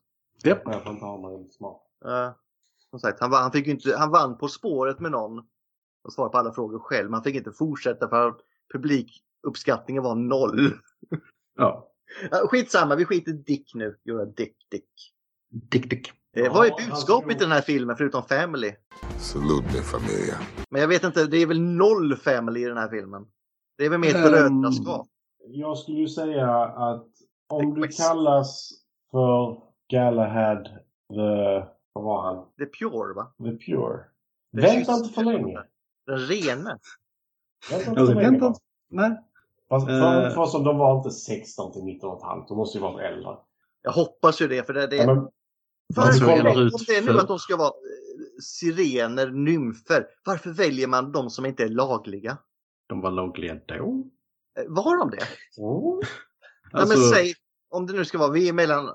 Japp. 0.44 0.62
Jag 0.64 0.82
får 0.82 0.92
inte 0.92 1.04
ha 1.04 1.18
mig 1.30 1.48
smart. 1.50 1.82
Uh, 2.06 2.30
som 2.90 3.00
sagt, 3.00 3.20
han, 3.20 3.30
vann, 3.30 3.42
han, 3.42 3.52
fick 3.52 3.66
inte, 3.66 3.96
han 3.96 4.10
vann 4.10 4.38
På 4.38 4.48
spåret 4.48 5.00
med 5.00 5.10
någon 5.10 5.38
och 6.04 6.12
svarade 6.12 6.32
på 6.32 6.38
alla 6.38 6.52
frågor 6.52 6.78
själv. 6.78 7.04
Men 7.04 7.14
han 7.14 7.24
fick 7.24 7.36
inte 7.36 7.52
fortsätta 7.52 8.08
för 8.08 8.28
att 8.28 8.40
publikuppskattningen 8.72 10.02
var 10.02 10.14
noll. 10.14 10.72
Ja. 11.56 11.92
Uh, 12.32 12.48
skitsamma, 12.48 12.96
vi 12.96 13.04
skiter 13.04 13.32
Dick 13.32 13.74
nu. 13.74 13.98
Göra 14.04 14.24
Dick, 14.24 14.56
Dick. 14.70 14.88
Dick, 15.50 15.90
dick. 15.90 16.08
Eh, 16.36 16.44
Ja, 16.44 16.52
vad 16.52 16.66
är 16.66 16.70
han 16.70 16.90
budskapet 16.90 17.36
i 17.36 17.38
den 17.38 17.52
här 17.52 17.60
filmen 17.60 17.96
förutom 17.96 18.22
Family? 18.22 18.74
Salute 19.18 19.66
me, 19.66 19.82
familia. 19.82 20.34
Men 20.70 20.80
jag 20.80 20.88
vet 20.88 21.04
inte, 21.04 21.26
det 21.26 21.36
är 21.36 21.46
väl 21.46 21.60
noll 21.60 22.16
Family 22.16 22.60
i 22.60 22.64
den 22.64 22.76
här 22.76 22.88
filmen? 22.88 23.26
Det 23.78 23.84
är 23.84 23.90
väl 23.90 24.00
mer 24.00 24.08
ett 24.08 24.16
Ehm, 24.16 24.22
brödraskap? 24.22 25.06
Jag 25.48 25.78
skulle 25.78 25.98
ju 25.98 26.08
säga 26.08 26.50
att 26.64 27.06
om 27.48 27.74
du 27.74 27.88
kallas 27.88 28.70
för 29.10 29.60
Galahad 29.90 30.64
the... 31.14 31.66
Vad 31.92 32.04
var 32.04 32.22
han? 32.22 32.46
Det 32.56 32.62
är 32.62 32.66
Pure 32.68 33.14
va? 33.14 33.32
The 33.38 33.56
Pure. 33.66 34.04
Det 34.52 34.62
Vänta 34.62 34.92
inte 34.92 35.08
för 35.14 35.24
länge. 35.24 35.58
Den 36.06 36.18
rene. 36.18 36.78
Vänta 37.70 37.90
inte 37.90 38.00
Alltså, 38.00 38.14
för 38.14 38.22
länge. 38.22 38.54
Nej. 38.90 39.16
Fast 39.68 39.86
för, 39.86 40.26
Eh. 40.26 40.34
för 40.34 40.46
som 40.46 40.64
de 40.64 40.78
var 40.78 40.96
inte 40.96 41.10
16 41.10 41.72
till 41.72 41.84
19 41.84 42.10
och 42.10 42.16
ett 42.18 42.24
halvt. 42.24 42.48
De 42.48 42.56
måste 42.56 42.78
ju 42.78 42.82
vara 42.82 43.02
äldre. 43.08 43.36
Jag 43.82 43.92
hoppas 43.92 44.40
ju 44.42 44.48
det 44.48 44.66
för 44.66 44.74
det, 44.74 44.86
det 44.86 44.96
Ja, 44.96 45.14
men, 45.14 45.28
Varför 45.96 46.12
såg 46.12 46.28
väljer- 46.28 46.56
om 46.64 46.70
det 46.86 46.96
är 46.96 47.02
nu 47.02 47.18
att 47.18 47.28
de 47.28 47.38
ska 47.38 47.56
vara 47.56 47.68
eh, 47.68 47.72
sirener, 48.42 49.30
nymfer. 49.30 50.06
Varför 50.24 50.50
väljer 50.50 50.86
man 50.86 51.12
de 51.12 51.30
som 51.30 51.46
inte 51.46 51.64
är 51.64 51.68
lagliga? 51.68 52.38
De 52.86 53.00
var 53.00 53.10
lagliga 53.10 53.54
då. 53.68 54.06
Eh, 54.58 54.64
Var 54.68 54.96
de 54.96 55.10
det? 55.10 55.26
oh. 55.56 56.00
Alltså, 56.72 56.98
men 56.98 57.08
säg, 57.08 57.34
om 57.70 57.86
det 57.86 57.92
nu 57.92 58.04
ska 58.04 58.18
vara, 58.18 58.30
vi 58.30 58.48
är 58.48 58.52
mellan 58.52 58.88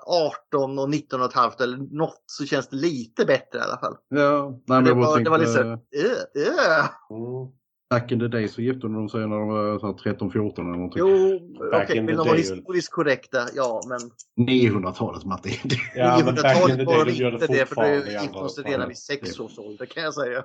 18 0.51 0.79
och 0.79 0.89
19 0.89 1.21
och 1.21 1.25
ett 1.27 1.33
halvt 1.33 1.61
eller 1.61 1.77
något 1.77 2.23
så 2.25 2.45
känns 2.45 2.67
det 2.67 2.75
lite 2.75 3.25
bättre 3.25 3.59
i 3.59 3.61
alla 3.61 3.77
fall. 3.77 3.97
ja, 4.09 4.49
nej, 4.49 4.61
men 4.65 4.83
det, 4.83 4.93
var, 4.93 5.19
det 5.19 5.29
var 5.29 5.37
lite 5.37 5.53
tänkte, 5.53 5.87
så, 5.93 5.99
uh, 5.99 6.47
uh. 6.47 6.85
Mm. 7.09 7.51
Back 7.89 8.11
in 8.11 8.19
the 8.19 8.27
day 8.27 8.47
så 8.47 8.61
gifte 8.61 8.87
de 8.87 9.09
sig 9.09 9.19
när 9.19 9.39
de 9.39 9.47
var 9.47 9.79
så 9.79 9.85
här 9.85 9.93
13-14 9.93 10.53
eller 10.53 10.63
någonting. 10.63 10.99
Jo, 10.99 11.39
okej, 11.73 11.97
in 11.97 12.05
vill 12.05 12.15
de 12.15 12.27
vara 12.27 12.29
day, 12.29 12.37
historiskt 12.37 12.91
korrekta? 12.91 13.47
Ja, 13.55 13.81
men 13.87 13.99
900-talet 14.47 15.25
Matti. 15.25 15.59
Ja, 15.95 16.21
men 16.25 16.35
back 16.35 16.69
in 16.69 16.77
the 16.77 16.83
900-talet 16.83 16.85
day 16.85 16.85
var 16.85 17.05
det 17.05 17.11
inte 17.11 17.47
det 17.47 17.65
för 17.65 17.95
gick 17.95 18.29
andra 18.29 18.39
de 18.39 18.49
sig 18.49 18.63
redan 18.63 18.87
vid 18.87 18.97
sex 18.97 19.39
års 19.39 19.59
ålder 19.59 19.85
kan 19.85 20.03
jag 20.03 20.13
säga. 20.13 20.43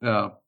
Ja. 0.00 0.41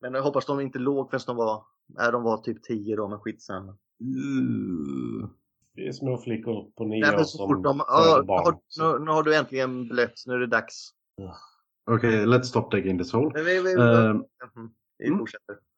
Men 0.00 0.14
jag 0.14 0.22
hoppas 0.22 0.46
de 0.46 0.60
inte 0.60 0.78
låg 0.78 1.10
förrän 1.10 1.20
de 1.26 1.36
var, 1.36 1.64
nej, 1.86 2.12
de 2.12 2.22
var 2.22 2.38
typ 2.38 2.62
10 2.62 2.96
då, 2.96 3.08
men 3.08 3.18
skitsamma. 3.20 3.70
Uh, 3.72 5.28
Det 5.74 5.86
är 5.88 5.92
små 5.92 6.18
flickor 6.18 6.70
på 6.76 6.84
nio 6.84 7.00
Nej, 7.00 7.16
år 7.16 7.24
som 7.24 7.62
de, 7.62 7.82
ja, 7.88 8.22
barn. 8.26 8.44
har, 8.44 8.58
nu, 8.98 9.04
nu 9.04 9.10
har 9.10 9.22
du 9.22 9.34
äntligen 9.36 9.88
blött, 9.88 10.22
nu 10.26 10.34
är 10.34 10.38
det 10.38 10.46
dags. 10.46 10.90
Okej, 11.90 12.26
let's 12.26 12.42
stop 12.42 12.70
digging 12.70 12.98
this 12.98 13.12
hole. 13.12 13.42
Vi, 13.42 13.60
vi, 13.62 13.76
Uh, 13.76 14.14
Mhm. 14.54 14.70
vi 14.98 15.06
mm. 15.08 15.24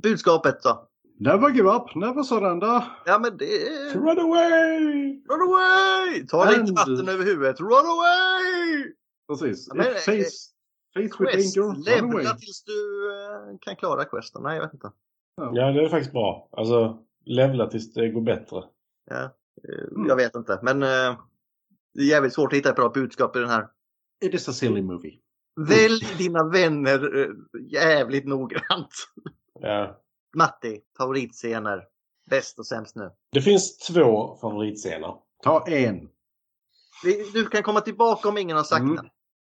Budskapet 0.02 0.62
då? 0.62 0.86
never 1.18 1.50
give 1.50 1.70
up, 1.76 1.94
never 1.94 2.22
surrender. 2.22 2.82
Ja 3.06 3.18
men 3.18 3.36
det. 3.36 3.94
Run 3.94 4.18
away! 4.18 5.22
Run 5.28 5.42
away! 5.48 6.26
Ta 6.26 6.44
And- 6.44 6.76
vatten 6.76 7.08
över 7.08 7.24
huvudet. 7.24 7.60
Run 7.60 7.72
away! 7.72 8.94
Precis. 9.28 9.66
Ja, 9.68 9.74
men, 9.74 9.84
face, 9.86 10.49
Faith 10.94 11.20
with 11.20 11.32
Quest. 11.32 11.56
Levla 11.86 12.34
tills 12.34 12.64
du 12.64 13.10
eh, 13.12 13.58
kan 13.60 13.76
klara 13.76 14.04
questen. 14.04 14.42
Nej, 14.42 14.56
jag 14.56 14.62
vet 14.64 14.74
inte. 14.74 14.92
Ja, 15.36 15.72
det 15.72 15.84
är 15.84 15.88
faktiskt 15.88 16.12
bra. 16.12 16.48
Alltså, 16.52 16.98
levla 17.24 17.66
tills 17.66 17.92
det 17.92 18.08
går 18.08 18.20
bättre. 18.22 18.62
Ja, 19.10 19.22
eh, 19.22 20.06
Jag 20.08 20.16
vet 20.16 20.34
inte. 20.34 20.58
Men 20.62 20.82
eh, 20.82 21.18
det 21.94 22.00
är 22.00 22.06
jävligt 22.06 22.34
svårt 22.34 22.52
att 22.52 22.58
hitta 22.58 22.68
ett 22.70 22.76
bra 22.76 22.88
budskap 22.88 23.36
i 23.36 23.38
den 23.38 23.48
här. 23.48 23.68
It 24.24 24.34
is 24.34 24.48
a 24.48 24.52
silly 24.52 24.82
movie. 24.82 25.18
Välj 25.68 26.14
dina 26.18 26.48
vänner 26.48 27.28
jävligt 27.72 28.26
noggrant. 28.26 28.92
Ja. 29.62 30.00
Matti, 30.36 30.80
favoritscener. 30.98 31.84
Bäst 32.30 32.58
och 32.58 32.66
sämst 32.66 32.96
nu. 32.96 33.10
Det 33.32 33.40
finns 33.42 33.78
två 33.78 34.36
favoritscener. 34.36 35.14
Ta 35.42 35.66
en. 35.68 36.08
Du 37.32 37.46
kan 37.46 37.62
komma 37.62 37.80
tillbaka 37.80 38.28
om 38.28 38.38
ingen 38.38 38.56
har 38.56 38.64
sagt 38.64 38.80
Mm. 38.82 38.96
den. 38.96 39.06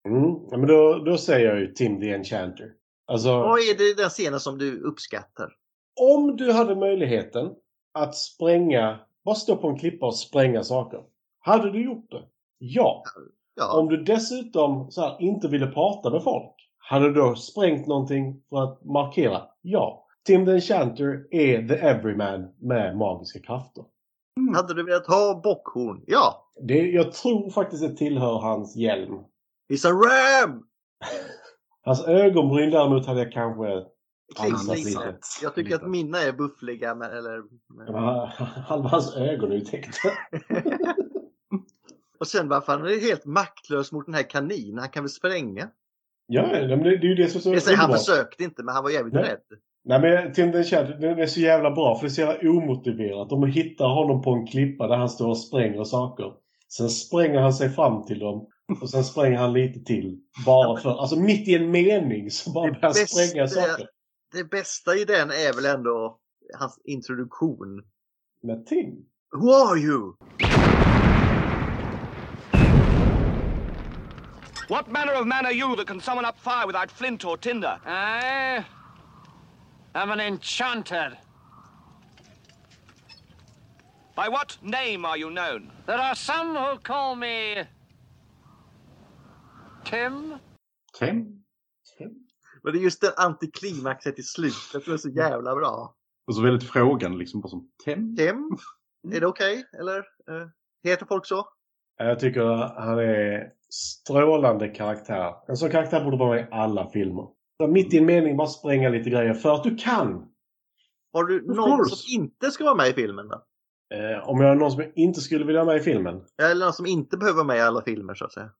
Mm. 0.08 0.34
Ja, 0.50 0.56
men 0.56 0.66
då, 0.66 0.98
då 0.98 1.18
säger 1.18 1.48
jag 1.48 1.60
ju 1.60 1.72
Tim 1.72 2.00
the 2.00 2.10
Enchanter. 2.12 2.72
Alltså, 3.06 3.28
Vad 3.28 3.58
är 3.58 3.78
det 3.78 4.02
den 4.02 4.10
scenen 4.10 4.40
som 4.40 4.58
du 4.58 4.80
uppskattar? 4.80 5.48
om 6.00 6.36
du 6.36 6.52
hade 6.52 6.76
möjligheten 6.76 7.50
att 7.94 8.14
spränga, 8.16 8.98
bara 9.24 9.34
stå 9.34 9.56
på 9.56 9.68
en 9.68 9.78
klippa 9.78 10.06
och 10.06 10.16
spränga 10.16 10.62
saker. 10.64 11.00
Hade 11.40 11.70
du 11.70 11.84
gjort 11.84 12.10
det? 12.10 12.22
Ja. 12.58 13.02
Ja, 13.54 13.78
Om 13.78 13.88
du 13.88 13.96
dessutom 14.04 14.90
så 14.90 15.00
här, 15.00 15.16
inte 15.20 15.48
ville 15.48 15.66
prata 15.66 16.10
med 16.10 16.22
folk, 16.22 16.54
hade 16.78 17.04
du 17.08 17.14
då 17.14 17.34
sprängt 17.34 17.86
någonting 17.86 18.42
för 18.50 18.62
att 18.62 18.84
markera? 18.84 19.42
Ja. 19.62 20.06
Tim 20.26 20.46
the 20.46 20.52
Enchanter 20.52 21.26
är 21.30 21.68
the 21.68 21.74
everyman 21.74 22.54
med 22.60 22.96
magiska 22.96 23.38
krafter. 23.40 23.84
hade 24.54 24.74
du 24.74 24.84
velat 24.84 25.06
ha 25.06 25.40
bockhorn? 25.44 26.04
Ja. 26.06 26.50
Det, 26.62 26.90
jag 26.90 27.12
tror 27.12 27.50
faktiskt 27.50 27.82
det 27.82 27.96
tillhör 27.96 28.38
hans 28.38 28.76
hjälm. 28.76 29.18
It's 29.68 29.88
a 29.88 29.92
ram! 29.92 30.64
Hans 31.84 32.06
ögonbryn 32.06 32.70
däremot 32.70 33.06
hade 33.06 33.20
jag 33.20 33.32
kanske 33.32 33.84
lite. 34.74 35.16
Jag 35.42 35.54
tycker 35.54 35.74
att 35.74 35.86
mina 35.86 36.18
är 36.18 36.32
buffliga. 36.32 36.94
Men, 36.94 37.10
eller, 37.10 37.42
men... 37.76 37.86
Ja, 37.86 38.32
Halva 38.66 38.88
hans 38.88 39.16
ögon 39.16 39.52
är 39.52 39.54
ju 39.54 39.60
täckta. 39.60 40.08
Och 42.20 42.26
sen 42.26 42.48
varför 42.48 42.72
han 42.72 42.86
är 42.86 43.00
helt 43.00 43.24
maktlös 43.24 43.92
mot 43.92 44.06
den 44.06 44.14
här 44.14 44.30
kaninen. 44.30 44.78
Han 44.78 44.88
kan 44.88 45.02
väl 45.02 45.10
spränga? 45.10 45.68
Ja, 46.26 46.46
men 46.46 46.68
det, 46.68 46.96
det 46.96 47.06
är 47.06 47.08
ju 47.08 47.14
det 47.14 47.28
som 47.28 47.52
är 47.52 47.60
så 47.60 47.74
han 47.74 47.92
försökte 47.92 48.44
inte, 48.44 48.62
men 48.62 48.74
han 48.74 48.84
var 48.84 48.90
jävligt 48.90 49.14
Nej. 49.14 49.22
rädd. 49.22 49.40
Nej 49.84 50.00
men 50.00 50.32
Tim 50.32 50.50
den 50.50 50.60
Enchanter, 50.60 50.94
den 50.94 51.18
är 51.18 51.26
så 51.26 51.40
jävla 51.40 51.70
bra 51.70 51.94
för 51.94 52.02
det 52.02 52.08
är 52.08 52.14
så 52.14 52.20
jävla 52.20 52.50
omotiverat. 52.50 53.30
De 53.30 53.46
hittar 53.46 53.88
honom 53.88 54.22
på 54.22 54.30
en 54.30 54.46
klippa 54.46 54.86
där 54.86 54.96
han 54.96 55.08
står 55.08 55.28
och 55.28 55.38
spränger 55.38 55.84
saker. 55.84 56.32
Sen 56.68 56.88
spränger 56.88 57.40
han 57.40 57.52
sig 57.52 57.70
fram 57.70 58.06
till 58.06 58.18
dem 58.18 58.48
och 58.80 58.90
sen 58.90 59.04
spränger 59.04 59.38
han 59.38 59.52
lite 59.52 59.84
till. 59.84 60.18
Bara 60.46 60.80
för, 60.80 61.00
alltså 61.00 61.16
mitt 61.16 61.48
i 61.48 61.54
en 61.54 61.70
mening 61.70 62.30
så 62.30 62.50
bara 62.52 62.72
börjar 62.72 62.82
han 62.82 62.94
spränga 62.94 63.48
saker. 63.48 63.88
Det 64.32 64.44
bästa 64.44 64.96
i 64.96 65.04
den 65.04 65.30
är 65.30 65.52
väl 65.54 65.64
ändå 65.64 66.18
hans 66.58 66.80
introduktion. 66.84 67.82
Med 68.42 68.66
Tim? 68.66 69.06
Who 69.32 69.52
are 69.52 69.78
you? 69.78 70.14
What 74.68 74.90
manner 74.90 75.20
of 75.20 75.26
man 75.26 75.46
are 75.46 75.54
you 75.54 75.76
that 75.76 75.86
can 75.86 76.00
summon 76.00 76.24
up 76.24 76.38
fire 76.38 76.66
without 76.66 76.90
flint 76.90 77.24
or 77.24 77.36
tinder? 77.36 77.80
I 77.86 78.62
am 79.92 80.10
an 80.10 80.20
enchanter. 80.20 81.18
By 84.14 84.28
what 84.28 84.58
name 84.62 85.06
are 85.06 85.16
you 85.16 85.30
known? 85.30 85.70
There 85.86 85.98
are 85.98 86.14
some 86.14 86.54
who 86.54 86.78
call 86.78 87.16
me 87.16 87.64
Tim. 89.90 90.38
Tim? 90.98 92.26
Men 92.62 92.72
det 92.72 92.78
är 92.78 92.82
just 92.82 93.00
den 93.00 93.12
antiklimaxet 93.16 94.18
i 94.18 94.22
slutet 94.22 94.84
som 94.84 94.92
är 94.92 94.96
så 94.96 95.08
jävla 95.08 95.54
bra. 95.56 95.94
Och 96.26 96.34
så 96.34 96.42
väldigt 96.42 96.70
frågan 96.70 97.18
liksom 97.18 97.40
bara 97.40 97.48
som 97.48 97.70
Tim? 97.84 98.16
Tim? 98.16 98.58
Är 99.12 99.20
det 99.20 99.26
okej? 99.26 99.64
Eller? 99.80 99.98
eh, 99.98 100.48
heter 100.84 101.06
folk 101.06 101.26
så? 101.26 101.48
Jag 101.98 102.18
tycker 102.20 102.40
han 102.80 102.98
är 102.98 103.52
strålande 103.70 104.68
karaktär. 104.68 105.34
En 105.48 105.56
sån 105.56 105.70
karaktär 105.70 106.04
borde 106.04 106.16
vara 106.16 106.30
med 106.30 106.40
i 106.40 106.48
alla 106.50 106.90
filmer. 106.90 107.28
Så 107.60 107.66
Mitt 107.68 107.94
i 107.94 107.98
en 107.98 108.06
mening 108.06 108.36
bara 108.36 108.48
spränga 108.48 108.88
lite 108.88 109.10
grejer 109.10 109.34
för 109.34 109.54
att 109.54 109.64
du 109.64 109.76
kan. 109.76 110.28
Har 111.12 111.24
du 111.24 111.46
någon 111.46 111.84
som 111.86 112.20
inte 112.20 112.50
ska 112.50 112.64
vara 112.64 112.74
med 112.74 112.88
i 112.88 112.92
filmen 112.92 113.28
då? 113.28 113.44
Eh, 113.94 114.28
om 114.28 114.40
jag 114.40 114.48
har 114.48 114.54
någon 114.54 114.70
som 114.70 114.84
inte 114.94 115.20
skulle 115.20 115.44
vilja 115.44 115.60
ha 115.60 115.66
med 115.66 115.76
i 115.76 115.80
filmen. 115.80 116.20
Eller 116.42 116.64
någon 116.64 116.72
som 116.72 116.86
inte 116.86 117.16
behöver 117.16 117.36
vara 117.36 117.46
med 117.46 117.56
i 117.56 117.60
alla 117.60 117.82
filmer 117.82 118.14
så 118.14 118.24
att 118.24 118.32
säga? 118.32 118.50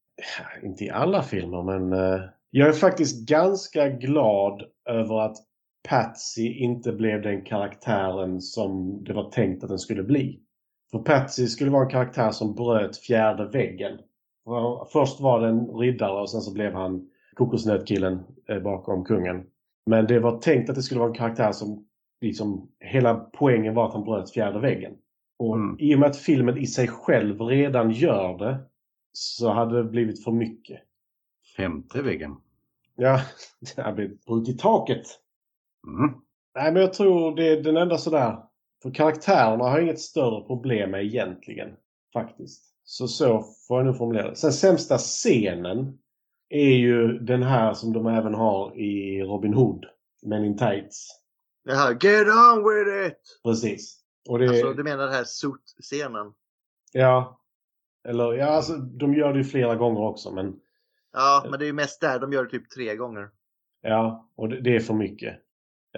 Inte 0.63 0.85
i 0.85 0.91
alla 0.91 1.23
filmer, 1.23 1.63
men 1.63 1.93
eh, 1.93 2.21
jag 2.51 2.69
är 2.69 2.73
faktiskt 2.73 3.29
ganska 3.29 3.89
glad 3.89 4.63
över 4.89 5.21
att 5.21 5.37
Patsy 5.89 6.53
inte 6.53 6.93
blev 6.93 7.23
den 7.23 7.45
karaktären 7.45 8.41
som 8.41 9.05
det 9.05 9.13
var 9.13 9.31
tänkt 9.31 9.63
att 9.63 9.69
den 9.69 9.79
skulle 9.79 10.03
bli. 10.03 10.41
För 10.91 10.99
Patsy 10.99 11.47
skulle 11.47 11.71
vara 11.71 11.85
en 11.85 11.91
karaktär 11.91 12.31
som 12.31 12.55
bröt 12.55 12.97
fjärde 12.97 13.49
väggen. 13.49 13.99
Först 14.93 15.21
var 15.21 15.41
det 15.41 15.49
en 15.49 15.67
riddare 15.67 16.21
och 16.21 16.31
sen 16.31 16.41
så 16.41 16.53
blev 16.53 16.73
han 16.73 17.09
kokosnötkillen 17.35 18.23
eh, 18.49 18.59
bakom 18.59 19.05
kungen. 19.05 19.45
Men 19.87 20.07
det 20.07 20.21
var 20.21 20.39
tänkt 20.39 20.71
att 20.71 20.77
det 20.77 20.83
skulle 20.83 21.01
vara 21.01 21.11
en 21.11 21.17
karaktär 21.17 21.53
som 21.53 21.87
liksom 22.21 22.69
hela 22.81 23.15
poängen 23.15 23.75
var 23.75 23.87
att 23.87 23.93
han 23.93 24.05
bröt 24.05 24.31
fjärde 24.31 24.61
väggen. 24.61 24.93
Och 25.39 25.57
Mm. 25.57 25.77
i 25.79 25.95
och 25.95 25.99
med 25.99 26.09
att 26.11 26.17
filmen 26.17 26.59
i 26.59 26.67
sig 26.67 26.89
själv 26.89 27.41
redan 27.41 27.91
gör 27.91 28.39
det 28.39 28.61
så 29.13 29.51
hade 29.53 29.77
det 29.77 29.85
blivit 29.85 30.25
för 30.25 30.33
mycket. 30.33 30.81
Femte 31.57 32.03
väggen. 32.03 32.37
Ja, 32.97 33.21
det 33.77 33.83
hade 33.83 33.95
blivit 33.97 34.25
brutit 34.25 34.59
taket. 34.59 35.03
Mm. 35.87 36.15
Nej, 36.55 36.73
men 36.73 36.83
jag 36.83 36.93
tror 36.93 37.37
det 37.37 37.49
är 37.49 37.63
den 37.63 37.77
enda 37.77 37.99
sådär. 37.99 38.39
För 38.83 38.91
karaktärerna 38.91 39.65
har 39.65 39.71
jag 39.71 39.83
inget 39.83 40.01
större 40.01 40.47
problem 40.47 40.91
med 40.91 41.05
egentligen. 41.05 41.69
Faktiskt. 42.13 42.65
Så 42.85 43.09
så 43.09 43.45
får 43.69 43.79
jag 43.79 43.87
nu 43.87 43.95
formulera 43.95 44.31
det. 44.31 44.37
Sen 44.37 44.53
sämsta 44.53 44.99
scenen 44.99 45.99
är 46.49 46.71
ju 46.77 47.19
den 47.19 47.43
här 47.43 47.75
som 47.75 47.93
de 47.93 48.07
även 48.07 48.35
har 48.35 48.79
i 48.79 49.23
Robin 49.23 49.55
Hood. 49.55 49.85
Men 50.23 50.45
in 50.45 50.57
tights. 50.57 51.09
Det 51.65 51.75
här 51.75 51.91
Get 51.91 52.27
on 52.27 52.65
with 52.65 53.07
it! 53.07 53.41
Precis. 53.45 53.98
Och 54.29 54.39
det, 54.39 54.49
Alltså 54.49 54.73
du 54.73 54.85
menar 54.85 55.05
den 55.05 55.13
här 55.15 55.25
suit-scenen? 55.25 56.33
Ja. 56.93 57.41
Eller 58.09 58.33
ja, 58.33 58.47
alltså 58.47 58.77
de 58.77 59.15
gör 59.15 59.33
det 59.33 59.39
ju 59.39 59.45
flera 59.45 59.75
gånger 59.77 60.01
också 60.01 60.31
men 60.31 60.57
Ja, 61.13 61.47
men 61.51 61.59
det 61.59 61.65
är 61.65 61.67
ju 61.67 61.73
mest 61.73 62.01
där 62.01 62.19
de 62.19 62.33
gör 62.33 62.45
det 62.45 62.51
typ 62.51 62.71
tre 62.71 62.97
gånger. 62.97 63.29
ja, 63.83 64.29
och 64.37 64.49
det, 64.49 64.61
det 64.61 64.77
är 64.77 64.81
för 64.81 64.95
mycket. 64.95 65.35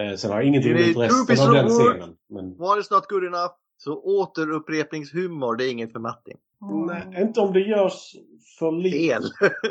Eh, 0.00 0.16
sen 0.16 0.30
har 0.30 0.38
jag 0.38 0.46
ingenting 0.48 0.72
emot 0.72 0.96
resten 0.96 1.48
av 1.48 1.54
den 1.54 1.66
of 1.66 1.72
wood. 1.72 1.92
scenen. 1.92 2.16
Men 2.28 2.60
One 2.60 2.80
is 2.80 2.90
not 2.90 3.06
good 3.08 3.24
enough. 3.24 3.52
Så 3.76 4.02
återupprepningshumor, 4.02 5.56
det 5.56 5.64
är 5.64 5.70
inget 5.70 5.92
för 5.92 5.98
Martin. 6.00 6.36
nej, 6.86 7.22
inte 7.22 7.40
om 7.40 7.52
det 7.52 7.60
görs 7.60 8.14
för 8.58 8.72
lite. 8.72 8.96
Fel! 8.98 9.22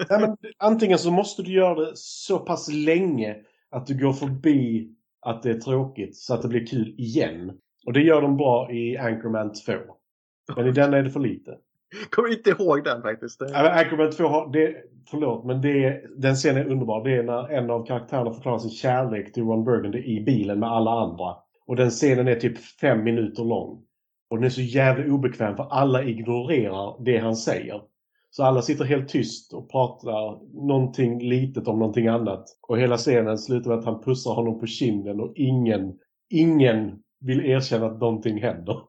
Nej, 0.10 0.20
men 0.20 0.38
antingen 0.58 0.97
så 1.00 1.12
måste 1.12 1.41
du 1.41 1.52
göra 1.54 1.76
det 1.86 1.91
så 1.95 2.39
pass 2.39 2.70
länge 2.72 3.36
att 3.70 3.88
du 3.88 4.00
går 4.00 4.14
förbi 4.14 4.95
att 5.22 5.44
det 5.44 5.49
är 5.49 5.60
tråkigt 5.60 6.18
så 6.18 6.34
att 6.34 6.41
det 6.41 6.48
blir 6.48 6.65
kul 6.65 6.95
igen. 6.98 7.60
Och 7.90 7.94
det 7.94 8.02
gör 8.02 8.22
de 8.22 8.38
bra 8.38 8.72
i 8.72 8.98
Anchorman 8.98 9.53
2. 9.53 9.74
Men 10.56 10.68
i 10.68 10.72
den 10.72 10.94
är 10.94 11.03
det 11.03 11.10
för 11.10 11.20
lite. 11.20 11.57
Kommer 12.10 12.32
inte 12.32 12.49
ihåg 12.49 12.84
den 12.84 13.02
faktiskt. 13.02 13.41
Ja, 13.41 13.70
Anchorman 13.70 14.11
2 14.11 14.24
har, 14.24 14.52
det, 14.53 14.76
förlåt, 15.11 15.45
men 15.45 15.61
det, 15.61 16.03
den 16.18 16.36
scenen 16.36 16.57
är 16.61 16.72
underbar. 16.72 17.03
Det 17.03 17.18
är 17.18 17.24
när 17.24 17.52
en 17.52 17.70
av 17.70 17.86
karaktärerna 17.86 18.34
förklarar 18.34 18.57
sin 18.57 18.72
kärlek 18.72 19.34
till 19.34 19.44
Ron 19.44 19.64
Burgundy 19.64 20.03
i 20.03 20.22
bilen 20.22 20.60
med 20.60 20.70
alla 20.70 20.91
andra. 20.91 21.36
Och 21.66 21.76
den 21.76 21.90
scenen 21.90 22.28
är 22.28 22.36
typ 22.36 22.57
fem 22.57 23.03
minuter 23.03 23.44
lång. 23.44 23.84
Och 24.30 24.38
den 24.38 24.45
är 24.45 24.49
så 24.49 24.61
jävla 24.61 25.14
obekväm 25.14 25.56
för 25.56 25.68
alla 25.72 26.03
ignorerar 26.03 27.03
det 27.06 27.18
han 27.18 27.36
säger. 27.36 27.82
Så 28.30 28.44
alla 28.44 28.61
sitter 28.61 28.86
helt 28.86 29.10
tyst 29.10 29.53
och 29.53 29.72
pratar 29.72 30.40
någonting 30.68 31.30
litet 31.30 31.68
om 31.68 31.80
någonting 31.80 32.07
annat. 32.07 32.45
Och 32.68 32.80
hela 32.80 32.98
scenen 32.98 33.38
slutar 33.38 33.70
med 33.70 33.80
att 33.80 33.86
han 33.86 34.02
pussar 34.02 34.32
honom 34.32 34.60
på 34.60 34.66
kinden 34.66 35.20
och 35.20 35.34
ingen, 35.36 35.94
ingen 36.30 36.99
vill 37.20 37.46
erkänna 37.46 37.86
att 37.86 38.00
någonting 38.00 38.41
händer. 38.41 38.82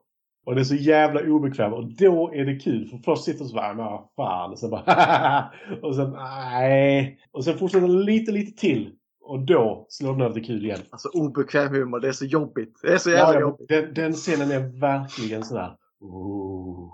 Och 0.46 0.54
det 0.54 0.60
är 0.60 0.64
så 0.64 0.74
jävla 0.74 1.22
obekvämt 1.22 1.74
och 1.74 1.84
då 1.84 2.32
är 2.34 2.44
det 2.44 2.58
kul 2.58 2.88
för 2.88 2.98
först 2.98 3.24
sitter 3.24 3.44
du 3.44 3.48
så 3.48 3.54
bara, 3.54 3.74
men 3.74 3.84
vad 3.84 4.08
fan, 4.16 4.50
och 4.50 4.58
sen 4.58 4.70
bara 4.70 5.52
och 5.82 5.96
sen 5.96 6.10
nej. 6.10 7.20
Och 7.30 7.44
sen 7.44 7.58
fortsätter 7.58 7.88
lite, 7.88 8.32
lite 8.32 8.60
till. 8.60 8.96
Och 9.20 9.40
då 9.40 9.86
slår 9.88 10.12
den 10.12 10.20
över 10.20 10.34
till 10.34 10.46
kul 10.46 10.64
igen. 10.64 10.80
Alltså 10.90 11.08
obekväm 11.08 11.68
humor, 11.68 12.00
det 12.00 12.08
är 12.08 12.12
så 12.12 12.24
jobbigt. 12.24 12.78
Det 12.82 12.92
är 12.92 12.98
så 12.98 13.10
jävla 13.10 13.34
ja, 13.34 13.40
jobbigt. 13.40 13.68
den, 13.68 13.94
den 13.94 14.12
scenen 14.12 14.50
är 14.50 14.80
verkligen 14.80 15.44
sådär. 15.44 15.76
Oh. 16.00 16.92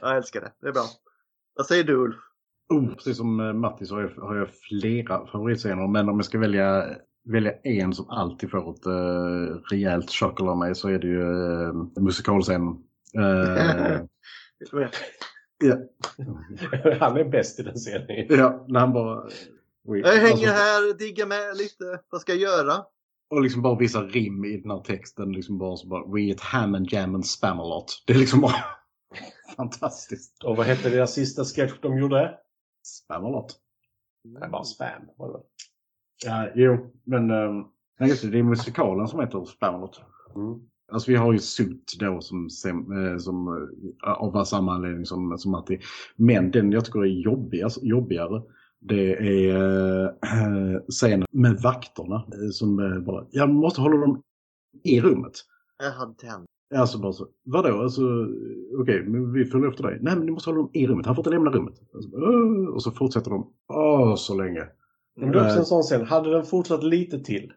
Jag 0.00 0.16
älskar 0.16 0.40
det. 0.40 0.52
Det 0.60 0.68
är 0.68 0.72
bra. 0.72 0.84
Vad 1.56 1.66
säger 1.66 1.84
du 1.84 1.94
Ulf? 1.94 2.16
Oh, 2.68 2.94
precis 2.94 3.16
som 3.16 3.40
eh, 3.40 3.52
Matti 3.52 3.86
så 3.86 3.94
har 3.94 4.02
jag, 4.02 4.22
har 4.22 4.36
jag 4.36 4.48
flera 4.50 5.26
favoritscener. 5.26 5.88
Men 5.88 6.08
om 6.08 6.16
jag 6.16 6.24
ska 6.24 6.38
välja, 6.38 6.84
välja 7.24 7.52
en 7.52 7.92
som 7.92 8.10
alltid 8.10 8.50
får 8.50 8.70
ett 8.70 8.86
uh, 8.86 9.56
rejält 9.70 10.10
chuckle 10.10 10.46
av 10.46 10.58
mig 10.58 10.74
så 10.74 10.88
är 10.88 10.98
det 10.98 11.06
ju 11.06 11.22
uh, 11.22 11.74
musikalscenen. 12.00 12.76
Eh, 14.72 14.88
ja, 15.60 15.76
Han 17.00 17.16
är 17.16 17.24
bäst 17.24 17.60
i 17.60 17.62
den 17.62 17.74
scenen. 17.74 18.26
ja, 18.28 18.64
när 18.68 18.80
han 18.80 18.92
bara 18.92 19.30
Jag 19.84 20.16
hänger 20.16 20.48
här, 20.48 20.98
diggar 20.98 21.26
med 21.26 21.56
lite. 21.56 22.00
Vad 22.10 22.20
ska 22.20 22.32
jag 22.32 22.40
göra? 22.40 22.84
Och 23.30 23.42
liksom 23.42 23.62
bara 23.62 23.78
vissa 23.78 24.02
rim 24.02 24.44
i 24.44 24.56
den 24.56 24.70
här 24.70 24.80
texten. 24.80 25.32
Liksom 25.32 25.58
bara 25.58 25.76
så 25.76 25.88
bara, 25.88 26.06
We 26.06 26.20
eat 26.20 26.40
ham 26.40 26.74
and 26.74 26.92
jam 26.92 27.14
and 27.14 27.26
spam 27.26 27.60
a 27.60 27.64
lot. 27.64 28.04
Det 28.06 28.12
är 28.12 28.18
liksom 28.18 28.40
bara 28.40 28.64
fantastiskt. 29.56 30.44
Och 30.44 30.56
vad 30.56 30.66
hette 30.66 30.90
deras 30.90 31.12
sista 31.12 31.44
sketch 31.44 31.80
de 31.82 31.98
gjorde? 31.98 32.38
Spam 32.86 33.24
a 33.24 33.28
lot. 33.28 33.58
Det 34.24 34.48
var 34.48 34.64
spam. 34.64 35.02
Var 35.16 35.26
det 35.26 35.32
väl? 35.32 35.42
Ja, 36.24 36.48
jo, 36.54 36.92
men 37.04 37.30
um, 37.30 37.66
nej, 38.00 38.08
just 38.08 38.22
det, 38.22 38.30
det 38.30 38.38
är 38.38 38.42
musikalen 38.42 39.08
som 39.08 39.20
heter 39.20 39.44
Spam 39.44 39.74
a 39.74 39.78
lot. 39.78 40.00
Mm. 40.36 40.60
Alltså 40.92 41.10
vi 41.10 41.16
har 41.16 41.32
ju 41.32 41.38
Suit 41.38 41.96
då 42.00 42.20
som, 42.20 42.48
eh, 42.74 43.16
som 43.18 43.48
eh, 44.04 44.12
av 44.12 44.44
samma 44.44 44.74
anledning 44.74 45.06
som, 45.06 45.38
som 45.38 45.52
Matti. 45.52 45.80
Men 46.16 46.50
den 46.50 46.72
jag 46.72 46.84
tycker 46.84 47.00
är 47.00 47.06
jobbigast, 47.06 47.82
jobbigare 47.82 48.42
det 48.80 49.12
är 49.12 50.04
äh, 50.04 50.80
scenen 50.88 51.26
med 51.32 51.60
vakterna 51.62 52.24
som 52.52 52.76
bara, 53.06 53.26
jag 53.30 53.50
måste 53.50 53.80
hålla 53.80 53.96
dem 53.96 54.22
i 54.84 55.00
rummet. 55.00 55.32
Jaha, 55.78 56.14
den. 56.20 56.46
Alltså 56.80 56.98
bara 56.98 57.12
så, 57.12 57.28
vadå? 57.44 57.82
Alltså, 57.82 58.02
okej, 58.80 59.02
men 59.02 59.32
vi 59.32 59.44
följer 59.44 59.68
efter 59.68 59.82
dig. 59.82 59.98
Nej, 60.02 60.16
men 60.16 60.26
du 60.26 60.32
måste 60.32 60.50
hålla 60.50 60.58
dem 60.58 60.70
i 60.72 60.86
rummet. 60.86 61.06
Han 61.06 61.14
får 61.14 61.22
inte 61.22 61.30
lämna 61.30 61.50
rummet. 61.50 61.74
Alltså, 61.94 62.10
och 62.74 62.82
så 62.82 62.90
fortsätter 62.90 63.30
de, 63.30 63.52
åh, 63.68 64.14
så 64.16 64.34
länge. 64.34 64.68
Det 65.16 65.38
är 65.38 65.44
också 65.46 65.58
en 65.58 65.64
sån 65.64 65.82
scen. 65.82 66.06
Hade 66.06 66.30
den 66.30 66.44
fortsatt 66.44 66.84
lite 66.84 67.18
till? 67.20 67.52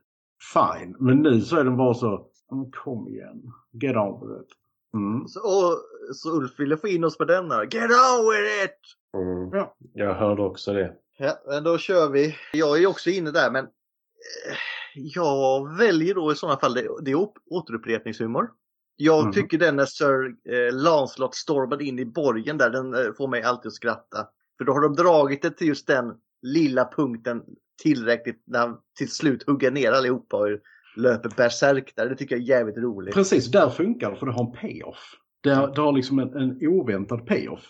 Fine, 0.54 0.96
men 1.00 1.18
nu 1.18 1.42
så 1.42 1.58
är 1.58 1.64
den 1.64 1.78
bara 1.78 1.94
så, 1.94 2.28
"Men 2.52 2.72
kom 2.72 3.08
igen, 3.08 3.42
get 3.72 3.96
on 3.96 4.28
with 4.28 4.42
it. 4.42 4.48
Mm. 4.94 5.28
Så, 5.28 5.40
och, 5.40 5.82
så 6.16 6.32
Ulf 6.38 6.60
ville 6.60 6.78
få 6.78 6.88
in 6.88 7.04
oss 7.04 7.18
på 7.18 7.26
denna. 7.26 7.64
Get 7.64 7.84
on 7.84 8.30
with 8.32 8.64
it! 8.66 8.80
Mm. 9.18 9.50
Ja. 9.54 9.76
Jag 9.94 10.14
hörde 10.14 10.42
också 10.42 10.74
det. 10.74 10.94
Ja, 11.18 11.34
men 11.48 11.64
då 11.64 11.78
kör 11.78 12.10
vi. 12.10 12.36
Jag 12.54 12.84
är 12.84 12.88
också 12.88 13.10
inne 13.10 13.32
där 13.32 13.52
men 13.52 13.66
eh, 13.66 14.58
jag 14.96 15.78
väljer 15.78 16.16
då 16.16 16.32
i 16.32 16.36
sådana 16.36 16.60
fall 16.60 16.74
det, 16.74 16.88
det 17.02 17.12
är 17.12 17.28
återupprepningshumor. 17.50 18.50
Jag 18.96 19.24
Mhm. 19.24 19.34
tycker 19.34 19.58
den 19.58 19.76
när 19.76 19.86
Sir 19.86 20.36
eh, 20.50 20.74
Lancelot 20.76 21.36
stormade 21.36 21.84
in 21.84 22.00
i 22.00 22.06
borgen 22.06 22.58
där, 22.58 22.70
den 22.70 22.94
eh, 22.94 23.14
får 23.18 23.28
mig 23.28 23.44
alltid 23.44 23.68
att 23.70 23.74
skratta. 23.74 24.28
För 24.58 24.66
då 24.66 24.74
har 24.74 24.82
de 24.82 24.94
dragit 24.96 25.42
det 25.42 25.50
till 25.52 25.68
just 25.68 25.88
den 25.88 26.14
lilla 26.46 26.90
punkten 26.96 27.44
tillräckligt 27.84 28.44
när 28.46 28.60
han 28.60 28.78
till 28.98 29.12
slut 29.12 29.48
hugger 29.48 29.72
ner 29.72 29.92
allihopa 29.92 30.38
och 30.38 30.50
löper 30.96 31.30
bärsärk 31.38 31.94
där. 31.96 32.10
Det 32.10 32.16
tycker 32.16 32.36
jag 32.36 32.44
är 32.44 32.48
jävligt 32.48 32.78
roligt. 32.78 33.14
Precis, 33.14 33.52
där 33.52 33.70
funkar 33.70 34.12
det 34.12 34.18
för 34.18 34.26
det 34.26 34.32
har 34.32 34.46
en 34.46 34.52
payoff. 34.52 35.16
Det 35.42 35.50
har, 35.50 35.76
det 35.76 35.82
har 35.82 35.94
liksom 35.94 36.20
en, 36.20 36.34
en 36.34 36.68
oväntad 36.68 37.26
payoff. 37.28 37.66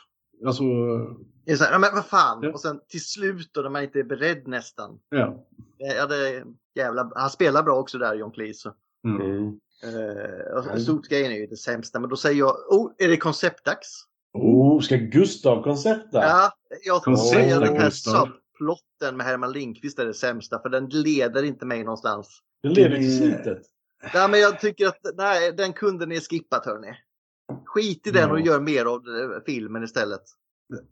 Alltså, 0.45 0.63
Det 1.45 1.51
är 1.51 1.55
så 1.55 1.63
här, 1.63 1.71
ja, 1.71 1.79
men 1.79 1.89
vad 1.95 2.05
fan! 2.05 2.39
Ja. 2.43 2.51
Och 2.51 2.59
sen 2.59 2.79
till 2.87 3.05
slut 3.05 3.49
då 3.53 3.61
när 3.61 3.69
man 3.69 3.83
inte 3.83 3.99
är 3.99 4.03
beredd 4.03 4.47
nästan. 4.47 4.99
ja. 5.09 5.45
Ja, 5.77 6.05
det 6.05 6.29
är 6.29 6.43
jävla... 6.75 7.11
Han 7.15 7.29
spelar 7.29 7.63
bra 7.63 7.75
också 7.75 7.97
där, 7.97 8.15
John 8.15 8.31
Cleese. 8.31 8.67
Mm. 9.07 9.21
Mm. 9.21 9.59
Uh, 9.85 10.73
och 10.73 10.81
Sotgrejen 10.81 11.31
är 11.31 11.35
ju 11.35 11.47
det 11.47 11.57
sämsta, 11.57 11.99
men 11.99 12.09
då 12.09 12.15
säger 12.15 12.39
jag, 12.39 12.55
oh, 12.69 12.91
är 12.97 13.07
det 13.07 13.17
konceptdags? 13.17 14.05
Oh, 14.33 14.81
ska 14.81 14.95
Gustav 14.95 15.63
koncepta? 15.63 16.21
Ja, 16.21 16.51
jag 16.85 17.03
tror 17.03 17.15
Koncept, 17.15 17.41
säga 17.41 17.59
den 17.59 17.75
här 17.75 17.85
Gustav. 17.85 18.29
Subplotten 18.59 19.17
med 19.17 19.25
Herman 19.25 19.51
Lindqvist 19.51 19.99
är 19.99 20.05
det 20.05 20.13
sämsta, 20.13 20.59
för 20.61 20.69
den 20.69 20.85
leder 20.89 21.43
inte 21.43 21.65
mig 21.65 21.83
någonstans. 21.83 22.39
Den 22.63 22.73
leder 22.73 22.89
Det- 22.89 22.97
till 22.97 23.17
slutet. 23.17 23.61
Nej, 24.13 24.29
men 24.29 24.39
jag 24.39 24.59
tycker 24.59 24.87
att 24.87 24.99
nej, 25.17 25.51
den 25.51 25.73
kunde 25.73 26.05
ni 26.05 26.19
skippat 26.19 26.65
hörni. 26.65 26.87
Skit 27.65 28.07
i 28.07 28.11
den 28.11 28.31
och 28.31 28.39
gör 28.41 28.59
mer 28.59 28.85
av 28.85 28.95
eh, 28.99 29.43
filmen 29.45 29.83
istället. 29.83 30.21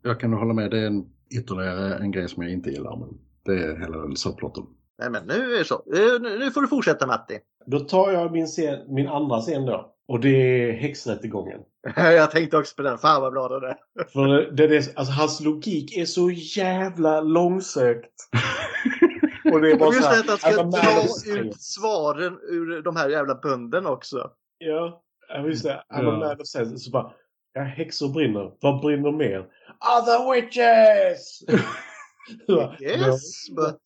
Jag 0.02 0.20
kan 0.20 0.32
hålla 0.32 0.54
med, 0.54 0.70
det 0.70 0.78
är 0.78 0.86
en, 0.86 1.04
ytterligare 1.38 1.94
en 1.98 2.10
grej 2.10 2.28
som 2.28 2.42
jag 2.42 2.52
inte 2.52 2.70
gillar. 2.70 2.96
Men 2.96 3.08
det 3.44 3.64
är 3.64 3.76
hela 3.76 4.14
subplotten. 4.16 4.64
Nej, 4.98 5.10
men 5.10 5.26
nu 5.26 5.54
är 5.54 5.58
det 5.58 5.64
så. 5.64 5.74
Eh, 5.74 6.20
Nu 6.20 6.38
nu 6.38 6.50
får 6.50 6.60
du 6.62 6.68
fortsätta 6.68 7.06
Matti. 7.06 7.38
Då 7.66 7.80
tar 7.80 8.12
jag 8.12 8.32
min, 8.32 8.46
scen, 8.46 8.94
min 8.94 9.08
andra 9.08 9.40
scen 9.40 9.66
då. 9.66 9.94
Och 10.08 10.20
det 10.20 10.28
är 10.68 10.72
häxrättegången. 10.72 11.60
Jag 11.96 12.30
tänkte 12.30 12.56
också 12.56 12.76
på 12.76 12.82
den. 12.82 12.98
Fan 12.98 13.22
vad 13.22 13.32
bra 13.32 13.48
den 13.48 13.70
är. 13.70 13.76
För 14.12 14.26
det, 14.26 14.66
det 14.66 14.76
är, 14.76 14.98
alltså, 14.98 15.12
hans 15.12 15.40
logik 15.40 15.96
är 15.96 16.04
så 16.04 16.30
jävla 16.30 17.20
långsökt. 17.20 18.12
Och 19.52 19.60
det 19.60 19.70
är 19.70 19.78
bara 19.78 19.94
just 19.94 20.02
så 20.02 20.08
här, 20.08 20.22
det 20.22 20.32
att 20.32 20.42
han 20.42 20.52
ska 20.52 20.62
I'm 20.62 20.68
a 20.68 20.70
man 20.70 21.34
dra 21.34 21.40
ut 21.40 21.62
svaren 21.62 22.38
ur 22.42 22.82
de 22.82 22.96
här 22.96 23.08
jävla 23.08 23.34
bönderna 23.34 23.90
också. 23.90 24.30
Ja, 24.58 25.04
just 25.46 25.64
det. 25.64 25.84
I'm 25.94 26.02
Ja. 26.02 26.02
man 26.02 26.40
of 26.40 26.46
sense. 26.46 26.78
Så 26.78 26.90
bara, 26.90 27.12
ja, 27.52 27.62
häxor 27.62 28.08
brinner. 28.08 28.52
Vad 28.60 28.80
brinner 28.80 29.12
mer? 29.12 29.38
Other 29.98 30.32
witches! 30.32 31.42
Yes, 32.80 33.50
but... 33.56 33.80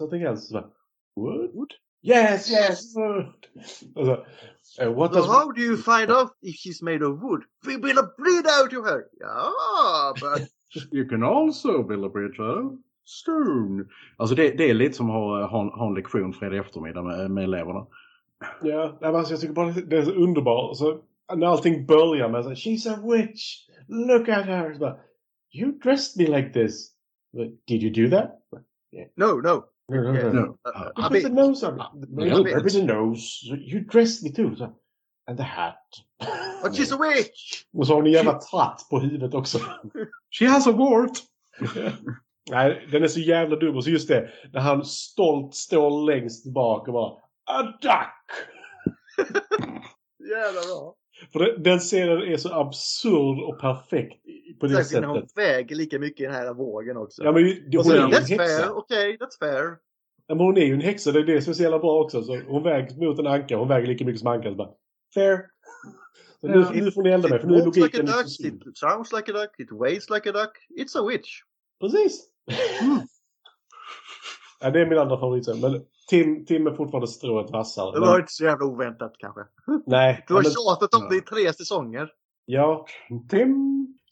Uh, 0.00 0.10
tänker 0.10 0.28
alltså 0.28 0.46
så 0.46 0.54
bara, 0.54 0.70
wood? 1.16 1.72
Yes, 2.02 2.50
yes, 2.50 2.96
wood! 2.96 3.34
Och 3.94 4.06
så, 4.06 4.24
eh, 4.82 4.94
what 4.94 5.12
so 5.12 5.20
does... 5.20 5.26
how 5.26 5.52
do 5.52 5.60
you 5.60 5.76
find 5.76 6.10
out 6.10 6.30
if 6.42 6.56
she's 6.56 6.82
made 6.82 7.04
of 7.04 7.22
wood? 7.22 7.42
We 7.66 7.76
will 7.76 8.02
bleed 8.18 8.46
out 8.46 8.72
of 8.72 8.86
her. 8.86 9.04
Ja, 9.20 10.14
but... 10.20 10.48
You 10.92 11.08
can 11.08 11.22
also 11.22 11.82
build 11.82 12.04
a 12.04 12.08
bridge 12.08 12.38
out 12.38 12.58
of 12.58 12.72
stone. 13.06 13.84
Alltså 14.16 14.34
det, 14.34 14.50
det 14.50 14.70
är 14.70 14.74
lite 14.74 14.94
som 14.94 15.10
att 15.10 15.12
ha, 15.12 15.46
ha, 15.46 15.76
ha 15.76 15.86
en 15.86 15.94
lektion 15.94 16.32
fredag 16.32 16.56
eftermiddag 16.56 17.02
med, 17.02 17.30
med 17.30 17.44
eleverna. 17.44 17.86
Ja, 18.62 18.98
nej, 19.00 19.10
alltså, 19.10 19.32
jag 19.32 19.40
tycker 19.40 19.54
bara 19.54 19.72
det 19.72 19.96
är 19.96 20.04
så 20.04 20.12
underbart. 20.12 20.76
Så, 20.76 21.00
när 21.36 21.46
allting 21.46 21.86
börjar 21.86 22.28
med 22.28 22.44
så 22.44 22.50
She's 22.50 22.92
a 22.92 22.98
witch! 23.10 23.68
Look 23.88 24.28
at 24.28 24.46
her! 24.46 24.78
Bara, 24.78 24.98
you 25.52 25.72
dressed 25.72 26.16
me 26.16 26.36
like 26.36 26.52
this. 26.52 26.90
But, 27.32 27.66
Did 27.66 27.82
you 27.82 28.10
do 28.10 28.16
that? 28.16 28.30
No, 29.16 29.40
no. 29.40 29.64
No, 29.88 30.02
no, 30.02 30.12
Yeah. 30.14 30.32
no. 30.32 30.40
No. 30.40 30.56
Uh, 30.74 30.90
You 30.96 31.04
a 31.04 31.08
put 31.08 31.22
the 31.22 31.28
bit. 31.28 31.32
nose 31.32 31.62
on. 31.66 31.76
little 32.10 32.44
Maybe 32.44 32.62
bit. 32.62 32.72
the 32.72 32.82
nose. 32.82 33.42
You 33.44 33.80
dressed 33.80 34.22
me 34.22 34.30
too. 34.32 34.56
Så, 34.56 34.72
and 35.26 35.38
the 35.38 35.44
hat. 35.44 35.76
But 36.62 36.72
she's 36.76 36.92
a 36.92 36.98
witch! 36.98 37.64
Och 37.72 37.86
så 37.86 37.94
har 37.94 38.02
ni 38.02 38.08
en 38.10 38.14
jävla 38.14 38.38
tratt 38.40 38.86
på 38.90 38.98
huvudet 39.00 39.34
också. 39.34 39.58
She 40.38 40.46
has 40.48 40.66
a 40.66 40.72
wart! 40.72 41.18
Nej, 42.50 42.88
den 42.92 43.02
är 43.02 43.08
så 43.08 43.20
jävla 43.20 43.56
dum. 43.56 43.76
Och 43.76 43.84
så 43.84 43.90
just 43.90 44.08
det, 44.08 44.30
när 44.52 44.60
han 44.60 44.84
stolt 44.84 45.54
står 45.54 46.06
längst 46.06 46.46
bak 46.52 46.88
och 46.88 46.94
bara 46.94 47.12
A 47.50 47.62
duck! 47.82 48.30
Jävla 50.30 50.60
bra. 50.60 50.94
För 51.32 51.58
den, 51.58 51.78
scenen 51.78 52.22
är 52.22 52.36
så 52.36 52.52
absurd 52.52 53.40
och 53.42 53.60
perfekt 53.60 54.24
på 54.60 54.66
det 54.66 54.74
Särskilt 54.74 55.00
när 55.00 55.08
hon 55.08 55.20
sättet. 55.20 55.38
väger 55.38 55.76
lika 55.76 55.98
mycket 55.98 56.20
i 56.20 56.24
den 56.24 56.32
här 56.34 56.54
vågen 56.54 56.96
också. 56.96 57.24
Ja, 57.24 57.32
men 57.32 57.42
det, 57.44 57.76
hon 57.76 57.84
så, 57.84 57.92
är 57.92 57.96
ju 57.96 58.02
en 58.02 58.12
häxa. 58.12 58.36
fair, 58.36 58.70
okej, 58.78 59.16
that's 59.20 59.38
fair. 59.38 59.76
Ja, 60.26 60.34
men 60.34 60.46
hon 60.46 60.56
är 60.56 60.64
ju 60.64 60.74
en 60.74 60.80
häxa, 60.80 61.12
det 61.12 61.18
är 61.20 61.24
det 61.24 61.42
som 61.42 61.50
är 61.50 61.54
så 61.54 61.62
jävla 61.62 61.78
bra 61.78 62.00
också. 62.04 62.22
Så 62.22 62.40
hon 62.48 62.62
väger 62.62 62.96
mot 62.96 63.18
en 63.18 63.26
anka, 63.26 63.56
hon 63.56 63.68
väger 63.68 63.86
lika 63.88 64.04
mycket 64.04 64.20
som 64.20 64.28
ankan. 64.28 64.56
Bara, 64.56 64.70
fair. 65.14 65.38
Så 66.40 66.46
nu, 66.48 66.58
Ja. 66.60 66.70
nu 66.74 66.90
får 66.90 67.02
ni 67.02 67.10
elda 67.10 67.28
mig, 67.28 67.38
för 67.40 67.48
nu 67.48 67.54
är 67.54 67.64
walks 67.64 67.76
like 67.76 67.98
a 67.98 68.02
logiken 68.02 68.06
duck, 68.06 68.28
sund. 68.28 68.62
it 68.66 68.76
sounds 68.78 69.12
like 69.12 69.30
a 69.32 69.34
duck, 69.34 69.60
it 69.60 69.72
weighs 69.72 70.10
like 70.10 70.30
a 70.30 70.32
duck. 70.32 70.52
It's 70.80 70.98
a 70.98 71.06
witch. 71.08 71.30
Precis! 71.80 72.26
Ja, 74.60 74.70
det 74.70 74.80
är 74.80 74.86
min 74.86 74.98
andra 74.98 75.18
favoritscen. 75.20 75.60
Men 75.60 75.80
Tim, 76.10 76.44
Tim 76.46 76.66
är 76.66 76.70
fortfarande 76.74 77.06
strået 77.08 77.50
vassare. 77.50 77.92
Det 77.92 78.00
Men- 78.00 78.08
var 78.08 78.18
inte 78.20 78.32
så 78.32 78.44
jävla 78.44 78.64
oväntat 78.66 79.12
kanske. 79.18 79.40
Nej. 79.86 80.24
Du 80.28 80.34
har 80.34 80.42
men- 80.42 80.50
tjatat 80.50 80.94
om 81.02 81.08
det 81.10 81.16
i 81.16 81.20
tre 81.20 81.52
säsonger. 81.52 82.08
Ja. 82.46 82.86
Tim! 83.30 83.54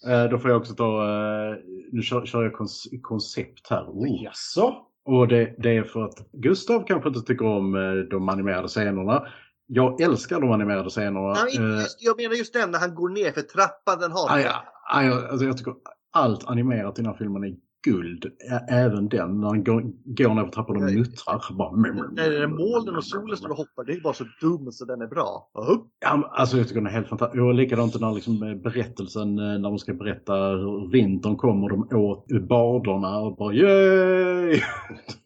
Eh, 0.08 0.24
då 0.30 0.38
får 0.38 0.50
jag 0.50 0.60
också 0.60 0.74
ta, 0.74 1.02
eh, 1.04 1.56
nu 1.92 2.02
kör, 2.02 2.26
kör 2.26 2.42
jag 2.42 2.52
kons- 2.52 3.00
koncept 3.02 3.70
här. 3.70 3.84
Oh. 3.88 4.22
Jaså? 4.24 4.74
Och 5.04 5.28
det, 5.28 5.54
det 5.58 5.76
är 5.76 5.82
för 5.82 6.02
att 6.04 6.14
Gustav 6.32 6.84
kanske 6.86 7.08
inte 7.08 7.20
tycker 7.20 7.46
om 7.46 7.74
eh, 7.74 7.92
de 8.10 8.28
animerade 8.28 8.68
scenerna. 8.68 9.26
Jag 9.66 10.00
älskar 10.00 10.40
de 10.40 10.50
animerade 10.50 10.90
scenerna. 10.90 11.32
Nej, 11.32 11.56
Eh, 11.58 11.80
just, 11.80 12.02
jag 12.04 12.16
menar 12.16 12.34
just 12.34 12.52
den 12.52 12.70
när 12.70 12.78
han 12.78 12.94
går 12.94 13.08
ner 13.08 13.32
för 13.32 13.40
trappan. 13.40 13.98
Den 14.00 14.12
har 14.12 14.28
aj, 14.36 14.46
aj, 14.92 15.08
alltså 15.08 15.44
jag 15.46 15.58
tycker 15.58 15.74
allt 16.12 16.46
animerat 16.46 16.98
i 16.98 17.02
den 17.02 17.10
här 17.10 17.18
filmen 17.18 17.44
är 17.44 17.54
guld. 17.90 18.24
Ä- 18.24 18.66
Även 18.68 19.08
den 19.08 19.40
när 19.40 19.48
han 19.48 19.64
går, 19.64 19.80
går 20.04 20.34
ner 20.34 20.44
för 20.44 20.50
trappan 20.50 20.76
och 20.76 20.82
muttrar. 20.82 21.54
Bara, 21.56 21.76
När 21.76 22.30
det 22.30 22.42
är 22.42 22.46
molnen 22.46 22.96
och 22.96 23.04
solen 23.04 23.50
och 23.50 23.56
hoppar. 23.56 23.84
Det 23.84 23.92
är 23.92 24.00
bara 24.00 24.14
så 24.14 24.24
dum 24.40 24.72
så 24.72 24.84
den 24.84 25.00
är 25.02 25.06
bra. 25.06 25.50
Uh-huh. 25.54 25.78
Ja, 26.00 26.30
alltså 26.32 26.56
jag 26.58 26.68
tycker 26.68 26.80
den 26.80 26.86
är 26.86 26.90
helt 26.94 27.08
fantastisk. 27.08 27.42
Och 27.42 27.54
likadant 27.54 27.92
den 27.92 28.02
här 28.02 28.14
liksom, 28.14 28.60
berättelsen 28.64 29.38
eh, 29.38 29.44
när 29.58 29.68
de 29.70 29.78
ska 29.78 29.94
berätta 29.94 30.34
hur 30.34 30.90
vintern 30.92 31.36
kommer. 31.36 31.68
De 31.68 31.88
åt 31.96 32.26
barderna 32.48 33.18
och 33.18 33.36
bara 33.36 33.52
yay! 33.54 34.60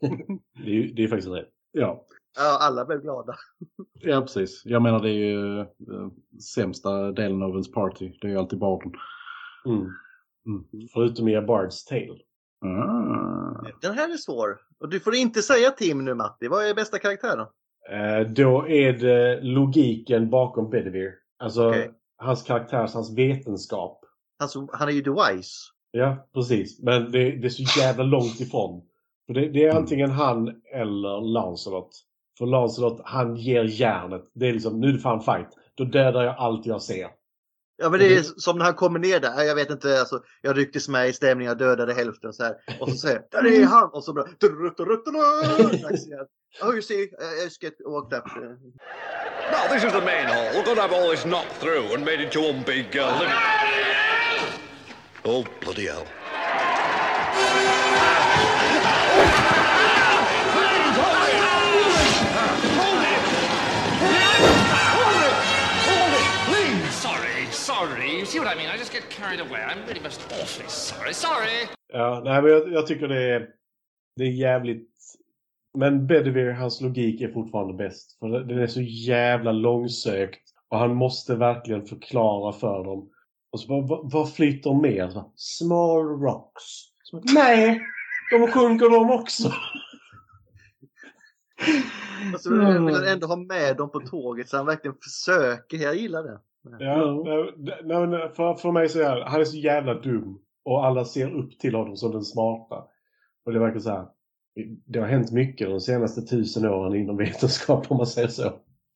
Det 0.64 0.70
är, 0.70 0.74
ju- 0.74 0.92
det 0.92 1.04
är 1.04 1.08
faktiskt 1.08 1.32
rätt. 1.32 1.48
ja. 1.72 2.06
Ja, 2.38 2.58
alla 2.60 2.84
blev 2.84 3.00
glada. 3.02 3.34
ja, 4.00 4.20
precis. 4.20 4.62
Jag 4.64 4.82
menar 4.82 5.00
det 5.00 5.10
är 5.10 5.30
ju 5.30 5.60
eh, 5.60 5.66
sämsta 6.54 7.12
delen 7.12 7.42
av 7.42 7.50
ens 7.50 7.72
party. 7.72 8.12
Det 8.20 8.26
är 8.26 8.30
ju 8.30 8.36
alltid 8.38 8.58
barden. 8.58 8.92
Mm. 9.66 9.78
Mm. 10.46 10.64
Förutom 10.92 11.28
i 11.28 11.36
A 11.36 11.40
Bard's 11.40 11.88
Tale. 11.88 12.18
Ah. 12.64 13.66
Den 13.80 13.94
här 13.94 14.12
är 14.12 14.16
svår. 14.16 14.58
Och 14.80 14.88
du 14.88 15.00
får 15.00 15.14
inte 15.14 15.42
säga 15.42 15.70
Tim 15.70 16.04
nu 16.04 16.14
Matti. 16.14 16.48
Vad 16.48 16.66
är 16.66 16.74
bästa 16.74 16.98
karaktären? 16.98 17.46
Eh, 17.90 18.28
då 18.28 18.68
är 18.68 18.92
det 18.92 19.40
logiken 19.40 20.30
bakom 20.30 20.70
Bedivere. 20.70 21.12
Alltså 21.38 21.68
Okej. 21.68 21.90
hans 22.16 22.42
karaktärs, 22.42 22.94
hans 22.94 23.18
vetenskap. 23.18 24.04
Alltså, 24.38 24.68
han 24.72 24.88
är 24.88 24.92
ju 24.92 25.02
The 25.02 25.10
Wise. 25.10 25.52
Ja, 25.90 26.28
precis. 26.34 26.82
Men 26.82 27.12
det, 27.12 27.30
det 27.30 27.46
är 27.46 27.48
så 27.48 27.80
jävla 27.80 28.04
långt 28.04 28.40
ifrån. 28.40 28.82
För 29.26 29.34
det, 29.34 29.48
det 29.48 29.64
är 29.64 29.76
antingen 29.76 30.10
han 30.10 30.48
eller 30.74 31.20
Lancelot. 31.20 31.90
För 32.38 32.46
Lancelot, 32.46 33.00
han 33.04 33.36
ger 33.36 33.64
järnet. 33.64 34.30
Det 34.34 34.48
är 34.48 34.52
liksom, 34.52 34.80
nu 34.80 34.88
är 34.88 34.92
det 34.92 34.98
fan 34.98 35.20
fight. 35.20 35.48
Då 35.74 35.84
dödar 35.84 36.24
jag 36.24 36.34
allt 36.38 36.66
jag 36.66 36.82
ser. 36.82 37.08
Ja 37.82 37.90
men 37.90 38.00
det 38.00 38.16
är 38.16 38.22
som 38.22 38.58
när 38.58 38.64
han 38.64 38.74
kommer 38.74 38.98
ner 38.98 39.20
där, 39.20 39.42
jag 39.42 39.54
vet 39.54 39.70
inte, 39.70 40.00
alltså, 40.00 40.22
jag 40.42 40.58
rycktes 40.58 40.88
med 40.88 41.08
i 41.08 41.12
stämningen, 41.12 41.48
jag 41.48 41.58
dödade 41.58 41.94
hälften 41.94 42.32
så 42.32 42.42
här. 42.42 42.54
Och 42.80 42.88
så 42.90 42.96
säger 42.96 43.22
där 43.30 43.46
är 43.46 43.64
han! 43.64 43.90
Och 43.92 44.04
så 44.04 44.12
bara... 44.12 44.26
Oh 46.62 46.72
you 46.72 46.82
see, 46.82 47.02
I 47.02 47.42
just 47.44 47.62
get 47.62 47.74
walked 47.86 48.18
up. 48.18 48.26
Now, 48.36 49.68
this 49.72 49.84
is 49.84 49.92
the 49.92 50.00
main 50.00 50.26
hall. 50.26 50.52
We're 50.52 50.74
to 50.74 50.80
have 50.80 50.92
all 50.92 51.10
this 51.10 51.24
knocked 51.24 51.60
through 51.60 51.94
and 51.94 52.04
made 52.04 52.20
into 52.20 52.40
one 52.40 52.62
big 52.66 52.96
uh, 52.96 53.18
living. 53.20 53.34
Oh, 55.24 55.44
bloody 55.60 55.86
hell. 55.86 56.06
See 68.40 68.46
what 68.46 68.56
I 68.56 68.58
mean? 68.58 68.74
I 68.74 68.78
just 68.78 68.92
get 68.92 69.10
carried 69.10 69.40
away. 69.40 69.60
I'm 69.60 69.86
really 69.86 70.00
most 70.00 70.20
awfully 70.32 70.68
sorry. 70.68 71.14
Sorry. 71.14 71.68
Ja, 71.92 72.22
nej, 72.24 72.42
men 72.42 72.50
jag, 72.50 72.72
jag 72.72 72.86
tycker 72.86 73.08
det 73.08 73.34
är, 73.34 73.48
det 74.16 74.24
är 74.24 74.30
jävligt... 74.30 74.88
Men 75.78 76.06
Bedivere, 76.06 76.52
hans 76.52 76.80
logik 76.80 77.20
är 77.20 77.32
fortfarande 77.32 77.74
bäst. 77.74 78.18
För 78.18 78.28
den 78.28 78.58
är 78.58 78.66
så 78.66 78.80
jävla 78.80 79.52
långsökt. 79.52 80.40
Och 80.68 80.78
han 80.78 80.94
måste 80.94 81.34
verkligen 81.34 81.86
förklara 81.86 82.52
för 82.52 82.84
dem. 82.84 83.10
Och 83.52 83.60
så 83.60 83.68
bara, 83.68 83.86
vad, 83.86 84.12
vad 84.12 84.34
flyter 84.34 84.74
mer? 84.74 85.10
Så 85.10 85.32
Small 85.36 86.02
rocks. 86.02 86.62
Så 87.02 87.22
Nej! 87.34 87.80
De 88.30 88.46
sjunker 88.52 88.90
de 88.90 89.10
också! 89.10 89.52
Alltså, 92.32 92.50
vill 92.50 93.04
ändå 93.06 93.26
ha 93.26 93.36
med 93.36 93.76
dem 93.76 93.90
på 93.90 94.00
tåget 94.00 94.48
så 94.48 94.56
han 94.56 94.66
verkligen 94.66 94.96
försöker. 95.02 95.76
Jag 95.76 95.96
gillar 95.96 96.22
det. 96.22 96.40
Ja, 96.62 97.22
nej, 97.24 97.54
nej, 97.84 98.06
men 98.06 98.10
för, 98.10 98.54
för 98.54 98.72
mig 98.72 98.88
så 98.88 99.00
är 99.00 99.08
han, 99.08 99.22
han 99.32 99.40
är 99.40 99.44
så 99.44 99.56
jävla 99.56 99.94
dum. 99.94 100.38
Och 100.64 100.86
alla 100.86 101.04
ser 101.04 101.34
upp 101.34 101.58
till 101.58 101.74
honom 101.74 101.96
som 101.96 102.12
den 102.12 102.24
smarta. 102.24 102.84
Och 103.46 103.52
det 103.52 103.58
verkar 103.58 103.78
så 103.80 103.90
här. 103.90 104.06
Det 104.86 104.98
har 104.98 105.06
hänt 105.06 105.32
mycket 105.32 105.68
de 105.68 105.80
senaste 105.80 106.22
tusen 106.22 106.64
åren 106.64 106.94
inom 106.94 107.16
vetenskap 107.16 107.90
om 107.90 107.96
man 107.96 108.06
säger 108.06 108.28
så. 108.28 108.52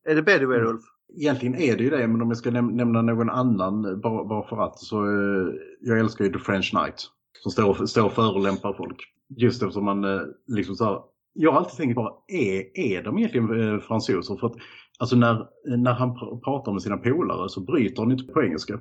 Är 0.08 0.14
det 0.14 0.22
Bedouin 0.22 0.66
Ulf? 0.66 0.82
Egentligen 1.16 1.54
är 1.54 1.76
det 1.76 1.82
ju 1.84 1.90
det, 1.90 2.06
men 2.06 2.22
om 2.22 2.28
jag 2.28 2.36
ska 2.36 2.50
näm- 2.50 2.72
nämna 2.72 3.02
någon 3.02 3.30
annan 3.30 3.84
eh, 3.84 3.96
bara, 3.96 4.24
bara 4.24 4.48
för 4.48 4.56
att 4.56 4.78
så 4.78 5.04
eh, 5.04 5.54
jag 5.80 5.98
älskar 5.98 6.24
ju 6.24 6.32
The 6.32 6.38
French 6.38 6.70
Knight. 6.70 6.94
Som 7.42 7.52
står, 7.52 7.86
står 7.86 8.04
och 8.06 8.12
förolämpar 8.12 8.72
folk. 8.72 8.96
Just 9.36 9.62
eftersom 9.62 9.84
man 9.84 10.04
eh, 10.04 10.20
liksom 10.46 10.74
så 10.74 10.84
här, 10.84 10.98
jag 11.32 11.52
har 11.52 11.58
alltid 11.58 11.76
tänkt 11.76 11.96
bara, 11.96 12.12
är, 12.28 12.78
är 12.78 13.02
de 13.02 13.18
egentligen 13.18 13.74
eh, 13.74 13.80
fransoser? 13.80 14.36
För 14.36 14.46
att 14.46 14.56
alltså 14.98 15.16
när, 15.16 15.48
när 15.76 15.92
han 15.92 16.10
pr- 16.10 16.40
pratar 16.40 16.72
med 16.72 16.82
sina 16.82 16.96
polare 16.96 17.48
så 17.48 17.60
bryter 17.60 18.02
han 18.02 18.12
inte 18.12 18.32
på 18.32 18.42
engelska. 18.42 18.80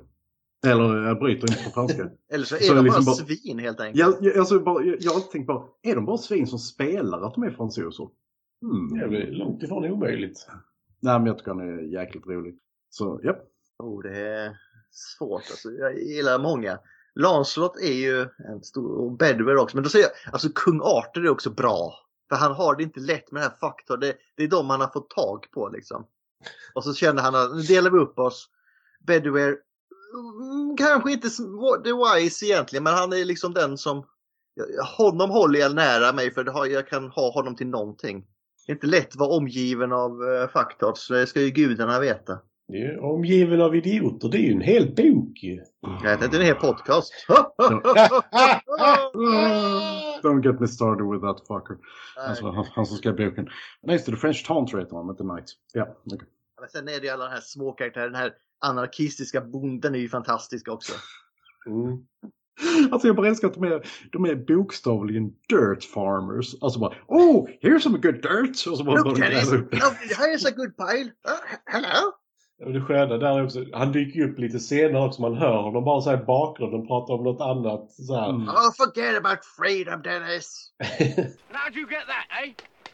Eller 0.66 1.06
jag 1.06 1.18
bryter 1.18 1.50
inte 1.50 1.64
på 1.64 1.70
franska. 1.70 2.10
Eller 2.32 2.44
så 2.44 2.54
är 2.56 2.60
Så 2.60 2.74
de 2.74 2.84
liksom 2.84 3.04
bara 3.04 3.14
svin 3.14 3.58
helt 3.58 3.80
enkelt. 3.80 3.98
Jag, 3.98 4.14
jag, 4.20 4.38
alltså 4.38 4.60
bara, 4.60 4.84
jag, 4.84 4.96
jag 5.00 5.10
har 5.10 5.16
alltid 5.16 5.30
tänkt 5.30 5.46
bara, 5.46 5.64
är 5.82 5.94
de 5.94 6.04
bara 6.06 6.18
svin 6.18 6.46
som 6.46 6.58
spelar 6.58 7.22
att 7.22 7.34
de 7.34 7.42
är 7.42 7.50
fransoser? 7.50 8.08
Hmm. 8.62 9.10
Det 9.10 9.16
är 9.16 9.32
långt 9.32 9.62
ifrån 9.62 9.84
omöjligt. 9.84 10.46
Nej, 11.00 11.18
men 11.18 11.26
jag 11.26 11.38
tycker 11.38 11.50
han 11.50 11.60
är 11.60 11.82
jäkligt 11.82 12.26
rolig. 12.26 12.58
Så, 12.90 13.20
ja. 13.22 13.36
Oh, 13.78 14.02
det 14.02 14.18
är 14.18 14.56
svårt 14.90 15.42
alltså. 15.50 15.70
Jag 15.70 15.98
gillar 15.98 16.38
många. 16.38 16.78
Lancelot 17.14 17.76
är 17.76 17.92
ju 17.92 18.20
en 18.20 18.62
stor, 18.62 18.98
och 18.98 19.12
Bedouin 19.16 19.58
också. 19.58 19.76
Men 19.76 19.84
då 19.84 19.90
säger 19.90 20.04
jag, 20.04 20.32
alltså 20.32 20.48
kung 20.54 20.80
Arthur 20.82 21.24
är 21.24 21.30
också 21.30 21.50
bra. 21.50 21.92
För 22.28 22.36
han 22.36 22.52
har 22.52 22.76
det 22.76 22.82
inte 22.82 23.00
lätt 23.00 23.32
med 23.32 23.42
den 23.42 23.50
här 23.50 23.56
faktorn. 23.58 24.00
Det, 24.00 24.16
det 24.36 24.44
är 24.44 24.48
de 24.48 24.70
han 24.70 24.80
har 24.80 24.88
fått 24.88 25.10
tag 25.10 25.46
på 25.50 25.68
liksom. 25.68 26.06
Och 26.74 26.84
så 26.84 26.94
kände 26.94 27.22
han 27.22 27.34
att 27.34 27.56
nu 27.56 27.62
delar 27.62 27.90
vi 27.90 27.98
upp 27.98 28.18
oss. 28.18 28.48
Bedware, 29.06 29.56
mm, 30.14 30.76
kanske 30.76 31.12
inte 31.12 31.28
the 31.84 31.92
wise 31.92 32.46
egentligen, 32.46 32.82
men 32.84 32.94
han 32.94 33.12
är 33.12 33.24
liksom 33.24 33.54
den 33.54 33.78
som 33.78 34.04
honom 34.96 35.30
håller 35.30 35.60
jag 35.60 35.74
nära 35.74 36.12
mig 36.12 36.34
för 36.34 36.66
jag 36.66 36.88
kan 36.88 37.10
ha 37.10 37.32
honom 37.32 37.56
till 37.56 37.66
någonting. 37.66 38.26
Det 38.66 38.72
är 38.72 38.74
inte 38.74 38.86
lätt 38.86 39.08
att 39.08 39.16
vara 39.16 39.36
omgiven 39.36 39.92
av 39.92 40.22
eh, 40.22 40.42
uh, 40.42 40.48
faktorn, 40.48 40.94
det 41.08 41.26
ska 41.26 41.40
ju 41.40 41.50
gudarna 41.50 42.00
veta. 42.00 42.38
Det 42.68 42.82
är 42.82 42.98
omgiven 43.00 43.60
av 43.60 43.76
idioter. 43.76 44.28
Det 44.28 44.38
är 44.38 44.42
ju 44.42 44.52
en 44.52 44.60
hel 44.60 44.94
bok 44.94 45.42
ju. 45.42 45.64
Jag 46.02 46.12
är 46.12 46.34
en 46.34 46.42
hel 46.42 46.54
podcast. 46.54 47.12
Don't 50.22 50.44
get 50.44 50.60
me 50.60 50.68
started 50.68 51.06
with 51.06 51.24
that 51.24 51.46
fucker. 51.46 51.76
Alltså, 52.16 52.50
han, 52.50 52.66
han 52.70 52.86
som 52.86 52.96
skrev 52.96 53.16
boken. 53.16 53.48
Nej, 53.82 53.94
just 53.94 54.06
det, 54.06 54.16
French 54.16 54.46
Taunt 54.46 54.74
heter 54.74 54.96
han, 54.96 55.10
inte 55.10 55.22
Knight. 55.22 55.44
Ja, 55.72 55.96
okej. 56.12 56.28
Men 56.60 56.68
sen 56.68 56.88
är 56.88 57.00
det 57.00 57.06
ju 57.06 57.08
alla 57.08 57.24
de 57.24 57.30
här 57.30 57.40
små 57.40 57.72
karaktärerna. 57.72 58.10
Den 58.10 58.20
här 58.20 58.32
anarkistiska 58.60 59.40
bonden 59.40 59.94
är 59.94 59.98
ju 59.98 60.08
fantastisk 60.08 60.68
också. 60.68 60.92
Mm. 61.66 61.98
Alltså 62.92 63.08
jag 63.08 63.16
bara 63.16 63.28
älskar 63.28 63.48
att 63.48 63.54
de 63.54 63.64
är, 63.64 63.86
de 64.12 64.24
är 64.24 64.34
bokstavligen 64.34 65.30
dirt 65.48 65.84
farmers. 65.84 66.54
Alltså 66.60 66.78
bara, 66.78 66.94
oh, 67.06 67.48
here's 67.62 67.78
some 67.78 67.98
good 67.98 68.22
dirt! 68.22 68.66
Och 68.66 68.78
så 68.78 68.84
bara, 68.84 68.96
Look 68.96 69.04
bara 69.04 69.28
Dennis! 69.28 69.52
Oh, 69.52 69.58
here's 70.18 70.46
a 70.46 70.50
good 70.56 70.76
pile! 70.76 71.10
Uh, 71.28 71.56
hello! 71.64 72.12
Och 72.64 72.72
det 72.72 72.80
sköna 72.80 73.16
där 73.16 73.38
är 73.38 73.44
också, 73.44 73.64
han 73.72 73.92
dyker 73.92 74.20
ju 74.20 74.32
upp 74.32 74.38
lite 74.38 74.60
senare 74.60 75.06
också. 75.06 75.22
Man 75.22 75.36
hör 75.36 75.62
honom 75.62 75.84
bara 75.84 76.00
här 76.00 76.22
i 76.22 76.24
bakgrunden 76.24 76.86
prata 76.86 77.12
om 77.12 77.24
något 77.24 77.40
annat. 77.40 77.92
Så 77.92 78.14
här. 78.20 78.30
Oh, 78.30 78.72
forget 78.76 79.16
about 79.16 79.44
freedom 79.44 80.02
Dennis! 80.02 80.72
And 80.78 81.56
how'd 81.60 81.76
you 81.76 81.86
get 81.90 82.06
that, 82.06 82.26
eh? 82.42 82.52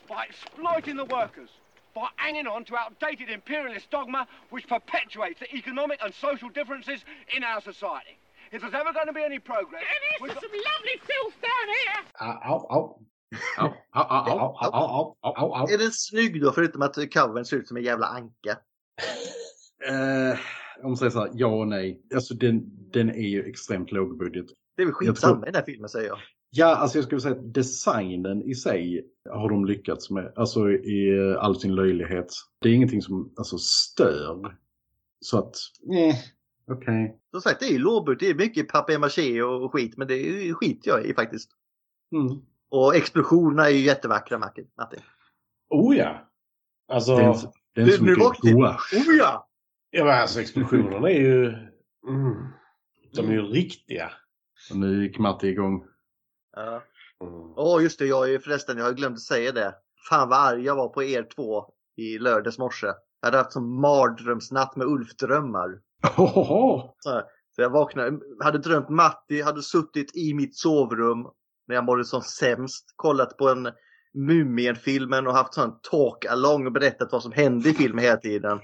By 0.09 0.23
exploiting 0.31 0.97
the 0.97 1.15
workers. 1.17 1.51
By 1.95 2.09
hanging 2.17 2.47
on 2.47 2.65
to 2.65 2.75
outdated 2.77 3.29
imperialist 3.31 3.91
dogma 3.91 4.27
which 4.51 4.67
perpetuates 4.69 5.39
the 5.41 5.57
economic 5.57 5.99
and 6.05 6.15
social 6.15 6.51
differences 6.59 7.01
in 7.37 7.45
our 7.45 7.61
society. 7.61 8.17
If 8.53 8.63
there's 8.63 8.75
ever 8.75 8.93
going 8.93 9.07
to 9.07 9.13
be 9.13 9.25
any 9.25 9.39
progress... 9.39 9.83
Dennis, 9.91 10.19
there's 10.21 10.43
some 10.47 10.59
lovely 10.71 10.97
filth 11.11 11.37
down 11.49 11.67
here! 11.79 12.01
Au, 12.51 12.59
au. 12.77 12.85
Au, 13.59 13.73
au, 13.95 14.05
au, 14.11 14.39
Au, 14.41 14.71
au, 14.73 14.87
au, 14.97 15.17
au, 15.23 15.33
au, 15.43 15.53
au. 15.55 15.67
Är 15.69 15.79
den 15.79 15.93
snygg 15.93 16.43
då 16.43 16.53
förutom 16.53 16.83
att 16.83 17.13
covern 17.15 17.45
ser 17.45 17.57
ut 17.57 17.69
som 17.69 17.77
en 17.77 17.83
jävla 17.83 18.07
anka? 18.07 18.57
Eh, 19.89 20.39
om 20.83 20.91
man 20.91 20.97
säger 20.97 21.11
så 21.11 21.21
här, 21.21 21.31
ja 21.35 21.47
och 21.47 21.69
nej. 21.69 22.03
Alltså 22.15 22.35
den, 22.35 22.63
den 22.91 23.11
är 23.11 23.29
ju 23.29 23.45
extremt 23.45 23.93
lågbudget. 23.93 24.47
Det 24.77 24.83
är 24.83 24.87
väl 24.87 24.95
skitsamma 24.95 25.35
tror- 25.35 25.49
i 25.49 25.51
den 25.51 25.55
här 25.55 25.65
filmen 25.67 25.89
säger 25.89 26.09
jag. 26.09 26.19
Ja, 26.51 26.77
alltså 26.77 26.99
jag 26.99 27.05
skulle 27.05 27.21
säga 27.21 27.35
att 27.35 27.55
designen 27.55 28.43
i 28.43 28.55
sig 28.55 29.07
har 29.31 29.49
de 29.49 29.65
lyckats 29.65 30.11
med. 30.11 30.33
Alltså 30.37 30.71
i 30.71 31.19
eh, 31.19 31.45
all 31.45 31.61
sin 31.61 31.75
löjlighet. 31.75 32.33
Det 32.61 32.69
är 32.69 32.73
ingenting 32.73 33.03
som 33.03 33.33
alltså, 33.37 33.59
stör. 33.59 34.57
Så 35.21 35.39
att, 35.39 35.55
eh, 35.93 36.17
okej. 36.77 37.19
Som 37.31 37.41
sagt, 37.41 37.61
det 37.61 37.67
är 37.67 37.73
ju 37.73 37.79
lågbudget. 37.79 38.21
Det 38.21 38.31
är 38.31 38.35
mycket 38.35 38.69
papier-maché 38.69 39.43
och 39.43 39.73
skit. 39.73 39.97
Men 39.97 40.09
det 40.09 40.15
är 40.15 40.55
skit 40.55 40.81
jag 40.85 41.05
i 41.05 41.15
faktiskt. 41.15 41.51
Mm. 42.15 42.39
Och 42.69 42.97
explosionerna 42.97 43.67
är 43.67 43.71
ju 43.71 43.81
jättevackra 43.81 44.39
Martin. 44.39 44.67
Oh 45.71 45.97
ja. 45.97 46.29
Alltså, 46.93 47.17
Det 47.17 47.23
är, 47.23 47.87
det 47.87 47.93
är 47.93 47.97
så 47.97 48.05
mycket 48.05 48.41
gouache. 48.41 48.97
Oh 48.97 49.17
ja! 49.19 49.50
Ja, 49.91 50.05
men 50.05 50.21
alltså 50.21 50.41
explosionerna 50.41 51.11
är 51.11 51.21
ju... 51.21 51.47
Mm, 52.09 52.47
de 53.15 53.29
är 53.29 53.33
ju 53.33 53.43
riktiga. 53.43 54.11
Och 54.71 54.77
nu 54.77 55.03
gick 55.03 55.19
Matti 55.19 55.49
igång. 55.49 55.85
Ja. 56.57 56.83
Mm. 57.25 57.53
Åh 57.57 57.83
just 57.83 57.99
det, 57.99 58.07
jag 58.07 58.35
är 58.35 58.39
förresten, 58.39 58.79
jag 58.79 58.85
har 58.85 58.93
glömt 58.93 59.15
att 59.15 59.21
säga 59.21 59.53
det. 59.53 59.75
Fan 60.09 60.29
vad 60.29 60.39
arg 60.39 60.65
jag 60.65 60.77
var 60.77 60.89
på 60.89 61.03
er 61.03 61.23
två 61.35 61.65
i 61.97 62.19
lördags 62.19 62.59
morse. 62.59 62.87
Jag 62.87 63.27
hade 63.27 63.39
haft 63.39 63.53
som 63.53 63.81
mardrömsnatt 63.81 64.77
med 64.77 64.87
Ulf-drömmar. 64.87 65.81
Hohoho! 66.17 66.95
Så, 66.99 67.23
så 67.55 67.63
jag 67.63 67.71
vaknade, 67.71 68.19
hade 68.41 68.59
drömt 68.59 68.89
Matti, 68.89 69.43
hade 69.43 69.63
suttit 69.63 70.17
i 70.17 70.35
mitt 70.35 70.57
sovrum 70.57 71.27
när 71.67 71.75
jag 71.75 71.85
mådde 71.85 72.05
som 72.05 72.23
sämst. 72.23 72.93
Kollat 72.97 73.37
på 73.37 73.49
en 73.49 73.69
Mumien-filmen 74.15 75.27
och 75.27 75.35
haft 75.35 75.55
sån 75.55 75.81
talk-along 75.91 76.67
och 76.67 76.73
berättat 76.73 77.13
vad 77.13 77.23
som 77.23 77.33
hände 77.33 77.69
i 77.69 77.75
filmen 77.75 78.05
hela 78.05 78.17
tiden. 78.17 78.61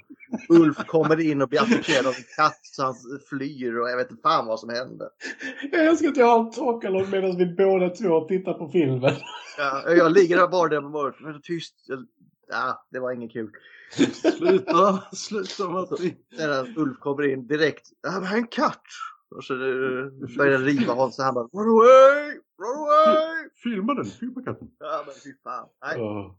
Ulf 0.48 0.76
kommer 0.76 1.20
in 1.20 1.42
och 1.42 1.48
blir 1.48 1.60
attackerad 1.60 2.06
av 2.06 2.14
en 2.16 2.24
katt 2.36 2.60
så 2.62 2.82
han 2.82 2.94
flyr 3.28 3.78
och 3.78 3.90
jag 3.90 3.96
vet 3.96 4.10
inte 4.10 4.22
fan 4.22 4.46
vad 4.46 4.60
som 4.60 4.68
hände. 4.68 5.08
Jag 5.72 5.86
älskar 5.86 6.08
att 6.08 6.16
jag 6.16 6.26
har 6.26 6.40
en 6.40 6.52
talkalong 6.52 7.10
medan 7.10 7.36
vi 7.36 7.46
båda 7.46 7.88
två 7.88 8.20
tittar 8.20 8.52
på 8.52 8.68
filmen. 8.68 9.14
Ja, 9.58 9.90
jag 9.90 10.12
ligger 10.12 10.36
där 10.36 10.48
bara 10.48 10.68
där 10.68 10.80
med 11.24 11.34
så 11.34 11.40
tyst. 11.40 11.74
Ja, 12.48 12.86
det 12.90 12.98
var 12.98 13.12
inget 13.12 13.32
kul. 13.32 13.50
Sluta! 14.38 15.02
Sluta 15.12 15.68
Matti! 15.68 16.16
Ulf 16.76 16.98
kommer 16.98 17.32
in 17.32 17.46
direkt. 17.46 17.88
Ja, 18.02 18.20
men 18.20 18.34
en 18.34 18.46
katt! 18.46 18.82
Och 19.36 19.44
så 19.44 19.54
eh, 19.54 20.36
börjar 20.36 20.52
den 20.52 20.64
riva 20.64 20.92
honom 20.92 21.12
så 21.12 21.22
han 21.22 21.34
bara 21.34 21.44
Run 21.44 21.70
away! 21.76 22.30
Run 22.62 22.76
away! 22.82 23.48
Filma 23.62 23.94
den, 23.94 24.04
filma 24.04 24.42
katten. 24.42 24.68
Ja 24.78 25.02
men 25.06 25.14
fy 25.14 25.30
fan. 25.44 25.68
Nej. 25.84 26.00
Åh. 26.00 26.34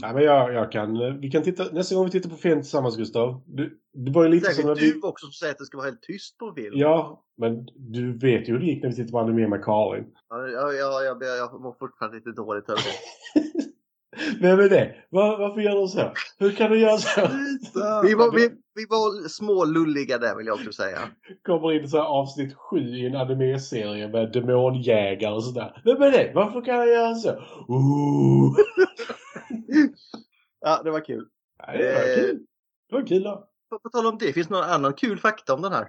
Ja, 0.00 0.12
men 0.12 0.22
jag, 0.22 0.54
jag 0.54 0.72
kan, 0.72 1.20
vi 1.20 1.30
kan 1.30 1.42
titta, 1.42 1.64
nästa 1.72 1.94
gång 1.94 2.04
vi 2.04 2.10
tittar 2.10 2.30
på 2.30 2.36
film 2.36 2.60
tillsammans 2.60 2.96
Gustav. 2.96 3.42
Du, 3.46 3.80
det 3.92 4.10
var 4.10 4.24
ju 4.24 4.28
lite 4.28 4.52
som 4.52 4.66
när 4.66 4.74
Säkert 4.74 4.94
vi... 4.94 5.00
du 5.00 5.06
också 5.06 5.26
som 5.26 5.32
säger 5.32 5.52
att 5.52 5.58
det 5.58 5.64
ska 5.64 5.76
vara 5.76 5.86
helt 5.86 6.02
tyst 6.02 6.38
på 6.38 6.52
film. 6.52 6.72
Ja, 6.76 7.24
men 7.36 7.66
du 7.76 8.18
vet 8.18 8.48
ju 8.48 8.52
hur 8.52 8.58
det 8.58 8.66
gick 8.66 8.82
när 8.82 8.90
vi 8.90 8.96
tittade 8.96 9.12
på 9.12 9.18
Anime 9.18 9.48
med 9.48 9.64
Karin. 9.64 10.04
Ja, 10.28 10.48
ja, 10.48 10.72
ja, 10.72 11.02
jag, 11.02 11.22
jag, 11.22 11.38
jag 11.38 11.60
mår 11.60 11.76
fortfarande 11.78 12.16
lite 12.16 12.30
dåligt 12.30 12.68
över 12.68 12.82
det. 12.82 12.92
Vem 14.40 14.60
är 14.60 14.68
det? 14.68 14.94
Var, 15.10 15.38
varför 15.38 15.60
gör 15.60 15.74
de 15.74 15.88
så? 15.88 16.12
Hur 16.38 16.52
kan 16.52 16.70
du 16.70 16.78
göra 16.78 16.98
så? 16.98 17.20
Vi 18.04 18.14
var, 18.14 18.34
vi, 18.34 18.48
vi 18.74 18.86
var 18.88 19.28
små 19.28 19.64
lulliga 19.64 20.18
där 20.18 20.36
vill 20.36 20.46
jag 20.46 20.54
också 20.54 20.72
säga. 20.72 20.98
Kommer 21.46 21.72
in 21.72 21.88
så 21.88 21.96
här 21.96 22.04
avsnitt 22.04 22.54
sju 22.54 22.78
i 22.78 23.06
en 23.06 23.16
anime-serie 23.16 24.08
med 24.08 24.32
demonjägare 24.32 25.34
och 25.34 25.44
sådär. 25.44 25.82
Vem 25.84 26.02
är 26.02 26.10
det? 26.10 26.32
Varför 26.34 26.60
kan 26.60 26.78
han 26.78 26.88
göra 26.88 27.14
så? 27.14 27.30
Ooh. 27.68 28.56
Ja, 30.60 30.80
det 30.84 30.90
var 30.90 31.04
kul. 31.04 31.28
Ja, 31.58 31.72
det 31.72 31.94
var 31.94 32.16
kul. 32.16 32.46
Det 32.88 32.94
var 32.94 33.06
kul 33.06 33.22
då. 33.22 33.48
På, 33.70 33.78
på 33.78 33.88
tal 33.88 34.06
om 34.06 34.18
det, 34.18 34.32
finns 34.32 34.48
det 34.48 34.54
någon 34.54 34.64
annan 34.64 34.94
kul 34.94 35.18
fakta 35.18 35.54
om 35.54 35.62
den 35.62 35.72
här? 35.72 35.88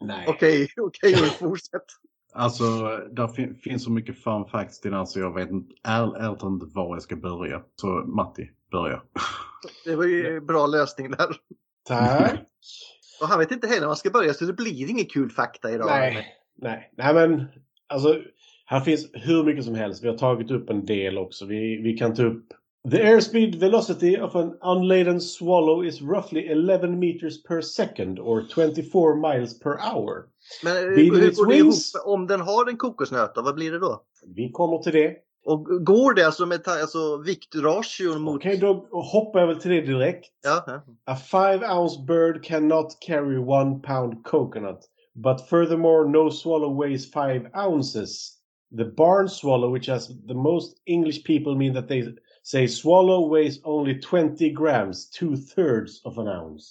Nej. 0.00 0.26
Okej, 0.28 0.68
okej, 0.80 1.14
fortsätt. 1.38 1.86
Alltså, 2.34 2.64
där 3.10 3.28
fin 3.28 3.54
finns 3.54 3.84
så 3.84 3.90
mycket 3.90 4.22
fun 4.22 4.44
facts 4.44 4.80
till 4.80 4.90
den 4.90 5.06
så 5.06 5.20
jag 5.20 5.34
vet 5.34 5.50
inte, 5.50 5.74
ärligt 5.84 6.42
inte 6.42 6.66
var 6.74 6.96
jag 6.96 7.02
ska 7.02 7.16
börja. 7.16 7.62
Så 7.76 7.86
Matti, 7.86 8.50
börja. 8.70 9.02
Det 9.84 9.96
var 9.96 10.04
ju 10.04 10.36
en 10.36 10.46
bra 10.46 10.66
lösning 10.66 11.10
där. 11.10 11.36
Tack. 11.88 12.34
Och 13.20 13.28
han 13.28 13.38
vet 13.38 13.50
inte 13.50 13.66
heller 13.66 13.80
var 13.80 13.88
han 13.88 13.96
ska 13.96 14.10
börja 14.10 14.34
så 14.34 14.44
det 14.44 14.52
blir 14.52 14.90
ingen 14.90 15.06
kul 15.06 15.30
fakta 15.30 15.70
idag. 15.70 15.86
Nej, 15.86 16.26
nej, 16.56 16.92
nej 16.96 17.14
men 17.14 17.44
alltså 17.88 18.22
här 18.66 18.80
finns 18.80 19.10
hur 19.12 19.44
mycket 19.44 19.64
som 19.64 19.74
helst. 19.74 20.04
Vi 20.04 20.08
har 20.08 20.18
tagit 20.18 20.50
upp 20.50 20.70
en 20.70 20.84
del 20.84 21.18
också. 21.18 21.46
Vi, 21.46 21.82
vi 21.82 21.96
kan 21.98 22.14
ta 22.14 22.22
upp 22.22 22.46
The 22.84 22.98
airspeed 22.98 23.60
velocity 23.60 24.16
of 24.16 24.34
an 24.34 24.58
unladen 24.62 25.20
swallow 25.20 25.82
is 25.82 26.02
roughly 26.02 26.48
11 26.48 26.98
meters 26.98 27.38
per 27.38 27.62
second 27.62 28.18
or 28.18 28.42
24 28.42 29.16
miles 29.16 29.54
per 29.54 29.78
hour. 29.78 30.28
Men 30.64 30.94
Beating 30.94 31.20
hur 31.20 31.30
går 31.30 31.46
det 31.46 31.56
ihop? 31.56 31.74
Om 32.04 32.26
den 32.26 32.40
har 32.40 32.68
en 32.68 32.76
kokosnöt, 32.76 33.32
vad 33.36 33.54
blir 33.54 33.72
det 33.72 33.78
då? 33.78 34.02
Vi 34.34 34.50
kommer 34.50 34.78
till 34.78 34.92
det. 34.92 35.16
Och 35.44 35.64
går 35.64 36.14
det 36.14 36.26
alltså 36.26 36.46
med 36.46 36.68
alltså, 36.68 37.16
viktration 37.16 38.20
mot... 38.22 38.36
Okej, 38.36 38.56
då 38.56 38.88
hoppar 38.92 39.40
jag 39.40 39.46
väl 39.46 39.60
till 39.60 39.70
det 39.70 39.80
direkt. 39.80 40.30
Ja, 40.44 40.64
ja. 40.66 40.82
A 41.04 41.16
five 41.16 41.68
ounce 41.68 42.00
bird 42.06 42.44
cannot 42.44 42.98
carry 43.00 43.38
one 43.38 43.80
pound 43.80 44.24
coconut. 44.24 44.78
But 45.14 45.48
furthermore, 45.48 46.08
no 46.08 46.30
swallow 46.30 46.74
weighs 46.74 47.10
five 47.10 47.50
ounces. 47.54 48.38
The 48.76 48.84
barn 48.84 49.28
swallow, 49.28 49.70
which 49.70 49.88
has 49.88 50.08
the 50.26 50.34
most 50.34 50.80
English 50.86 51.24
people 51.24 51.54
mean 51.54 51.74
that 51.74 51.88
they 51.88 52.02
say 52.42 52.68
swallow 52.68 53.28
weighs 53.34 53.60
only 53.64 54.00
20 54.02 54.50
grams, 54.50 55.10
two 55.10 55.36
thirds 55.54 56.04
of 56.04 56.18
an 56.18 56.28
ounce. 56.28 56.64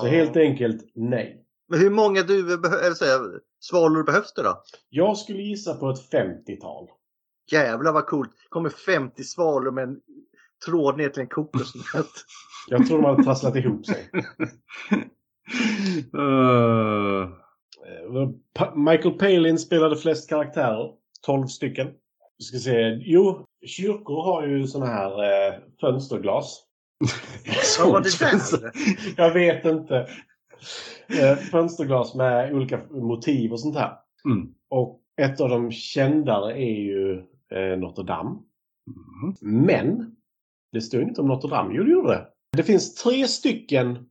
Så 0.00 0.06
Ja. 0.06 0.10
helt 0.10 0.36
enkelt 0.36 0.82
nej. 0.94 1.42
Men 1.68 1.80
hur 1.80 1.90
många 1.90 2.22
duvor 2.22 2.56
behö- 2.56 3.40
svalor 3.60 4.02
behövs 4.04 4.32
det 4.34 4.42
då? 4.42 4.62
Jag 4.88 5.18
skulle 5.18 5.42
gissa 5.42 5.74
på 5.74 5.90
ett 5.90 6.10
50-tal. 6.12 6.88
Jävlar 7.52 7.92
vad 7.92 8.06
coolt. 8.06 8.30
kommer 8.48 8.70
50 8.70 9.24
svalor 9.24 9.70
med 9.70 9.84
en 9.84 10.00
tråd 10.66 10.96
ner 10.98 11.08
till 11.08 11.20
en 11.22 11.28
kokosnöt. 11.28 12.10
Jag 12.68 12.86
tror 12.86 12.98
de 13.02 13.04
hade 13.04 13.24
trasslat 13.24 13.56
ihop 13.56 13.86
sig. 13.86 14.10
Uh, 16.14 17.28
Michael 18.74 19.18
Palin 19.18 19.58
spelade 19.58 19.96
flest 19.96 20.28
karaktärer. 20.28 20.90
12 21.26 21.46
stycken. 21.46 21.86
Vi 22.38 22.44
ska 22.44 22.58
se. 22.58 22.98
Jo, 23.00 23.45
kyrkor 23.66 24.22
har 24.22 24.46
ju 24.46 24.66
såna 24.66 24.86
här 24.86 25.10
eh, 25.24 25.54
fönsterglas. 25.80 26.62
Vad 27.78 27.92
var 27.92 28.00
det 28.00 28.18
där? 28.18 28.72
Jag 29.16 29.34
vet 29.34 29.64
inte. 29.64 30.08
Eh, 31.20 31.36
fönsterglas 31.36 32.14
med 32.14 32.54
olika 32.54 32.80
motiv 32.90 33.52
och 33.52 33.60
sånt 33.60 33.76
här. 33.76 33.92
mm. 34.24 34.54
Och 34.68 35.00
ett 35.20 35.40
av 35.40 35.48
de 35.48 35.70
kändare 35.70 36.52
är 36.52 36.80
ju 36.80 37.18
eh, 37.52 37.78
Notre 37.78 38.04
Dame. 38.04 38.30
Mm. 38.30 39.64
Men 39.64 40.16
det 40.72 40.80
står 40.80 41.02
inte 41.02 41.20
om 41.20 41.28
Notre 41.28 41.50
Dame. 41.50 41.74
Jo, 41.74 41.82
det 41.82 41.90
gjorde 41.90 42.08
det. 42.08 42.26
Det 42.56 42.62
finns 42.62 42.94
tre 42.94 43.28
stycken 43.28 44.08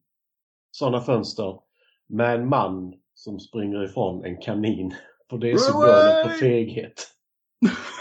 sådana 0.71 1.01
fönster 1.01 1.59
med 2.09 2.35
en 2.35 2.49
man 2.49 2.93
som 3.13 3.39
springer 3.39 3.83
ifrån 3.83 4.25
en 4.25 4.37
kanin. 4.41 4.95
För 5.29 5.37
det 5.37 5.51
är 5.51 5.57
symbolen 5.57 6.23
på 6.23 6.29
feghet. 6.29 7.07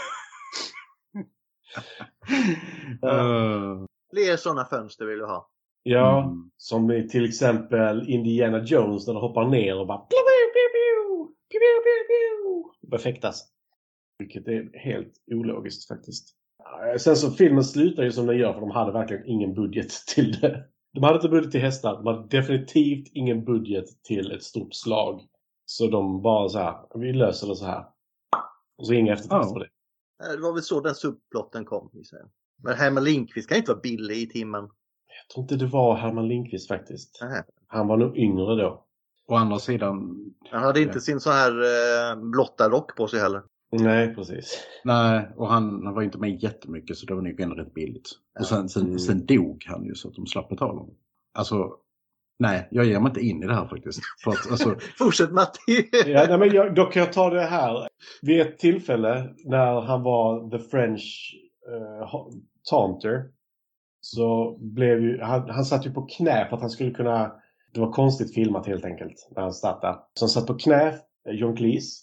Uh, 3.03 3.85
Fler 4.13 4.37
sådana 4.37 4.65
fönster 4.65 5.05
vill 5.05 5.17
du 5.19 5.25
ha. 5.25 5.49
Ja, 5.83 6.23
Mm. 6.23 6.49
som 6.57 6.91
i 6.91 7.09
till 7.09 7.25
exempel 7.25 8.09
Indiana 8.09 8.63
Jones 8.63 9.07
när 9.07 9.13
de 9.13 9.19
hoppar 9.21 9.45
ner 9.47 9.79
och 9.79 9.87
bara 9.87 9.97
piu, 9.97 10.17
piu, 10.17 10.51
piu, 10.53 10.69
piu, 10.73 11.25
piu, 11.49 11.59
piu, 11.59 11.83
piu, 11.83 12.07
piu. 12.07 12.89
Börjar 12.89 13.01
fäktas. 13.01 13.43
Vilket 14.19 14.47
är 14.47 14.79
helt 14.79 15.13
ologiskt 15.31 15.87
faktiskt. 15.87 16.29
Sen 16.97 17.15
så 17.15 17.31
filmen 17.31 17.63
slutar 17.63 18.03
ju 18.03 18.11
som 18.11 18.25
den 18.25 18.37
gör 18.37 18.53
för 18.53 18.59
de 18.59 18.71
hade 18.71 18.91
verkligen 18.91 19.25
ingen 19.25 19.53
budget 19.53 19.89
till 20.15 20.39
det. 20.39 20.65
De 20.93 21.03
hade 21.03 21.15
inte 21.15 21.29
budget 21.29 21.51
till 21.51 21.61
hästar. 21.61 21.95
De 21.95 22.07
hade 22.07 22.27
definitivt 22.27 23.07
ingen 23.13 23.45
budget 23.45 23.85
till 24.03 24.31
ett 24.31 24.43
stort 24.43 24.73
slag. 24.75 25.21
Så 25.65 25.87
de 25.87 26.21
bara 26.21 26.49
så 26.49 26.59
här, 26.59 26.75
vi 26.95 27.13
löser 27.13 27.47
det 27.47 27.55
så 27.55 27.65
här. 27.65 27.85
Och 28.77 28.87
så 28.87 28.93
inga 28.93 29.13
eftertext 29.13 29.49
Ja. 29.49 29.53
på 29.53 29.59
det. 29.59 29.67
Eh, 30.23 30.29
Det 30.35 30.41
var 30.41 30.53
väl 30.53 30.63
så 30.63 30.81
den 30.81 30.95
subplotten 30.95 31.65
kom. 31.65 31.91
Men 32.63 32.73
Herman 32.75 33.03
Lindqvist 33.03 33.49
kan 33.49 33.57
inte 33.57 33.71
vara 33.71 33.81
billig 33.81 34.17
i 34.17 34.27
timmen. 34.29 34.63
Jag 34.63 35.33
tror 35.33 35.43
inte 35.43 35.55
det 35.55 35.65
var 35.67 35.95
Herman 35.95 36.27
Lindqvist 36.27 36.67
faktiskt. 36.67 37.21
Nähä. 37.21 37.43
Han 37.67 37.87
var 37.87 37.97
nog 37.97 38.17
yngre 38.17 38.55
då. 38.55 38.85
å 39.27 39.35
andra 39.35 39.59
sidan, 39.59 40.15
Han 40.51 40.63
hade 40.63 40.81
inte 40.81 41.01
sin 41.01 41.19
så 41.19 41.29
här 41.31 41.51
eh, 41.51 42.15
blotta 42.31 42.69
rock 42.69 42.95
på 42.97 43.07
sig 43.07 43.19
heller. 43.19 43.41
Nej, 43.71 44.15
precis. 44.15 44.59
nej, 44.83 45.29
och 45.35 45.47
han, 45.47 45.85
han 45.85 45.93
var 45.93 46.01
inte 46.01 46.17
med 46.17 46.43
jättemycket 46.43 46.97
så 46.97 47.05
det 47.05 47.13
var 47.15 47.21
nog 47.21 47.39
ändå 47.39 47.55
rätt 47.55 47.73
billigt. 47.73 48.09
Och 48.39 48.45
sen, 48.45 48.69
sen, 48.69 48.83
Mm. 48.85 48.99
sen 48.99 49.25
dog 49.25 49.63
han 49.67 49.85
ju 49.85 49.95
så 49.95 50.07
att 50.07 50.15
de 50.15 50.27
slapp 50.27 50.49
betala 50.49 50.71
honom. 50.71 50.95
Alltså, 51.33 51.77
nej, 52.39 52.67
jag 52.71 52.85
ger 52.85 52.99
mig 52.99 53.09
inte 53.09 53.21
in 53.21 53.43
i 53.43 53.47
det 53.47 53.53
här 53.53 53.67
faktiskt. 53.67 53.99
För 54.23 54.31
att, 54.31 54.51
alltså, 54.51 54.75
Fortsätt 54.97 55.31
Matti! 55.31 55.89
Ja, 56.05 56.25
nej, 56.29 56.37
men 56.37 56.51
jag, 56.51 56.75
då 56.75 56.85
kan 56.85 57.03
jag 57.03 57.13
ta 57.13 57.29
det 57.29 57.45
här. 57.45 57.87
Vid 58.21 58.41
ett 58.41 58.57
tillfälle 58.57 59.33
när 59.45 59.81
han 59.81 60.03
var 60.03 60.49
the 60.49 60.59
French 60.59 61.35
uh, 61.69 62.29
taunter 62.69 63.23
så 64.05 64.57
blev 64.59 65.01
ju, 65.01 65.21
han, 65.21 65.49
han 65.49 65.65
satt 65.65 65.85
ju 65.85 65.91
på 65.91 66.01
knä 66.01 66.47
för 66.49 66.55
att 66.55 66.61
han 66.61 66.69
skulle 66.69 66.91
kunna... 66.91 67.31
Det 67.73 67.79
var 67.79 67.91
konstigt 67.91 68.33
filmat 68.33 68.67
helt 68.67 68.85
enkelt 68.85 69.29
när 69.35 69.41
han 69.41 69.53
satt 69.53 69.81
där. 69.81 69.95
Så 70.13 70.25
han 70.25 70.29
satt 70.29 70.47
på 70.47 70.53
knä, 70.53 70.87
eh, 71.29 71.33
John 71.33 71.55
Cleese. 71.55 72.01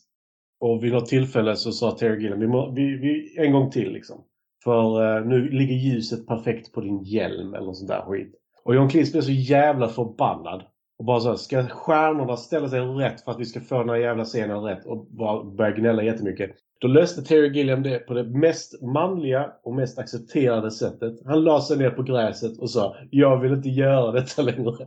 Och 0.60 0.84
vid 0.84 0.92
något 0.92 1.06
tillfälle 1.06 1.56
så 1.56 1.72
sa 1.72 1.90
Terry 1.90 2.22
Gilliam, 2.22 2.40
vi, 2.40 2.46
må, 2.46 2.70
vi, 2.70 2.82
vi, 2.82 3.36
en 3.38 3.52
gång 3.52 3.70
till 3.70 3.92
liksom. 3.92 4.24
För 4.64 5.16
eh, 5.16 5.26
nu 5.26 5.48
ligger 5.48 5.74
ljuset 5.74 6.26
perfekt 6.26 6.72
på 6.72 6.80
din 6.80 7.02
hjälm 7.02 7.54
eller 7.54 7.66
något 7.66 7.76
sånt 7.76 7.90
där 7.90 8.02
skit. 8.02 8.34
Och 8.64 8.74
John 8.74 8.88
Cleese 8.88 9.12
blev 9.12 9.22
så 9.22 9.30
jävla 9.30 9.88
förbannad. 9.88 10.62
Och 10.98 11.04
bara 11.04 11.20
så 11.20 11.28
här, 11.28 11.36
ska 11.36 11.66
stjärnorna 11.66 12.36
ställa 12.36 12.68
sig 12.68 12.80
rätt 12.80 13.24
för 13.24 13.30
att 13.30 13.40
vi 13.40 13.44
ska 13.44 13.60
få 13.60 13.78
den 13.78 13.88
här 13.88 13.96
jävla 13.96 14.24
scenen 14.24 14.62
rätt? 14.62 14.86
Och 14.86 15.06
bara 15.06 15.44
börja 15.44 15.70
gnälla 15.70 16.02
jättemycket. 16.02 16.50
Då 16.80 16.88
löste 16.88 17.22
Terry 17.22 17.48
Gilliam 17.48 17.82
det 17.82 17.98
på 17.98 18.14
det 18.14 18.24
mest 18.24 18.82
manliga 18.82 19.52
och 19.62 19.74
mest 19.74 19.98
accepterade 19.98 20.70
sättet. 20.70 21.14
Han 21.24 21.44
la 21.44 21.60
sig 21.60 21.78
ner 21.78 21.90
på 21.90 22.02
gräset 22.02 22.58
och 22.58 22.70
sa 22.70 22.96
Jag 23.10 23.40
vill 23.40 23.52
inte 23.52 23.68
göra 23.68 24.12
detta 24.12 24.42
längre. 24.42 24.72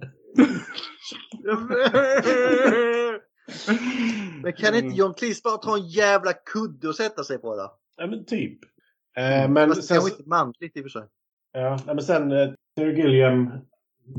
Men 4.44 4.54
kan 4.54 4.76
inte 4.76 4.98
John 4.98 5.14
Cleese 5.14 5.44
bara 5.44 5.58
ta 5.58 5.78
en 5.78 5.88
jävla 5.88 6.34
kudde 6.34 6.88
och 6.88 6.96
sätta 6.96 7.24
sig 7.24 7.38
på 7.38 7.56
då? 7.56 7.72
Ja 7.98 8.08
men 8.08 8.26
typ. 8.26 8.60
Eh, 9.18 9.50
men 9.50 9.70
Fast 9.70 9.82
det 9.82 9.88
sen, 9.88 9.96
kanske 9.96 10.12
inte 10.18 10.30
manligt 10.30 10.78
i 10.78 10.80
och 10.80 10.84
för 10.84 10.90
sig. 10.90 11.08
ja, 11.54 11.80
men 11.86 12.02
sen 12.02 12.32
eh, 12.32 12.50
Terry 12.76 12.96
Gilliam 12.96 13.52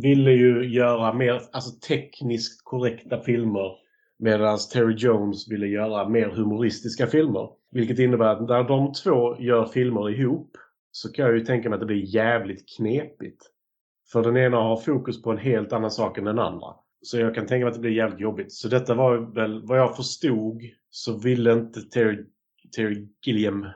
ville 0.03 0.31
ju 0.31 0.65
göra 0.65 1.13
mer 1.13 1.43
alltså, 1.53 1.81
tekniskt 1.89 2.65
korrekta 2.65 3.21
filmer. 3.21 3.73
Medan 4.19 4.59
Terry 4.73 4.95
Jones 4.99 5.51
ville 5.51 5.67
göra 5.67 6.09
mer 6.09 6.29
humoristiska 6.29 7.07
filmer. 7.07 7.49
Vilket 7.71 7.99
innebär 7.99 8.27
att 8.27 8.49
när 8.49 8.65
de 8.65 8.93
två 8.93 9.37
gör 9.41 9.67
filmer 9.67 10.11
ihop 10.11 10.57
så 10.91 11.13
kan 11.13 11.25
jag 11.25 11.35
ju 11.35 11.45
tänka 11.45 11.69
mig 11.69 11.77
att 11.77 11.81
det 11.81 11.87
blir 11.87 12.15
jävligt 12.15 12.77
knepigt. 12.77 13.43
För 14.13 14.23
den 14.23 14.37
ena 14.37 14.57
har 14.57 14.77
fokus 14.77 15.23
på 15.23 15.31
en 15.31 15.39
helt 15.39 15.73
annan 15.73 15.91
sak 15.91 16.19
än 16.19 16.25
den 16.25 16.39
andra. 16.39 16.75
Så 17.03 17.19
jag 17.19 17.35
kan 17.35 17.47
tänka 17.47 17.65
mig 17.65 17.69
att 17.69 17.75
det 17.75 17.81
blir 17.81 17.97
jävligt 17.97 18.21
jobbigt. 18.21 18.53
Så 18.53 18.69
detta 18.69 18.95
var 18.95 19.35
väl, 19.35 19.67
vad 19.67 19.79
jag 19.79 19.97
förstod, 19.97 20.63
så 20.91 21.19
ville 21.19 21.53
inte 21.53 21.81
Terry, 21.81 22.25
Terry 22.77 23.09
Gilliam 23.27 23.67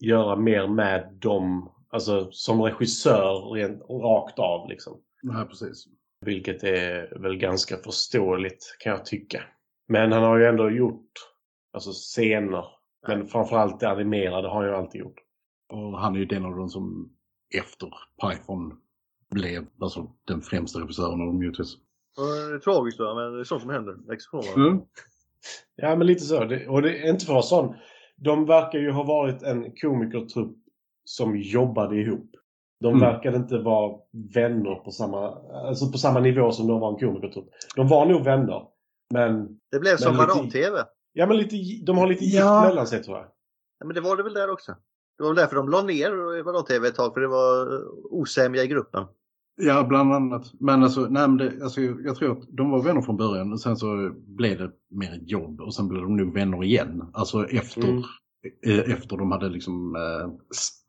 göra 0.00 0.36
mer 0.36 0.66
med 0.66 1.18
de 1.20 1.68
alltså 1.92 2.28
som 2.32 2.62
regissör 2.62 3.52
rent 3.54 3.82
rakt 3.90 4.38
av 4.38 4.68
liksom. 4.68 5.00
nej, 5.22 5.46
precis. 5.46 5.86
Vilket 6.20 6.64
är 6.64 7.18
väl 7.18 7.36
ganska 7.36 7.76
förståeligt 7.76 8.76
kan 8.78 8.92
jag 8.92 9.04
tycka. 9.04 9.42
Men 9.88 10.12
han 10.12 10.22
har 10.22 10.38
ju 10.38 10.46
ändå 10.46 10.70
gjort 10.70 11.12
alltså 11.72 11.92
scener. 11.92 12.64
Men 13.08 13.26
framförallt 13.26 13.80
det 13.80 13.90
animerade 13.90 14.48
har 14.48 14.54
han 14.54 14.64
ju 14.64 14.74
alltid 14.74 15.00
gjort. 15.00 15.18
Och 15.68 16.00
han 16.00 16.14
är 16.14 16.18
ju 16.18 16.24
den 16.24 16.44
av 16.44 16.56
dem 16.56 16.68
som 16.68 17.12
efter 17.58 17.94
Python 18.20 18.80
blev 19.30 19.66
alltså, 19.80 20.12
den 20.24 20.42
främsta 20.42 20.80
regissören 20.80 21.20
av 21.20 21.26
dem 21.26 21.42
givetvis. 21.42 21.76
Det 22.16 22.54
är 22.54 22.58
tragiskt 22.58 22.98
då, 22.98 23.14
men 23.14 23.32
det 23.32 23.40
är 23.40 23.44
sånt 23.44 23.62
som 23.62 23.70
händer. 23.70 24.12
Exekutioner. 24.12 24.68
Mm. 24.68 24.82
Ja, 25.76 25.96
men 25.96 26.06
lite 26.06 26.24
så. 26.24 26.44
Det, 26.44 26.68
och 26.68 26.82
det 26.82 26.98
är 26.98 27.10
inte 27.10 27.26
för 27.26 27.32
att 27.32 27.50
vara 27.50 27.64
sån. 27.64 27.74
De 28.16 28.46
verkar 28.46 28.78
ju 28.78 28.90
ha 28.90 29.02
varit 29.02 29.42
en 29.42 29.76
komikertrupp 29.76 30.56
som 31.04 31.36
jobbade 31.36 31.96
ihop. 32.00 32.30
De 32.80 32.88
Mm. 32.88 33.00
verkade 33.00 33.36
inte 33.36 33.58
vara 33.58 33.98
vänner 34.34 34.74
på 34.74 34.90
samma, 34.90 35.28
alltså 35.68 35.92
på 35.92 35.98
samma 35.98 36.20
nivå 36.20 36.52
som 36.52 36.66
de 36.66 36.80
var 36.80 36.92
en 36.92 36.98
komikertrupp. 36.98 37.48
De 37.76 37.88
var 37.88 38.06
nog 38.06 38.24
vänner. 38.24 38.62
Men, 39.14 39.48
Det 39.70 39.78
blev 39.80 39.96
som 39.96 40.16
Men 40.16 40.20
lite- 40.26 40.34
Varan-TV. 40.38 40.76
ja, 41.12 41.26
men 41.26 41.36
lite, 41.36 41.56
de 41.86 41.98
har 41.98 42.06
lite 42.06 42.24
gift 42.24 42.36
Ja. 42.36 42.64
mellan 42.68 42.86
sig 42.86 43.02
tror 43.02 43.16
jag. 43.16 43.26
Ja, 43.78 43.86
men 43.86 43.94
det 43.94 44.00
var 44.00 44.16
det 44.16 44.22
väl 44.22 44.34
där 44.34 44.50
också. 44.50 44.72
Det 45.18 45.22
var 45.22 45.30
väl 45.30 45.36
därför 45.36 45.56
de 45.56 45.68
la 45.68 45.82
ner 45.82 46.42
Varan-TV 46.42 46.88
ett 46.88 46.94
tag, 46.94 47.14
för 47.14 47.20
det 47.20 47.28
var 47.28 47.74
eh, 47.74 47.80
osämja 48.10 48.62
i 48.62 48.66
gruppen. 48.66 49.04
Ja, 49.56 49.84
bland 49.88 50.12
annat. 50.14 50.52
Men 50.60 50.82
alltså, 50.82 51.00
nej, 51.00 51.28
men 51.28 51.36
det, 51.36 51.52
alltså, 51.62 51.80
jag 51.80 52.16
tror 52.16 52.32
att 52.32 52.44
de 52.50 52.70
var 52.70 52.82
vänner 52.82 53.00
från 53.02 53.16
början 53.16 53.52
och 53.52 53.60
sen 53.60 53.76
så 53.76 54.10
blev 54.26 54.58
det 54.58 54.70
mer 54.90 55.14
ett 55.14 55.30
jobb 55.30 55.60
och 55.60 55.74
sen 55.74 55.88
blev 55.88 56.02
de 56.02 56.16
nog 56.16 56.34
vänner 56.34 56.64
igen. 56.64 57.10
Alltså 57.12 57.44
efter, 57.44 57.82
Mm. 57.88 58.02
eh, 58.66 58.92
efter 58.94 59.16
de 59.16 59.30
hade 59.32 59.48
liksom 59.48 59.96
eh, 59.96 60.30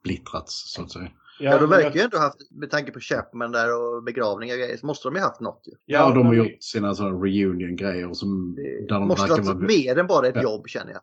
splittrats 0.03 0.73
så 0.73 0.81
att 0.81 0.91
säga. 0.91 1.11
Ja, 1.39 1.51
de 1.51 1.59
men 1.59 1.69
verkar 1.69 1.83
jag- 1.85 1.95
ju 1.95 2.01
ändå 2.01 2.17
haft, 2.17 2.51
med 2.51 2.69
tanke 2.71 2.91
på 2.91 2.99
Chapman 2.99 3.51
där 3.51 3.67
och 3.81 4.03
begravningar 4.03 4.55
och 4.55 4.59
grejer, 4.59 4.77
så 4.77 4.85
måste 4.85 5.07
de 5.07 5.15
ju 5.15 5.21
haft 5.21 5.41
något 5.41 5.61
ju. 5.65 5.71
Ja, 5.85 6.09
och 6.09 6.15
de 6.15 6.25
har 6.25 6.33
gjort 6.33 6.57
sina 6.63 6.93
sådana 6.95 7.15
reunion-grejer 7.15 8.13
som 8.13 8.55
där 8.55 8.87
de 8.99 9.07
måste 9.07 9.21
verkar 9.29 9.43
vara 9.43 9.55
vara... 9.55 9.67
mer 9.67 9.97
än 9.99 10.07
bara 10.07 10.27
ett 10.27 10.35
Ja. 10.35 10.41
jobb 10.43 10.67
känner 10.67 10.91
jag. 10.91 11.01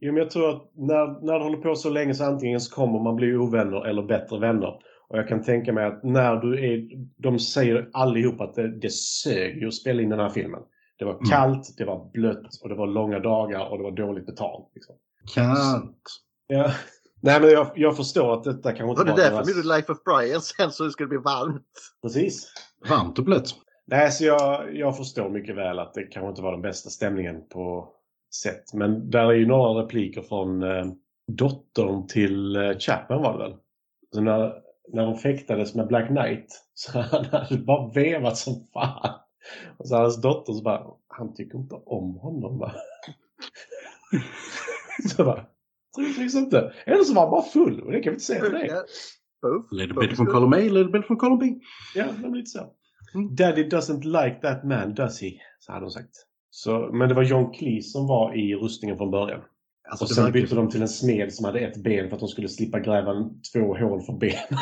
Jo, 0.00 0.12
men 0.12 0.16
jag 0.22 0.30
tror 0.30 0.50
att 0.50 0.70
när, 0.74 1.26
när 1.26 1.38
det 1.38 1.44
håller 1.44 1.56
på 1.56 1.74
så 1.74 1.90
länge 1.90 2.14
så 2.14 2.24
antingen 2.24 2.60
så 2.60 2.74
kommer 2.74 3.00
man 3.00 3.16
bli 3.16 3.36
ovänner 3.36 3.86
eller 3.86 4.02
bättre 4.02 4.38
vänner. 4.38 4.78
Och 5.08 5.18
jag 5.18 5.28
kan 5.28 5.42
tänka 5.42 5.72
mig 5.72 5.84
att 5.86 6.04
när 6.04 6.36
du 6.36 6.72
är... 6.72 6.88
De 7.22 7.38
säger 7.38 7.90
allihop 7.92 8.40
att 8.40 8.54
det, 8.54 8.78
det 8.80 8.92
sög 8.92 9.56
ju 9.62 9.66
att 9.68 9.74
spela 9.74 10.02
in 10.02 10.08
den 10.08 10.18
här 10.18 10.30
filmen. 10.30 10.60
Det 10.98 11.04
var 11.04 11.18
kallt, 11.30 11.74
det 11.78 11.84
var 11.84 12.10
blött 12.12 12.58
och 12.62 12.68
det 12.68 12.74
var 12.74 12.86
långa 12.86 13.18
dagar 13.18 13.70
och 13.70 13.78
det 13.78 13.84
var 13.84 13.90
dåligt 13.90 14.26
betalt. 14.26 14.70
Liksom. 14.74 14.94
Kant. 15.34 16.02
Ja. 16.46 16.70
Nej, 17.24 17.40
men 17.40 17.50
jag, 17.50 17.70
jag 17.74 17.96
förstår 17.96 18.34
att 18.34 18.44
detta 18.44 18.72
kanske 18.72 18.84
Och 18.84 18.90
inte 18.90 19.04
det 19.04 19.26
är 19.26 19.30
var 19.30 19.38
därför 19.38 19.52
blir 19.52 19.62
det 19.62 19.76
Life 19.76 19.92
of 19.92 19.98
Brian 20.04 20.40
sen 20.40 20.72
så 20.72 20.90
ska 20.90 21.04
det 21.04 21.08
bli 21.08 21.18
varmt. 21.18 21.66
Precis. 22.02 22.52
Varmt 22.88 23.18
och 23.18 23.24
blött. 23.24 23.54
Nej, 23.86 24.10
så 24.12 24.24
jag, 24.24 24.76
jag 24.76 24.96
förstår 24.96 25.28
mycket 25.28 25.56
väl 25.56 25.78
att 25.78 25.94
det 25.94 26.02
kanske 26.02 26.28
inte 26.28 26.42
var 26.42 26.52
den 26.52 26.62
bästa 26.62 26.90
stämningen 26.90 27.48
på 27.48 27.88
sätt. 28.42 28.74
Men 28.74 29.10
där 29.10 29.26
är 29.26 29.32
ju 29.32 29.46
några 29.46 29.82
repliker 29.82 30.22
från 30.22 30.62
eh, 30.62 30.84
dottern 31.32 32.06
till 32.06 32.56
eh, 32.56 32.78
Chapman 32.78 33.22
var 33.22 33.32
det 33.32 33.38
väl? 33.38 33.56
Så 34.14 34.20
när, 34.20 34.52
när 34.92 35.06
de 35.06 35.18
fäktades 35.18 35.74
med 35.74 35.86
Black 35.86 36.06
Knight 36.06 36.46
så 36.74 36.98
han 36.98 37.24
hade 37.24 37.58
bara 37.58 37.92
vevat 37.92 38.36
som 38.36 38.66
fan. 38.72 39.14
Och 39.76 39.88
så 39.88 39.96
hans 39.96 40.20
dotter 40.20 40.52
så 40.52 40.62
bara, 40.62 40.86
han 41.08 41.34
tycker 41.34 41.58
inte 41.58 41.74
om 41.74 42.16
honom 42.16 42.58
va? 42.58 42.72
så 45.16 45.24
bara, 45.24 45.46
faktiskt 45.96 46.36
inte. 46.36 46.72
Eller 46.86 47.04
så 47.04 47.14
var 47.14 47.22
han 47.22 47.30
bara 47.30 47.42
full 47.42 47.80
och 47.80 47.92
det 47.92 48.00
kan 48.00 48.10
vi 48.10 48.14
inte 48.14 48.24
säga 48.24 48.40
till 48.40 48.52
dig. 48.52 48.70
Both. 49.42 49.74
Little 49.74 49.94
bit 50.00 50.16
from 50.16 50.26
column 50.26 50.52
A, 50.52 50.56
little 50.56 50.84
bit 50.92 51.06
from 51.06 51.16
column 51.16 51.38
B. 51.38 51.46
Ja, 51.94 52.04
det 52.16 52.28
var 52.28 52.36
lite 52.36 52.50
så. 52.50 52.66
Daddy 53.36 53.68
doesn't 53.68 54.02
like 54.24 54.40
that 54.42 54.64
man, 54.64 54.94
does 54.94 55.22
he? 55.22 55.30
Så 55.58 55.72
hade 55.72 55.84
de 55.84 55.90
sagt. 55.90 56.10
Så, 56.50 56.90
men 56.92 57.08
det 57.08 57.14
var 57.14 57.22
John 57.22 57.52
Cleese 57.52 57.92
som 57.92 58.06
var 58.06 58.34
i 58.34 58.54
rustningen 58.54 58.96
från 58.96 59.10
början. 59.10 59.40
Alltså, 59.90 60.04
och 60.04 60.10
sen 60.10 60.24
verkar- 60.24 60.40
bytte 60.40 60.54
de 60.54 60.70
till 60.70 60.82
en 60.82 60.88
smed 60.88 61.32
som 61.34 61.44
hade 61.44 61.58
ett 61.60 61.76
ben 61.82 62.08
för 62.08 62.16
att 62.16 62.20
de 62.20 62.28
skulle 62.28 62.48
slippa 62.48 62.80
gräva 62.80 63.30
två 63.52 63.76
hål 63.76 64.02
för 64.02 64.12
ben. 64.12 64.32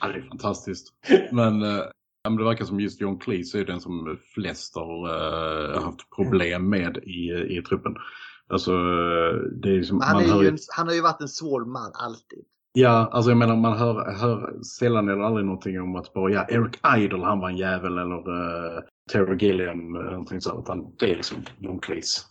Ja, 0.00 0.08
det 0.08 0.18
är 0.18 0.22
fantastiskt. 0.28 0.86
Men, 1.32 1.60
ja, 1.60 1.90
men 2.30 2.36
det 2.36 2.44
verkar 2.44 2.64
som 2.64 2.80
just 2.80 3.00
John 3.00 3.18
Cleese 3.18 3.54
är 3.54 3.64
den 3.64 3.80
som 3.80 4.18
flest 4.34 4.74
har 4.76 5.08
eh, 5.74 5.82
haft 5.82 6.10
problem 6.16 6.68
med 6.70 6.96
i, 6.96 7.30
i 7.58 7.62
truppen. 7.68 7.94
Alltså, 8.48 8.72
eh, 8.72 9.34
det 9.62 9.68
är 9.68 9.76
liksom, 9.76 10.00
han, 10.00 10.22
är 10.22 10.28
hör 10.28 10.42
ju 10.42 10.48
en, 10.48 10.58
han 10.76 10.86
har 10.86 10.94
ju 10.94 11.00
varit 11.00 11.20
en 11.20 11.28
svår 11.28 11.64
man 11.64 11.92
alltid. 11.94 12.44
Ja, 12.72 13.08
alltså 13.12 13.30
jag 13.30 13.38
menar 13.38 13.56
man 13.56 13.78
hör, 13.78 14.12
hör 14.12 14.62
sällan 14.62 15.08
eller 15.08 15.22
aldrig 15.22 15.46
någonting 15.46 15.80
om 15.80 15.96
att 15.96 16.12
bara 16.14 16.32
ja, 16.32 16.46
Eric 16.48 16.80
Idle 16.98 17.24
han 17.24 17.40
var 17.40 17.48
en 17.48 17.56
jävel 17.56 17.98
eller 17.98 18.30
uh, 18.30 18.80
Terry 19.12 19.46
Gilliam 19.46 19.96
eller 19.96 20.10
någonting 20.10 20.40
sånt. 20.40 20.64
Utan 20.64 20.94
det 20.98 21.10
är 21.12 21.16
liksom 21.16 21.38
John 21.58 21.80
Cleese. 21.80 22.26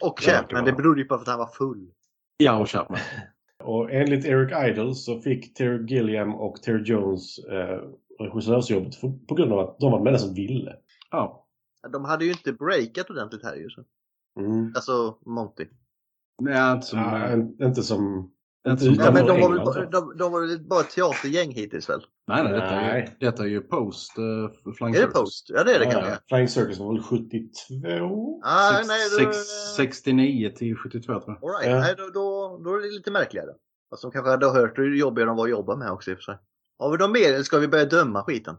Och 0.00 0.20
Chapman, 0.20 0.64
det 0.64 0.72
berodde 0.72 1.00
ju 1.00 1.06
på 1.06 1.14
att 1.14 1.26
han 1.26 1.38
var 1.38 1.46
full. 1.46 1.90
Ja, 2.36 2.58
och 2.58 2.68
Chapman. 2.68 2.98
Och 3.64 3.92
enligt 3.92 4.24
Eric 4.24 4.52
Idle 4.68 4.94
så 4.94 5.20
fick 5.20 5.54
Terry 5.54 5.86
Gilliam 5.86 6.34
och 6.34 6.62
Terry 6.62 6.82
Jones 6.82 7.38
eh, 7.38 7.80
regissörsjobbet 8.18 9.00
på 9.28 9.34
grund 9.34 9.52
av 9.52 9.58
att 9.58 9.78
de 9.78 9.92
var 9.92 9.98
de 9.98 10.06
enda 10.06 10.18
som 10.18 10.34
ville. 10.34 10.76
Ja. 11.10 11.46
De 11.92 12.04
hade 12.04 12.24
ju 12.24 12.30
inte 12.30 12.52
breakat 12.52 13.10
ordentligt 13.10 13.44
här 13.44 13.56
ju. 13.56 13.70
Så. 13.70 13.84
Mm. 14.44 14.72
Alltså 14.74 15.18
Monty. 15.26 15.66
Nej, 16.42 16.72
inte 16.72 16.86
som... 16.86 16.98
Ja, 16.98 17.16
en- 17.26 17.62
inte 17.62 17.82
som... 17.82 18.30
Inte 18.68 18.84
som 18.84 18.92
utanför 18.92 19.12
men 19.12 19.26
de 19.26 19.40
var, 19.40 19.50
väl, 19.56 19.64
så. 19.66 19.90
de, 19.90 20.16
de 20.16 20.32
var 20.32 20.40
väl 20.40 20.60
bara 20.68 20.80
ett 20.80 20.90
teatergäng 20.90 21.50
hittills 21.52 21.88
väl? 21.88 22.00
Nej, 22.28 22.42
nej, 22.44 22.52
detta, 22.52 22.64
Är, 22.66 22.80
ju, 22.84 22.92
Nej. 22.92 23.16
detta 23.20 23.42
är 23.42 23.46
ju 23.46 23.60
post 23.60 24.18
uh, 24.18 24.72
Flying 24.76 24.94
Är 24.94 24.98
det 24.98 25.04
Circus. 25.06 25.12
Post? 25.20 25.46
Ja 25.48 25.64
det 25.64 25.74
är 25.74 25.78
det 25.78 25.84
Ja, 25.84 25.90
kanske. 25.90 26.10
ja. 26.10 26.16
Flying 26.28 26.48
Circus 26.48 26.78
var 26.78 26.92
väl 26.94 27.02
72? 27.02 28.40
Ah, 28.44 28.72
Sex- 28.76 28.88
nej, 28.88 28.98
då, 29.10 29.32
sex- 29.32 29.76
69 29.76 30.50
till 30.56 30.76
72 30.76 31.20
tror 31.20 31.38
jag. 31.40 31.50
all 31.50 31.60
right. 31.60 31.70
Ja. 31.76 31.80
nej, 31.80 31.94
då, 31.98 32.04
då, 32.20 32.60
då 32.64 32.74
är 32.74 32.80
det 32.82 32.88
lite 32.90 33.10
märkligare. 33.10 33.50
Fast 33.90 34.02
de 34.02 34.10
kanske 34.10 34.30
hade 34.30 34.50
hört 34.50 34.78
hur 34.78 34.94
jobbiga 34.96 35.26
de 35.26 35.36
var 35.36 35.44
att 35.44 35.50
jobba 35.50 35.76
med 35.76 35.90
också 35.90 36.10
i 36.10 36.14
och 36.14 36.18
för 36.18 36.22
sig. 36.22 36.38
Har 36.78 36.90
vi 36.92 36.98
något 36.98 37.10
mer 37.10 37.28
eller 37.34 37.42
ska 37.42 37.58
vi 37.58 37.68
börja 37.68 37.84
döma 37.84 38.22
skiten? 38.22 38.56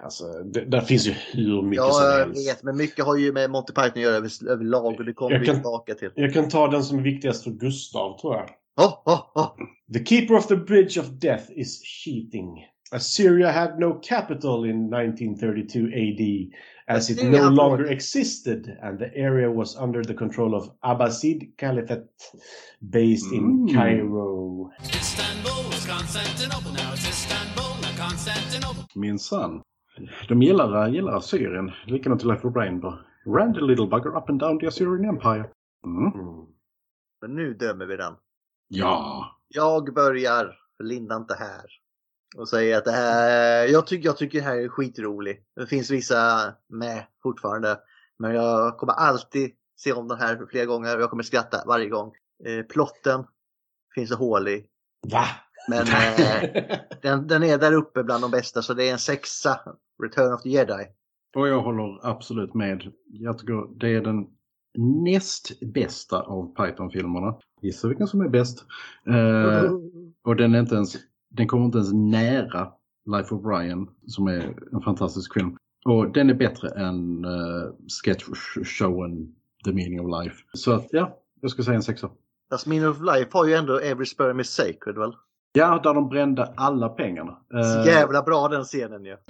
Alltså, 0.00 0.24
det, 0.24 0.64
där 0.64 0.80
finns 0.80 1.06
ju 1.06 1.12
hur 1.32 1.62
mycket 1.62 1.84
Ja, 1.84 1.92
som 1.92 2.04
jag 2.04 2.18
helst. 2.18 2.48
vet, 2.48 2.62
men 2.62 2.76
mycket 2.76 3.04
har 3.04 3.16
ju 3.16 3.32
med 3.32 3.50
Monty 3.50 3.72
Python 3.72 3.90
att 3.90 3.96
göra 3.96 4.14
över, 4.16 4.48
överlag 4.50 4.84
och 4.98 5.04
det 5.04 5.12
kommer 5.12 5.32
Jag 5.32 5.40
vi 5.40 5.46
kan- 5.46 5.54
tillbaka 5.54 5.94
till. 5.94 6.10
Jag 6.14 6.32
kan 6.32 6.48
ta 6.48 6.68
den 6.68 6.82
som 6.84 6.98
är 6.98 7.02
viktigast 7.02 7.44
för 7.44 7.50
Gustav, 7.50 8.18
tror 8.20 8.34
jag. 8.36 8.48
Oh, 8.76 8.94
oh, 9.06 9.20
oh. 9.34 9.48
The 9.92 10.04
keeper 10.04 10.34
of 10.34 10.46
the 10.46 10.56
bridge 10.56 11.00
of 11.00 11.06
death 11.06 11.44
is 11.56 11.82
cheating. 11.82 12.66
Assyria 12.92 13.50
had 13.50 13.78
no 13.80 14.00
capital 14.02 14.64
in 14.66 14.90
1932 14.94 15.78
AD 15.80 16.50
as 16.96 17.10
it 17.10 17.22
no 17.24 17.50
longer 17.50 17.90
existed 17.92 18.78
and 18.82 18.98
the 18.98 19.04
area 19.06 19.50
was 19.50 19.76
under 19.76 20.04
the 20.04 20.14
control 20.14 20.54
of 20.54 20.68
Abbasid 20.84 21.56
Caliphate 21.58 22.08
based 22.80 23.32
in 23.32 23.42
Mm. 23.68 23.74
Cairo. 23.74 24.70
Istanbul 24.88 25.64
was 25.70 25.86
Constantinople, 25.86 26.72
now 26.72 26.92
it's 26.94 27.08
Istanbul. 27.08 27.53
Minsann. 28.94 29.62
De 30.28 30.42
gillar, 30.42 30.88
gillar 30.88 31.16
Assyrien. 31.16 31.72
Likadant 31.86 32.20
till 32.20 32.28
Life 32.30 32.46
of 32.46 32.52
Brian. 32.52 32.80
bara, 32.80 32.98
Ran 33.26 33.54
the 33.54 33.60
little 33.60 33.86
bugger 33.86 34.16
up 34.16 34.28
and 34.28 34.40
down 34.40 34.58
the 34.58 34.66
Assyrian 34.66 35.04
Empire. 35.04 35.50
Mm. 35.86 36.12
Mm. 36.12 36.46
Men 37.20 37.34
nu 37.34 37.54
dömer 37.54 37.86
vi 37.86 37.96
den. 37.96 38.14
Ja. 38.68 39.26
Jag 39.48 39.94
börjar, 39.94 40.58
för 40.76 40.84
Linda 40.84 41.16
inte 41.16 41.34
här. 41.34 41.64
Och 42.36 42.48
säger 42.48 42.78
att 42.78 42.84
det 42.84 42.90
här, 42.90 43.66
jag, 43.66 43.86
tycker, 43.86 44.08
jag 44.08 44.16
tycker 44.16 44.38
det 44.38 44.44
här 44.44 44.56
är 44.56 44.68
skitroligt. 44.68 45.46
Det 45.56 45.66
finns 45.66 45.90
vissa 45.90 46.52
med 46.68 47.06
fortfarande. 47.22 47.78
Men 48.18 48.34
jag 48.34 48.78
kommer 48.78 48.92
alltid 48.92 49.50
se 49.76 49.92
om 49.92 50.08
den 50.08 50.18
här 50.18 50.46
flera 50.50 50.64
gånger 50.64 50.96
och 50.96 51.02
jag 51.02 51.10
kommer 51.10 51.22
skratta 51.22 51.64
varje 51.66 51.88
gång. 51.88 52.12
Eh, 52.44 52.62
plotten 52.62 53.26
finns 53.94 54.10
det 54.10 54.16
hål 54.16 54.48
i. 54.48 54.66
Va? 55.12 55.24
Men 55.68 55.86
eh, 55.86 56.78
den, 57.02 57.26
den 57.26 57.42
är 57.42 57.58
där 57.58 57.72
uppe 57.72 58.02
bland 58.02 58.24
de 58.24 58.30
bästa 58.30 58.62
så 58.62 58.74
det 58.74 58.88
är 58.88 58.92
en 58.92 58.98
sexa. 58.98 59.60
Return 60.02 60.32
of 60.32 60.42
the 60.42 60.48
Jedi. 60.48 60.86
Och 61.36 61.48
jag 61.48 61.60
håller 61.60 62.06
absolut 62.06 62.54
med. 62.54 62.92
Jag 63.06 63.38
tycker 63.38 63.78
det 63.80 63.88
är 63.88 64.00
den 64.00 64.26
näst 64.78 65.60
bästa 65.60 66.20
av 66.20 66.54
Python-filmerna. 66.54 67.36
Gissa 67.60 67.88
vilken 67.88 68.06
som 68.06 68.20
är 68.20 68.28
bäst. 68.28 68.64
Eh, 69.06 69.72
och 70.24 70.36
den 70.36 70.54
är 70.54 70.60
inte 70.60 70.74
ens, 70.74 70.96
den 71.30 71.48
kommer 71.48 71.64
inte 71.64 71.78
ens 71.78 71.92
nära 71.92 72.72
Life 73.06 73.34
of 73.34 73.42
Brian 73.42 73.90
som 74.06 74.26
är 74.26 74.54
en 74.72 74.80
fantastisk 74.80 75.34
film. 75.34 75.56
Och 75.84 76.12
den 76.12 76.30
är 76.30 76.34
bättre 76.34 76.68
än 76.68 77.24
uh, 77.24 77.72
sketchshowen 77.88 79.34
The 79.64 79.72
Meaning 79.72 80.00
of 80.00 80.24
Life. 80.24 80.36
Så 80.52 80.72
att 80.72 80.86
ja, 80.90 81.18
jag 81.40 81.50
ska 81.50 81.62
säga 81.62 81.76
en 81.76 81.82
sexa. 81.82 82.10
Fast 82.50 82.66
Meaning 82.66 82.88
of 82.88 83.00
Life 83.00 83.30
har 83.32 83.46
ju 83.46 83.54
ändå 83.54 83.78
Every 83.78 84.06
Sperm 84.06 84.40
is 84.40 84.50
Sacred 84.50 84.98
väl? 84.98 85.12
Ja, 85.56 85.80
där 85.82 85.94
de 85.94 86.08
brände 86.08 86.52
alla 86.56 86.88
pengarna. 86.88 87.38
Så 87.50 87.80
Eh, 87.80 87.86
jävla 87.86 88.22
bra 88.22 88.48
den 88.48 88.64
scenen 88.64 89.04
ju. 89.04 89.10
Irate. 89.10 89.24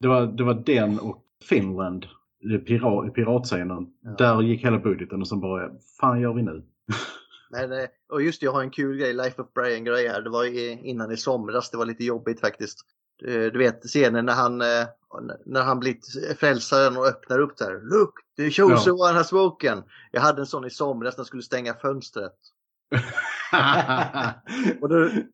det, 0.00 0.08
var, 0.08 0.26
det 0.26 0.44
var 0.44 0.54
den 0.54 0.98
och 0.98 1.22
Finland, 1.48 2.06
pirat, 2.66 3.14
piratscenen. 3.14 3.86
Där 4.18 4.42
gick 4.42 4.64
hela 4.64 4.78
budgeten 4.78 5.20
och 5.20 5.28
sen 5.28 5.40
bara, 5.40 5.70
fan 6.00 6.20
gör 6.20 6.32
vi 6.32 6.42
nu? 6.42 6.62
Men, 7.52 7.88
och 8.08 8.22
just 8.22 8.40
det, 8.40 8.44
jag 8.44 8.52
har 8.52 8.62
en 8.62 8.70
kul 8.70 8.96
grej, 8.98 9.12
Life 9.12 9.42
of 9.42 9.52
Brian-grej 9.52 10.08
här. 10.08 10.22
Det 10.22 10.30
var 10.30 10.44
innan 10.86 11.12
i 11.12 11.16
somras, 11.16 11.70
det 11.70 11.76
var 11.76 11.86
lite 11.86 12.04
jobbigt 12.04 12.40
faktiskt. 12.40 12.78
Eh, 13.24 13.40
Du 13.40 13.58
vet 13.58 13.82
scenen 13.82 14.26
när 14.26 14.32
han, 14.32 14.60
eh, 14.60 14.86
när 15.46 15.62
han 15.62 15.80
blir 15.80 15.96
frälsaren 16.34 16.96
och 16.96 17.06
öppnar 17.06 17.38
upp 17.38 17.56
där. 17.56 17.80
Look, 17.82 18.14
the 18.36 18.50
chosen 18.50 18.92
one 18.92 19.12
has 19.12 19.26
spoken. 19.26 19.82
Jag 20.10 20.20
hade 20.20 20.42
en 20.42 20.46
sån 20.46 20.64
i 20.64 20.70
somras 20.70 21.16
när 21.16 21.20
jag 21.20 21.26
skulle 21.26 21.42
stänga 21.42 21.74
fönstret. 21.74 22.36
Och 24.80 24.88
du, 24.88 25.28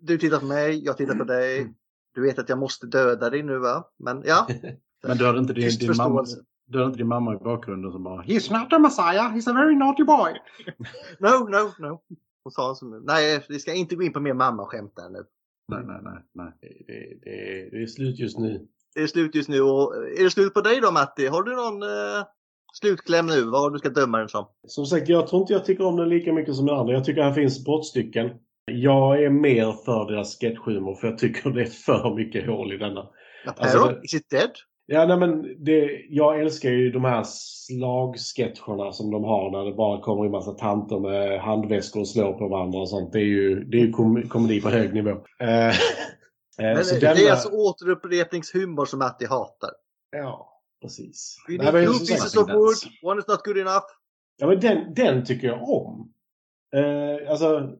du 0.00 0.18
tittar 0.18 0.38
på 0.38 0.46
mig, 0.46 0.84
jag 0.84 0.96
tittar 0.96 1.14
på 1.14 1.24
dig. 1.24 1.74
Du 2.14 2.22
vet 2.22 2.38
att 2.38 2.48
jag 2.48 2.58
måste 2.58 2.86
döda 2.86 3.30
dig 3.30 3.42
nu 3.42 3.58
va? 3.58 3.84
Men 3.98 4.22
ja. 4.26 4.48
Men 5.02 5.16
du 5.16 5.26
hade 5.26 5.38
inte 5.38 5.52
din, 5.52 5.78
din 5.78 5.96
mamma, 5.96 6.26
du 6.66 6.78
hade 6.78 6.86
inte 6.86 6.98
din 6.98 7.08
mamma 7.08 7.34
i 7.34 7.36
bakgrunden 7.36 7.92
som 7.92 8.02
bara 8.02 8.22
He's 8.22 8.52
not 8.60 8.72
a 8.72 8.78
messiah, 8.78 9.32
he's 9.34 9.50
a 9.50 9.52
very 9.52 9.74
naughty 9.76 10.04
boy. 10.04 10.32
No, 11.18 11.28
no, 11.48 11.72
no. 11.88 12.00
Hon 12.44 12.50
sa 12.52 12.74
som, 12.74 13.02
nej, 13.06 13.44
vi 13.48 13.58
ska 13.60 13.74
inte 13.74 13.96
gå 13.96 14.02
in 14.02 14.12
på 14.12 14.20
mer 14.20 14.34
mamma-skämt 14.34 14.92
där 14.96 15.10
nu. 15.10 15.24
Nej, 15.68 15.80
nej, 15.86 16.00
nej. 16.02 16.22
nej. 16.32 16.52
Det, 16.60 17.30
det, 17.30 17.70
det 17.70 17.82
är 17.82 17.86
slut 17.86 18.18
just 18.18 18.38
nu. 18.38 18.66
Det 18.94 19.00
är 19.02 19.06
slut 19.06 19.34
just 19.34 19.48
nu 19.48 19.60
och 19.60 19.94
är 20.18 20.24
det 20.24 20.30
slut 20.30 20.54
på 20.54 20.60
dig 20.60 20.80
då 20.80 20.90
Matti? 20.92 21.26
Har 21.26 21.42
du 21.42 21.56
någon 21.56 21.82
eh, 21.82 22.24
slutkläm 22.74 23.26
nu? 23.26 23.42
Vad 23.44 23.72
du 23.72 23.78
ska 23.78 23.88
döma 23.88 24.18
den 24.18 24.28
som? 24.28 24.46
Som 24.66 24.86
sagt, 24.86 25.08
jag 25.08 25.26
tror 25.26 25.40
inte 25.42 25.52
jag 25.52 25.64
tycker 25.64 25.84
om 25.86 25.96
den 25.96 26.08
lika 26.08 26.32
mycket 26.32 26.54
som 26.54 26.66
den 26.66 26.76
andra. 26.76 26.92
Jag 26.94 27.04
tycker 27.04 27.22
här 27.22 27.32
finns 27.32 27.64
brottstycken. 27.64 28.30
Jag 28.72 29.22
är 29.24 29.30
mer 29.30 29.72
för 29.84 30.12
deras 30.12 30.38
sketchhumor 30.40 30.94
för 30.94 31.06
jag 31.08 31.18
tycker 31.18 31.50
det 31.50 31.62
är 31.62 31.66
för 31.66 32.14
mycket 32.14 32.46
hål 32.46 32.72
i 32.72 32.76
denna. 32.76 33.06
Ja, 33.44 33.52
Alltså, 33.56 33.78
Perro, 33.78 33.92
det- 33.94 34.00
is 34.04 34.14
it 34.14 34.30
dead? 34.30 34.50
Ja, 34.86 35.06
nej, 35.06 35.16
men 35.16 35.64
det, 35.64 36.04
jag 36.08 36.40
älskar 36.40 36.70
ju 36.70 36.90
de 36.90 37.04
här 37.04 37.22
slagsketcherna 37.26 38.92
som 38.92 39.10
de 39.10 39.24
har 39.24 39.50
när 39.50 39.64
det 39.64 39.72
bara 39.76 40.00
kommer 40.00 40.24
en 40.24 40.30
massa 40.30 40.52
tanter 40.52 40.98
med 41.00 41.40
handväskor 41.40 42.00
och 42.00 42.08
slår 42.08 42.32
på 42.32 42.48
varandra 42.48 42.78
och 42.78 42.88
sånt. 42.88 43.12
Det 43.12 43.18
är 43.18 43.24
ju, 43.24 43.64
det 43.64 43.76
är 43.76 43.80
ju 43.80 43.92
kom, 43.92 44.28
komedi 44.28 44.60
på 44.60 44.68
hög 44.68 44.94
nivå. 44.94 45.10
Eh, 45.40 45.68
eh, 45.68 45.74
Men 46.58 46.84
så 46.84 46.94
det 46.94 47.00
denna- 47.00 47.20
är 47.20 47.30
alltså 47.30 47.48
återupprepningshumor 47.48 48.84
som 48.84 48.98
Matti 48.98 49.26
hatar. 49.26 49.70
Ja, 50.10 50.60
precis. 50.82 51.36
We 51.48 51.52
need 51.58 51.86
two 51.86 51.92
pieces 51.98 52.36
of 52.36 52.48
wood, 52.50 52.76
one 53.02 53.20
is 53.20 53.28
not 53.28 53.44
good 53.44 53.58
enough. 53.58 53.84
Ja, 54.36 54.46
men 54.46 54.60
den, 54.60 54.94
den 54.94 55.24
tycker 55.24 55.46
jag 55.46 55.68
om. 55.68 56.12
Eh, 56.76 57.30
alltså, 57.30 57.70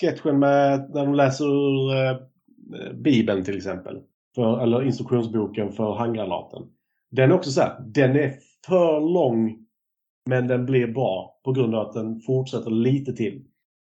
sketchen 0.00 0.38
med 0.38 0.90
när 0.94 1.04
de 1.04 1.14
läser 1.14 1.44
ur 1.44 1.94
eh, 1.96 2.16
Bibeln 2.94 3.44
till 3.44 3.56
exempel. 3.56 4.02
För, 4.36 4.62
eller 4.62 4.82
instruktionsboken 4.82 5.72
för 5.72 5.94
handgranaten. 5.94 6.62
Den 7.10 7.30
är 7.30 7.34
också 7.34 7.50
så 7.50 7.60
här, 7.60 7.80
den 7.80 8.16
är 8.16 8.34
för 8.66 9.00
lång 9.00 9.66
men 10.26 10.46
den 10.46 10.66
blir 10.66 10.86
bra 10.86 11.40
på 11.44 11.52
grund 11.52 11.74
av 11.74 11.86
att 11.86 11.92
den 11.92 12.20
fortsätter 12.20 12.70
lite 12.70 13.12
till. 13.12 13.44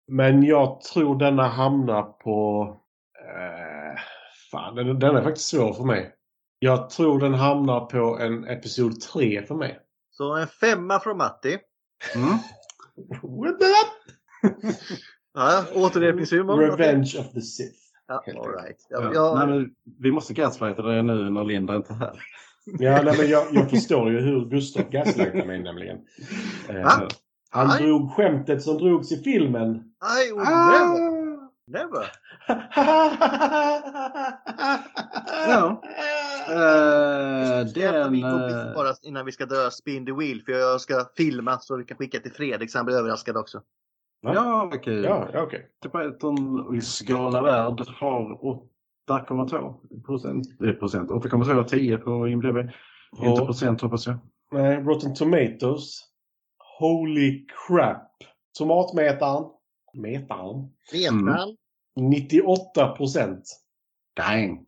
Men 0.09 0.43
jag 0.43 0.81
tror 0.81 1.19
denna 1.19 1.49
hamnar 1.49 2.03
på... 2.03 2.69
Eh, 3.21 4.01
fan, 4.51 4.75
den, 4.75 4.99
den 4.99 5.17
är 5.17 5.23
faktiskt 5.23 5.49
svår 5.49 5.73
för 5.73 5.85
mig. 5.85 6.13
Jag 6.59 6.91
tror 6.91 7.21
den 7.21 7.35
hamnar 7.35 7.81
på 7.81 8.19
en 8.19 8.45
episod 8.45 9.01
3 9.01 9.47
för 9.47 9.55
mig. 9.55 9.79
Så 10.11 10.37
en 10.37 10.47
femma 10.47 11.01
från 11.01 11.17
Matti. 11.17 11.59
Mm. 12.15 12.29
Ja, 15.39 15.65
återupprepningshumor. 15.75 16.57
Revenge 16.57 17.17
of 17.19 17.33
the 17.33 17.41
Sith. 17.41 17.86
Ja, 18.09 18.23
all 18.27 18.53
right. 18.53 18.87
Ja. 18.91 19.03
Jag, 19.03 19.15
jag, 19.15 19.39
Nej, 19.39 19.47
men 19.47 19.71
vi 20.01 20.13
måste 20.13 20.35
gaslighta 20.35 20.83
det 20.83 21.03
nu 21.03 21.31
när 21.31 21.45
Linda 21.45 21.77
inte 21.77 21.93
är 21.93 21.97
här. 21.97 22.23
Ja, 22.79 23.03
nej, 23.03 23.15
men 23.19 23.29
jag, 23.29 23.47
jag 23.53 23.71
förstår 23.71 24.13
ju 24.13 24.21
hur 24.21 24.45
Gustav 24.51 24.91
gaslightar 24.91 25.47
mig 25.47 25.63
nämligen. 25.63 25.97
Eh, 26.69 26.91
han 27.51 27.71
Aj. 27.71 27.83
drog 27.83 28.13
skämtet 28.13 28.63
som 28.63 28.79
drogs 28.79 29.13
i 29.13 29.23
filmen. 29.23 29.75
I 29.75 30.33
would 30.33 30.47
Ah! 30.49 30.71
never. 30.71 31.17
Never. 31.69 32.07
Ja. 35.49 35.83
Eh, 36.49 37.67
Hjälp 37.67 37.75
den... 37.75 38.13
mig 38.13 38.23
kompis 38.23 38.55
eh, 38.57 38.75
bara 38.75 38.95
innan 39.03 39.27
vi 39.27 39.33
ska 39.33 39.47
dö 39.47 39.71
spin 39.71 40.07
the 40.07 40.13
wheel 40.13 40.43
för 40.47 40.53
jag 40.53 40.81
ska 40.81 41.05
filma 41.17 41.59
så 41.59 41.77
vi 41.77 41.85
kan 41.85 41.97
skicka 41.97 42.19
till 42.21 42.33
Fredrik 42.33 42.71
så 42.71 42.79
han 42.79 42.87
blir 42.87 42.97
överraskad 42.97 43.37
också. 43.37 43.61
Va? 44.27 44.35
Ja, 44.35 44.71
kul. 44.85 45.05
Ja, 45.05 45.29
ja, 45.33 45.43
okej. 45.43 45.67
Python 45.93 46.77
i 46.77 46.81
skala 46.81 47.43
värld 47.43 47.81
har 48.01 48.39
8,2 49.09 49.75
procent. 50.07 50.47
eh, 50.67 50.73
procent. 50.73 51.11
8,2 51.11 51.59
av 51.59 51.65
10 51.65 51.99
på 51.99 52.29
IMDB. 52.29 52.57
Inte 52.57 53.41
Och- 53.41 53.47
procent 53.47 53.81
hoppas 53.81 54.07
jag. 54.07 54.17
Nej, 54.53 54.77
Rotten 54.77 55.15
Tomatoes. 55.15 56.01
Holy 56.79 57.47
crap. 57.69 58.03
Tomatmetaren. 58.59 59.45
Metaren. 59.95 60.69
Mm. 61.09 61.25
man? 61.25 61.57
98 62.01 62.89
procent. 62.97 63.43
Dang. 64.17 64.65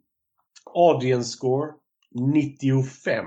Audience 0.74 1.28
score 1.28 1.72
95. 2.14 3.24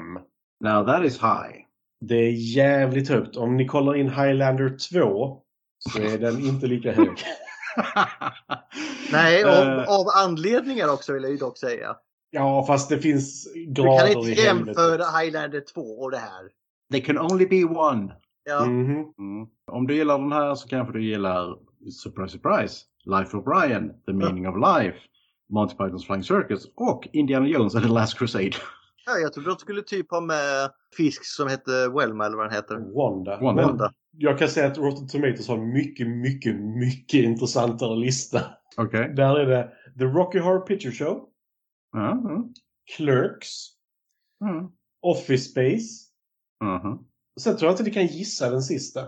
Now 0.64 0.86
that 0.86 1.06
is 1.06 1.22
high. 1.22 1.66
Det 2.02 2.16
är 2.16 2.32
jävligt 2.56 3.10
högt. 3.10 3.38
Om 3.38 3.58
ni 3.58 3.66
kollar 3.68 3.95
in 3.95 4.10
Highlander 4.10 4.78
2 4.91 5.41
så 5.90 5.99
är 5.99 6.18
den 6.18 6.40
inte 6.40 6.68
lika 6.68 6.91
hög. 6.91 7.18
Nej, 9.12 9.44
av, 9.44 9.49
Eh. 9.68 9.84
av 9.99 10.06
anledningar 10.26 10.94
också 10.94 11.14
vill 11.14 11.24
jag 11.24 11.32
ju 11.32 11.38
dock 11.38 11.58
säga. 11.58 11.95
Ja, 12.32 12.64
fast 12.68 12.90
det 12.90 12.99
finns 12.99 13.48
Du 13.53 13.84
grader 13.84 13.98
kan 13.99 14.08
i 14.08 14.12
inte 14.30 14.41
helvetet. 14.41 14.68
jämföra 14.68 15.20
Highlander 15.20 15.62
2 15.74 15.82
och 15.82 16.12
det 16.12 16.18
här. 16.18 16.49
They 16.91 17.02
can 17.02 17.18
only 17.20 17.45
be 17.48 17.64
one. 17.64 18.14
Ja, 18.44 18.66
Mhm. 18.66 18.91
Mm. 18.95 19.48
Om 19.72 19.88
du 19.88 19.95
gillar 19.95 20.20
den 20.20 20.32
här 20.32 20.56
så 20.56 20.68
kanske 20.68 20.94
du 20.94 21.06
gillar 21.06 21.56
Surprise 22.03 22.32
Surprise, 22.32 22.84
Life 23.06 23.38
of 23.38 23.44
Brian, 23.45 23.90
The 24.06 24.14
Meaning 24.14 24.48
of 24.48 24.56
Life, 24.56 24.98
Monty 25.49 25.76
Pythons 25.76 26.06
Flying 26.06 26.24
Circus 26.24 26.66
och 26.76 27.08
Indiana 27.14 27.48
Jones 27.48 27.76
and 27.76 27.84
the 27.86 27.91
Last 27.91 28.18
Crusade. 28.18 28.52
ja 29.06 29.18
jag 29.18 29.34
trodde 29.34 29.49
de 29.49 29.57
skulle 29.57 29.82
typ 29.82 30.11
ha 30.11 30.22
med 30.22 30.72
fisk 30.98 31.26
som 31.26 31.48
hette 31.48 31.72
Welma 31.90 32.26
eller 32.26 32.38
vad 32.38 32.45
den 32.45 32.56
heter. 32.56 32.76
Wanda. 32.76 33.40
Wanda. 33.41 33.64
Wanda. 33.68 33.94
Jag 34.18 34.40
kan 34.40 34.48
säga 34.49 34.68
att 34.68 34.78
Rotten 34.78 35.07
Tomatoes 35.07 35.48
har 35.48 35.57
en 35.57 35.73
mycket, 35.73 36.07
mycket, 36.07 36.56
mycket 36.56 37.19
intressantare 37.23 37.95
lista. 37.95 38.41
Okej. 38.78 39.14
Där 39.15 39.36
är 39.40 39.45
det 39.45 39.72
The 39.99 40.06
Rocky 40.06 40.40
Horror 40.40 40.60
Picture 40.60 40.91
Show, 40.91 41.30
Ja, 41.94 42.22
ja. 42.23 42.44
Clerks, 42.98 43.48
Mm. 44.44 44.65
Office 45.02 45.49
Space. 45.49 45.88
Mhm. 46.64 46.99
Sen 47.40 47.57
tror 47.57 47.68
jag 47.68 47.73
inte 47.73 47.84
ni 47.84 47.91
kan 47.91 48.06
gissa 48.06 48.49
den 48.49 48.61
sista. 48.61 49.02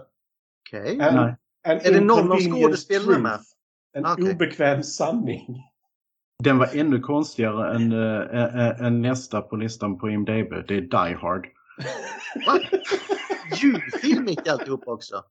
Okej. 0.69 1.01
An 1.01 1.35
Är 1.63 1.93
det 1.93 2.01
någon 2.01 2.31
av 2.31 2.39
skådespelarna 2.39 3.19
med? 3.19 3.39
En 3.97 4.05
Okej. 4.05 4.33
obekväm 4.33 4.83
sanning. 4.83 5.63
Den 6.43 6.57
var 6.57 6.69
ännu 6.73 6.99
konstigare 6.99 7.75
än, 7.75 7.91
äh, 7.91 8.43
äh, 8.43 8.85
än 8.85 9.01
nästa 9.01 9.41
på 9.41 9.55
listan 9.55 9.97
på 9.99 10.09
IMDB. 10.09 10.53
Det 10.67 10.77
är 10.77 10.81
Die 10.81 11.15
Hard. 11.15 11.47
Julfilm 13.61 14.25
mitt 14.25 14.47
i 14.47 14.49
alltihop 14.49 14.87
också. 14.87 15.23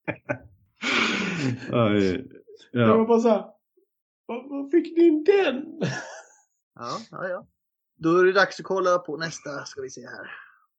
Aj, 1.72 2.24
Jag 2.72 2.98
var 2.98 3.06
bara 3.06 3.20
såhär, 3.20 3.44
var, 4.26 4.48
var 4.48 4.70
fick 4.70 4.96
ni 4.96 5.02
in 5.04 5.24
den? 5.24 5.80
Ja, 6.74 6.98
ja, 7.10 7.28
ja. 7.28 7.46
Då 7.96 8.18
är 8.18 8.24
det 8.24 8.32
dags 8.32 8.60
att 8.60 8.66
kolla 8.66 8.98
på 8.98 9.16
nästa, 9.16 9.64
ska 9.64 9.82
vi 9.82 9.90
se 9.90 10.00
här. 10.00 10.30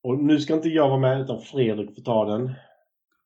Och 0.04 0.18
nu 0.24 0.40
ska 0.40 0.54
inte 0.54 0.70
jag 0.70 0.90
vara 0.90 1.00
med 1.00 1.22
utan 1.22 1.42
Fredrik 1.42 1.96
får 1.96 2.02
ta 2.02 2.26
den. 2.26 2.54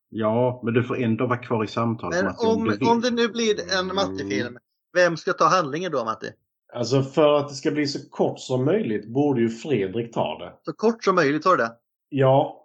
ja, 0.10 0.62
men 0.64 0.74
du 0.74 0.84
får 0.84 0.98
ändå 0.98 1.28
vara 1.28 1.38
kvar 1.40 1.64
i 1.64 1.68
samtalet 1.68 2.16
Men 2.16 2.26
Matti, 2.26 2.46
om, 2.48 2.78
om, 2.82 2.92
om 2.92 3.02
det 3.02 3.12
nu 3.12 3.28
blir 3.28 3.80
en 3.80 3.88
Matti-film, 3.96 4.58
vem 4.94 5.18
ska 5.18 5.34
ta 5.34 5.46
handlingen 5.46 5.92
då 5.92 6.06
Matti? 6.06 6.34
Alltså 6.78 7.02
för 7.04 7.34
att 7.40 7.50
det 7.50 7.56
ska 7.56 7.72
bli 7.72 7.88
så 7.88 8.10
kort 8.10 8.40
som 8.40 8.66
möjligt 8.66 9.08
borde 9.08 9.42
ju 9.42 9.50
Fredrik 9.50 10.14
ta 10.14 10.38
det. 10.38 10.54
Så 10.66 10.74
kort 10.74 11.04
som 11.04 11.16
möjligt 11.16 11.44
du 11.44 11.56
det. 11.56 11.72
Ja, 12.10 12.64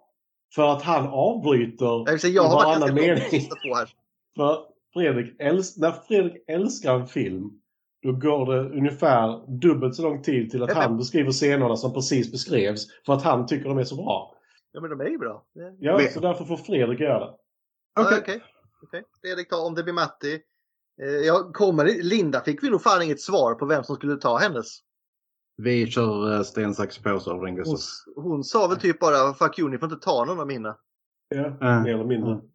för 0.55 0.67
att 0.73 0.81
han 0.81 1.07
avbryter 1.07 2.11
Jag, 2.11 2.21
säga, 2.21 2.33
jag 2.33 2.43
har 2.43 2.55
varannan 2.63 2.93
mening. 2.95 3.41
För 4.35 4.57
Fredrik, 4.93 5.39
äls- 5.41 5.73
när 5.77 5.91
Fredrik 5.91 6.43
älskar 6.47 6.95
en 6.95 7.07
film 7.07 7.51
då 8.03 8.11
går 8.11 8.53
det 8.53 8.69
ungefär 8.77 9.47
dubbelt 9.61 9.95
så 9.95 10.01
lång 10.03 10.21
tid 10.23 10.51
till 10.51 10.63
att 10.63 10.69
Ja, 10.69 10.75
han 10.75 10.97
beskriver 10.97 11.31
scenerna 11.31 11.75
som 11.75 11.93
precis 11.93 12.31
beskrevs 12.31 12.87
för 13.05 13.13
att 13.13 13.23
han 13.23 13.45
tycker 13.47 13.69
de 13.69 13.77
är 13.77 13.83
så 13.83 13.95
bra. 13.95 14.35
Ja 14.71 14.81
men 14.81 14.89
de 14.89 15.01
är 15.01 15.09
ju 15.09 15.17
bra. 15.17 15.43
Ja, 15.79 15.97
Men- 15.97 16.11
så 16.11 16.19
därför 16.19 16.45
får 16.45 16.57
Fredrik 16.57 16.99
göra 16.99 17.19
det. 17.19 17.33
Ja, 17.95 18.05
Okej. 18.05 18.17
Okej. 18.21 18.41
Okej. 18.83 19.03
Fredrik 19.21 19.49
tar 19.49 19.65
om 19.67 19.75
det 19.75 19.83
blir 19.83 19.93
Matti. 19.93 20.39
Eh, 21.01 21.07
jag 21.07 21.53
kommer, 21.53 22.03
Linda 22.03 22.41
fick 22.41 22.63
vi 22.63 22.69
nog 22.69 22.81
fan 22.81 23.01
inget 23.01 23.21
svar 23.21 23.55
på 23.55 23.65
vem 23.65 23.83
som 23.83 23.95
skulle 23.95 24.15
ta 24.15 24.37
hennes. 24.37 24.79
Vi 25.57 25.87
kör 25.87 26.33
uh, 26.33 26.43
sten, 26.43 26.73
sax, 26.73 26.97
påse 26.97 27.29
av 27.29 27.45
den 27.45 27.63
Hon, 27.65 27.77
hon 28.15 28.43
sa 28.43 28.67
väl 28.67 28.79
typ 28.79 28.99
bara 28.99 29.33
fuck 29.33 29.59
you, 29.59 29.69
ni 29.69 29.77
får 29.77 29.91
inte 29.91 30.05
ta 30.05 30.25
någon 30.25 30.39
av 30.39 30.47
mina. 30.47 30.77
Ja, 31.29 31.57
mer 31.59 31.93
eller 31.93 32.05
mindre. 32.05 32.31
Mm. 32.31 32.45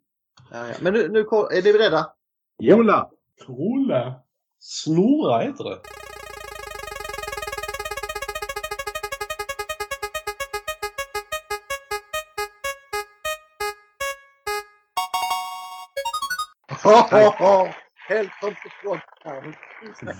Ja, 0.50 0.68
ja. 0.68 0.74
Men 0.80 0.92
nu, 0.92 1.08
nu 1.08 1.18
är 1.20 1.62
ni 1.62 1.72
beredda? 1.72 2.12
Jola! 2.58 3.10
Trolla! 3.46 4.14
Snurra 4.58 5.38
heter 5.38 5.64
det. 5.64 5.78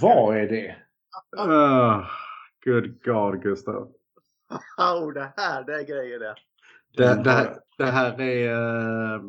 Vad 0.01 0.37
är 0.37 0.49
det? 0.49 0.77
Ah, 1.37 2.05
good 2.65 3.03
God, 3.05 3.43
Gustav. 3.43 3.93
Oh, 4.79 5.13
det 5.13 5.33
här, 5.37 5.65
det 5.65 5.75
är 5.75 5.85
grejer 5.85 6.19
det. 6.19 6.35
Det, 6.97 7.23
det, 7.23 7.61
det 7.79 7.87
här 7.87 8.21
är... 8.21 8.53
Uh, 9.15 9.23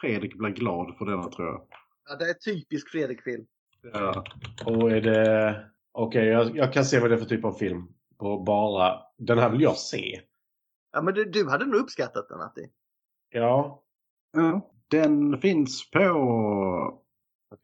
Fredrik 0.00 0.34
blir 0.34 0.50
glad 0.50 0.96
för 0.98 1.04
denna 1.04 1.28
tror 1.28 1.48
jag. 1.48 1.66
Ja, 2.08 2.16
det 2.16 2.24
är 2.24 2.34
typisk 2.34 2.88
Fredrik-film. 2.88 3.46
Ja. 3.92 4.24
Och 4.64 4.90
är 4.92 5.00
det... 5.00 5.64
Okej, 5.92 6.26
jag, 6.26 6.56
jag 6.56 6.72
kan 6.72 6.84
se 6.84 7.00
vad 7.00 7.10
det 7.10 7.14
är 7.14 7.18
för 7.18 7.26
typ 7.26 7.44
av 7.44 7.52
film. 7.52 7.88
På 8.18 8.38
bara... 8.38 9.02
Den 9.18 9.38
här 9.38 9.50
vill 9.50 9.60
jag 9.60 9.76
se. 9.76 10.20
Ja, 10.92 11.02
men 11.02 11.14
du, 11.14 11.24
du 11.24 11.48
hade 11.48 11.66
nog 11.66 11.80
uppskattat 11.80 12.28
den, 12.28 12.40
Atti. 12.40 12.70
Ja. 13.30 13.82
Ja, 14.32 14.70
den 14.88 15.40
finns 15.40 15.90
på... 15.90 17.02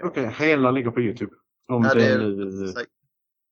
Okej, 0.05 0.27
hela 0.39 0.71
ligger 0.71 0.91
på 0.91 1.01
Youtube. 1.01 1.33
Om, 1.69 1.85
Ja, 1.85 1.95
det 1.95 2.01
det 2.01 2.07
är- 2.07 2.19
nu, 2.19 2.75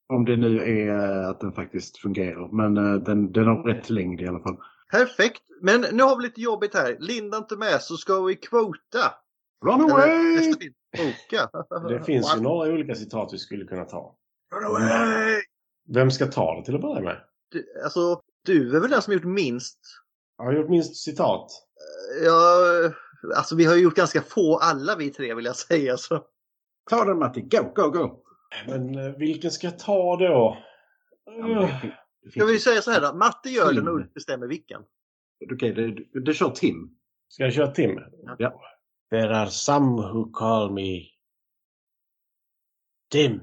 om 0.09 0.25
det 0.25 0.37
nu 0.37 0.59
är 0.63 0.89
eh, 1.23 1.29
att 1.29 1.41
den 1.41 1.53
faktiskt 1.53 1.99
fungerar. 1.99 2.49
Men 2.53 2.77
eh, 2.77 2.95
den, 3.03 3.33
den 3.33 3.47
har 3.47 3.63
rätt 3.65 3.91
längd 3.91 4.21
i 4.21 4.27
alla 4.27 4.41
fall. 4.41 4.57
Perfekt. 4.91 5.43
Men 5.63 5.85
nu 5.93 6.03
har 6.03 6.17
vi 6.17 6.23
lite 6.23 6.41
jobbigt 6.41 6.75
här. 6.75 6.97
Linda 7.01 7.37
inte 7.39 7.57
med 7.57 7.81
så 7.83 7.97
ska 7.97 8.21
vi 8.23 8.37
quota. 8.37 9.15
Run 9.65 9.81
away! 9.81 10.55
Det 11.89 12.01
finns 12.05 12.37
ju 12.37 12.41
några 12.41 12.73
olika 12.73 12.95
citat 12.95 13.31
vi 13.33 13.39
skulle 13.39 13.65
kunna 13.65 13.85
ta. 13.85 14.17
Run 14.55 14.65
away! 14.65 15.41
Vem 15.89 16.11
ska 16.11 16.27
ta 16.27 16.55
det 16.59 16.65
till 16.65 16.75
att 16.75 16.81
börja 16.81 17.01
med? 17.01 17.21
Du, 17.51 17.67
alltså, 17.85 18.21
du 18.45 18.77
är 18.77 18.81
väl 18.81 18.91
den 18.91 19.03
som 19.03 19.13
gjort 19.13 19.25
minst? 19.25 19.79
Jag 20.39 20.45
har 20.45 20.53
gjort 20.53 20.71
minst 20.71 20.97
citat. 20.97 21.47
Ja, 22.25 22.57
alltså 23.37 23.57
vi 23.57 23.65
har 23.65 23.77
ju 23.77 23.83
gjort 23.83 23.95
ganska 23.95 24.23
få 24.23 24.59
alla 24.59 24.97
vi 24.97 25.11
tre 25.11 25.35
vill 25.35 25.45
jag 25.45 25.57
säga. 25.57 25.97
Så. 25.97 26.25
Ta 26.91 27.05
den 27.05 27.19
Matti, 27.19 27.41
go, 27.41 27.73
go, 27.75 27.91
go! 27.91 28.23
Men 28.67 28.99
eh, 28.99 29.13
vilken 29.13 29.51
ska 29.51 29.67
jag 29.67 29.79
ta 29.79 30.17
då? 30.17 30.57
Uh, 31.31 31.75
Ska 32.31 32.45
vi 32.45 32.59
säga 32.59 32.83
så 32.83 32.91
här 32.91 33.01
då? 33.01 33.15
Matte 33.15 33.51
gör 33.51 33.67
den 33.67 33.75
Tim. 33.75 33.89
och 33.89 33.95
Ulf 33.95 34.15
bestämmer 34.15 34.47
vilken. 34.47 34.83
Okej, 35.53 35.73
det, 35.73 36.21
det 36.21 36.35
kör 36.35 36.51
Tim. 36.51 36.91
Ska 37.29 37.45
jag 37.45 37.53
köra 37.53 37.71
Tim? 37.71 38.01
Ja. 38.39 38.63
There 39.11 39.37
are 39.37 39.51
some 39.51 40.03
who 40.03 40.31
call 40.33 40.73
me 40.73 41.01
Tim. 43.11 43.41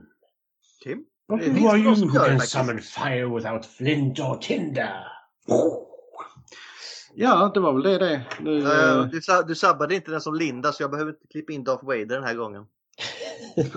Tim? 0.84 1.06
But 1.28 1.44
who 1.44 1.68
are 1.68 1.78
you 1.78 1.96
who 1.96 2.20
can 2.20 2.40
summon 2.40 2.80
fire 2.80 3.26
without 3.26 3.66
flint 3.66 4.20
or 4.20 4.38
tinder? 4.38 5.04
Ja, 7.20 7.52
det 7.54 7.60
var 7.60 7.74
väl 7.74 7.84
det 7.84 7.98
det. 7.98 8.26
Nu, 8.40 8.58
Eh, 8.60 9.06
Du, 9.12 9.22
sa- 9.22 9.42
du 9.44 9.56
sabbade 9.56 9.96
inte 9.96 10.12
den 10.12 10.22
som 10.22 10.36
Linda 10.36 10.72
så 10.72 10.84
jag 10.84 10.92
behöver 10.92 11.12
inte 11.12 11.28
klippa 11.28 11.54
in 11.54 11.64
Darth 11.64 11.86
Vader 11.86 12.06
den 12.06 12.24
här 12.24 12.34
gången. 12.36 12.66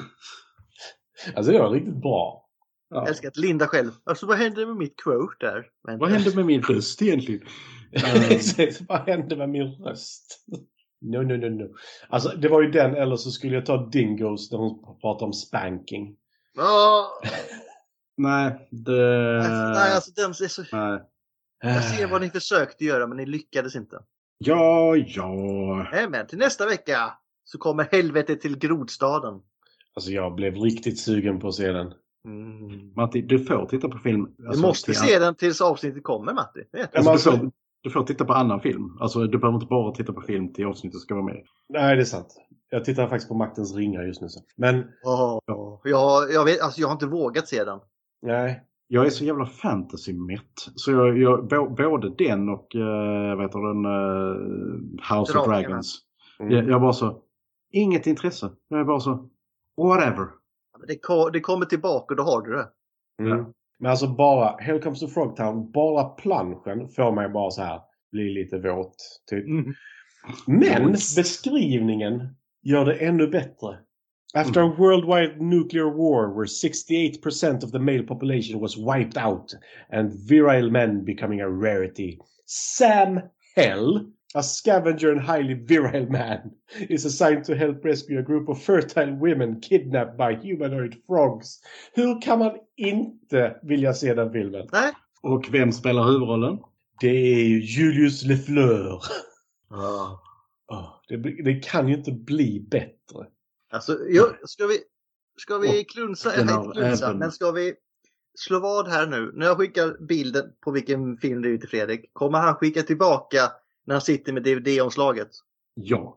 Alltså 1.37 1.53
det 1.53 1.59
var 1.59 1.71
riktigt 1.71 1.95
bra. 2.03 2.49
ja. 2.91 2.97
Jag 2.97 3.09
älskar 3.09 3.29
att 3.29 3.37
Linda 3.37 3.67
själv. 3.67 3.91
Alltså 4.05 4.27
vad 4.27 4.37
hände 4.39 4.67
med 4.67 4.77
mitt 4.77 4.97
quote 5.03 5.47
där? 5.47 5.67
Men, 5.87 5.99
Vad 5.99 6.11
hände 6.11 6.37
med 6.37 6.47
min 6.47 6.63
röst 6.63 7.03
egentligen? 7.03 7.47
Exakt, 8.31 8.81
vad 8.89 9.01
hände 9.01 9.37
med 9.37 9.49
min 9.49 9.67
röst? 9.75 10.45
No, 11.01 11.17
no, 11.23 11.37
no, 11.37 11.49
no. 11.49 11.75
Alltså 12.09 12.29
det 12.29 12.49
var 12.49 12.63
ju 12.63 12.71
den, 12.71 12.95
eller 12.95 13.17
så 13.17 13.31
skulle 13.31 13.55
jag 13.55 13.67
ta 13.67 13.87
Dingos 13.87 14.53
när 14.53 14.59
hon 14.59 15.01
pratar 15.01 15.27
om 15.27 15.33
spanking. 15.33 16.17
Ja, 16.57 17.07
Nej, 18.17 18.69
det... 18.71 19.37
alltså, 19.39 19.81
nej, 19.81 19.95
alltså 19.95 20.11
den 20.17 20.31
är 20.31 20.49
så... 20.49 20.63
Nej. 20.73 21.01
Jag 21.61 21.85
ser 21.85 22.07
vad 22.07 22.21
ni 22.21 22.31
försökte 22.31 22.85
göra 22.85 23.07
men 23.07 23.17
ni 23.17 23.27
lyckades 23.27 23.77
inte. 23.77 24.03
Ja, 24.39 24.97
ja. 24.97 25.35
Nej, 25.93 26.09
men 26.09 26.27
till 26.27 26.39
nästa 26.39 26.67
vecka 26.67 27.13
så 27.45 27.59
kommer 27.59 27.89
helvetet 27.93 28.41
till 28.41 28.59
grodstaden. 28.59 29.41
Alltså 29.95 30.11
jag 30.11 30.35
blev 30.35 30.57
riktigt 30.57 31.01
sugen 31.01 31.41
på 31.41 31.49
att 31.49 31.55
se 31.55 31.73
den. 31.73 31.93
Mm. 32.25 32.93
Matti, 32.97 33.23
du 33.23 33.45
får 33.45 33.67
titta 33.67 33.89
på 33.89 33.99
film. 33.99 34.35
Du 34.39 34.47
alltså, 34.47 34.63
måste 34.63 34.93
till 34.93 35.01
se 35.01 35.19
den 35.19 35.35
tills 35.35 35.61
avsnittet 35.61 36.05
kommer 36.05 36.33
Matti. 36.33 36.61
Du. 36.73 36.81
Alltså, 36.81 36.91
Men 36.95 37.05
du, 37.05 37.11
alltså- 37.11 37.31
får, 37.31 37.51
du 37.83 37.91
får 37.91 38.05
titta 38.05 38.25
på 38.25 38.33
annan 38.33 38.61
film. 38.61 38.97
Alltså, 39.01 39.27
du 39.27 39.39
behöver 39.39 39.57
inte 39.57 39.67
bara 39.67 39.95
titta 39.95 40.13
på 40.13 40.21
film 40.21 40.53
till 40.53 40.67
avsnittet 40.67 41.01
ska 41.01 41.15
vara 41.15 41.25
med. 41.25 41.43
Nej, 41.69 41.97
det 41.97 42.03
är 42.03 42.05
sant. 42.05 42.37
Jag 42.71 42.85
tittar 42.85 43.09
faktiskt 43.09 43.29
på 43.29 43.35
Maktens 43.35 43.75
ringar 43.75 44.03
just 44.03 44.21
nu. 44.21 44.29
Så. 44.29 44.41
Men 44.57 44.85
Åh, 45.05 45.39
jag, 45.85 46.33
jag, 46.33 46.45
vet, 46.45 46.61
alltså, 46.61 46.81
jag 46.81 46.89
har 46.89 46.93
inte 46.93 47.07
vågat 47.07 47.49
se 47.49 47.65
den. 47.65 47.79
nej. 48.23 48.67
Jag 48.93 49.07
är 49.07 49.11
så 49.11 49.25
jävla 49.25 49.47
fantasy-mätt. 49.47 50.55
Så 50.75 50.93
jag, 50.93 51.19
jag, 51.19 51.49
bå- 51.53 51.77
både 51.77 52.15
den 52.19 52.49
och 52.49 52.75
uh, 52.75 53.37
vad 53.37 53.43
heter 53.43 53.69
den, 53.69 53.85
eh, 53.85 55.19
House 55.19 55.39
of 55.39 55.47
Drakarna. 55.47 55.63
Dragons. 55.69 55.99
Mm. 56.41 56.53
Jag, 56.53 56.69
jag 56.69 56.81
bara 56.81 56.93
så, 56.93 57.23
inget 57.73 58.07
intresse. 58.07 58.51
Jag 58.69 58.81
är 58.81 58.85
bara 58.85 59.01
så, 59.01 59.29
whatever. 59.77 60.27
Men 60.79 60.87
Det, 60.89 60.99
ko- 60.99 61.31
det 61.31 61.41
kommer 61.41 61.67
tillbaka 61.67 62.07
och 62.15 62.17
då 62.17 62.23
har 62.23 62.43
du 62.43 62.53
det. 62.53 62.69
Mm. 63.23 63.45
Men 63.79 63.91
alltså 63.91 64.09
bara, 64.09 64.57
Hell 64.57 64.83
comes 64.83 65.01
to 65.01 65.07
Frogtown, 65.07 65.71
bara 65.73 66.05
planschen 66.05 66.89
får 66.89 67.13
mig 67.13 67.29
bara 67.29 67.51
så 67.51 67.63
här 67.63 67.81
bli 68.13 68.35
lite 68.35 68.59
våt. 68.59 68.97
Typ. 69.31 69.45
Men 70.47 70.93
beskrivningen 70.93 72.29
gör 72.63 72.85
det 72.85 72.95
ännu 72.95 73.27
bättre. 73.27 73.79
After 74.35 74.61
a 74.61 74.69
worldwide 74.69 75.41
nuclear 75.41 75.89
war 75.89 76.31
where 76.31 76.47
68% 76.47 77.63
of 77.65 77.73
the 77.73 77.81
male 77.81 78.05
population 78.05 78.61
was 78.61 78.77
wiped 78.77 79.17
out 79.17 79.53
and 79.91 80.13
virile 80.13 80.71
men 80.71 81.05
becoming 81.05 81.41
a 81.41 81.51
rarity, 81.51 82.19
Sam 82.47 83.23
Hell, 83.57 84.07
a 84.37 84.43
scavenger 84.43 85.11
and 85.11 85.21
highly 85.21 85.55
virile 85.55 86.07
man, 86.07 86.53
is 86.89 87.05
assigned 87.05 87.45
to 87.45 87.57
help 87.57 87.85
rescue 87.85 88.21
a 88.21 88.23
group 88.23 88.49
of 88.49 88.63
fertile 88.63 89.13
women 89.15 89.61
kidnapped 89.61 90.17
by 90.17 90.35
humanoid 90.37 91.03
frogs. 91.07 91.61
Hur 91.95 92.21
kan 92.21 92.39
man 92.39 92.57
inte 92.77 93.57
vilja 93.63 93.95
se 93.95 94.15
den 94.15 94.33
filmen? 94.33 94.69
Nej. 94.73 94.93
Och 95.23 95.49
vem 95.53 95.73
spelar 95.73 96.05
huvudrollen? 96.05 96.59
Det 97.01 97.09
är 97.09 97.45
ju 97.45 97.61
Julius 97.61 98.25
Lefleur. 98.25 99.01
Åh, 100.69 101.01
det, 101.09 101.17
det 101.17 101.55
kan 101.55 101.89
ju 101.89 101.95
inte 101.95 102.13
bli 102.13 102.67
bättre. 102.71 103.27
Alltså, 103.71 103.99
jag, 104.09 104.49
ska 104.49 104.67
vi, 104.67 104.79
ska 105.39 105.59
vi 105.59 105.85
klunsa, 105.85 106.33
eller 106.33 106.65
inte 106.65 106.81
klunsa, 106.81 107.15
men 107.15 107.33
ska 107.33 107.51
vi 107.53 107.75
slå 108.39 108.61
vad 108.61 108.89
här 108.89 109.07
nu? 109.07 109.33
När 109.35 109.47
jag 109.47 109.57
skickar 109.57 110.07
bilden 110.07 110.45
på 110.65 110.71
vilken 110.71 111.17
film 111.17 111.43
det 111.43 111.51
är 111.51 111.59
till 111.59 111.69
Fredrik, 111.69 112.11
kommer 112.13 112.39
han 112.39 112.55
skicka 112.55 112.83
tillbaka 112.83 113.39
när 113.87 113.95
han 113.95 114.03
sitter 114.03 114.33
med 114.33 114.43
DVD-omslaget? 114.43 115.29
Ja. 115.75 116.17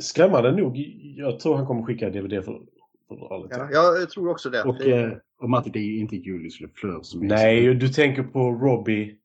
Skrämmande 0.00 0.52
nog, 0.52 0.76
jag 1.16 1.40
tror 1.40 1.56
han 1.56 1.66
kommer 1.66 1.82
skicka 1.82 2.10
DVD 2.10 2.44
för, 2.44 2.62
för 3.08 3.48
Ja, 3.50 3.98
jag 3.98 4.10
tror 4.10 4.28
också 4.30 4.50
det. 4.50 4.62
Och, 4.62 4.78
Det- 4.78 5.02
eh, 5.02 5.12
och 5.42 5.50
Matti, 5.50 5.70
det 5.70 5.78
är 5.78 5.82
ju 5.82 5.98
inte 5.98 6.16
Julius 6.16 6.60
Lefleur 6.60 7.02
som 7.02 7.22
är 7.22 7.26
Nej, 7.26 7.74
du 7.74 7.88
tänker 7.88 8.22
på 8.22 8.50
Robbie. 8.50 9.16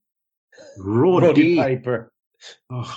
Roddy. 0.86 1.28
Roddy 1.28 1.56
Piper. 1.64 2.08
Oh, 2.70 2.88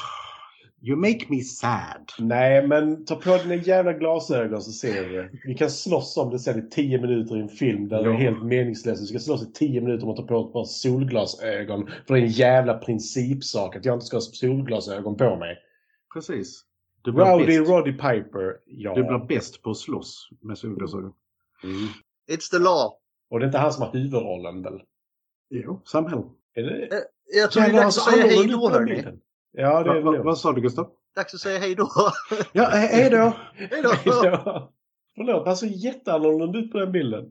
you 0.83 0.97
make 0.97 1.27
me 1.29 1.41
sad. 1.41 2.11
Nej, 2.19 2.67
men 2.69 3.05
ta 3.05 3.17
på 3.17 3.37
dina 3.37 3.55
jävla 3.55 3.93
glasögon 3.93 4.63
så 4.63 4.73
ser 4.73 5.09
vi. 5.09 5.39
Vi 5.45 5.55
kan 5.55 5.71
slåss 5.71 6.17
om 6.17 6.31
det 6.31 6.39
sen 6.39 6.59
i 6.67 6.71
tio 6.71 7.01
minuter 7.01 7.37
i 7.37 7.41
en 7.41 7.49
film 7.49 7.89
där 7.89 8.03
det 8.03 8.09
är 8.09 8.13
Ja. 8.13 8.19
helt 8.19 8.43
meningslöst. 8.45 9.03
Vi 9.03 9.07
ska 9.07 9.19
slåss 9.19 9.43
i 9.43 9.53
tio 9.53 9.81
minuter 9.81 10.05
om 10.05 10.11
att 10.11 10.17
ta 10.17 10.23
på 10.27 10.47
ett 10.47 10.53
par 10.53 10.65
solglasögon. 10.65 11.91
För 12.07 12.15
det 12.15 12.21
är 12.21 12.25
en 12.25 12.29
jävla 12.31 12.79
principsak 12.79 13.77
att 13.77 13.85
jag 13.85 13.97
inte 13.97 14.07
ska 14.07 14.17
ha 14.17 14.21
solglasögon 14.21 15.17
på 15.17 15.37
mig. 15.37 15.57
Precis. 16.15 16.63
Du 17.03 17.13
blir, 17.13 17.25
Rowdy 17.25 17.59
bäst, 17.59 17.71
Roddy 17.71 17.93
Piper, 17.93 18.57
ja. 18.67 18.95
du 18.95 19.03
blir 19.03 19.27
bäst 19.29 19.63
på 19.63 19.71
att 19.71 19.77
slåss 19.77 20.29
med 20.41 20.59
solglasögon. 20.59 21.13
Mm. 21.65 21.77
It's 22.31 22.51
the 22.51 22.59
law. 22.59 22.93
Och 23.31 23.39
det 23.39 23.45
är 23.45 23.47
inte 23.47 23.59
han 23.59 23.73
som 23.73 23.83
har 23.83 23.93
huvudrollen 23.93 24.63
väl? 24.63 24.83
Jo, 25.51 25.81
Sam. 25.85 26.05
Är 26.55 26.63
det? 26.63 26.87
Eh, 26.87 26.99
Jag 27.41 27.51
tror 27.51 27.63
det 27.63 27.69
är 27.69 27.73
dags 27.73 27.99
att 27.99 28.05
säga 28.13 28.27
hej 28.27 28.47
då 28.49 28.69
hörni. 28.71 29.05
Ja, 29.53 29.83
det 29.83 29.91
är 29.91 30.01
Va, 30.01 30.11
det 30.13 30.19
va, 30.19 30.25
vad 30.25 30.39
sa 30.39 30.53
du 30.53 30.61
Gustav? 30.61 30.91
Dags 31.17 31.35
att 31.35 31.41
säga 31.41 31.59
hej 31.59 31.75
då. 31.75 31.89
Ja, 32.53 32.65
he- 32.65 32.87
hej 32.87 33.11
då! 33.11 33.33
hej 33.55 33.83
då. 33.83 33.89
Förlåt, 35.17 35.47
han 35.47 35.57
ser 35.57 35.67
jätteannorlunda 35.67 36.59
ut 36.59 36.73
på 36.73 36.79
den 36.79 36.93
bilden. 36.93 37.25